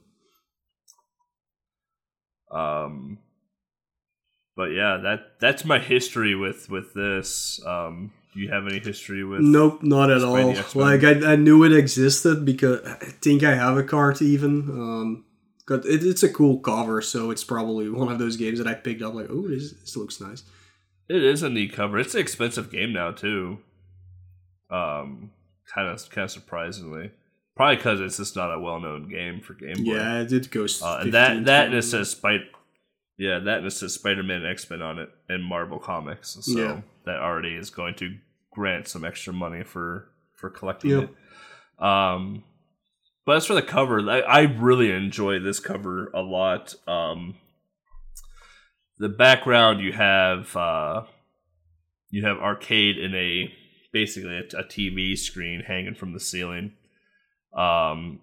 Um, 2.51 3.19
but 4.57 4.71
yeah, 4.73 4.99
that 5.03 5.39
that's 5.41 5.65
my 5.65 5.79
history 5.79 6.35
with 6.35 6.69
with 6.69 6.95
this. 6.95 7.61
Um, 7.65 8.13
do 8.33 8.41
you 8.41 8.49
have 8.51 8.67
any 8.67 8.79
history 8.79 9.25
with? 9.25 9.41
nope, 9.41 9.83
not 9.83 10.11
at 10.11 10.23
all. 10.23 10.55
Like 10.75 11.05
I, 11.05 11.33
I 11.33 11.37
knew 11.37 11.65
it 11.65 11.73
existed 11.73 12.45
because 12.45 12.81
I 12.85 12.95
think 13.23 13.43
I 13.43 13.55
have 13.55 13.77
a 13.77 13.83
card 13.83 14.23
even. 14.23 14.69
Um, 14.71 15.25
but 15.67 15.87
it, 15.87 16.05
it's 16.05 16.25
a 16.25 16.29
cool 16.29 16.59
cover, 16.59 17.01
so 17.01 17.31
it's 17.31 17.45
probably 17.45 17.89
one 17.89 18.11
of 18.11 18.19
those 18.19 18.37
games 18.37 18.59
that 18.59 18.67
I 18.67 18.75
picked 18.75 19.03
up. 19.03 19.15
Like, 19.15 19.29
oh, 19.31 19.47
this, 19.47 19.73
this 19.73 19.97
looks 19.97 20.21
nice. 20.21 20.43
It 21.09 21.23
is 21.23 21.43
a 21.43 21.49
neat 21.49 21.73
cover. 21.73 21.99
It's 21.99 22.15
an 22.15 22.21
expensive 22.21 22.71
game 22.71 22.93
now 22.93 23.13
too. 23.13 23.59
Um, 24.69 25.31
kind 25.73 25.89
of 25.89 26.11
kind 26.11 26.25
of 26.25 26.31
surprisingly, 26.31 27.11
probably 27.57 27.77
because 27.77 28.01
it's 28.01 28.17
just 28.17 28.37
not 28.37 28.53
a 28.53 28.61
well 28.61 28.81
known 28.81 29.09
game 29.09 29.41
for 29.41 29.55
Game 29.55 29.85
Boy. 29.85 29.95
Yeah, 29.95 30.21
it 30.21 30.29
did 30.29 30.51
go. 30.51 30.63
Uh, 30.63 31.01
and 31.03 31.13
15, 31.13 31.13
that 31.13 31.45
that 31.47 31.67
and 31.67 31.75
it 31.75 31.83
says 31.83 32.11
Spider. 32.11 32.45
Yeah, 33.21 33.39
that 33.41 33.59
and 33.59 33.67
it 33.67 33.73
says 33.73 33.93
Spider 33.93 34.23
Man 34.23 34.47
X 34.47 34.71
Men 34.71 34.81
on 34.81 34.99
it 34.99 35.11
in 35.29 35.43
Marvel 35.43 35.79
Comics. 35.79 36.39
So 36.41 36.59
Yeah. 36.59 36.81
that 37.05 37.17
already 37.21 37.55
is 37.55 37.69
going 37.69 37.95
to 37.97 38.17
grant 38.51 38.89
some 38.89 39.05
extra 39.05 39.35
money 39.35 39.63
for 39.63 40.09
for 40.37 40.49
collecting 40.49 40.91
Yep. 40.93 41.11
it. 41.79 41.85
Um, 41.85 42.45
but 43.27 43.37
as 43.37 43.45
for 43.47 43.53
the 43.53 43.61
cover, 43.61 44.01
I, 44.11 44.21
I 44.21 44.41
really 44.45 44.91
enjoy 44.91 45.39
this 45.39 45.61
cover 45.61 46.11
a 46.15 46.23
lot. 46.23 46.75
Um, 46.89 47.35
the 48.97 49.11
background 49.11 49.83
you 49.83 49.93
have 49.93 50.57
uh, 50.57 51.03
you 52.09 52.25
have 52.25 52.39
arcade 52.39 52.97
in 52.97 53.15
a 53.15 53.53
basically 53.93 54.35
a, 54.35 54.45
a 54.59 54.65
TV 54.65 55.15
screen 55.19 55.61
hanging 55.61 55.95
from 55.95 56.15
the 56.15 56.21
ceiling. 56.21 56.73
Um, 57.55 58.21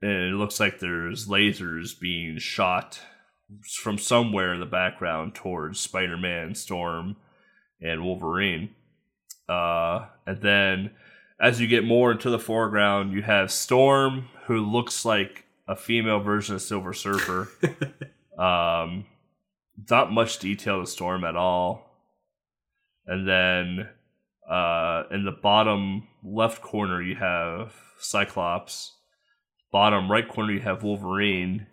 and 0.00 0.10
it 0.10 0.36
looks 0.36 0.58
like 0.58 0.78
there's 0.78 1.28
lasers 1.28 2.00
being 2.00 2.38
shot 2.38 2.98
from 3.82 3.98
somewhere 3.98 4.52
in 4.52 4.60
the 4.60 4.66
background 4.66 5.34
towards 5.34 5.80
Spider-Man, 5.80 6.54
Storm, 6.54 7.16
and 7.80 8.04
Wolverine. 8.04 8.70
Uh, 9.48 10.06
and 10.26 10.40
then 10.42 10.90
as 11.40 11.60
you 11.60 11.66
get 11.66 11.84
more 11.84 12.12
into 12.12 12.30
the 12.30 12.38
foreground, 12.38 13.12
you 13.12 13.22
have 13.22 13.50
Storm, 13.50 14.28
who 14.46 14.60
looks 14.60 15.04
like 15.04 15.44
a 15.66 15.76
female 15.76 16.20
version 16.20 16.54
of 16.54 16.62
Silver 16.62 16.92
Surfer. 16.92 17.48
um, 18.38 19.06
not 19.90 20.12
much 20.12 20.38
detail 20.38 20.80
to 20.80 20.86
Storm 20.86 21.24
at 21.24 21.36
all. 21.36 21.88
And 23.06 23.26
then 23.26 23.88
uh, 24.48 25.04
in 25.10 25.24
the 25.24 25.36
bottom 25.42 26.08
left 26.22 26.60
corner, 26.60 27.00
you 27.00 27.14
have 27.16 27.74
Cyclops. 27.98 28.94
Bottom 29.70 30.10
right 30.10 30.28
corner, 30.28 30.52
you 30.52 30.60
have 30.60 30.82
Wolverine. 30.82 31.66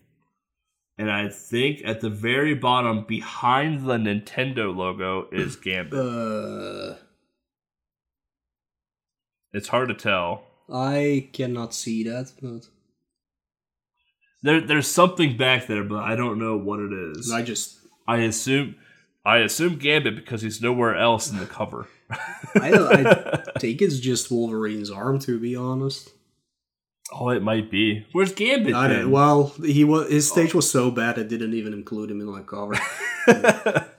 And 0.98 1.12
I 1.12 1.28
think 1.28 1.82
at 1.84 2.00
the 2.00 2.10
very 2.10 2.54
bottom, 2.56 3.04
behind 3.06 3.86
the 3.86 3.98
Nintendo 3.98 4.74
logo, 4.76 5.28
is 5.32 5.56
Gambit. 5.64 5.94
Uh, 5.94 6.96
it's 9.52 9.68
hard 9.68 9.90
to 9.90 9.96
tell. 9.96 10.44
I 10.72 11.30
cannot 11.34 11.74
see 11.74 12.04
that, 12.04 12.32
but 12.42 12.68
There, 14.42 14.62
there's 14.62 14.88
something 14.88 15.38
back 15.38 15.68
there, 15.68 15.84
but 15.84 16.04
I 16.04 16.16
don't 16.16 16.40
know 16.40 16.58
what 16.58 16.80
it 16.80 16.92
is. 16.94 17.32
I 17.32 17.42
just 17.42 17.78
I 18.08 18.18
assume, 18.18 18.76
I 19.26 19.38
assume 19.40 19.76
Gambit 19.78 20.16
because 20.16 20.42
he's 20.42 20.62
nowhere 20.62 20.96
else 20.96 21.30
in 21.30 21.38
the 21.38 21.46
cover. 21.46 21.88
I, 22.10 22.72
I 22.74 23.44
think 23.60 23.82
it's 23.82 24.00
just 24.00 24.32
Wolverine's 24.32 24.92
arm, 24.92 25.20
to 25.20 25.40
be 25.40 25.56
honest. 25.56 26.12
Oh, 27.14 27.30
it 27.30 27.42
might 27.44 27.70
be. 27.72 28.06
Where's 28.12 28.34
Gambit? 28.34 28.74
I 28.74 28.88
then? 28.88 29.12
well, 29.12 29.54
he 29.64 29.84
was 29.84 30.10
his 30.10 30.30
stage 30.30 30.54
was 30.54 30.70
so 30.70 30.92
bad 30.92 31.20
I 31.20 31.24
didn't 31.24 31.54
even 31.54 31.74
include 31.74 32.12
him 32.12 32.22
in 32.22 32.28
my 32.28 32.42
cover. 32.42 32.76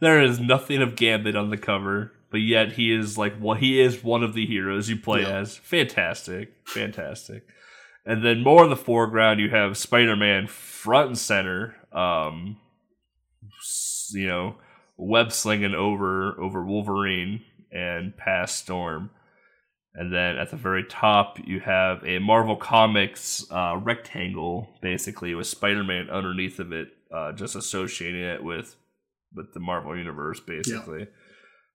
there 0.00 0.22
is 0.22 0.40
nothing 0.40 0.82
of 0.82 0.96
Gambit 0.96 1.36
on 1.36 1.50
the 1.50 1.56
cover, 1.56 2.12
but 2.30 2.38
yet 2.38 2.72
he 2.72 2.92
is 2.92 3.18
like 3.18 3.36
what 3.38 3.58
he 3.58 3.80
is 3.80 4.04
one 4.04 4.22
of 4.22 4.34
the 4.34 4.46
heroes 4.46 4.88
you 4.88 4.96
play 4.96 5.22
Yeah. 5.22 5.38
as. 5.38 5.56
Fantastic, 5.56 6.52
fantastic. 6.66 7.44
And 8.06 8.24
then 8.24 8.42
more 8.42 8.64
in 8.64 8.70
the 8.70 8.76
foreground, 8.76 9.38
you 9.40 9.50
have 9.50 9.76
Spider-Man 9.76 10.46
front 10.46 11.08
and 11.08 11.18
center. 11.18 11.74
Um, 11.92 12.56
you 14.12 14.26
know, 14.26 14.56
web 14.96 15.32
slinging 15.32 15.74
over 15.74 16.40
over 16.40 16.64
Wolverine 16.64 17.42
and 17.70 18.16
past 18.16 18.56
Storm. 18.56 19.10
And 19.98 20.12
then 20.12 20.38
at 20.38 20.50
the 20.50 20.56
very 20.56 20.84
top, 20.84 21.40
you 21.44 21.58
have 21.58 22.04
a 22.06 22.20
Marvel 22.20 22.54
Comics 22.54 23.44
uh, 23.50 23.80
rectangle, 23.82 24.70
basically 24.80 25.34
with 25.34 25.48
Spider-Man 25.48 26.08
underneath 26.08 26.60
of 26.60 26.72
it, 26.72 26.92
uh, 27.12 27.32
just 27.32 27.56
associating 27.56 28.22
it 28.22 28.44
with 28.44 28.76
with 29.34 29.52
the 29.54 29.60
Marvel 29.60 29.96
universe, 29.96 30.38
basically. 30.38 31.08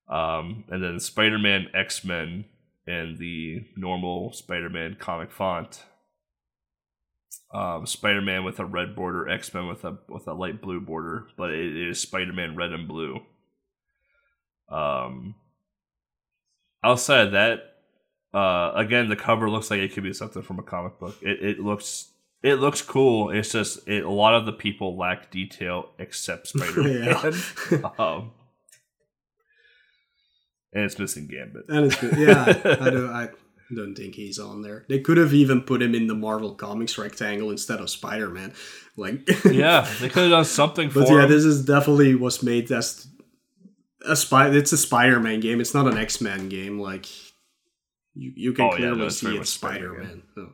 Um, 0.08 0.64
and 0.70 0.82
then 0.82 1.02
Spider-Man, 1.02 1.68
X-Men, 1.74 2.46
and 2.88 3.18
the 3.18 3.66
normal 3.76 4.32
Spider-Man 4.32 4.96
comic 5.02 5.30
font. 5.30 5.84
Um, 7.54 7.86
Spider-Man 7.86 8.46
with 8.46 8.58
a 8.58 8.66
red 8.66 8.96
border, 8.96 9.28
X-Men 9.28 9.68
with 9.68 9.84
a 9.84 9.98
with 10.08 10.28
a 10.28 10.34
light 10.34 10.62
blue 10.62 10.80
border, 10.80 11.28
but 11.38 11.50
it 11.50 11.76
is 11.90 12.00
Spider-Man 12.00 12.56
red 12.56 12.72
and 12.72 12.88
blue. 12.88 13.20
Um, 14.70 15.36
outside 16.86 17.28
of 17.28 17.32
that, 17.34 17.73
uh, 18.34 18.72
again, 18.76 19.10
the 19.10 19.16
cover 19.16 19.50
looks 19.50 19.70
like 19.70 19.80
it 19.80 19.94
could 19.94 20.04
be 20.04 20.14
something 20.14 20.42
from 20.42 20.60
a 20.60 20.64
comic 20.64 21.00
book. 21.00 21.16
It 21.22 21.44
it 21.44 21.60
looks 21.60 22.10
it 22.42 22.56
looks 22.56 22.82
cool. 22.82 23.30
It's 23.30 23.52
just 23.52 23.88
it, 23.88 24.04
a 24.04 24.10
lot 24.10 24.36
of 24.36 24.46
the 24.46 24.54
people 24.54 24.98
lack 24.98 25.32
detail 25.32 25.90
except 25.98 26.48
Spider-Man. 26.48 27.16
um, 28.00 28.32
and 30.74 30.86
it's 30.86 31.00
missing 31.00 31.28
Gambit. 31.28 31.66
and 31.70 31.86
it's 31.86 31.96
good. 31.96 32.18
Yeah, 32.18 32.44
I 32.82 32.90
don't, 32.90 33.10
I 33.10 33.30
don't 33.74 33.96
think 33.96 34.16
he's 34.16 34.40
on 34.40 34.62
there. 34.62 34.86
They 34.90 35.00
could 35.00 35.18
have 35.18 35.34
even 35.34 35.62
put 35.62 35.82
him 35.82 35.96
in 35.96 36.08
the 36.08 36.16
Marvel 36.16 36.54
Comics 36.54 36.98
rectangle 36.98 37.52
instead 37.52 37.80
of 37.80 37.90
Spider 37.90 38.30
Man. 38.30 38.54
Like, 38.98 39.28
yeah, 39.46 39.88
they 40.00 40.10
could 40.10 40.24
have 40.24 40.32
done 40.32 40.46
something 40.46 40.90
for 40.90 41.02
but 41.02 41.10
yeah, 41.10 41.24
him. 41.24 41.30
this 41.30 41.46
is 41.46 41.64
definitely 41.64 42.16
was 42.16 42.44
made 42.44 42.72
as 42.72 43.08
a 44.06 44.16
spy. 44.16 44.50
It's 44.50 44.72
a 44.72 44.78
Spider 44.78 45.20
Man 45.20 45.40
game. 45.40 45.62
It's 45.62 45.74
not 45.74 45.88
an 45.88 45.98
X 45.98 46.20
Men 46.20 46.50
game. 46.50 46.80
Like, 46.80 47.06
you 48.16 48.32
you 48.36 48.54
can 48.54 48.66
Oh, 48.66 48.72
yeah, 48.72 48.78
clearly 48.78 48.98
no, 49.00 49.10
see 49.10 49.36
it's 49.38 49.50
Spider-Man. 49.52 50.24
So. 50.36 50.54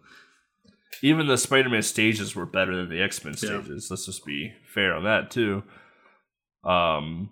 Even 1.01 1.27
the 1.27 1.37
Spider-Man 1.37 1.81
stages 1.83 2.35
were 2.35 2.45
better 2.45 2.75
than 2.75 2.89
the 2.89 3.01
X-Men 3.01 3.33
Yeah. 3.41 3.61
stages. 3.61 3.87
Let's 3.89 4.05
just 4.05 4.25
be 4.25 4.53
fair 4.73 4.93
on 4.95 5.03
that 5.05 5.31
too. 5.31 5.63
Um, 6.63 7.29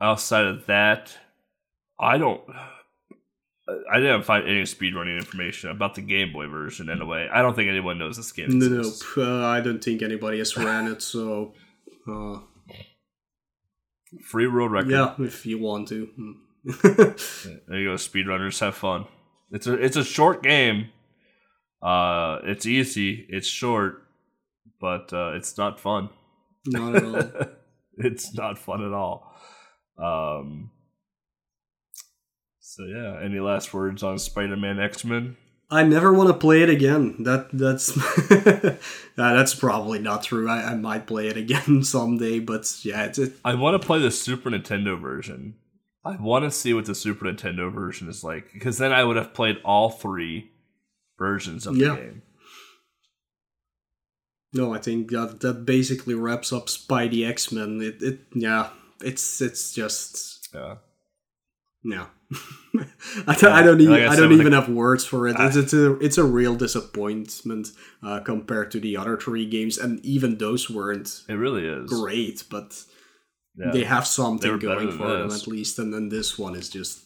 outside 0.00 0.46
of 0.46 0.66
that, 0.66 1.16
I 1.98 2.18
don't. 2.18 2.40
I 3.92 3.98
didn't 3.98 4.22
find 4.22 4.46
any 4.46 4.62
speedrunning 4.62 5.18
information 5.18 5.70
about 5.70 5.96
the 5.96 6.00
Game 6.00 6.32
Boy 6.32 6.46
version. 6.46 6.88
in 6.88 7.00
a 7.02 7.06
way. 7.06 7.28
I 7.32 7.42
don't 7.42 7.54
think 7.56 7.68
anyone 7.68 7.98
knows 7.98 8.16
this 8.16 8.30
game 8.30 8.46
Nope, 8.58 8.72
exists. 8.78 9.04
uh, 9.18 9.44
I 9.44 9.60
don't 9.60 9.82
think 9.82 10.02
anybody 10.02 10.38
has 10.38 10.56
ran 10.56 10.86
it. 10.86 11.02
So, 11.02 11.52
uh, 12.08 12.38
Free 14.24 14.46
world 14.46 14.70
record. 14.70 14.90
yeah, 14.90 15.14
if 15.18 15.44
you 15.44 15.58
want 15.58 15.88
to. 15.88 16.08
There 16.66 17.78
you 17.78 17.90
go, 17.90 17.94
speedrunners. 17.94 18.60
Have 18.60 18.74
fun. 18.74 19.06
It's 19.52 19.66
a 19.66 19.74
it's 19.74 19.96
a 19.96 20.04
short 20.04 20.42
game. 20.42 20.88
Uh, 21.82 22.38
it's 22.44 22.66
easy. 22.66 23.26
It's 23.28 23.46
short, 23.46 24.02
but 24.80 25.12
uh, 25.12 25.32
it's 25.34 25.56
not 25.56 25.78
fun. 25.78 26.08
not 26.66 26.96
at 26.96 27.04
all. 27.04 27.46
it's 27.98 28.34
not 28.34 28.58
fun 28.58 28.84
at 28.84 28.92
all. 28.92 29.32
Um. 29.98 30.70
So 32.58 32.84
yeah, 32.84 33.20
any 33.22 33.38
last 33.38 33.72
words 33.72 34.02
on 34.02 34.18
Spider-Man 34.18 34.78
X-Men? 34.78 35.36
I 35.70 35.82
never 35.82 36.12
want 36.12 36.28
to 36.28 36.34
play 36.34 36.62
it 36.62 36.70
again. 36.70 37.16
That 37.24 37.48
that's 37.52 37.96
uh, 38.30 38.76
that's 39.16 39.54
probably 39.54 39.98
not 39.98 40.22
true. 40.22 40.48
I, 40.48 40.72
I 40.72 40.74
might 40.74 41.06
play 41.06 41.28
it 41.28 41.36
again 41.36 41.82
someday, 41.82 42.38
but 42.38 42.72
yeah, 42.82 43.04
it's 43.04 43.18
it, 43.18 43.34
I 43.44 43.54
want 43.54 43.80
to 43.80 43.84
play 43.84 44.00
the 44.00 44.10
Super 44.10 44.50
Nintendo 44.50 45.00
version. 45.00 45.54
I 46.06 46.16
want 46.16 46.44
to 46.44 46.50
see 46.50 46.72
what 46.74 46.84
the 46.86 46.94
Super 46.94 47.24
Nintendo 47.26 47.72
version 47.72 48.08
is 48.08 48.22
like 48.24 48.52
because 48.52 48.78
then 48.78 48.92
I 48.92 49.04
would 49.04 49.16
have 49.16 49.34
played 49.34 49.58
all 49.64 49.90
three 49.90 50.50
versions 51.18 51.66
of 51.66 51.76
Yeah. 51.76 51.90
the 51.90 51.96
game. 51.96 52.22
no. 54.52 54.74
I 54.74 54.78
think 54.78 55.10
that 55.10 55.40
that 55.40 55.64
basically 55.66 56.14
wraps 56.14 56.52
up 56.52 56.66
Spidey 56.66 57.28
X 57.28 57.52
Men. 57.52 57.80
It 57.82 58.02
it 58.02 58.20
yeah. 58.34 58.70
It's 59.02 59.40
it's 59.40 59.72
just 59.74 60.48
Yeah. 60.54 60.76
no. 61.84 62.06
I, 63.28 63.36
don't, 63.36 63.52
I 63.52 63.62
don't 63.62 63.80
even 63.80 63.92
Like 63.94 64.02
I 64.10 64.14
I, 64.14 64.16
don't 64.16 64.32
even 64.32 64.50
the- 64.50 64.60
have 64.60 64.68
words 64.68 65.04
for 65.04 65.28
it. 65.28 65.36
It's, 65.38 65.54
it's 65.56 65.72
a 65.72 65.96
it's 65.98 66.18
a 66.18 66.24
real 66.24 66.56
disappointment 66.56 67.68
uh, 68.02 68.18
compared 68.20 68.70
to 68.72 68.80
the 68.80 68.96
other 68.96 69.16
three 69.16 69.46
games, 69.46 69.78
and 69.78 70.04
even 70.04 70.38
those 70.38 70.68
weren't 70.68 71.22
It 71.28 71.34
really 71.34 71.64
is. 71.66 71.88
great, 71.88 72.42
but 72.50 72.82
Yeah. 73.58 73.70
they 73.72 73.84
have 73.84 74.06
something 74.06 74.58
better 74.58 74.58
going 74.58 74.92
for 74.92 75.08
them 75.18 75.30
at 75.30 75.46
least. 75.46 75.78
And 75.78 75.92
then 75.92 76.08
this 76.10 76.38
one 76.38 76.54
is 76.54 76.68
just 76.68 77.00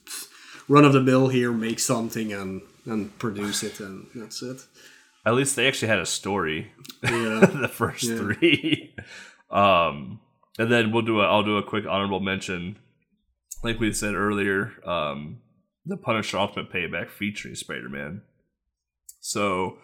run 0.68 0.84
of 0.84 0.92
the 0.92 1.00
mill 1.00 1.28
here, 1.28 1.52
make 1.52 1.78
something 1.78 2.32
and 2.32 2.62
and 2.86 3.16
produce 3.18 3.62
it, 3.62 3.78
and 3.80 4.06
that's 4.14 4.42
it. 4.42 4.64
At 5.26 5.34
least 5.34 5.54
they 5.54 5.68
actually 5.68 5.88
had 5.88 5.98
a 5.98 6.06
story. 6.06 6.72
Yeah. 7.02 7.40
the 7.60 7.68
first 7.72 8.04
Yeah. 8.04 8.16
three. 8.16 8.94
Um, 9.50 10.20
and 10.58 10.70
then 10.72 10.90
we'll 10.92 11.02
do 11.02 11.20
a. 11.20 11.24
I'll 11.24 11.42
do 11.44 11.56
a 11.58 11.62
quick 11.62 11.84
honorable 11.86 12.20
mention. 12.20 12.78
Like 13.62 13.78
we 13.78 13.92
said 13.92 14.14
earlier, 14.14 14.72
um, 14.86 15.40
the 15.84 15.96
Punisher 15.96 16.38
Ultimate 16.38 16.72
Payback 16.72 17.10
featuring 17.10 17.54
Spider 17.54 17.88
Man. 17.90 18.22
So, 19.20 19.76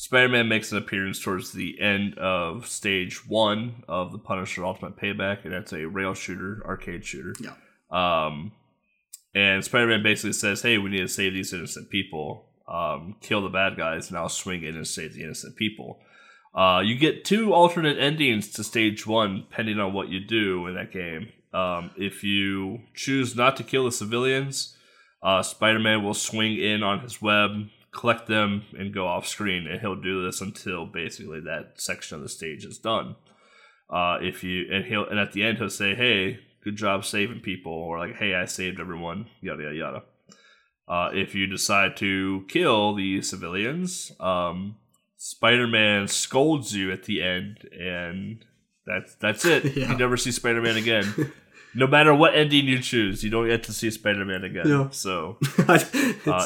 Spider 0.00 0.30
Man 0.30 0.48
makes 0.48 0.72
an 0.72 0.78
appearance 0.78 1.20
towards 1.20 1.52
the 1.52 1.78
end 1.78 2.16
of 2.16 2.66
stage 2.66 3.28
one 3.28 3.84
of 3.86 4.12
the 4.12 4.18
Punisher 4.18 4.64
Ultimate 4.64 4.96
Payback, 4.96 5.44
and 5.44 5.52
that's 5.52 5.74
a 5.74 5.84
rail 5.84 6.14
shooter, 6.14 6.62
arcade 6.64 7.04
shooter. 7.04 7.34
Yeah. 7.38 7.52
Um, 7.90 8.52
and 9.34 9.62
Spider 9.62 9.88
Man 9.88 10.02
basically 10.02 10.32
says, 10.32 10.62
"Hey, 10.62 10.78
we 10.78 10.88
need 10.88 11.00
to 11.00 11.08
save 11.08 11.34
these 11.34 11.52
innocent 11.52 11.90
people. 11.90 12.48
Um, 12.66 13.16
kill 13.20 13.42
the 13.42 13.50
bad 13.50 13.76
guys, 13.76 14.08
and 14.08 14.16
I'll 14.16 14.30
swing 14.30 14.64
in 14.64 14.74
and 14.74 14.88
save 14.88 15.12
the 15.12 15.22
innocent 15.22 15.56
people." 15.56 16.00
Uh, 16.54 16.80
you 16.82 16.94
get 16.94 17.26
two 17.26 17.52
alternate 17.52 17.98
endings 17.98 18.48
to 18.52 18.64
stage 18.64 19.06
one, 19.06 19.44
depending 19.50 19.78
on 19.78 19.92
what 19.92 20.08
you 20.08 20.18
do 20.18 20.66
in 20.66 20.76
that 20.76 20.92
game. 20.92 21.28
Um, 21.52 21.90
if 21.98 22.24
you 22.24 22.78
choose 22.94 23.36
not 23.36 23.54
to 23.58 23.62
kill 23.62 23.84
the 23.84 23.92
civilians, 23.92 24.74
uh, 25.22 25.42
Spider 25.42 25.78
Man 25.78 26.02
will 26.02 26.14
swing 26.14 26.56
in 26.56 26.82
on 26.82 27.00
his 27.00 27.20
web, 27.20 27.68
collect 27.92 28.26
them, 28.26 28.64
and 28.78 28.94
go 28.94 29.06
off 29.06 29.26
screen, 29.26 29.66
and 29.66 29.80
he'll 29.80 30.00
do 30.00 30.24
this 30.24 30.40
until 30.40 30.86
basically 30.86 31.40
that 31.40 31.80
section 31.80 32.16
of 32.16 32.22
the 32.22 32.28
stage 32.28 32.64
is 32.64 32.78
done. 32.78 33.16
Uh, 33.88 34.18
if 34.22 34.44
you 34.44 34.66
and 34.72 34.84
he'll 34.84 35.06
and 35.06 35.18
at 35.18 35.32
the 35.32 35.42
end 35.42 35.58
he'll 35.58 35.68
say, 35.70 35.94
"Hey, 35.94 36.40
good 36.62 36.76
job 36.76 37.04
saving 37.04 37.40
people," 37.40 37.72
or 37.72 37.98
like, 37.98 38.16
"Hey, 38.16 38.34
I 38.34 38.44
saved 38.44 38.80
everyone," 38.80 39.26
yada 39.40 39.62
yada 39.62 39.74
yada. 39.74 40.02
Uh, 40.88 41.10
if 41.14 41.34
you 41.34 41.46
decide 41.46 41.96
to 41.96 42.44
kill 42.48 42.94
the 42.94 43.22
civilians, 43.22 44.10
um, 44.18 44.76
Spider-Man 45.16 46.08
scolds 46.08 46.74
you 46.74 46.90
at 46.90 47.04
the 47.04 47.22
end, 47.22 47.68
and 47.78 48.44
that's 48.86 49.14
that's 49.16 49.44
it. 49.44 49.64
Yeah. 49.76 49.92
You 49.92 49.98
never 49.98 50.16
see 50.16 50.32
Spider-Man 50.32 50.76
again. 50.76 51.32
no 51.74 51.86
matter 51.86 52.14
what 52.14 52.34
ending 52.34 52.66
you 52.66 52.78
choose, 52.80 53.22
you 53.22 53.30
don't 53.30 53.46
get 53.46 53.62
to 53.64 53.72
see 53.72 53.90
Spider-Man 53.90 54.44
again. 54.44 54.66
Yeah. 54.68 54.88
So 54.90 55.38
uh, 55.58 55.78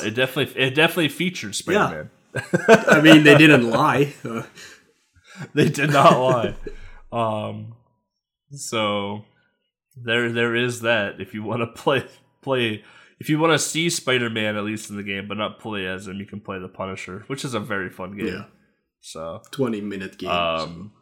it 0.04 0.14
definitely 0.14 0.60
it 0.60 0.74
definitely 0.74 1.08
featured 1.08 1.54
Spider-Man. 1.54 2.10
I 2.68 3.00
mean, 3.00 3.22
they 3.24 3.36
didn't 3.36 3.70
lie. 3.70 4.12
They 5.52 5.68
did 5.68 5.90
not 5.90 6.16
lie. 6.20 6.54
Um, 7.10 7.74
so 8.52 9.24
there 9.96 10.30
there 10.30 10.54
is 10.54 10.80
that. 10.82 11.20
If 11.20 11.34
you 11.34 11.42
want 11.42 11.62
to 11.62 11.66
play 11.82 12.06
play, 12.40 12.84
if 13.18 13.28
you 13.28 13.38
want 13.40 13.52
to 13.52 13.58
see 13.58 13.90
Spider 13.90 14.30
Man 14.30 14.56
at 14.56 14.62
least 14.64 14.90
in 14.90 14.96
the 14.96 15.02
game, 15.02 15.26
but 15.26 15.36
not 15.36 15.58
play 15.58 15.86
as 15.86 16.06
him, 16.06 16.18
you 16.18 16.26
can 16.26 16.40
play 16.40 16.58
the 16.60 16.68
Punisher, 16.68 17.24
which 17.26 17.44
is 17.44 17.52
a 17.54 17.60
very 17.60 17.90
fun 17.90 18.16
game. 18.16 18.26
yeah, 18.28 18.44
So 19.00 19.42
twenty 19.50 19.80
minute 19.80 20.18
game. 20.18 20.30
um, 20.30 20.92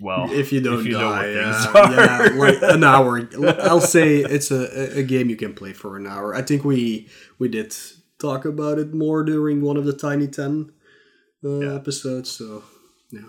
well, 0.00 0.30
if 0.32 0.52
you 0.52 0.60
don't 0.60 0.80
if 0.80 0.86
you 0.86 0.92
die, 0.94 1.28
are. 1.28 1.30
yeah, 1.32 2.28
like 2.36 2.58
an 2.62 2.84
hour. 2.92 3.28
I'll 3.60 3.80
say 3.80 4.16
it's 4.18 4.50
a, 4.50 4.98
a 4.98 5.02
game 5.02 5.28
you 5.30 5.36
can 5.36 5.54
play 5.54 5.72
for 5.72 5.96
an 5.96 6.06
hour. 6.06 6.34
I 6.34 6.42
think 6.42 6.64
we 6.64 7.08
we 7.38 7.48
did 7.48 7.76
talk 8.18 8.44
about 8.44 8.78
it 8.78 8.94
more 8.94 9.22
during 9.24 9.62
one 9.62 9.76
of 9.76 9.84
the 9.84 9.92
Tiny 9.92 10.26
Ten 10.28 10.72
uh, 11.44 11.58
Yeah. 11.60 11.74
episodes. 11.74 12.30
So 12.30 12.64
yeah, 13.10 13.28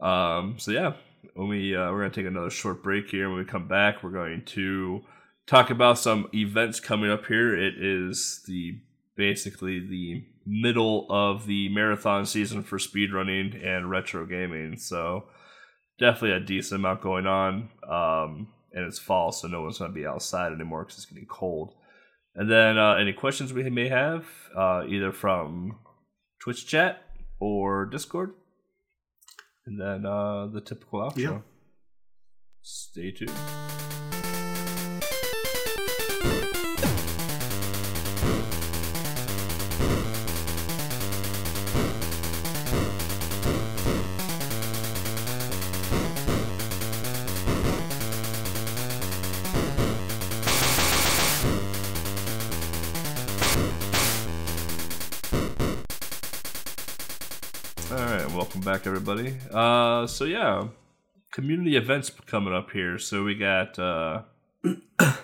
Um, 0.00 0.56
so 0.58 0.70
yeah, 0.72 0.94
when 1.34 1.48
we 1.48 1.76
uh, 1.76 1.90
we're 1.90 2.00
gonna 2.00 2.10
take 2.10 2.26
another 2.26 2.50
short 2.50 2.82
break 2.82 3.08
here. 3.10 3.28
When 3.28 3.38
we 3.38 3.44
come 3.44 3.68
back, 3.68 4.02
we're 4.02 4.10
going 4.10 4.44
to 4.46 5.02
talk 5.46 5.70
about 5.70 5.98
some 5.98 6.28
events 6.34 6.80
coming 6.80 7.10
up 7.10 7.26
here. 7.26 7.54
It 7.56 7.74
is 7.82 8.42
the 8.46 8.78
basically 9.16 9.80
the 9.80 10.24
middle 10.50 11.06
of 11.08 11.46
the 11.46 11.68
marathon 11.68 12.26
season 12.26 12.62
for 12.62 12.78
speedrunning 12.78 13.64
and 13.64 13.88
retro 13.88 14.26
gaming. 14.26 14.76
So 14.76 15.24
definitely 15.98 16.32
a 16.32 16.40
decent 16.40 16.80
amount 16.80 17.02
going 17.02 17.26
on. 17.26 17.70
Um, 17.88 18.48
and 18.72 18.86
it's 18.86 18.98
fall, 18.98 19.30
so 19.32 19.46
no 19.48 19.62
one's 19.62 19.78
gonna 19.78 19.92
be 19.92 20.06
outside 20.06 20.52
anymore 20.52 20.84
because 20.84 20.98
it's 20.98 21.06
getting 21.06 21.26
cold. 21.26 21.74
And 22.34 22.50
then 22.50 22.78
uh, 22.78 22.94
any 22.94 23.12
questions 23.12 23.52
we 23.52 23.68
may 23.70 23.88
have, 23.88 24.26
uh, 24.56 24.84
either 24.88 25.12
from 25.12 25.78
Twitch 26.40 26.66
chat 26.66 27.02
or 27.38 27.86
Discord. 27.86 28.34
And 29.66 29.80
then 29.80 30.06
uh, 30.06 30.46
the 30.46 30.60
typical 30.60 31.00
outro. 31.00 31.18
Yeah. 31.18 31.38
Stay 32.62 33.10
tuned. 33.10 33.69
Back, 58.80 58.86
everybody. 58.86 59.36
Uh, 59.52 60.06
so 60.06 60.24
yeah, 60.24 60.68
community 61.32 61.76
events 61.76 62.10
coming 62.26 62.54
up 62.54 62.70
here. 62.70 62.98
So 62.98 63.24
we 63.24 63.34
got 63.34 63.78
uh, 63.78 64.22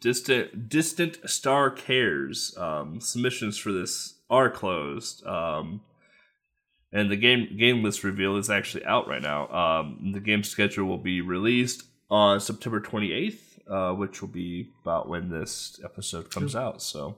distant 0.00 0.68
distant 0.68 1.18
star 1.28 1.70
cares. 1.70 2.54
Um, 2.58 3.00
submissions 3.00 3.56
for 3.58 3.72
this 3.72 4.18
are 4.28 4.50
closed. 4.50 5.24
Um, 5.26 5.80
and 6.92 7.10
the 7.10 7.16
game 7.16 7.56
game 7.58 7.82
list 7.82 8.04
reveal 8.04 8.36
is 8.36 8.50
actually 8.50 8.84
out 8.84 9.08
right 9.08 9.22
now. 9.22 9.48
Um, 9.48 10.12
the 10.12 10.20
game 10.20 10.42
schedule 10.42 10.86
will 10.86 10.98
be 10.98 11.20
released 11.20 11.84
on 12.10 12.40
September 12.40 12.80
28th, 12.80 13.38
uh, 13.70 13.94
which 13.94 14.20
will 14.20 14.28
be 14.28 14.72
about 14.82 15.08
when 15.08 15.30
this 15.30 15.80
episode 15.84 16.30
comes 16.30 16.54
out. 16.54 16.82
So. 16.82 17.16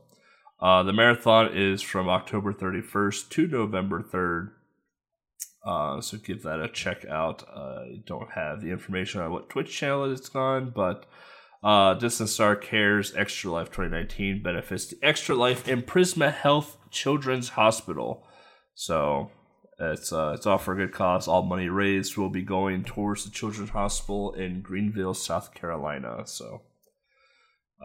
Uh, 0.60 0.84
the 0.84 0.92
marathon 0.92 1.50
is 1.52 1.82
from 1.82 2.08
October 2.08 2.52
31st 2.52 3.28
to 3.30 3.48
November 3.48 4.00
3rd. 4.00 4.52
Uh, 5.64 6.00
so 6.00 6.18
give 6.18 6.42
that 6.42 6.60
a 6.60 6.68
check 6.68 7.04
out. 7.04 7.44
Uh, 7.48 7.84
I 7.84 8.02
don't 8.04 8.32
have 8.32 8.60
the 8.60 8.70
information 8.70 9.20
on 9.20 9.30
what 9.30 9.48
Twitch 9.48 9.72
channel 9.72 10.10
it's 10.10 10.34
on, 10.34 10.70
but 10.70 11.06
uh, 11.62 11.94
Distant 11.94 12.28
Star 12.28 12.56
Cares 12.56 13.14
Extra 13.14 13.50
Life 13.50 13.68
2019 13.68 14.42
benefits 14.42 14.86
the 14.86 14.98
Extra 15.02 15.36
Life 15.36 15.68
and 15.68 15.86
Prisma 15.86 16.32
Health 16.32 16.76
Children's 16.90 17.50
Hospital. 17.50 18.26
So 18.74 19.30
it's 19.78 20.12
uh, 20.12 20.32
it's 20.34 20.46
all 20.46 20.58
for 20.58 20.74
a 20.74 20.76
good 20.76 20.92
cause. 20.92 21.28
All 21.28 21.42
money 21.42 21.68
raised 21.68 22.16
will 22.16 22.30
be 22.30 22.42
going 22.42 22.84
towards 22.84 23.24
the 23.24 23.30
Children's 23.30 23.70
Hospital 23.70 24.32
in 24.32 24.60
Greenville, 24.60 25.14
South 25.14 25.54
Carolina. 25.54 26.22
So 26.24 26.62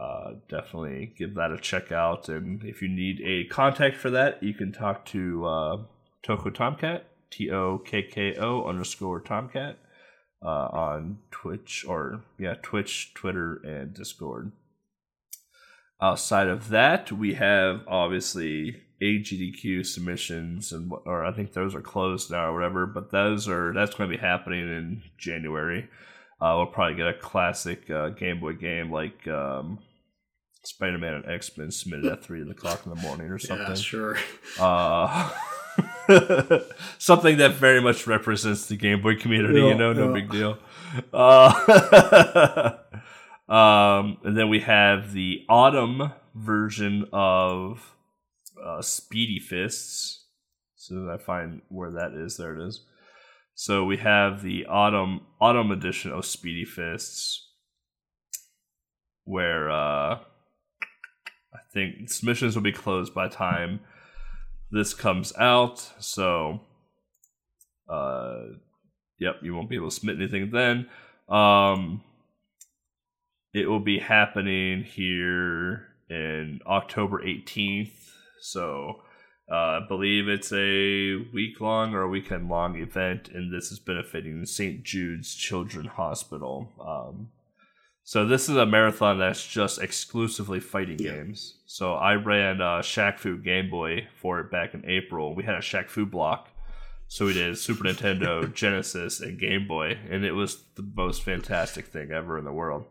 uh, 0.00 0.34
definitely 0.48 1.12
give 1.18 1.34
that 1.34 1.50
a 1.50 1.58
check 1.58 1.90
out. 1.90 2.28
And 2.28 2.62
if 2.64 2.82
you 2.82 2.88
need 2.88 3.20
a 3.24 3.44
contact 3.52 3.96
for 3.96 4.10
that, 4.10 4.42
you 4.42 4.54
can 4.54 4.72
talk 4.72 5.04
to 5.06 5.44
uh, 5.44 5.76
Tokko 6.24 6.54
Tomcat, 6.54 7.07
T 7.30 7.50
O 7.50 7.78
K 7.78 8.02
K 8.02 8.34
O 8.36 8.64
underscore 8.64 9.20
Tomcat, 9.20 9.78
uh, 10.42 10.68
on 10.72 11.18
Twitch 11.30 11.84
or 11.86 12.22
yeah, 12.38 12.54
Twitch, 12.62 13.12
Twitter, 13.14 13.60
and 13.64 13.94
Discord. 13.94 14.52
Outside 16.00 16.46
of 16.46 16.68
that, 16.68 17.10
we 17.10 17.34
have 17.34 17.80
obviously 17.88 18.82
AGDQ 19.02 19.84
submissions, 19.84 20.72
and 20.72 20.92
or 21.04 21.24
I 21.24 21.32
think 21.32 21.52
those 21.52 21.74
are 21.74 21.80
closed 21.80 22.30
now 22.30 22.50
or 22.50 22.54
whatever. 22.54 22.86
But 22.86 23.10
those 23.10 23.48
are 23.48 23.72
that's 23.74 23.94
going 23.94 24.10
to 24.10 24.16
be 24.16 24.20
happening 24.20 24.60
in 24.60 25.02
January. 25.18 25.88
Uh, 26.40 26.54
we'll 26.56 26.66
probably 26.66 26.96
get 26.96 27.08
a 27.08 27.14
classic 27.14 27.90
uh, 27.90 28.10
Game 28.10 28.38
Boy 28.38 28.52
game 28.52 28.92
like 28.92 29.26
um, 29.26 29.80
Spider-Man 30.64 31.14
and 31.14 31.26
X-Men 31.26 31.72
submitted 31.72 32.06
at 32.12 32.22
three 32.22 32.48
o'clock 32.48 32.82
in 32.86 32.94
the 32.94 33.02
morning 33.02 33.28
or 33.28 33.38
something. 33.40 33.66
Yeah, 33.66 33.74
sure. 33.74 34.18
Uh, 34.60 35.32
something 36.98 37.36
that 37.38 37.54
very 37.54 37.80
much 37.80 38.06
represents 38.06 38.66
the 38.66 38.76
Game 38.76 39.02
Boy 39.02 39.16
community. 39.16 39.60
Yeah, 39.60 39.68
you 39.68 39.74
know, 39.74 39.92
no 39.92 40.08
yeah. 40.08 40.14
big 40.14 40.30
deal. 40.30 40.58
Uh, 41.12 42.72
um, 43.48 44.18
and 44.24 44.36
then 44.36 44.48
we 44.48 44.60
have 44.60 45.12
the 45.12 45.44
autumn 45.48 46.12
version 46.34 47.06
of 47.12 47.94
uh, 48.62 48.82
Speedy 48.82 49.38
Fists. 49.38 50.24
So 50.76 51.10
I 51.12 51.18
find 51.18 51.62
where 51.68 51.90
that 51.90 52.12
is. 52.12 52.36
There 52.36 52.56
it 52.56 52.66
is. 52.66 52.82
So 53.54 53.84
we 53.84 53.96
have 53.98 54.42
the 54.42 54.66
autumn 54.66 55.22
autumn 55.40 55.70
edition 55.70 56.12
of 56.12 56.24
Speedy 56.24 56.64
Fists, 56.64 57.48
where 59.24 59.70
uh, 59.70 60.20
I 61.52 61.58
think 61.72 62.08
submissions 62.08 62.54
will 62.54 62.62
be 62.62 62.72
closed 62.72 63.12
by 63.12 63.28
time 63.28 63.80
this 64.70 64.94
comes 64.94 65.32
out. 65.36 65.78
So, 65.98 66.60
uh, 67.88 68.40
yep, 69.18 69.36
you 69.42 69.54
won't 69.54 69.70
be 69.70 69.76
able 69.76 69.90
to 69.90 69.94
submit 69.94 70.16
anything 70.16 70.50
then. 70.50 70.88
Um, 71.28 72.02
it 73.54 73.68
will 73.68 73.80
be 73.80 73.98
happening 73.98 74.84
here 74.84 75.88
in 76.10 76.60
October 76.66 77.22
18th. 77.22 78.10
So, 78.40 79.02
uh, 79.50 79.54
I 79.54 79.80
believe 79.88 80.28
it's 80.28 80.52
a 80.52 81.16
week 81.32 81.60
long 81.60 81.94
or 81.94 82.02
a 82.02 82.08
weekend 82.08 82.48
long 82.48 82.76
event, 82.76 83.28
and 83.28 83.52
this 83.52 83.72
is 83.72 83.78
benefiting 83.78 84.44
St. 84.44 84.82
Jude's 84.82 85.34
Children's 85.34 85.88
Hospital. 85.88 86.70
Um, 86.78 87.30
so 88.08 88.24
this 88.24 88.48
is 88.48 88.56
a 88.56 88.64
marathon 88.64 89.18
that's 89.18 89.46
just 89.46 89.78
exclusively 89.82 90.60
fighting 90.60 90.98
Yeah. 90.98 91.12
games. 91.16 91.56
So 91.66 91.92
I 91.92 92.14
ran 92.14 92.62
uh, 92.62 92.78
Shaq 92.80 93.18
Fu 93.18 93.36
Game 93.36 93.68
Boy 93.68 94.08
for 94.18 94.40
it 94.40 94.50
back 94.50 94.72
in 94.72 94.82
April. 94.88 95.34
We 95.34 95.44
had 95.44 95.56
a 95.56 95.60
Shaq 95.60 95.90
Fu 95.90 96.06
block. 96.06 96.48
So 97.06 97.26
we 97.26 97.34
did 97.34 97.58
Super 97.58 97.84
Nintendo, 97.84 98.50
Genesis, 98.62 99.20
and 99.20 99.38
Game 99.38 99.68
Boy, 99.68 99.98
and 100.08 100.24
it 100.24 100.32
was 100.32 100.56
the 100.76 100.90
most 100.94 101.20
fantastic 101.22 101.88
thing 101.88 102.10
ever 102.10 102.38
in 102.38 102.46
the 102.46 102.52
world. 102.52 102.86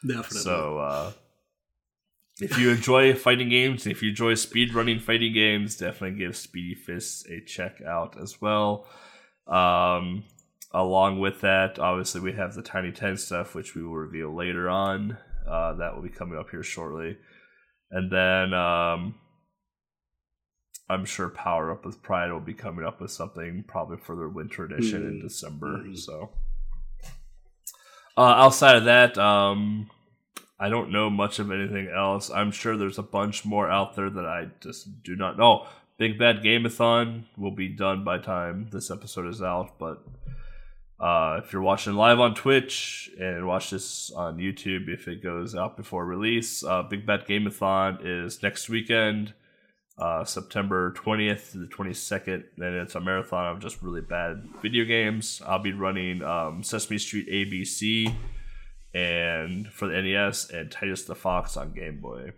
Definitely. 0.00 0.38
So, 0.38 0.78
uh, 0.78 1.12
if 2.40 2.58
you 2.58 2.70
enjoy 2.70 3.12
fighting 3.12 3.50
games, 3.50 3.86
if 3.86 4.02
you 4.02 4.08
enjoy 4.08 4.36
speedrunning 4.36 5.02
fighting 5.02 5.34
games, 5.34 5.76
definitely 5.76 6.18
give 6.18 6.34
Speedy 6.34 6.74
Fists 6.74 7.26
a 7.28 7.42
check 7.42 7.82
out 7.82 8.18
as 8.18 8.40
well. 8.40 8.86
Um, 9.46 10.24
along 10.76 11.18
with 11.20 11.40
that, 11.40 11.78
obviously, 11.78 12.20
we 12.20 12.32
have 12.32 12.54
the 12.54 12.62
Tiny 12.62 12.92
10 12.92 13.16
stuff, 13.16 13.54
which 13.54 13.74
we 13.74 13.82
will 13.82 13.94
reveal 13.94 14.34
later 14.34 14.68
on. 14.68 15.16
Uh, 15.48 15.72
that 15.74 15.94
will 15.94 16.02
be 16.02 16.08
coming 16.08 16.38
up 16.38 16.50
here 16.50 16.62
shortly. 16.62 17.16
And 17.90 18.10
then 18.10 18.52
um, 18.52 19.14
I'm 20.90 21.04
sure 21.04 21.28
Power 21.28 21.70
Up 21.72 21.84
with 21.86 22.02
Pride 22.02 22.30
will 22.32 22.40
be 22.40 22.52
coming 22.54 22.84
up 22.84 23.00
with 23.00 23.10
something 23.12 23.64
probably 23.66 23.96
for 23.96 24.16
their 24.16 24.28
winter 24.28 24.64
edition 24.64 25.02
in 25.06 25.18
Mhm. 25.18 25.22
December. 25.22 25.78
Mhm. 25.78 25.96
So, 25.96 26.30
uh, 28.16 28.20
outside 28.22 28.76
of 28.76 28.84
that, 28.84 29.16
um, 29.18 29.88
I 30.58 30.68
don't 30.68 30.90
know 30.90 31.10
much 31.10 31.38
of 31.38 31.50
anything 31.50 31.88
else. 31.88 32.30
I'm 32.30 32.50
sure 32.50 32.76
there's 32.76 32.98
a 32.98 33.02
bunch 33.02 33.44
more 33.44 33.70
out 33.70 33.94
there 33.94 34.10
that 34.10 34.26
I 34.26 34.48
just 34.60 35.02
do 35.02 35.14
not 35.14 35.36
know. 35.38 35.66
Big 35.98 36.18
Bad 36.18 36.42
Gameathon 36.42 37.24
will 37.36 37.54
be 37.54 37.68
done 37.68 38.04
by 38.04 38.18
time 38.18 38.68
this 38.70 38.90
episode 38.90 39.26
is 39.28 39.42
out, 39.42 39.78
but 39.78 40.02
uh, 40.98 41.40
if 41.44 41.52
you're 41.52 41.62
watching 41.62 41.94
live 41.94 42.20
on 42.20 42.34
Twitch 42.34 43.10
and 43.20 43.46
watch 43.46 43.70
this 43.70 44.10
on 44.12 44.38
YouTube, 44.38 44.88
if 44.88 45.08
it 45.08 45.22
goes 45.22 45.54
out 45.54 45.76
before 45.76 46.06
release, 46.06 46.64
uh, 46.64 46.82
Big 46.82 47.06
Bad 47.06 47.26
Gameathon 47.26 47.98
is 48.02 48.42
next 48.42 48.68
weekend, 48.70 49.34
uh, 49.98 50.24
September 50.24 50.94
20th 50.96 51.52
to 51.52 51.58
the 51.58 51.66
22nd, 51.66 52.44
and 52.56 52.76
it's 52.76 52.94
a 52.94 53.00
marathon 53.00 53.54
of 53.54 53.60
just 53.60 53.82
really 53.82 54.00
bad 54.00 54.48
video 54.62 54.84
games. 54.86 55.42
I'll 55.46 55.58
be 55.58 55.72
running 55.72 56.22
um, 56.22 56.62
Sesame 56.62 56.98
Street 56.98 57.28
ABC 57.28 58.14
and 58.94 59.70
for 59.70 59.88
the 59.88 60.00
NES 60.00 60.48
and 60.48 60.70
Titus 60.70 61.04
the 61.04 61.14
Fox 61.14 61.58
on 61.58 61.74
Game 61.74 62.00
Boy 62.00 62.32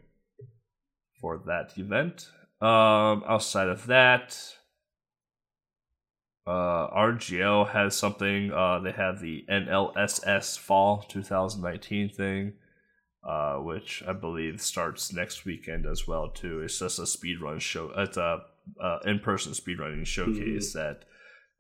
for 1.21 1.41
that 1.47 1.79
event. 1.79 2.29
Um, 2.61 3.23
outside 3.29 3.69
of 3.69 3.87
that, 3.87 4.37
uh, 6.49 6.89
RGL 6.97 7.69
has 7.73 7.95
something. 7.95 8.51
Uh, 8.51 8.79
they 8.79 8.93
have 8.93 9.21
the 9.21 9.45
NLSS 9.51 10.59
Fall 10.59 11.05
2019 11.07 12.09
thing, 12.09 12.55
uh, 13.23 13.57
which 13.57 14.03
I 14.09 14.15
believe 14.15 14.63
starts 14.63 15.13
next 15.13 15.45
weekend 15.45 15.85
as 15.85 16.09
well 16.09 16.31
too. 16.31 16.61
It's 16.61 16.79
just 16.79 16.99
a 16.99 17.03
speedrun 17.03 17.61
show. 17.61 17.93
It's 17.95 18.17
a 18.17 18.45
uh, 18.83 18.99
in-person 19.05 19.53
speedrunning 19.53 20.07
showcase 20.07 20.73
that 20.73 21.05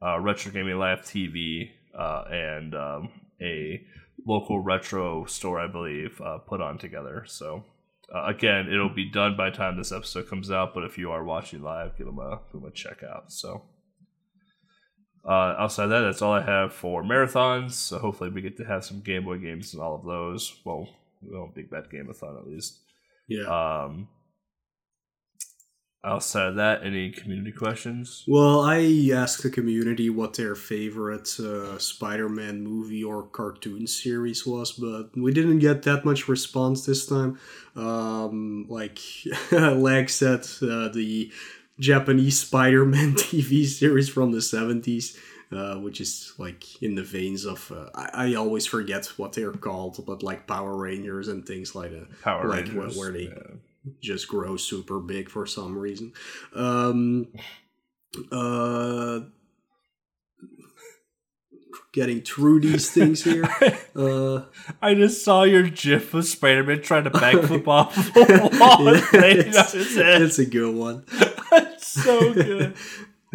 uh, 0.02 0.20
Retro 0.20 0.52
Gaming 0.52 0.78
Live 0.78 1.02
TV 1.02 1.68
uh, 1.98 2.24
and 2.30 2.74
um, 2.74 3.10
a 3.42 3.82
local 4.26 4.60
retro 4.60 5.26
store, 5.26 5.60
I 5.60 5.66
believe, 5.66 6.18
uh, 6.22 6.38
put 6.38 6.60
on 6.62 6.78
together. 6.78 7.24
So. 7.26 7.64
Uh, 8.10 8.24
again, 8.24 8.72
it'll 8.72 8.88
be 8.88 9.10
done 9.10 9.36
by 9.36 9.50
the 9.50 9.56
time 9.58 9.76
this 9.76 9.92
episode 9.92 10.26
comes 10.30 10.50
out. 10.50 10.72
But 10.72 10.84
if 10.84 10.96
you 10.96 11.10
are 11.10 11.22
watching 11.22 11.62
live, 11.62 11.94
give 11.98 12.06
them 12.06 12.18
a 12.18 12.40
give 12.50 12.62
them 12.62 12.64
a 12.64 12.70
check 12.70 13.02
out. 13.02 13.30
So, 13.30 13.64
uh, 15.28 15.54
outside 15.58 15.84
of 15.84 15.90
that, 15.90 16.00
that's 16.00 16.22
all 16.22 16.32
I 16.32 16.40
have 16.40 16.72
for 16.72 17.02
marathons. 17.02 17.72
So 17.72 17.98
hopefully, 17.98 18.30
we 18.30 18.40
get 18.40 18.56
to 18.56 18.64
have 18.64 18.84
some 18.84 19.00
Game 19.00 19.24
Boy 19.24 19.36
games 19.36 19.74
and 19.74 19.82
all 19.82 19.94
of 19.94 20.04
those. 20.04 20.58
Well, 20.64 20.88
well 21.20 21.52
Big 21.54 21.70
Bad 21.70 21.90
Gameathon 21.92 22.38
at 22.38 22.48
least. 22.48 22.78
yeah. 23.28 23.44
Um, 23.44 24.08
outside 26.02 26.48
of 26.48 26.56
that, 26.56 26.82
any 26.82 27.10
community 27.10 27.52
questions? 27.52 28.24
Well, 28.26 28.62
I 28.62 29.10
asked 29.12 29.42
the 29.42 29.50
community 29.50 30.08
what 30.08 30.34
their 30.34 30.54
favorite 30.54 31.38
uh, 31.38 31.78
Spider-Man 31.78 32.62
movie 32.62 33.04
or 33.04 33.24
cartoon 33.24 33.86
series 33.86 34.46
was, 34.46 34.72
but 34.72 35.10
we 35.14 35.32
didn't 35.32 35.58
get 35.58 35.82
that 35.82 36.06
much 36.06 36.26
response 36.26 36.86
this 36.86 37.04
time. 37.04 37.38
Um, 37.76 38.64
like 38.70 38.98
Lag 39.52 40.08
said, 40.08 40.46
uh, 40.62 40.88
the 40.88 41.30
Japanese 41.78 42.40
Spider-Man 42.40 43.14
TV 43.16 43.66
series 43.66 44.08
from 44.08 44.32
the 44.32 44.42
seventies. 44.42 45.18
Uh, 45.50 45.76
which 45.76 45.98
is 45.98 46.34
like 46.36 46.82
in 46.82 46.94
the 46.94 47.02
veins 47.02 47.46
of 47.46 47.72
uh, 47.72 47.88
I, 47.94 48.32
I 48.32 48.34
always 48.34 48.66
forget 48.66 49.06
what 49.16 49.32
they're 49.32 49.50
called, 49.50 50.04
but 50.04 50.22
like 50.22 50.46
Power 50.46 50.76
Rangers 50.76 51.28
and 51.28 51.46
things 51.46 51.74
like 51.74 51.90
that 51.90 52.20
Power 52.20 52.46
like 52.46 52.66
Rangers. 52.66 52.98
where, 52.98 53.10
where 53.10 53.18
they 53.18 53.28
yeah. 53.28 53.54
just 54.02 54.28
grow 54.28 54.58
super 54.58 55.00
big 55.00 55.30
for 55.30 55.46
some 55.46 55.78
reason. 55.78 56.12
Um, 56.54 57.28
uh, 58.30 59.20
getting 61.92 62.20
through 62.20 62.60
these 62.60 62.90
things 62.90 63.24
here. 63.24 63.48
Uh, 63.98 64.44
I 64.80 64.94
just 64.94 65.24
saw 65.24 65.42
your 65.42 65.64
GIF 65.64 66.14
of 66.14 66.24
Spider-Man 66.24 66.82
trying 66.82 67.02
to 67.02 67.10
backflip 67.10 67.66
off 67.66 67.96
the 68.14 68.48
wall 68.60 68.84
yeah, 68.84 69.00
it's, 69.12 69.74
it's 69.74 70.38
a 70.38 70.46
good 70.46 70.72
one. 70.72 71.04
So 71.88 72.34
good. 72.34 72.74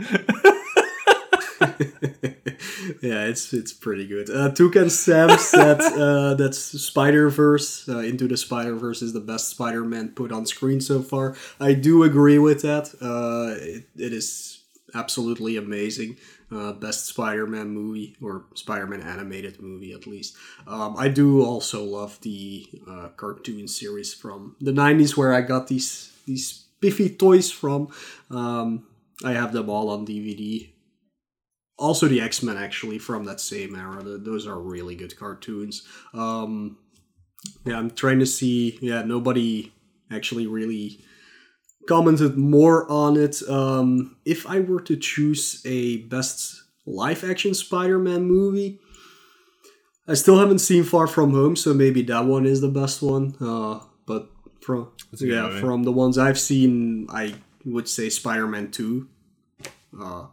yeah, 3.01 3.25
it's 3.25 3.53
it's 3.53 3.73
pretty 3.73 4.07
good. 4.07 4.29
Uh, 4.29 4.49
Toucan 4.51 4.89
Sam 4.89 5.37
said 5.37 5.79
uh, 5.81 6.33
that 6.35 6.53
Spider 6.55 7.29
Verse 7.29 7.87
uh, 7.87 7.99
Into 7.99 8.27
the 8.27 8.37
Spider 8.37 8.75
Verse 8.75 9.01
is 9.01 9.13
the 9.13 9.19
best 9.19 9.49
Spider 9.49 9.83
Man 9.83 10.09
put 10.09 10.31
on 10.31 10.45
screen 10.45 10.81
so 10.81 11.01
far. 11.01 11.35
I 11.59 11.73
do 11.73 12.03
agree 12.03 12.39
with 12.39 12.61
that. 12.61 12.93
Uh, 13.01 13.55
it, 13.61 13.87
it 13.95 14.13
is 14.13 14.63
absolutely 14.95 15.57
amazing. 15.57 16.17
Uh, 16.51 16.71
best 16.73 17.07
Spider 17.07 17.47
Man 17.47 17.69
movie 17.69 18.15
or 18.21 18.45
Spider 18.53 18.87
Man 18.87 19.01
animated 19.01 19.61
movie 19.61 19.93
at 19.93 20.05
least. 20.05 20.35
Um, 20.67 20.95
I 20.97 21.07
do 21.07 21.43
also 21.43 21.83
love 21.83 22.19
the 22.21 22.67
uh, 22.87 23.09
cartoon 23.15 23.67
series 23.67 24.13
from 24.13 24.55
the 24.61 24.71
'90s 24.71 25.17
where 25.17 25.33
I 25.33 25.41
got 25.41 25.67
these 25.67 26.11
these 26.25 26.62
Biffy 26.83 27.09
toys 27.09 27.49
from. 27.51 27.81
Um, 28.29 28.67
I 29.23 29.31
have 29.31 29.53
them 29.53 29.69
all 29.69 29.89
on 29.89 30.05
DVD 30.05 30.73
also 31.77 32.07
the 32.07 32.21
x-men 32.21 32.57
actually 32.57 32.97
from 32.97 33.25
that 33.25 33.39
same 33.39 33.75
era. 33.75 34.03
Th- 34.03 34.19
those 34.21 34.47
are 34.47 34.59
really 34.59 34.95
good 34.95 35.17
cartoons. 35.17 35.83
Um 36.13 36.77
yeah 37.65 37.77
i'm 37.77 37.91
trying 37.91 38.19
to 38.19 38.25
see 38.25 38.79
yeah 38.81 39.01
nobody 39.01 39.73
actually 40.09 40.47
really 40.47 41.03
commented 41.89 42.37
more 42.37 42.89
on 42.89 43.17
it. 43.17 43.41
Um 43.49 44.15
if 44.25 44.47
i 44.47 44.59
were 44.59 44.81
to 44.81 44.95
choose 44.95 45.61
a 45.65 45.97
best 46.13 46.63
live 46.85 47.23
action 47.23 47.53
spider-man 47.53 48.23
movie 48.25 48.79
i 50.07 50.13
still 50.13 50.37
haven't 50.39 50.59
seen 50.59 50.83
far 50.83 51.07
from 51.07 51.31
home 51.31 51.55
so 51.55 51.73
maybe 51.73 52.01
that 52.03 52.25
one 52.25 52.45
is 52.45 52.61
the 52.61 52.69
best 52.69 53.01
one. 53.01 53.35
Uh 53.41 53.79
but 54.05 54.29
from 54.65 54.91
That's 55.11 55.21
a 55.21 55.25
good 55.25 55.33
yeah 55.35 55.47
movie. 55.47 55.59
from 55.61 55.83
the 55.83 55.91
ones 55.91 56.17
i've 56.17 56.39
seen 56.39 57.07
i 57.09 57.35
would 57.65 57.87
say 57.87 58.09
spider-man 58.09 58.71
2 58.71 59.07
uh 60.01 60.25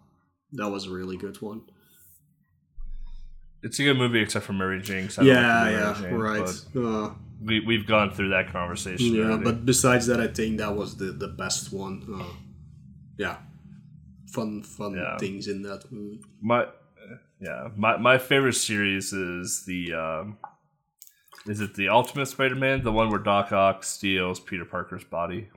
that 0.52 0.68
was 0.68 0.86
a 0.86 0.90
really 0.90 1.16
good 1.16 1.40
one. 1.40 1.62
It's 3.62 3.78
a 3.78 3.84
good 3.84 3.96
movie 3.98 4.20
except 4.20 4.46
for 4.46 4.52
Mary 4.52 4.78
I 4.80 5.22
Yeah, 5.22 5.62
like 5.62 5.72
yeah, 5.72 5.96
Jane, 6.00 6.14
right. 6.14 6.64
Uh, 6.74 7.10
we 7.44 7.60
we've 7.60 7.86
gone 7.86 8.10
through 8.10 8.30
that 8.30 8.50
conversation. 8.52 9.14
Yeah, 9.14 9.24
already. 9.26 9.44
but 9.44 9.64
besides 9.66 10.06
that, 10.06 10.20
I 10.20 10.28
think 10.28 10.58
that 10.58 10.74
was 10.74 10.96
the 10.96 11.12
the 11.12 11.28
best 11.28 11.72
one. 11.72 12.02
Uh, 12.12 12.32
yeah, 13.16 13.36
fun 14.32 14.62
fun 14.62 14.94
Yeah. 14.96 15.18
things 15.18 15.46
in 15.46 15.62
that 15.62 15.90
movie. 15.92 16.20
my 16.40 16.66
yeah 17.40 17.68
my 17.76 17.96
my 17.96 18.18
favorite 18.18 18.54
series 18.56 19.12
is 19.12 19.64
the 19.66 19.92
um, 19.94 20.38
is 21.46 21.60
it 21.60 21.74
the 21.74 21.88
Ultimate 21.88 22.26
Spider-Man, 22.26 22.82
the 22.82 22.92
one 22.92 23.10
where 23.10 23.18
Doc 23.18 23.52
Ock 23.52 23.84
steals 23.84 24.40
Peter 24.40 24.64
Parker's 24.64 25.04
body? 25.04 25.48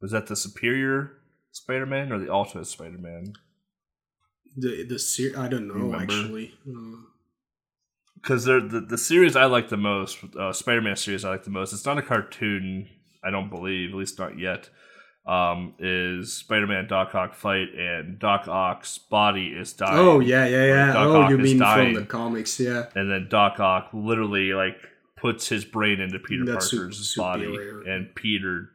Was 0.00 0.10
that 0.10 0.26
the 0.26 0.36
Superior 0.36 1.12
Spider-Man 1.52 2.12
or 2.12 2.18
the 2.18 2.32
Ultimate 2.32 2.66
Spider-Man? 2.66 3.34
The 4.56 4.84
the 4.84 4.98
ser- 4.98 5.38
I 5.38 5.48
don't 5.48 5.68
know 5.68 5.74
Remember? 5.74 6.02
actually. 6.02 6.54
Uh, 6.68 7.06
because 8.14 8.44
they're 8.44 8.60
the, 8.60 8.80
the 8.80 8.98
series 8.98 9.34
I 9.34 9.46
like 9.46 9.68
the 9.68 9.76
most, 9.76 10.18
uh, 10.38 10.52
Spider-Man 10.52 10.94
series 10.96 11.24
I 11.24 11.30
like 11.30 11.44
the 11.44 11.50
most. 11.50 11.72
It's 11.72 11.84
not 11.84 11.98
a 11.98 12.02
cartoon, 12.02 12.88
I 13.24 13.30
don't 13.30 13.50
believe, 13.50 13.90
at 13.90 13.96
least 13.96 14.18
not 14.18 14.38
yet. 14.38 14.70
Um, 15.24 15.74
is 15.78 16.32
Spider-Man 16.32 16.88
Doc 16.88 17.14
Ock 17.14 17.34
fight 17.34 17.68
and 17.78 18.18
Doc 18.18 18.48
Ock's 18.48 18.98
body 18.98 19.48
is 19.48 19.72
dying. 19.72 19.96
oh 19.96 20.18
yeah, 20.18 20.46
yeah, 20.46 20.64
yeah. 20.64 20.86
Doc 20.94 21.06
oh, 21.06 21.20
Ock 21.22 21.30
you 21.30 21.38
mean 21.38 21.58
dying. 21.58 21.94
from 21.94 22.02
the 22.02 22.08
comics? 22.08 22.58
Yeah. 22.58 22.86
and 22.96 23.08
then 23.08 23.28
Doc 23.30 23.60
Ock 23.60 23.90
literally 23.92 24.52
like 24.52 24.78
puts 25.16 25.48
his 25.48 25.64
brain 25.64 26.00
into 26.00 26.18
Peter 26.18 26.44
That's 26.44 26.70
Parker's 26.74 27.14
body, 27.16 27.44
superior. 27.44 27.82
and 27.82 28.12
Peter. 28.16 28.70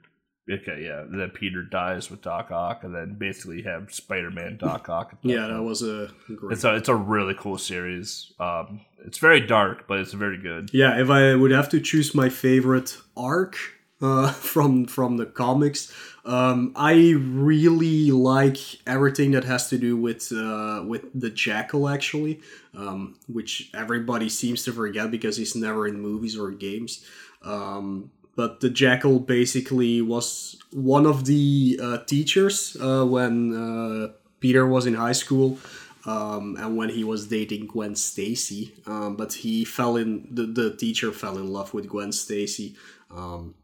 Okay, 0.50 0.86
yeah. 0.86 1.04
Then 1.10 1.30
Peter 1.32 1.62
dies 1.64 2.10
with 2.10 2.22
Doc 2.22 2.50
Ock, 2.52 2.86
and 2.86 2.96
then 2.96 3.18
basically 3.20 3.64
have 3.64 3.92
Spider-Man 3.94 4.56
Doc 4.58 4.88
Ock. 4.88 5.10
at 5.12 5.20
Yeah, 5.30 5.40
point. 5.42 5.52
that 5.54 5.64
was 5.64 5.82
a 5.84 6.10
great. 6.34 6.54
It's 6.54 6.64
a 6.64 6.76
it's 6.76 6.88
a 6.88 6.96
really 6.96 7.34
cool 7.38 7.58
series. 7.58 8.32
Um, 8.40 8.80
it's 9.06 9.18
very 9.18 9.42
dark, 9.46 9.86
but 9.90 10.00
it's 10.00 10.14
very 10.14 10.38
good. 10.38 10.70
Yeah, 10.74 10.98
if 11.02 11.10
I 11.10 11.36
would 11.36 11.52
have 11.52 11.68
to 11.72 11.82
choose 11.82 12.16
my 12.16 12.30
favorite 12.30 12.98
arc 13.18 13.58
uh, 14.02 14.32
from 14.52 14.86
from 14.86 15.18
the 15.18 15.26
comics, 15.26 15.92
um, 16.26 16.74
I 16.76 17.14
really 17.18 18.12
like 18.12 18.58
everything 18.88 19.32
that 19.32 19.44
has 19.46 19.70
to 19.70 19.78
do 19.78 19.98
with 19.98 20.32
uh, 20.32 20.84
with 20.86 21.06
the 21.14 21.30
Jackal 21.30 21.90
actually, 21.90 22.42
um, 22.76 23.16
which 23.28 23.72
everybody 23.74 24.30
seems 24.30 24.64
to 24.66 24.72
forget 24.72 25.12
because 25.12 25.38
he's 25.38 25.56
never 25.56 25.88
in 25.88 26.00
movies 26.00 26.38
or 26.38 26.52
games. 26.52 27.06
Um, 27.44 28.12
but 28.36 28.60
the 28.60 28.70
Jackal 28.70 29.20
basically 29.20 30.02
was 30.02 30.58
one 30.72 31.08
of 31.08 31.26
the 31.26 31.80
uh, 31.82 31.98
teachers 32.06 32.78
uh, 32.80 33.04
when 33.04 33.56
uh, 33.56 34.14
Peter 34.40 34.68
was 34.68 34.86
in 34.86 34.94
high 34.94 35.14
school 35.14 35.58
um, 36.06 36.56
and 36.60 36.78
when 36.78 36.90
he 36.90 37.04
was 37.04 37.28
dating 37.28 37.66
Gwen 37.66 37.96
Stacy. 37.96 38.76
Um, 38.86 39.16
but 39.16 39.34
he 39.34 39.66
fell 39.66 39.98
in 39.98 40.28
the, 40.30 40.44
the 40.44 40.76
teacher 40.76 41.12
fell 41.12 41.38
in 41.38 41.52
love 41.52 41.74
with 41.74 41.90
Gwen 41.90 42.12
Stacy, 42.12 42.76
um, 43.10 43.56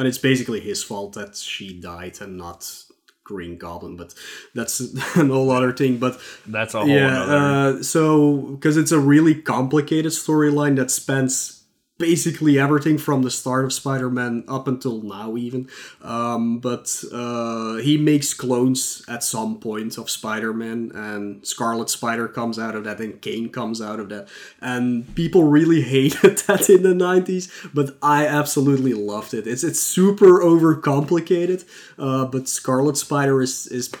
and 0.00 0.08
it's 0.08 0.16
basically 0.16 0.60
his 0.60 0.82
fault 0.82 1.12
that 1.12 1.36
she 1.36 1.78
died 1.78 2.22
and 2.22 2.38
not 2.38 2.66
Green 3.22 3.58
Goblin. 3.58 3.96
But 3.96 4.14
that's 4.54 4.80
a 5.16 5.26
whole 5.26 5.50
other 5.50 5.72
thing. 5.72 5.98
But 5.98 6.18
That's 6.46 6.72
a 6.72 6.78
whole 6.78 6.88
yeah, 6.88 7.22
other. 7.22 7.36
uh, 7.78 7.82
so 7.82 8.36
because 8.36 8.78
it's 8.78 8.92
a 8.92 8.98
really 8.98 9.34
complicated 9.34 10.12
storyline 10.12 10.76
that 10.76 10.90
spans 10.90 11.59
basically 12.00 12.58
everything 12.58 12.98
from 12.98 13.22
the 13.22 13.30
start 13.30 13.64
of 13.64 13.72
Spider-Man 13.72 14.44
up 14.48 14.66
until 14.66 15.02
now, 15.02 15.36
even. 15.36 15.68
Um, 16.02 16.58
but 16.58 17.04
uh, 17.12 17.74
he 17.76 17.98
makes 17.98 18.34
clones 18.34 19.04
at 19.06 19.22
some 19.22 19.60
point 19.60 19.98
of 19.98 20.10
Spider-Man, 20.10 20.90
and 20.94 21.46
Scarlet 21.46 21.90
Spider 21.90 22.26
comes 22.26 22.58
out 22.58 22.74
of 22.74 22.84
that, 22.84 22.98
and 22.98 23.20
Kaine 23.20 23.50
comes 23.50 23.80
out 23.80 24.00
of 24.00 24.08
that, 24.08 24.28
and 24.60 25.14
people 25.14 25.44
really 25.44 25.82
hated 25.96 26.38
that 26.38 26.68
in 26.68 26.82
the 26.82 26.94
'90s, 26.94 27.70
but 27.72 27.96
I 28.02 28.26
absolutely 28.26 28.94
loved 28.94 29.34
it. 29.34 29.46
It's 29.46 29.62
it's 29.62 29.80
super 29.80 30.40
overcomplicated, 30.40 31.64
uh, 31.98 32.24
but 32.24 32.48
Scarlet 32.48 32.96
Spider 32.96 33.42
is 33.42 33.66
is 33.66 33.92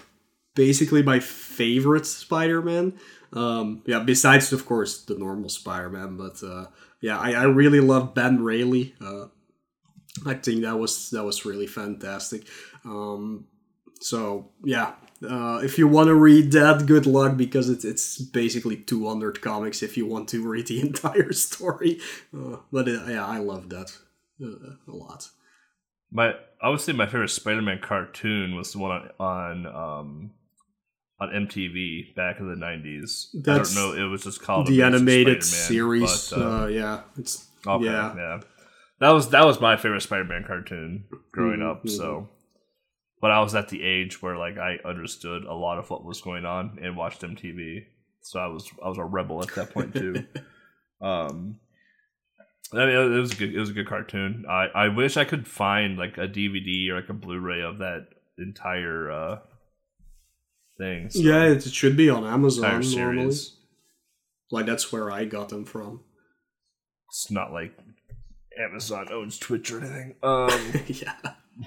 basically 0.54 1.02
my 1.02 1.20
favorite 1.20 2.06
Spider-Man. 2.06 2.94
Um, 3.32 3.82
yeah, 3.86 4.00
besides 4.00 4.52
of 4.52 4.66
course 4.66 5.02
the 5.02 5.16
normal 5.16 5.50
Spider-Man, 5.50 6.16
but 6.16 6.42
uh, 6.42 6.66
yeah, 7.00 7.18
I, 7.18 7.32
I 7.32 7.44
really 7.44 7.80
love 7.80 8.14
Ben 8.14 8.42
Reilly. 8.42 8.94
Uh, 9.00 9.26
I 10.26 10.34
think 10.34 10.62
that 10.62 10.78
was 10.78 11.10
that 11.10 11.24
was 11.24 11.44
really 11.44 11.66
fantastic. 11.66 12.46
Um, 12.84 13.46
so 14.00 14.50
yeah, 14.64 14.94
uh, 15.28 15.60
if 15.62 15.78
you 15.78 15.86
want 15.86 16.08
to 16.08 16.14
read 16.14 16.52
that, 16.52 16.86
good 16.86 17.06
luck 17.06 17.36
because 17.36 17.68
it's 17.68 17.84
it's 17.84 18.18
basically 18.18 18.76
200 18.76 19.40
comics 19.40 19.82
if 19.82 19.96
you 19.96 20.06
want 20.06 20.28
to 20.30 20.46
read 20.46 20.66
the 20.66 20.80
entire 20.86 21.32
story. 21.32 22.00
Uh, 22.36 22.56
but 22.72 22.88
uh, 22.88 23.04
yeah, 23.06 23.26
I 23.26 23.38
love 23.38 23.68
that 23.70 23.96
uh, 24.42 24.74
a 24.88 24.94
lot. 24.94 25.28
My 26.10 26.34
I 26.62 26.68
would 26.68 26.80
say 26.80 26.92
my 26.92 27.06
favorite 27.06 27.28
Spider-Man 27.28 27.80
cartoon 27.80 28.56
was 28.56 28.72
the 28.72 28.78
one 28.78 29.10
on 29.18 29.66
on 29.66 29.66
um, 29.66 30.30
on 31.20 31.28
MTV 31.28 32.14
back 32.14 32.40
in 32.40 32.48
the 32.48 32.56
nineties. 32.56 33.34
I 33.46 33.58
don't 33.58 33.74
know. 33.74 33.92
It 33.92 34.08
was 34.08 34.24
just 34.24 34.42
called 34.42 34.66
the 34.66 34.82
animated 34.82 35.44
series, 35.44 36.30
but, 36.30 36.38
uh, 36.38 36.62
uh, 36.62 36.66
yeah, 36.66 37.00
it's 37.18 37.46
okay, 37.66 37.84
yeah. 37.84 38.14
yeah. 38.16 38.40
That 39.00 39.10
was 39.10 39.30
that 39.30 39.44
was 39.44 39.60
my 39.60 39.76
favorite 39.76 40.02
Spider-Man 40.02 40.44
cartoon 40.46 41.04
growing 41.32 41.62
up. 41.62 41.84
Mhm, 41.84 41.90
So, 41.90 42.28
but 43.20 43.30
I 43.30 43.40
was 43.40 43.54
at 43.54 43.68
the 43.68 43.82
age 43.82 44.22
where 44.22 44.36
like 44.36 44.58
I 44.58 44.78
understood 44.84 45.44
a 45.44 45.54
lot 45.54 45.78
of 45.78 45.90
what 45.90 46.04
was 46.04 46.20
going 46.20 46.44
on 46.44 46.78
and 46.82 46.96
watched 46.96 47.22
MTV. 47.22 47.84
So 48.22 48.40
I 48.40 48.46
was 48.46 48.70
I 48.84 48.88
was 48.88 48.98
a 48.98 49.04
rebel 49.04 49.42
at 49.42 49.54
that 49.54 49.72
point 49.72 49.94
too. 49.94 50.24
um, 51.00 51.60
I 52.72 52.76
mean, 52.86 52.88
it 52.88 53.18
was 53.18 53.32
a 53.32 53.36
good. 53.36 53.54
It 53.54 53.58
was 53.58 53.70
a 53.70 53.74
good 53.74 53.88
cartoon. 53.88 54.44
I, 54.48 54.66
I 54.74 54.88
wish 54.88 55.16
I 55.16 55.24
could 55.24 55.46
find 55.48 55.98
like 55.98 56.18
a 56.18 56.28
DVD 56.28 56.88
or 56.90 56.96
like 56.96 57.08
a 57.08 57.14
Blu-ray 57.14 57.62
of 57.62 57.78
that 57.78 58.06
entire 58.38 59.10
uh, 59.10 59.38
thing. 60.80 61.10
So, 61.10 61.20
yeah, 61.20 61.44
it 61.44 61.62
should 61.62 61.96
be 61.96 62.10
on 62.10 62.24
Amazon 62.24 62.80
normally. 62.80 63.36
Like 64.50 64.66
that's 64.66 64.90
where 64.90 65.10
I 65.10 65.26
got 65.26 65.50
them 65.50 65.64
from. 65.64 66.00
It's 67.10 67.30
not 67.30 67.52
like 67.52 67.76
Amazon 68.58 69.08
owns 69.12 69.38
Twitch 69.38 69.70
or 69.70 69.80
anything. 69.80 70.14
Um, 70.22 70.50
yeah. 70.86 71.14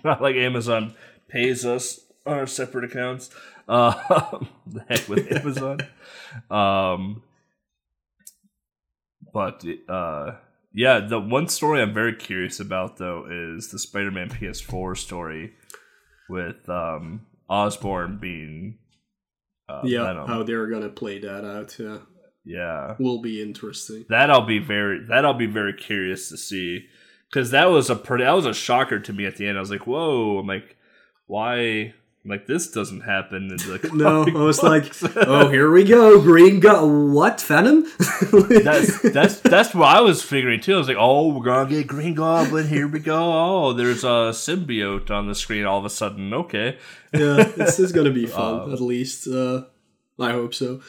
not 0.03 0.21
like 0.21 0.35
Amazon 0.35 0.95
pays 1.29 1.65
us 1.65 1.99
on 2.25 2.37
our 2.39 2.47
separate 2.47 2.85
accounts. 2.85 3.29
Uh, 3.67 3.93
the 4.67 4.83
heck 4.89 5.07
with 5.07 5.31
Amazon. 5.39 5.79
um, 6.49 7.23
but 9.33 9.63
uh, 9.87 10.35
yeah, 10.73 10.99
the 10.99 11.19
one 11.19 11.47
story 11.47 11.81
I'm 11.81 11.93
very 11.93 12.15
curious 12.15 12.59
about 12.59 12.97
though 12.97 13.25
is 13.29 13.69
the 13.69 13.79
Spider-Man 13.79 14.29
PS4 14.29 14.97
story 14.97 15.53
with 16.29 16.67
um, 16.67 17.25
Osborn 17.49 18.17
being 18.19 18.79
uh, 19.73 19.81
yeah, 19.83 20.05
Venom. 20.05 20.27
how 20.27 20.43
they're 20.43 20.67
gonna 20.67 20.89
play 20.89 21.19
that 21.19 21.45
out. 21.45 21.77
Yeah, 21.79 21.99
yeah. 22.45 22.95
will 22.99 23.21
be 23.21 23.41
interesting. 23.41 24.05
That 24.09 24.29
I'll 24.29 24.45
be 24.45 24.59
very 24.59 25.05
that 25.07 25.25
I'll 25.25 25.33
be 25.33 25.45
very 25.45 25.73
curious 25.73 26.29
to 26.29 26.37
see 26.37 26.87
because 27.29 27.51
that 27.51 27.65
was 27.65 27.89
a 27.89 27.95
pretty 27.95 28.23
that 28.23 28.31
was 28.31 28.45
a 28.45 28.53
shocker 28.53 28.99
to 28.99 29.13
me 29.13 29.25
at 29.25 29.37
the 29.37 29.47
end. 29.47 29.57
I 29.57 29.61
was 29.61 29.71
like, 29.71 29.87
whoa! 29.87 30.39
I'm 30.39 30.47
like, 30.47 30.77
why? 31.25 31.93
I'm 32.23 32.31
like 32.31 32.47
this 32.47 32.71
doesn't 32.71 33.01
happen. 33.01 33.49
In 33.51 33.57
the 33.57 33.89
No, 33.93 34.23
I 34.25 34.43
was 34.43 34.63
like, 34.63 34.93
oh, 35.27 35.49
here 35.49 35.69
we 35.69 35.83
go, 35.83 36.21
Green 36.21 36.61
Go. 36.61 36.87
What 37.11 37.41
Venom? 37.41 37.83
that's 38.31 39.01
that's 39.01 39.39
that's 39.41 39.75
what 39.75 39.93
I 39.93 39.99
was 39.99 40.23
figuring 40.23 40.61
too. 40.61 40.75
I 40.75 40.77
was 40.77 40.87
like, 40.87 40.97
oh, 40.97 41.33
we're 41.33 41.43
gonna 41.43 41.69
get 41.69 41.87
Green 41.87 42.13
Goblin. 42.13 42.67
Here 42.67 42.87
we 42.87 42.99
go. 42.99 43.17
Oh, 43.17 43.73
there's 43.73 44.05
a 44.05 44.31
symbiote 44.31 45.11
on 45.11 45.27
the 45.27 45.35
screen 45.35 45.65
all 45.65 45.79
of 45.79 45.85
a 45.85 45.89
sudden. 45.89 46.33
Okay, 46.33 46.77
yeah, 47.13 47.43
this 47.43 47.79
is 47.79 47.91
gonna 47.91 48.11
be 48.11 48.25
fun. 48.25 48.69
Uh, 48.69 48.73
at 48.73 48.79
least, 48.79 49.27
uh, 49.27 49.65
I 50.17 50.31
hope 50.31 50.53
so. 50.53 50.81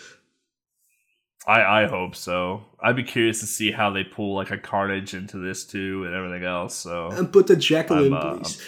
I 1.48 1.82
I 1.82 1.86
hope 1.86 2.14
so. 2.14 2.64
I'd 2.80 2.94
be 2.94 3.02
curious 3.02 3.40
to 3.40 3.46
see 3.46 3.72
how 3.72 3.90
they 3.90 4.04
pull 4.04 4.36
like 4.36 4.52
a 4.52 4.58
Carnage 4.58 5.14
into 5.14 5.38
this 5.38 5.64
too 5.64 6.04
and 6.06 6.14
everything 6.14 6.44
else. 6.44 6.76
So 6.76 7.08
And 7.10 7.32
put 7.32 7.48
the 7.48 7.56
Jackal 7.56 8.04
in, 8.04 8.14
I'm, 8.14 8.18
uh, 8.18 8.38
please. 8.38 8.60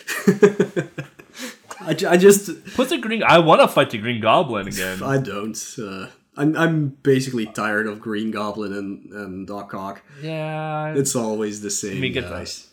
I, 1.87 1.97
I 2.13 2.17
just 2.17 2.75
put 2.75 2.89
the 2.89 2.99
Green. 2.99 3.23
I 3.23 3.39
want 3.39 3.61
to 3.61 3.69
fight 3.69 3.91
the 3.91 3.99
Green 3.99 4.21
Goblin 4.21 4.69
again. 4.69 5.03
I 5.03 5.19
don't. 5.19 5.57
Uh, 5.79 6.09
I'm 6.37 6.57
I'm 6.57 6.89
basically 7.03 7.47
tired 7.47 7.87
of 7.87 8.01
Green 8.01 8.31
Goblin 8.31 8.73
and 8.73 9.13
and 9.13 9.47
Doc 9.47 9.73
Ock. 9.75 10.03
Yeah, 10.23 10.95
It's 10.95 11.17
always 11.17 11.63
the 11.63 11.71
same 11.71 12.01
get 12.13 12.25
guys. 12.25 12.69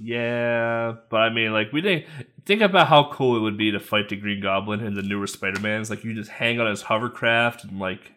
Yeah, 0.00 0.94
but 1.10 1.16
I 1.16 1.30
mean, 1.30 1.52
like, 1.52 1.72
we 1.72 1.80
didn't 1.80 2.06
think 2.46 2.60
about 2.62 2.86
how 2.86 3.10
cool 3.10 3.36
it 3.36 3.40
would 3.40 3.58
be 3.58 3.72
to 3.72 3.80
fight 3.80 4.08
the 4.08 4.16
Green 4.16 4.40
Goblin 4.40 4.80
in 4.80 4.94
the 4.94 5.02
newer 5.02 5.26
Spider 5.26 5.60
Mans. 5.60 5.90
Like, 5.90 6.04
you 6.04 6.14
just 6.14 6.30
hang 6.30 6.60
on 6.60 6.68
his 6.68 6.82
hovercraft 6.82 7.64
and 7.64 7.80
like 7.80 8.12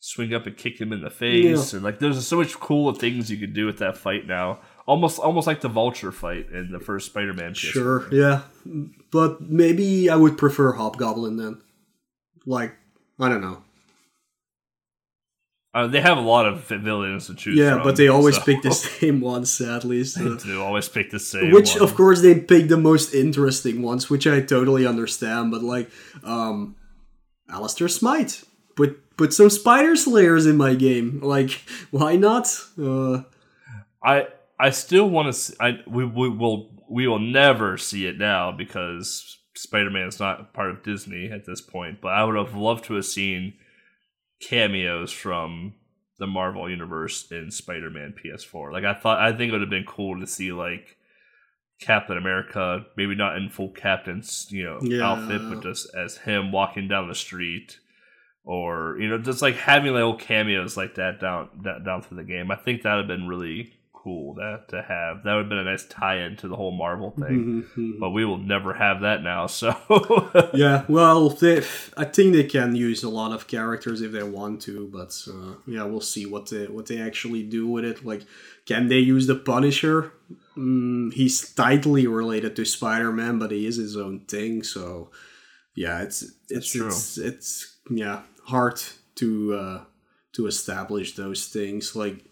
swing 0.00 0.32
up 0.32 0.46
and 0.46 0.56
kick 0.56 0.80
him 0.80 0.92
in 0.92 1.02
the 1.02 1.10
face, 1.10 1.72
and 1.74 1.82
like, 1.82 1.98
there's 1.98 2.26
so 2.26 2.36
much 2.36 2.54
cooler 2.58 2.94
things 2.94 3.30
you 3.30 3.36
could 3.36 3.52
do 3.54 3.66
with 3.66 3.78
that 3.78 3.96
fight 3.98 4.26
now. 4.26 4.60
Almost, 4.86 5.18
almost 5.18 5.46
like 5.48 5.60
the 5.62 5.68
Vulture 5.68 6.12
fight 6.12 6.48
in 6.52 6.70
the 6.70 6.78
first 6.78 7.06
Spider 7.06 7.34
Man. 7.34 7.54
Sure, 7.54 8.06
yeah, 8.12 8.42
but 9.10 9.40
maybe 9.40 10.08
I 10.08 10.14
would 10.16 10.38
prefer 10.38 10.72
Hobgoblin 10.74 11.36
then. 11.36 11.60
Like 12.46 12.74
I 13.18 13.28
don't 13.28 13.40
know. 13.40 13.62
Uh, 15.74 15.86
they 15.86 16.00
have 16.00 16.16
a 16.16 16.22
lot 16.22 16.46
of 16.46 16.64
villains 16.64 17.26
to 17.26 17.34
choose 17.34 17.58
Yeah, 17.58 17.74
from. 17.74 17.82
but 17.82 17.96
they 17.96 18.08
always 18.08 18.36
so- 18.36 18.42
pick 18.42 18.62
the 18.62 18.70
same 18.72 19.20
ones, 19.20 19.52
sadly. 19.52 20.04
So. 20.04 20.22
They 20.36 20.44
do 20.44 20.62
always 20.62 20.88
pick 20.88 21.10
the 21.10 21.18
same. 21.18 21.50
which 21.50 21.74
one. 21.74 21.82
of 21.82 21.94
course 21.94 22.22
they 22.22 22.38
pick 22.38 22.68
the 22.68 22.78
most 22.78 23.12
interesting 23.12 23.82
ones 23.82 24.08
which 24.08 24.26
i 24.26 24.40
totally 24.40 24.86
understand 24.86 25.50
but 25.50 25.62
like 25.62 25.90
um 26.24 26.76
Alistair 27.50 27.88
Smythe 27.88 28.32
put 28.74 29.16
put 29.18 29.32
some 29.34 29.50
spider 29.50 29.96
slayers 29.96 30.46
in 30.46 30.56
my 30.56 30.74
game 30.74 31.20
like 31.22 31.62
why 31.90 32.16
not 32.16 32.46
uh 32.80 33.22
I 34.02 34.28
I 34.58 34.70
still 34.70 35.08
want 35.08 35.34
to. 35.34 35.56
I 35.60 35.78
we, 35.86 36.04
we 36.04 36.28
will 36.28 36.70
we 36.88 37.06
will 37.06 37.18
never 37.18 37.76
see 37.76 38.06
it 38.06 38.18
now 38.18 38.52
because 38.52 39.38
Spider 39.54 39.90
Man 39.90 40.08
is 40.08 40.18
not 40.20 40.52
part 40.54 40.70
of 40.70 40.82
Disney 40.82 41.30
at 41.30 41.44
this 41.46 41.60
point. 41.60 42.00
But 42.00 42.08
I 42.12 42.24
would 42.24 42.36
have 42.36 42.54
loved 42.56 42.84
to 42.86 42.94
have 42.94 43.06
seen 43.06 43.54
cameos 44.40 45.12
from 45.12 45.74
the 46.18 46.26
Marvel 46.26 46.70
universe 46.70 47.30
in 47.30 47.50
Spider 47.50 47.90
Man 47.90 48.14
PS4. 48.22 48.72
Like 48.72 48.84
I 48.84 48.94
thought, 48.94 49.18
I 49.20 49.32
think 49.32 49.48
it 49.48 49.52
would 49.52 49.60
have 49.60 49.70
been 49.70 49.84
cool 49.86 50.18
to 50.20 50.26
see 50.26 50.52
like 50.52 50.96
Captain 51.80 52.16
America, 52.16 52.86
maybe 52.96 53.14
not 53.14 53.36
in 53.36 53.50
full 53.50 53.70
captain's 53.70 54.46
you 54.50 54.64
know 54.64 54.78
Yeah. 54.82 55.04
outfit, 55.06 55.42
but 55.50 55.62
just 55.62 55.94
as 55.94 56.18
him 56.18 56.52
walking 56.52 56.88
down 56.88 57.08
the 57.08 57.14
street. 57.14 57.78
Or 58.48 58.96
you 59.00 59.08
know, 59.08 59.18
just 59.18 59.42
like 59.42 59.56
having 59.56 59.92
little 59.92 60.14
cameos 60.16 60.76
like 60.76 60.94
that 60.94 61.18
down 61.20 61.48
that, 61.64 61.84
down 61.84 62.00
through 62.00 62.18
the 62.18 62.22
game. 62.24 62.50
I 62.52 62.54
think 62.56 62.82
that 62.82 62.94
would 62.94 63.08
have 63.10 63.18
been 63.18 63.26
really 63.26 63.72
cool 64.06 64.34
that 64.34 64.68
to 64.68 64.82
have. 64.82 65.24
That 65.24 65.34
would 65.34 65.42
have 65.46 65.48
been 65.48 65.58
a 65.58 65.64
nice 65.64 65.84
tie-in 65.86 66.36
to 66.36 66.48
the 66.48 66.54
whole 66.54 66.70
Marvel 66.70 67.10
thing. 67.10 67.64
mhm. 67.76 67.98
But 67.98 68.10
we 68.10 68.24
will 68.24 68.38
never 68.38 68.72
have 68.72 69.00
that 69.00 69.22
now. 69.22 69.48
So 69.48 69.74
yeah 70.54 70.84
well 70.88 71.28
they, 71.28 71.58
i 71.96 72.04
think 72.04 72.32
they 72.32 72.44
can 72.44 72.74
use 72.74 73.02
a 73.02 73.08
lot 73.08 73.32
of 73.32 73.46
characters 73.46 74.00
if 74.00 74.12
they 74.12 74.22
want 74.22 74.60
to 74.62 74.88
but 74.92 75.12
uh, 75.28 75.54
yeah 75.66 75.84
we'll 75.84 76.00
see 76.00 76.26
what 76.26 76.50
they 76.50 76.66
what 76.66 76.86
they 76.86 77.00
actually 77.00 77.42
do 77.42 77.66
with 77.68 77.84
it 77.84 78.04
like 78.04 78.22
can 78.66 78.88
they 78.88 78.98
use 78.98 79.26
the 79.26 79.34
punisher 79.34 80.12
mm, 80.56 81.12
he's 81.12 81.52
tightly 81.54 82.06
related 82.06 82.54
to 82.56 82.64
spider-man 82.64 83.38
but 83.38 83.50
he 83.50 83.66
is 83.66 83.76
his 83.76 83.96
own 83.96 84.20
thing 84.20 84.62
so 84.62 85.10
yeah 85.74 86.02
it's 86.02 86.24
it's 86.48 86.72
true. 86.72 86.86
it's 86.86 87.18
it's 87.18 87.76
yeah 87.90 88.22
hard 88.44 88.80
to 89.14 89.54
uh 89.54 89.84
to 90.32 90.46
establish 90.46 91.14
those 91.16 91.46
things 91.46 91.96
like 91.96 92.25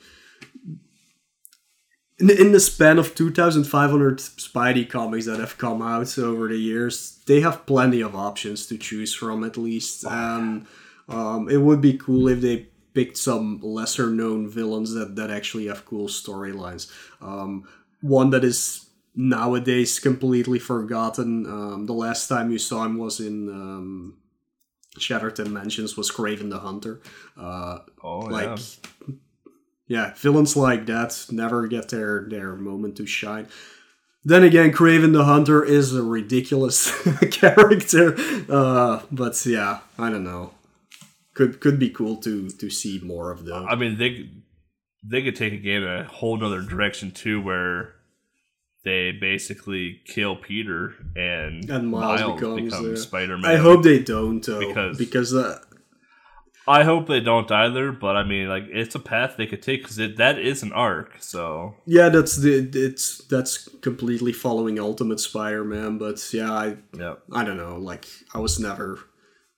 in, 2.18 2.30
in 2.30 2.52
the 2.52 2.60
span 2.60 2.98
of 2.98 3.14
2500 3.14 4.18
spidey 4.18 4.88
comics 4.88 5.26
that 5.26 5.40
have 5.40 5.58
come 5.58 5.82
out 5.82 6.18
over 6.18 6.48
the 6.48 6.56
years 6.56 7.14
they 7.26 7.40
have 7.40 7.66
plenty 7.66 8.00
of 8.00 8.14
options 8.14 8.66
to 8.66 8.78
choose 8.78 9.14
from 9.14 9.44
at 9.44 9.56
least. 9.56 10.04
And 10.04 10.66
um, 11.08 11.48
it 11.48 11.58
would 11.58 11.80
be 11.80 11.96
cool 11.96 12.28
if 12.28 12.40
they 12.40 12.68
picked 12.92 13.16
some 13.16 13.60
lesser 13.62 14.10
known 14.10 14.48
villains 14.48 14.92
that, 14.94 15.16
that 15.16 15.30
actually 15.30 15.66
have 15.66 15.84
cool 15.84 16.08
storylines. 16.08 16.90
Um, 17.20 17.66
one 18.00 18.30
that 18.30 18.44
is 18.44 18.86
nowadays 19.14 19.98
completely 19.98 20.58
forgotten 20.58 21.46
um, 21.46 21.86
the 21.86 21.92
last 21.92 22.28
time 22.28 22.50
you 22.50 22.58
saw 22.58 22.84
him 22.84 22.98
was 22.98 23.20
in 23.20 23.48
um, 23.48 24.16
shattered 24.98 25.34
dimensions 25.34 25.96
was 25.96 26.10
Kraven 26.10 26.50
the 26.50 26.58
Hunter. 26.58 27.00
Uh, 27.36 27.78
oh 28.02 28.18
like 28.20 28.44
yeah. 28.44 28.56
Yeah 29.86 30.14
villains 30.16 30.56
like 30.56 30.86
that 30.86 31.26
never 31.30 31.66
get 31.66 31.88
their 31.90 32.26
their 32.28 32.56
moment 32.56 32.96
to 32.96 33.06
shine 33.06 33.46
then 34.24 34.42
again 34.42 34.72
Kraven 34.72 35.12
the 35.12 35.24
Hunter 35.24 35.62
is 35.64 35.94
a 35.94 36.02
ridiculous 36.02 36.90
character 37.30 38.16
uh 38.48 39.02
but 39.12 39.44
yeah 39.46 39.80
i 39.98 40.08
don't 40.10 40.24
know 40.24 40.52
could 41.34 41.60
could 41.60 41.78
be 41.78 41.90
cool 41.90 42.16
to 42.18 42.48
to 42.48 42.70
see 42.70 43.00
more 43.04 43.30
of 43.30 43.44
them 43.44 43.66
I 43.68 43.74
mean 43.74 43.98
they 43.98 44.30
they 45.06 45.22
could 45.22 45.36
take 45.36 45.52
a 45.52 45.58
game 45.58 45.84
a 45.84 46.04
whole 46.04 46.42
other 46.42 46.62
direction 46.62 47.10
too, 47.10 47.38
where 47.42 47.92
they 48.84 49.12
basically 49.12 50.00
kill 50.06 50.34
Peter 50.36 50.94
and, 51.14 51.68
And 51.68 51.90
Miles 51.90 52.20
Miles, 52.22 52.40
becomes, 52.40 52.62
becomes, 52.62 53.02
Spider 53.02 53.36
Man. 53.36 53.50
i 53.50 53.56
hope 53.56 53.82
they 53.82 53.98
don't 53.98 54.42
though 54.42 54.60
Because- 54.66 54.96
because 54.96 55.34
uh, 55.34 55.58
I 56.66 56.84
hope 56.84 57.06
they 57.06 57.20
don't 57.20 57.50
either. 57.50 57.92
But 57.92 58.16
I 58.16 58.24
mean, 58.24 58.48
like 58.48 58.64
it's 58.68 58.94
a 58.94 59.00
path 59.00 59.34
they 59.36 59.46
could 59.46 59.62
take 59.62 59.82
because 59.82 59.96
that 59.96 60.38
is 60.38 60.62
an 60.62 60.72
arc. 60.72 61.16
So 61.20 61.74
yeah 61.86 62.08
that's 62.08 62.36
the 62.36 62.68
it's 62.72 63.18
that's 63.26 63.68
completely 63.82 64.32
following 64.32 64.78
ultimate 64.78 65.20
spider-man 65.20 65.98
but 65.98 66.22
yeah 66.32 66.52
i 66.52 66.76
yeah. 66.96 67.14
i 67.32 67.44
don't 67.44 67.56
know 67.56 67.76
like 67.76 68.06
i 68.34 68.38
was 68.38 68.58
never 68.58 68.98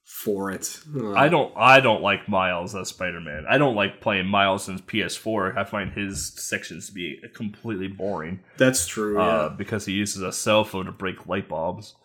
for 0.05 0.51
it 0.53 0.79
Uh, 0.97 1.13
I 1.13 1.29
don't 1.29 1.53
I 1.57 1.81
don't 1.81 2.01
like 2.01 2.29
Miles 2.29 2.77
as 2.77 2.89
Spider 2.89 3.21
Man. 3.21 3.45
I 3.51 3.59
don't 3.59 3.75
like 3.75 4.01
playing 4.01 4.27
Miles 4.27 4.69
in 4.69 4.79
PS4. 4.79 5.59
I 5.59 5.65
find 5.65 5.93
his 5.93 6.33
sections 6.37 6.87
to 6.87 6.93
be 6.93 7.21
completely 7.35 7.89
boring. 7.89 8.41
that's 8.57 8.87
true 8.87 9.19
yeah 9.19 9.27
uh, 9.27 9.49
because 9.49 9.85
he 9.85 9.93
uses 9.93 10.23
a 10.23 10.33
cell 10.33 10.65
phone 10.65 10.87
to 10.87 10.93
break 10.93 11.27
light 11.27 11.49
bulbs. 11.49 11.97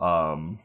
Um, 0.00 0.60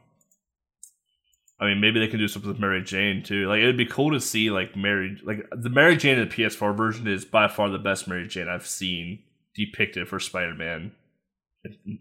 I 1.60 1.66
mean, 1.66 1.80
maybe 1.80 2.00
they 2.00 2.08
can 2.08 2.18
do 2.18 2.28
something 2.28 2.50
with 2.50 2.58
Mary 2.58 2.82
Jane 2.82 3.22
too. 3.22 3.46
Like, 3.48 3.60
it 3.60 3.66
would 3.66 3.76
be 3.76 3.86
cool 3.86 4.10
to 4.10 4.20
see 4.20 4.50
like 4.50 4.76
Mary, 4.76 5.16
like 5.24 5.46
the 5.50 5.70
Mary 5.70 5.96
Jane 5.96 6.18
in 6.18 6.28
the 6.28 6.34
PS4 6.34 6.76
version 6.76 7.06
is 7.06 7.24
by 7.24 7.48
far 7.48 7.70
the 7.70 7.78
best 7.78 8.08
Mary 8.08 8.26
Jane 8.26 8.48
I've 8.48 8.66
seen 8.66 9.20
depicted 9.54 10.08
for 10.08 10.18
Spider-Man 10.18 10.92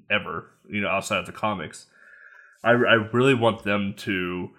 ever. 0.10 0.52
You 0.70 0.82
know, 0.82 0.90
outside 0.90 1.20
of 1.20 1.26
the 1.26 1.32
comics, 1.32 1.86
I 2.64 2.72
I 2.72 2.96
really 3.12 3.36
want 3.36 3.64
them 3.64 3.94
to 4.00 4.50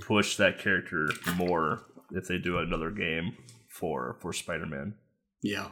push 0.00 0.36
that 0.36 0.58
character 0.58 1.08
more 1.36 1.84
if 2.10 2.26
they 2.26 2.38
do 2.38 2.58
another 2.58 2.90
game 2.90 3.36
for 3.68 4.16
for 4.20 4.32
Spider-Man. 4.32 4.94
yeah 5.42 5.68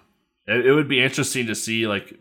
It, 0.47 0.67
it 0.67 0.73
would 0.73 0.89
be 0.89 1.03
interesting 1.03 1.47
to 1.47 1.55
see 1.55 1.87
like 1.87 2.15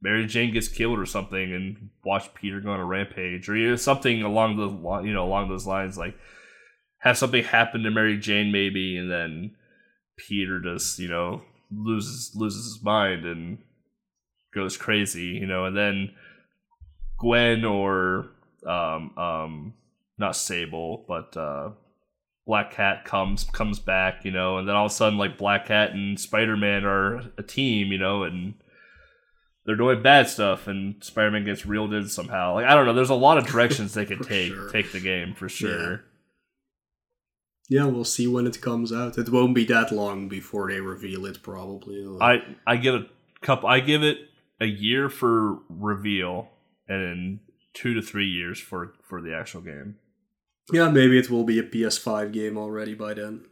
Mary 0.00 0.26
Jane 0.26 0.52
gets 0.52 0.68
killed 0.68 0.98
or 0.98 1.06
something, 1.06 1.52
and 1.52 1.90
watch 2.04 2.32
Peter 2.34 2.60
go 2.60 2.70
on 2.70 2.80
a 2.80 2.84
rampage, 2.84 3.48
or 3.48 3.56
you 3.56 3.70
know, 3.70 3.76
something 3.76 4.22
along 4.22 4.56
the 4.56 5.06
you 5.06 5.12
know 5.12 5.24
along 5.24 5.48
those 5.48 5.66
lines. 5.66 5.98
Like 5.98 6.16
have 6.98 7.18
something 7.18 7.44
happen 7.44 7.82
to 7.82 7.90
Mary 7.90 8.18
Jane 8.18 8.52
maybe, 8.52 8.96
and 8.96 9.10
then 9.10 9.56
Peter 10.16 10.60
just 10.60 10.98
you 10.98 11.08
know 11.08 11.42
loses 11.70 12.32
loses 12.34 12.64
his 12.64 12.82
mind 12.82 13.24
and 13.24 13.58
goes 14.54 14.76
crazy, 14.76 15.26
you 15.26 15.46
know, 15.46 15.64
and 15.64 15.76
then 15.76 16.10
Gwen 17.18 17.64
or 17.64 18.30
um 18.66 19.16
um 19.18 19.74
not 20.16 20.36
Sable, 20.36 21.04
but 21.08 21.36
uh 21.36 21.70
Black 22.46 22.72
Cat 22.72 23.04
comes 23.04 23.44
comes 23.44 23.78
back, 23.78 24.24
you 24.24 24.30
know, 24.30 24.58
and 24.58 24.68
then 24.68 24.74
all 24.74 24.86
of 24.86 24.92
a 24.92 24.94
sudden 24.94 25.18
like 25.18 25.36
Black 25.36 25.66
Cat 25.66 25.90
and 25.90 26.18
Spider 26.18 26.56
Man 26.56 26.84
are 26.84 27.30
a 27.36 27.42
team, 27.42 27.92
you 27.92 27.98
know, 27.98 28.22
and 28.22 28.54
they're 29.68 29.76
doing 29.76 30.00
bad 30.00 30.26
stuff 30.30 30.66
and 30.66 30.94
Spider 31.04 31.30
Man 31.30 31.44
gets 31.44 31.66
reeled 31.66 31.92
in 31.92 32.08
somehow. 32.08 32.54
Like 32.54 32.64
I 32.64 32.74
don't 32.74 32.86
know, 32.86 32.94
there's 32.94 33.10
a 33.10 33.14
lot 33.14 33.36
of 33.36 33.46
directions 33.46 33.92
they 33.92 34.06
could 34.10 34.22
take 34.22 34.54
sure. 34.54 34.70
take 34.70 34.92
the 34.92 34.98
game 34.98 35.34
for 35.34 35.46
sure. 35.46 36.04
Yeah, 37.68 37.84
we'll 37.84 38.04
see 38.04 38.26
when 38.26 38.46
it 38.46 38.62
comes 38.62 38.94
out. 38.94 39.18
It 39.18 39.28
won't 39.28 39.54
be 39.54 39.66
that 39.66 39.92
long 39.92 40.26
before 40.26 40.70
they 40.70 40.80
reveal 40.80 41.26
it, 41.26 41.42
probably. 41.42 42.02
I 42.18 42.42
I 42.66 42.78
give 42.78 42.94
it 42.94 43.02
a 43.02 43.46
couple 43.46 43.68
I 43.68 43.80
give 43.80 44.02
it 44.02 44.16
a 44.58 44.64
year 44.64 45.10
for 45.10 45.58
reveal 45.68 46.48
and 46.88 47.02
then 47.04 47.40
two 47.74 47.92
to 47.92 48.00
three 48.00 48.26
years 48.26 48.58
for 48.58 48.94
for 49.02 49.20
the 49.20 49.36
actual 49.36 49.60
game. 49.60 49.96
yeah, 50.72 50.88
maybe 50.88 51.18
it 51.18 51.28
will 51.28 51.44
be 51.44 51.58
a 51.58 51.62
PS5 51.62 52.32
game 52.32 52.56
already 52.56 52.94
by 52.94 53.12
then. 53.12 53.44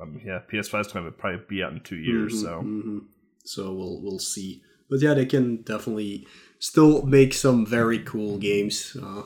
Um, 0.00 0.20
yeah, 0.24 0.38
PS5 0.52 0.80
is 0.82 0.92
going 0.92 1.04
to 1.04 1.10
probably 1.10 1.44
be 1.48 1.64
out 1.64 1.72
in 1.72 1.80
two 1.80 1.96
years, 1.96 2.32
mhm, 2.34 2.40
so 2.42 2.62
mhm. 2.62 3.00
So 3.44 3.72
we'll 3.72 4.00
we'll 4.02 4.18
see. 4.18 4.62
But 4.90 5.00
yeah, 5.00 5.14
they 5.14 5.26
can 5.26 5.62
definitely 5.62 6.26
still 6.58 7.02
make 7.02 7.34
some 7.34 7.66
very 7.66 7.98
cool 8.00 8.38
games, 8.38 8.96
uh, 9.02 9.22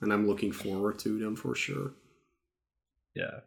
and 0.00 0.12
I'm 0.12 0.26
looking 0.26 0.52
forward 0.52 0.98
to 1.00 1.18
them 1.18 1.36
for 1.36 1.54
sure. 1.54 1.92
yeah. 3.14 3.40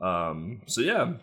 Um. 0.00 0.62
So 0.66 0.80
yeah, 0.80 1.14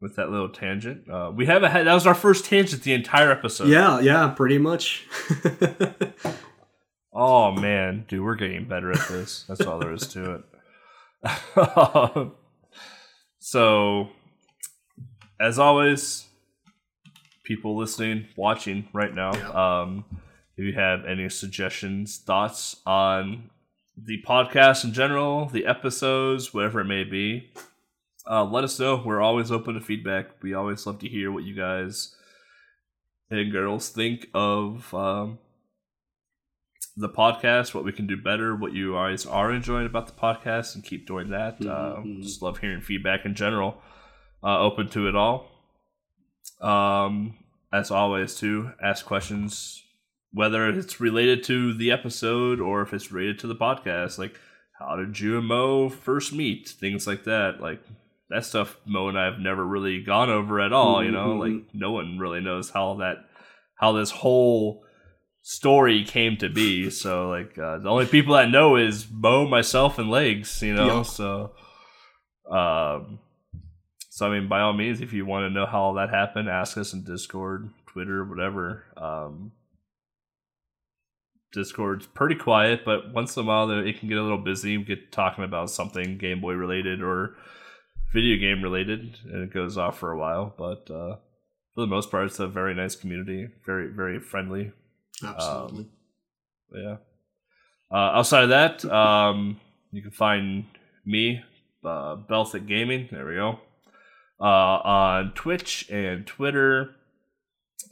with 0.00 0.16
that 0.16 0.30
little 0.30 0.48
tangent, 0.48 1.08
uh, 1.08 1.30
we 1.34 1.46
haven't 1.46 1.70
had 1.70 1.86
that 1.86 1.94
was 1.94 2.06
our 2.06 2.14
first 2.14 2.44
tangent 2.46 2.82
the 2.82 2.94
entire 2.94 3.30
episode. 3.30 3.68
yeah, 3.68 4.00
yeah, 4.00 4.28
pretty 4.28 4.58
much. 4.58 5.06
Oh 7.18 7.50
man, 7.50 8.04
dude, 8.08 8.22
we're 8.22 8.34
getting 8.34 8.68
better 8.68 8.92
at 8.92 9.08
this. 9.08 9.46
That's 9.48 9.62
all 9.62 9.78
there 9.78 9.94
is 9.94 10.06
to 10.08 10.42
it. 11.24 12.32
so, 13.38 14.10
as 15.40 15.58
always, 15.58 16.25
people 17.46 17.76
listening, 17.76 18.26
watching 18.36 18.88
right 18.92 19.14
now, 19.14 19.30
um, 19.56 20.04
if 20.56 20.64
you 20.64 20.72
have 20.72 21.04
any 21.04 21.28
suggestions, 21.28 22.18
thoughts 22.18 22.76
on 22.84 23.50
the 23.96 24.20
podcast 24.26 24.84
in 24.84 24.92
general, 24.92 25.46
the 25.46 25.64
episodes, 25.64 26.52
whatever 26.52 26.80
it 26.80 26.86
may 26.86 27.04
be, 27.04 27.50
uh, 28.28 28.44
let 28.44 28.64
us 28.64 28.78
know. 28.80 29.00
We're 29.04 29.20
always 29.20 29.52
open 29.52 29.74
to 29.74 29.80
feedback. 29.80 30.42
We 30.42 30.54
always 30.54 30.84
love 30.86 30.98
to 30.98 31.08
hear 31.08 31.30
what 31.30 31.44
you 31.44 31.54
guys 31.54 32.14
and 33.30 33.52
girls 33.52 33.88
think 33.90 34.28
of 34.34 34.92
um, 34.92 35.38
the 36.96 37.08
podcast, 37.08 37.74
what 37.74 37.84
we 37.84 37.92
can 37.92 38.06
do 38.06 38.16
better, 38.16 38.56
what 38.56 38.72
you 38.72 38.94
guys 38.94 39.24
are 39.24 39.52
enjoying 39.52 39.86
about 39.86 40.06
the 40.06 40.12
podcast, 40.12 40.74
and 40.74 40.82
keep 40.82 41.06
doing 41.06 41.30
that. 41.30 41.60
Mm-hmm. 41.60 42.18
Uh, 42.18 42.22
just 42.22 42.42
love 42.42 42.58
hearing 42.58 42.80
feedback 42.80 43.24
in 43.24 43.34
general. 43.34 43.80
Uh, 44.42 44.58
open 44.58 44.88
to 44.90 45.08
it 45.08 45.14
all. 45.14 45.55
Um, 46.60 47.36
as 47.72 47.90
always, 47.90 48.34
to 48.36 48.72
ask 48.82 49.04
questions, 49.04 49.82
whether 50.32 50.68
it's 50.68 51.00
related 51.00 51.44
to 51.44 51.74
the 51.74 51.90
episode 51.90 52.60
or 52.60 52.82
if 52.82 52.92
it's 52.92 53.12
related 53.12 53.38
to 53.40 53.46
the 53.46 53.56
podcast. 53.56 54.18
Like, 54.18 54.38
how 54.78 54.96
did 54.96 55.18
you 55.20 55.38
and 55.38 55.46
Mo 55.46 55.88
first 55.88 56.32
meet? 56.32 56.68
Things 56.68 57.06
like 57.06 57.24
that. 57.24 57.60
Like, 57.60 57.82
that 58.30 58.44
stuff 58.44 58.76
Mo 58.84 59.08
and 59.08 59.18
I 59.18 59.26
have 59.26 59.38
never 59.38 59.64
really 59.64 60.02
gone 60.02 60.30
over 60.30 60.60
at 60.60 60.72
all. 60.72 61.04
You 61.04 61.10
know, 61.10 61.36
like 61.36 61.52
mm-hmm. 61.52 61.78
no 61.78 61.92
one 61.92 62.18
really 62.18 62.40
knows 62.40 62.70
how 62.70 62.94
that 62.96 63.18
how 63.76 63.92
this 63.92 64.10
whole 64.10 64.84
story 65.42 66.04
came 66.04 66.36
to 66.38 66.48
be. 66.48 66.90
So 66.90 67.28
like 67.28 67.56
uh, 67.58 67.78
the 67.78 67.88
only 67.88 68.06
people 68.06 68.34
that 68.34 68.50
know 68.50 68.76
is 68.76 69.06
Mo, 69.10 69.46
myself, 69.46 69.98
and 69.98 70.10
Legs. 70.10 70.62
You 70.62 70.74
know, 70.74 70.98
yep. 70.98 71.06
so 71.06 71.52
um, 72.50 73.20
so 74.16 74.26
I 74.26 74.30
mean, 74.30 74.48
by 74.48 74.62
all 74.62 74.72
means, 74.72 75.02
if 75.02 75.12
you 75.12 75.26
want 75.26 75.44
to 75.44 75.50
know 75.50 75.66
how 75.66 75.82
all 75.82 75.92
that 75.96 76.08
happened, 76.08 76.48
ask 76.48 76.78
us 76.78 76.94
in 76.94 77.04
Discord, 77.04 77.68
Twitter, 77.86 78.24
whatever. 78.24 78.84
Um, 78.96 79.52
Discord's 81.52 82.06
pretty 82.06 82.34
quiet, 82.34 82.80
but 82.82 83.12
once 83.12 83.36
in 83.36 83.42
a 83.42 83.46
while 83.46 83.70
it 83.70 83.98
can 84.00 84.08
get 84.08 84.16
a 84.16 84.22
little 84.22 84.38
busy. 84.38 84.78
We 84.78 84.84
get 84.84 85.12
talking 85.12 85.44
about 85.44 85.68
something 85.68 86.16
Game 86.16 86.40
Boy 86.40 86.54
related 86.54 87.02
or 87.02 87.34
video 88.14 88.40
game 88.40 88.62
related, 88.62 89.18
and 89.30 89.42
it 89.42 89.52
goes 89.52 89.76
off 89.76 89.98
for 89.98 90.12
a 90.12 90.18
while. 90.18 90.54
But 90.56 90.90
uh, 90.90 91.16
for 91.74 91.82
the 91.82 91.86
most 91.86 92.10
part, 92.10 92.24
it's 92.24 92.40
a 92.40 92.48
very 92.48 92.74
nice 92.74 92.96
community, 92.96 93.48
very 93.66 93.88
very 93.88 94.18
friendly. 94.18 94.72
Absolutely. 95.22 95.88
Um, 96.74 96.82
yeah. 96.82 96.96
Uh, 97.90 98.16
outside 98.16 98.44
of 98.44 98.48
that, 98.48 98.82
um, 98.86 99.60
you 99.92 100.00
can 100.00 100.10
find 100.10 100.64
me, 101.04 101.42
uh, 101.84 102.16
Gaming. 102.66 103.10
There 103.12 103.26
we 103.26 103.34
go. 103.34 103.60
Uh, 104.40 104.44
on 104.84 105.32
Twitch 105.32 105.88
and 105.90 106.26
Twitter. 106.26 106.94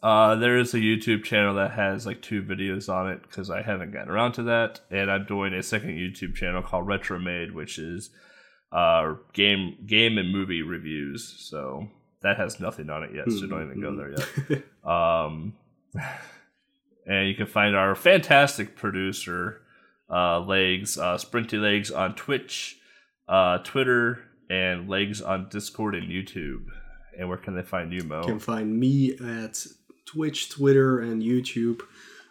Uh, 0.03 0.35
there 0.35 0.59
is 0.59 0.75
a 0.75 0.79
YouTube 0.79 1.25
channel 1.25 1.55
that 1.55 1.71
has 1.71 2.05
like 2.05 2.21
two 2.21 2.43
videos 2.43 2.93
on 2.93 3.11
it 3.11 3.23
because 3.23 3.49
I 3.49 3.63
haven't 3.63 3.93
gotten 3.93 4.11
around 4.11 4.33
to 4.33 4.43
that, 4.45 4.81
and 4.91 5.11
I'm 5.11 5.25
doing 5.25 5.55
a 5.55 5.63
second 5.63 5.91
YouTube 5.91 6.35
channel 6.35 6.61
called 6.61 6.87
Retromade, 6.87 7.55
which 7.55 7.79
is 7.79 8.11
uh, 8.71 9.15
game 9.33 9.79
game 9.87 10.19
and 10.19 10.31
movie 10.31 10.61
reviews. 10.61 11.35
So 11.39 11.89
that 12.21 12.37
has 12.37 12.61
nothing 12.61 12.91
on 12.91 13.05
it 13.05 13.15
yet, 13.15 13.31
so 13.31 13.47
don't 13.47 13.71
even 13.71 13.81
go 13.81 13.97
there 13.97 14.15
yet. 14.51 14.63
um, 14.85 15.55
and 17.07 17.29
you 17.29 17.35
can 17.35 17.47
find 17.47 17.77
our 17.77 17.95
fantastic 17.95 18.77
producer, 18.77 19.61
uh, 20.11 20.41
Legs, 20.41 20.99
uh, 20.99 21.17
Sprinty 21.17 21.61
Legs 21.61 21.91
on 21.91 22.15
Twitch, 22.15 22.79
uh, 23.29 23.59
Twitter, 23.59 24.21
and 24.51 24.89
Legs 24.89 25.21
on 25.21 25.49
Discord 25.49 25.95
and 25.95 26.09
YouTube. 26.09 26.67
And 27.19 27.29
where 27.29 27.39
can 27.39 27.55
they 27.55 27.63
find 27.63 27.93
you, 27.93 28.03
Mo? 28.03 28.21
You 28.21 28.27
can 28.27 28.41
find 28.41 28.79
me 28.79 29.13
at 29.13 29.67
Twitch, 30.07 30.51
Twitter, 30.51 31.01
and 31.01 31.23
YouTube 31.23 31.83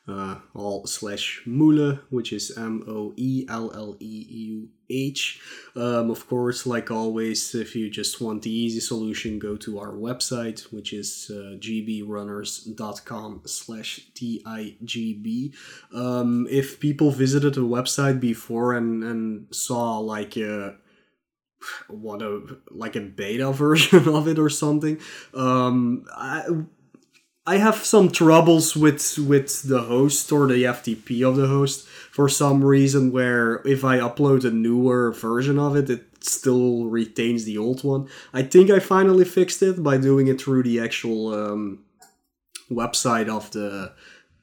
uh, 0.08 0.36
all 0.54 0.86
slash 0.86 1.42
Moele, 1.48 2.00
which 2.10 2.34
is 2.34 2.58
M 2.58 2.84
O 2.88 3.14
E 3.16 3.46
L 3.50 3.72
L 3.74 3.96
E 4.00 4.26
U 4.30 4.70
H. 4.90 5.40
Um, 5.76 6.12
of 6.12 6.28
course, 6.28 6.66
like 6.66 6.92
always, 6.92 7.56
if 7.56 7.76
you 7.76 7.90
just 7.90 8.20
want 8.20 8.42
the 8.42 8.52
easy 8.52 8.82
solution, 8.82 9.40
go 9.40 9.56
to 9.58 9.80
our 9.80 9.94
website, 9.94 10.72
which 10.74 10.92
is 10.92 11.32
uh, 11.34 11.56
gbrunners.com 11.58 13.42
slash 13.46 14.02
TIGB. 14.14 15.54
Um, 15.94 16.48
if 16.50 16.80
people 16.80 17.12
visited 17.12 17.54
the 17.54 17.62
website 17.62 18.20
before 18.20 18.74
and, 18.74 19.04
and 19.04 19.56
saw 19.56 20.00
like 20.00 20.36
a 20.36 20.76
what 21.88 22.22
a 22.22 22.58
like 22.72 22.96
a 22.96 23.02
beta 23.02 23.52
version 23.52 24.08
of 24.16 24.28
it 24.28 24.40
or 24.40 24.50
something 24.50 25.00
um 25.34 26.06
I, 26.16 26.46
I 27.46 27.58
have 27.58 27.76
some 27.76 28.10
troubles 28.10 28.76
with 28.76 29.18
with 29.18 29.64
the 29.64 29.82
host 29.82 30.32
or 30.32 30.48
the 30.48 30.64
FTP 30.64 31.28
of 31.28 31.36
the 31.36 31.48
host 31.48 31.86
for 31.88 32.30
some 32.30 32.64
reason 32.64 33.12
where 33.12 33.62
if 33.66 33.84
I 33.84 33.98
upload 33.98 34.46
a 34.46 34.52
newer 34.52 35.12
version 35.12 35.60
of 35.60 35.76
it 35.76 35.90
it 35.90 36.06
still 36.24 36.86
retains 36.86 37.44
the 37.44 37.58
old 37.58 37.84
one. 37.84 38.08
I 38.34 38.44
think 38.44 38.70
I 38.70 38.80
finally 38.80 39.26
fixed 39.26 39.62
it 39.62 39.84
by 39.84 39.98
doing 39.98 40.28
it 40.28 40.40
through 40.42 40.64
the 40.64 40.80
actual 40.80 41.34
um, 41.34 41.84
website 42.72 43.28
of 43.28 43.52
the 43.52 43.94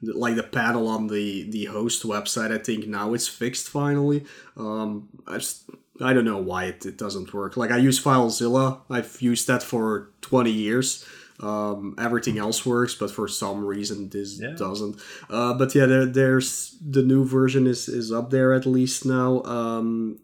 like 0.02 0.36
the 0.36 0.42
panel 0.42 0.88
on 0.88 1.08
the 1.08 1.50
the 1.50 1.66
host 1.66 2.02
website. 2.04 2.52
I 2.52 2.58
think 2.58 2.86
now 2.86 3.14
it's 3.14 3.28
fixed 3.28 3.68
finally. 3.68 4.24
Um, 4.56 5.08
I 5.26 5.38
just 5.38 5.70
I 6.00 6.12
don't 6.12 6.24
know 6.24 6.38
why 6.38 6.64
it, 6.64 6.86
it 6.86 6.96
doesn't 6.96 7.32
work. 7.34 7.56
Like 7.56 7.70
I 7.70 7.76
use 7.76 8.02
FileZilla. 8.02 8.80
I've 8.88 9.20
used 9.20 9.46
that 9.48 9.62
for 9.62 10.10
20 10.22 10.50
years 10.50 11.04
um, 11.42 11.94
everything 11.98 12.38
else 12.38 12.66
works, 12.66 12.94
but 12.94 13.10
for 13.10 13.26
some 13.26 13.64
reason 13.64 14.08
this 14.10 14.40
yeah. 14.40 14.54
doesn't. 14.56 15.00
Uh, 15.28 15.54
but 15.54 15.74
yeah, 15.74 15.86
there, 15.86 16.06
there's 16.06 16.76
the 16.80 17.02
new 17.02 17.24
version 17.24 17.66
is 17.66 17.88
is 17.88 18.12
up 18.12 18.30
there 18.30 18.52
at 18.52 18.66
least 18.66 19.06
now. 19.06 19.42
Um, 19.44 20.18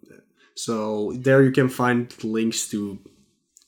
so 0.55 1.12
there 1.15 1.43
you 1.43 1.53
can 1.53 1.69
find 1.69 2.12
links 2.23 2.69
to 2.70 2.98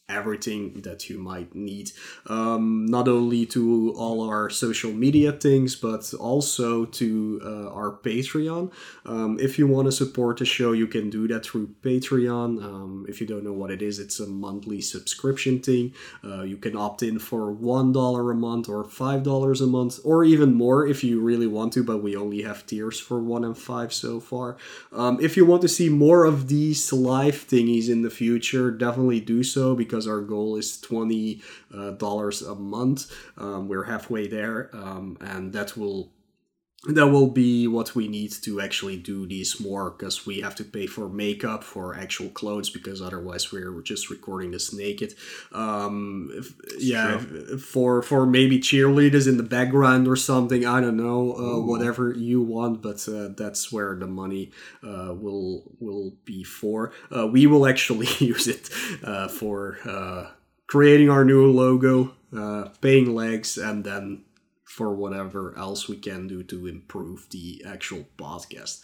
everything 0.09 0.81
that 0.83 1.11
you 1.11 1.19
might 1.19 1.55
need. 1.55 1.93
Um, 2.27 2.87
not 2.87 3.09
only 3.09 3.45
to 3.47 3.93
all 3.97 4.27
our 4.27 4.49
social 4.49 4.91
media 4.91 5.33
things, 5.33 5.77
but 5.77 6.13
also 6.15 6.87
to 6.87 7.41
uh, 7.45 7.69
our 7.69 7.93
Patreon. 7.93 8.73
Um, 9.05 9.39
if 9.39 9.59
you 9.59 9.67
want 9.67 9.87
to 9.87 9.93
support 9.93 10.39
the 10.39 10.47
show, 10.47 10.73
you 10.73 10.87
can 10.87 11.11
do 11.11 11.29
that 11.29 11.45
through 11.45 11.69
Patreon. 11.83 12.63
Um, 12.63 13.07
if 13.09 13.21
you 13.21 13.27
don't 13.27 13.45
know 13.45 13.53
what 13.53 13.71
it 13.71 13.83
is, 13.83 13.99
it's 13.99 14.19
a 14.19 14.27
monthly 14.27 14.81
subscription 14.81 15.61
thing. 15.61 15.93
Uh, 16.25 16.43
you 16.43 16.57
can 16.57 16.75
opt 16.77 17.03
in 17.03 17.19
for 17.19 17.55
$1 17.55 18.31
a 18.31 18.35
month 18.35 18.69
or 18.69 18.85
$5 18.85 19.61
a 19.61 19.67
month, 19.67 20.01
or 20.05 20.25
even 20.25 20.55
more 20.55 20.87
if 20.87 21.05
you 21.05 21.21
really 21.21 21.47
want 21.47 21.73
to, 21.75 21.85
but 21.85 21.99
we 21.99 22.17
only 22.17 22.43
have 22.43 22.67
tiers 22.67 22.99
for 22.99 23.21
1 23.21 23.45
and 23.45 23.59
5 23.59 23.93
so 23.93 24.21
far. 24.21 24.57
Um, 24.93 25.19
if 25.21 25.37
you 25.37 25.45
want 25.45 25.63
to 25.63 25.69
see 25.69 25.91
more 25.91 26.25
of 26.25 26.49
these 26.49 26.93
live 26.93 27.47
thingies 27.47 27.91
in 27.91 28.03
the 28.03 28.11
future, 28.11 28.71
definitely 28.71 29.21
do 29.21 29.43
so 29.43 29.75
because 29.75 29.98
because 29.99 30.07
our 30.07 30.21
goal 30.21 30.57
is 30.57 30.81
twenty 30.81 31.43
uh, 31.75 31.91
dollars 31.91 32.43
a 32.43 32.55
month. 32.55 33.13
Um, 33.37 33.67
we're 33.69 33.83
halfway 33.83 34.29
there, 34.29 34.71
um, 34.73 35.19
and 35.21 35.53
that 35.53 35.77
will 35.77 36.13
that 36.87 37.09
will 37.09 37.27
be 37.29 37.67
what 37.67 37.95
we 37.97 38.07
need 38.07 38.31
to 38.31 38.61
actually 38.61 38.97
do 38.97 39.27
these 39.27 39.59
more 39.59 39.91
because 39.91 40.25
we 40.25 40.41
have 40.41 40.55
to 40.55 40.65
pay 40.65 40.87
for 40.87 41.09
makeup 41.09 41.65
for 41.65 41.97
actual 41.97 42.29
clothes 42.29 42.71
because 42.71 43.03
otherwise 43.03 43.51
we're 43.53 43.83
just 43.83 44.11
recording 44.11 44.53
this 44.53 44.73
naked. 44.73 45.15
Um 45.53 46.31
if, 46.35 46.55
yeah 46.79 47.19
for 47.59 48.03
for 48.03 48.27
maybe 48.27 48.59
cheerleaders 48.59 49.27
in 49.29 49.37
the 49.37 49.43
background 49.43 50.07
or 50.07 50.17
something 50.17 50.65
i 50.67 50.81
don't 50.81 50.97
know 50.97 51.33
uh, 51.33 51.61
whatever 51.61 52.13
you 52.13 52.41
want 52.41 52.81
but 52.83 53.09
uh, 53.09 53.29
that's 53.37 53.73
where 53.73 53.95
the 53.97 54.07
money 54.07 54.51
uh, 54.83 55.13
will 55.15 55.63
will 55.81 56.13
be 56.25 56.45
for. 56.45 56.93
Uh, 57.15 57.27
we 57.27 57.47
will 57.47 57.67
actually 57.67 58.09
use 58.19 58.47
it 58.47 58.71
uh, 59.03 59.29
for 59.29 59.79
uh, 59.85 60.31
creating 60.67 61.11
our 61.11 61.25
new 61.25 61.51
logo 61.51 62.15
paying 62.83 63.15
legs 63.15 63.57
and 63.57 63.85
then 63.85 64.23
for 64.79 64.95
whatever 64.95 65.59
else 65.59 65.89
we 65.89 65.97
can 65.97 66.29
do 66.29 66.45
to 66.45 66.69
improve 66.69 67.27
the 67.31 67.65
actual 67.67 68.05
podcast. 68.17 68.81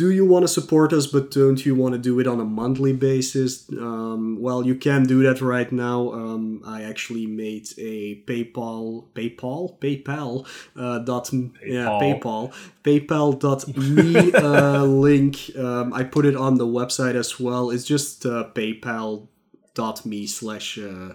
Do 0.00 0.10
you 0.10 0.26
want 0.26 0.42
to 0.42 0.48
support 0.48 0.92
us, 0.92 1.06
but 1.06 1.30
don't 1.30 1.64
you 1.64 1.74
want 1.74 1.92
to 1.94 1.98
do 1.98 2.18
it 2.20 2.26
on 2.26 2.40
a 2.40 2.44
monthly 2.44 2.92
basis? 2.92 3.50
Um, 3.70 4.36
well, 4.40 4.66
you 4.66 4.74
can 4.74 5.04
do 5.04 5.22
that 5.22 5.40
right 5.40 5.70
now. 5.70 6.12
Um, 6.12 6.62
I 6.66 6.82
actually 6.82 7.26
made 7.26 7.68
a 7.78 8.22
PayPal, 8.26 9.06
PayPal, 9.14 9.78
PayPal 9.78 10.46
uh, 10.76 10.98
dot 10.98 11.26
PayPal. 11.26 11.52
yeah 11.64 11.86
PayPal 12.02 12.52
PayPal 12.84 13.38
dot 13.38 13.60
me 13.76 14.32
uh, 14.32 14.82
link. 15.06 15.34
Um, 15.56 15.94
I 15.94 16.02
put 16.02 16.26
it 16.26 16.36
on 16.36 16.58
the 16.58 16.66
website 16.66 17.14
as 17.14 17.38
well. 17.40 17.70
It's 17.70 17.84
just 17.84 18.26
uh, 18.26 18.50
PayPal 18.52 19.28
dot 19.74 20.04
me 20.04 20.26
slash 20.26 20.76
uh, 20.76 21.14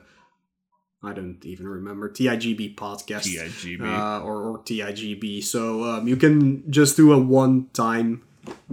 I 1.04 1.12
don't 1.14 1.44
even 1.46 1.68
remember 1.68 2.10
TIGB 2.10 2.76
podcast 2.76 3.24
TIGB 3.24 3.82
uh, 3.82 4.24
or, 4.24 4.42
or 4.42 4.60
TIGB. 4.60 5.44
So 5.44 5.84
um, 5.84 6.08
you 6.08 6.16
can 6.16 6.72
just 6.72 6.96
do 6.96 7.12
a 7.12 7.20
one-time 7.20 8.24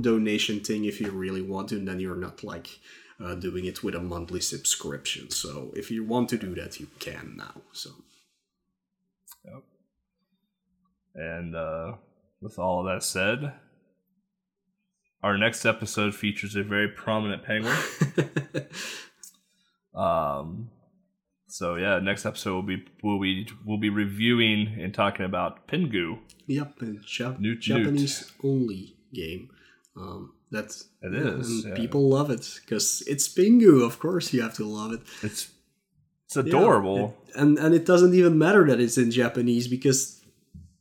donation 0.01 0.61
thing 0.61 0.85
if 0.85 1.01
you 1.01 1.11
really 1.11 1.43
want 1.43 1.71
to, 1.71 1.77
and 1.77 1.89
then 1.89 1.99
you're 1.99 2.17
not 2.17 2.45
like 2.45 2.79
uh, 3.23 3.35
doing 3.35 3.65
it 3.65 3.83
with 3.83 3.97
a 3.97 4.01
monthly 4.01 4.41
subscription. 4.41 5.31
So 5.31 5.73
if 5.75 5.91
you 5.91 6.05
want 6.05 6.29
to 6.31 6.39
do 6.39 6.55
that, 6.55 6.79
you 6.79 6.87
can 7.01 7.35
now. 7.37 7.63
So. 7.73 7.91
Yep. 9.45 9.63
And 11.17 11.57
uh, 11.57 11.95
with 12.41 12.61
all 12.61 12.81
of 12.81 12.87
that 12.87 13.03
said, 13.03 13.55
our 15.23 15.37
next 15.37 15.67
episode 15.67 16.15
features 16.15 16.55
a 16.55 16.63
very 16.63 16.89
prominent 16.89 17.43
penguin. 17.43 17.77
um 19.95 20.71
So 21.51 21.75
yeah, 21.77 21.99
next 21.99 22.25
episode 22.27 22.55
will 22.55 22.63
be 22.63 22.85
we'll 23.03 23.21
be 23.21 23.47
we'll 23.65 23.79
be 23.79 23.91
reviewing 23.91 24.79
and 24.81 24.95
talking 24.95 25.25
about 25.27 25.67
Pingu. 25.69 26.19
Yep, 26.47 26.83
a 26.83 26.85
Jap- 26.85 27.41
Newt, 27.41 27.61
Japanese 27.61 28.33
only 28.43 28.97
game. 29.13 29.51
Um, 29.97 30.33
that's 30.51 30.87
It 31.03 31.13
yeah, 31.13 31.21
and 31.33 31.65
yeah. 31.65 31.75
people 31.75 32.09
love 32.09 32.31
it 32.31 32.61
because 32.61 33.03
it's 33.07 33.29
Pingu. 33.33 33.85
Of 33.85 33.99
course, 33.99 34.33
you 34.33 34.43
have 34.43 34.55
to 34.55 34.65
love 34.65 34.93
it. 34.93 35.01
It's 35.23 35.51
it's 36.27 36.37
Yeah, 36.37 36.43
adorable. 36.43 37.17
it- 37.27 37.41
and 37.41 37.59
and 37.59 37.75
it 37.75 37.85
doesn't 37.87 38.15
even 38.15 38.39
matter 38.39 38.67
that 38.67 38.81
it's 38.81 38.99
in 38.99 39.11
Japanese 39.11 39.69
because 39.69 40.21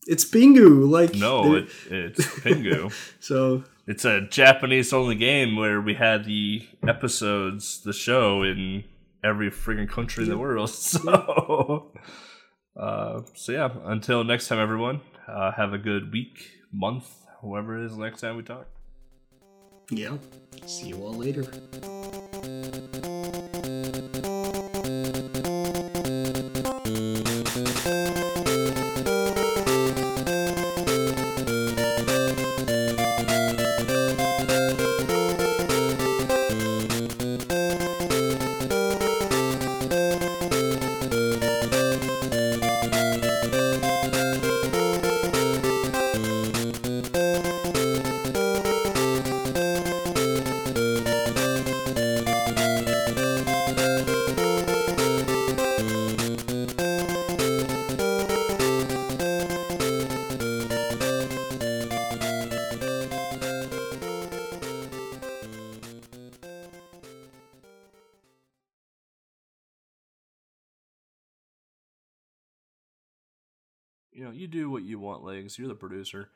it's 0.08 0.26
Pingu. 0.26 0.90
Like 0.90 1.14
no, 1.16 1.56
it, 1.56 1.70
it's 1.90 2.26
Pingu. 2.42 2.92
so 3.20 3.64
it's 3.88 4.06
a 4.06 4.22
Japanese 4.22 4.94
only 4.94 5.16
game 5.16 5.56
where 5.56 5.82
we 5.82 5.96
had 5.96 6.26
the 6.26 6.68
episodes, 6.88 7.82
the 7.82 7.94
show 7.94 8.44
in 8.44 8.84
every 9.24 9.50
friggin' 9.52 9.90
country 9.90 10.24
in 10.24 10.30
the 10.30 10.38
world. 10.38 10.70
So, 10.80 11.92
uh, 12.80 13.22
so 13.36 13.52
yeah. 13.52 13.70
Until 13.86 14.24
next 14.24 14.48
time, 14.48 14.60
everyone. 14.60 15.02
Uh, 15.28 15.52
have 15.52 15.74
a 15.74 15.78
good 15.78 16.12
week, 16.12 16.52
month, 16.72 17.08
whoever 17.42 17.78
it 17.78 17.86
is. 17.86 17.98
Next 17.98 18.22
time 18.22 18.38
we 18.38 18.44
talk. 18.44 18.68
yeah. 19.92 20.18
See 20.66 20.88
you 20.88 20.96
all 21.04 21.14
later. 21.14 21.46
Legs. 75.30 75.58
You're 75.58 75.68
the 75.68 75.76
producer. 75.76 76.30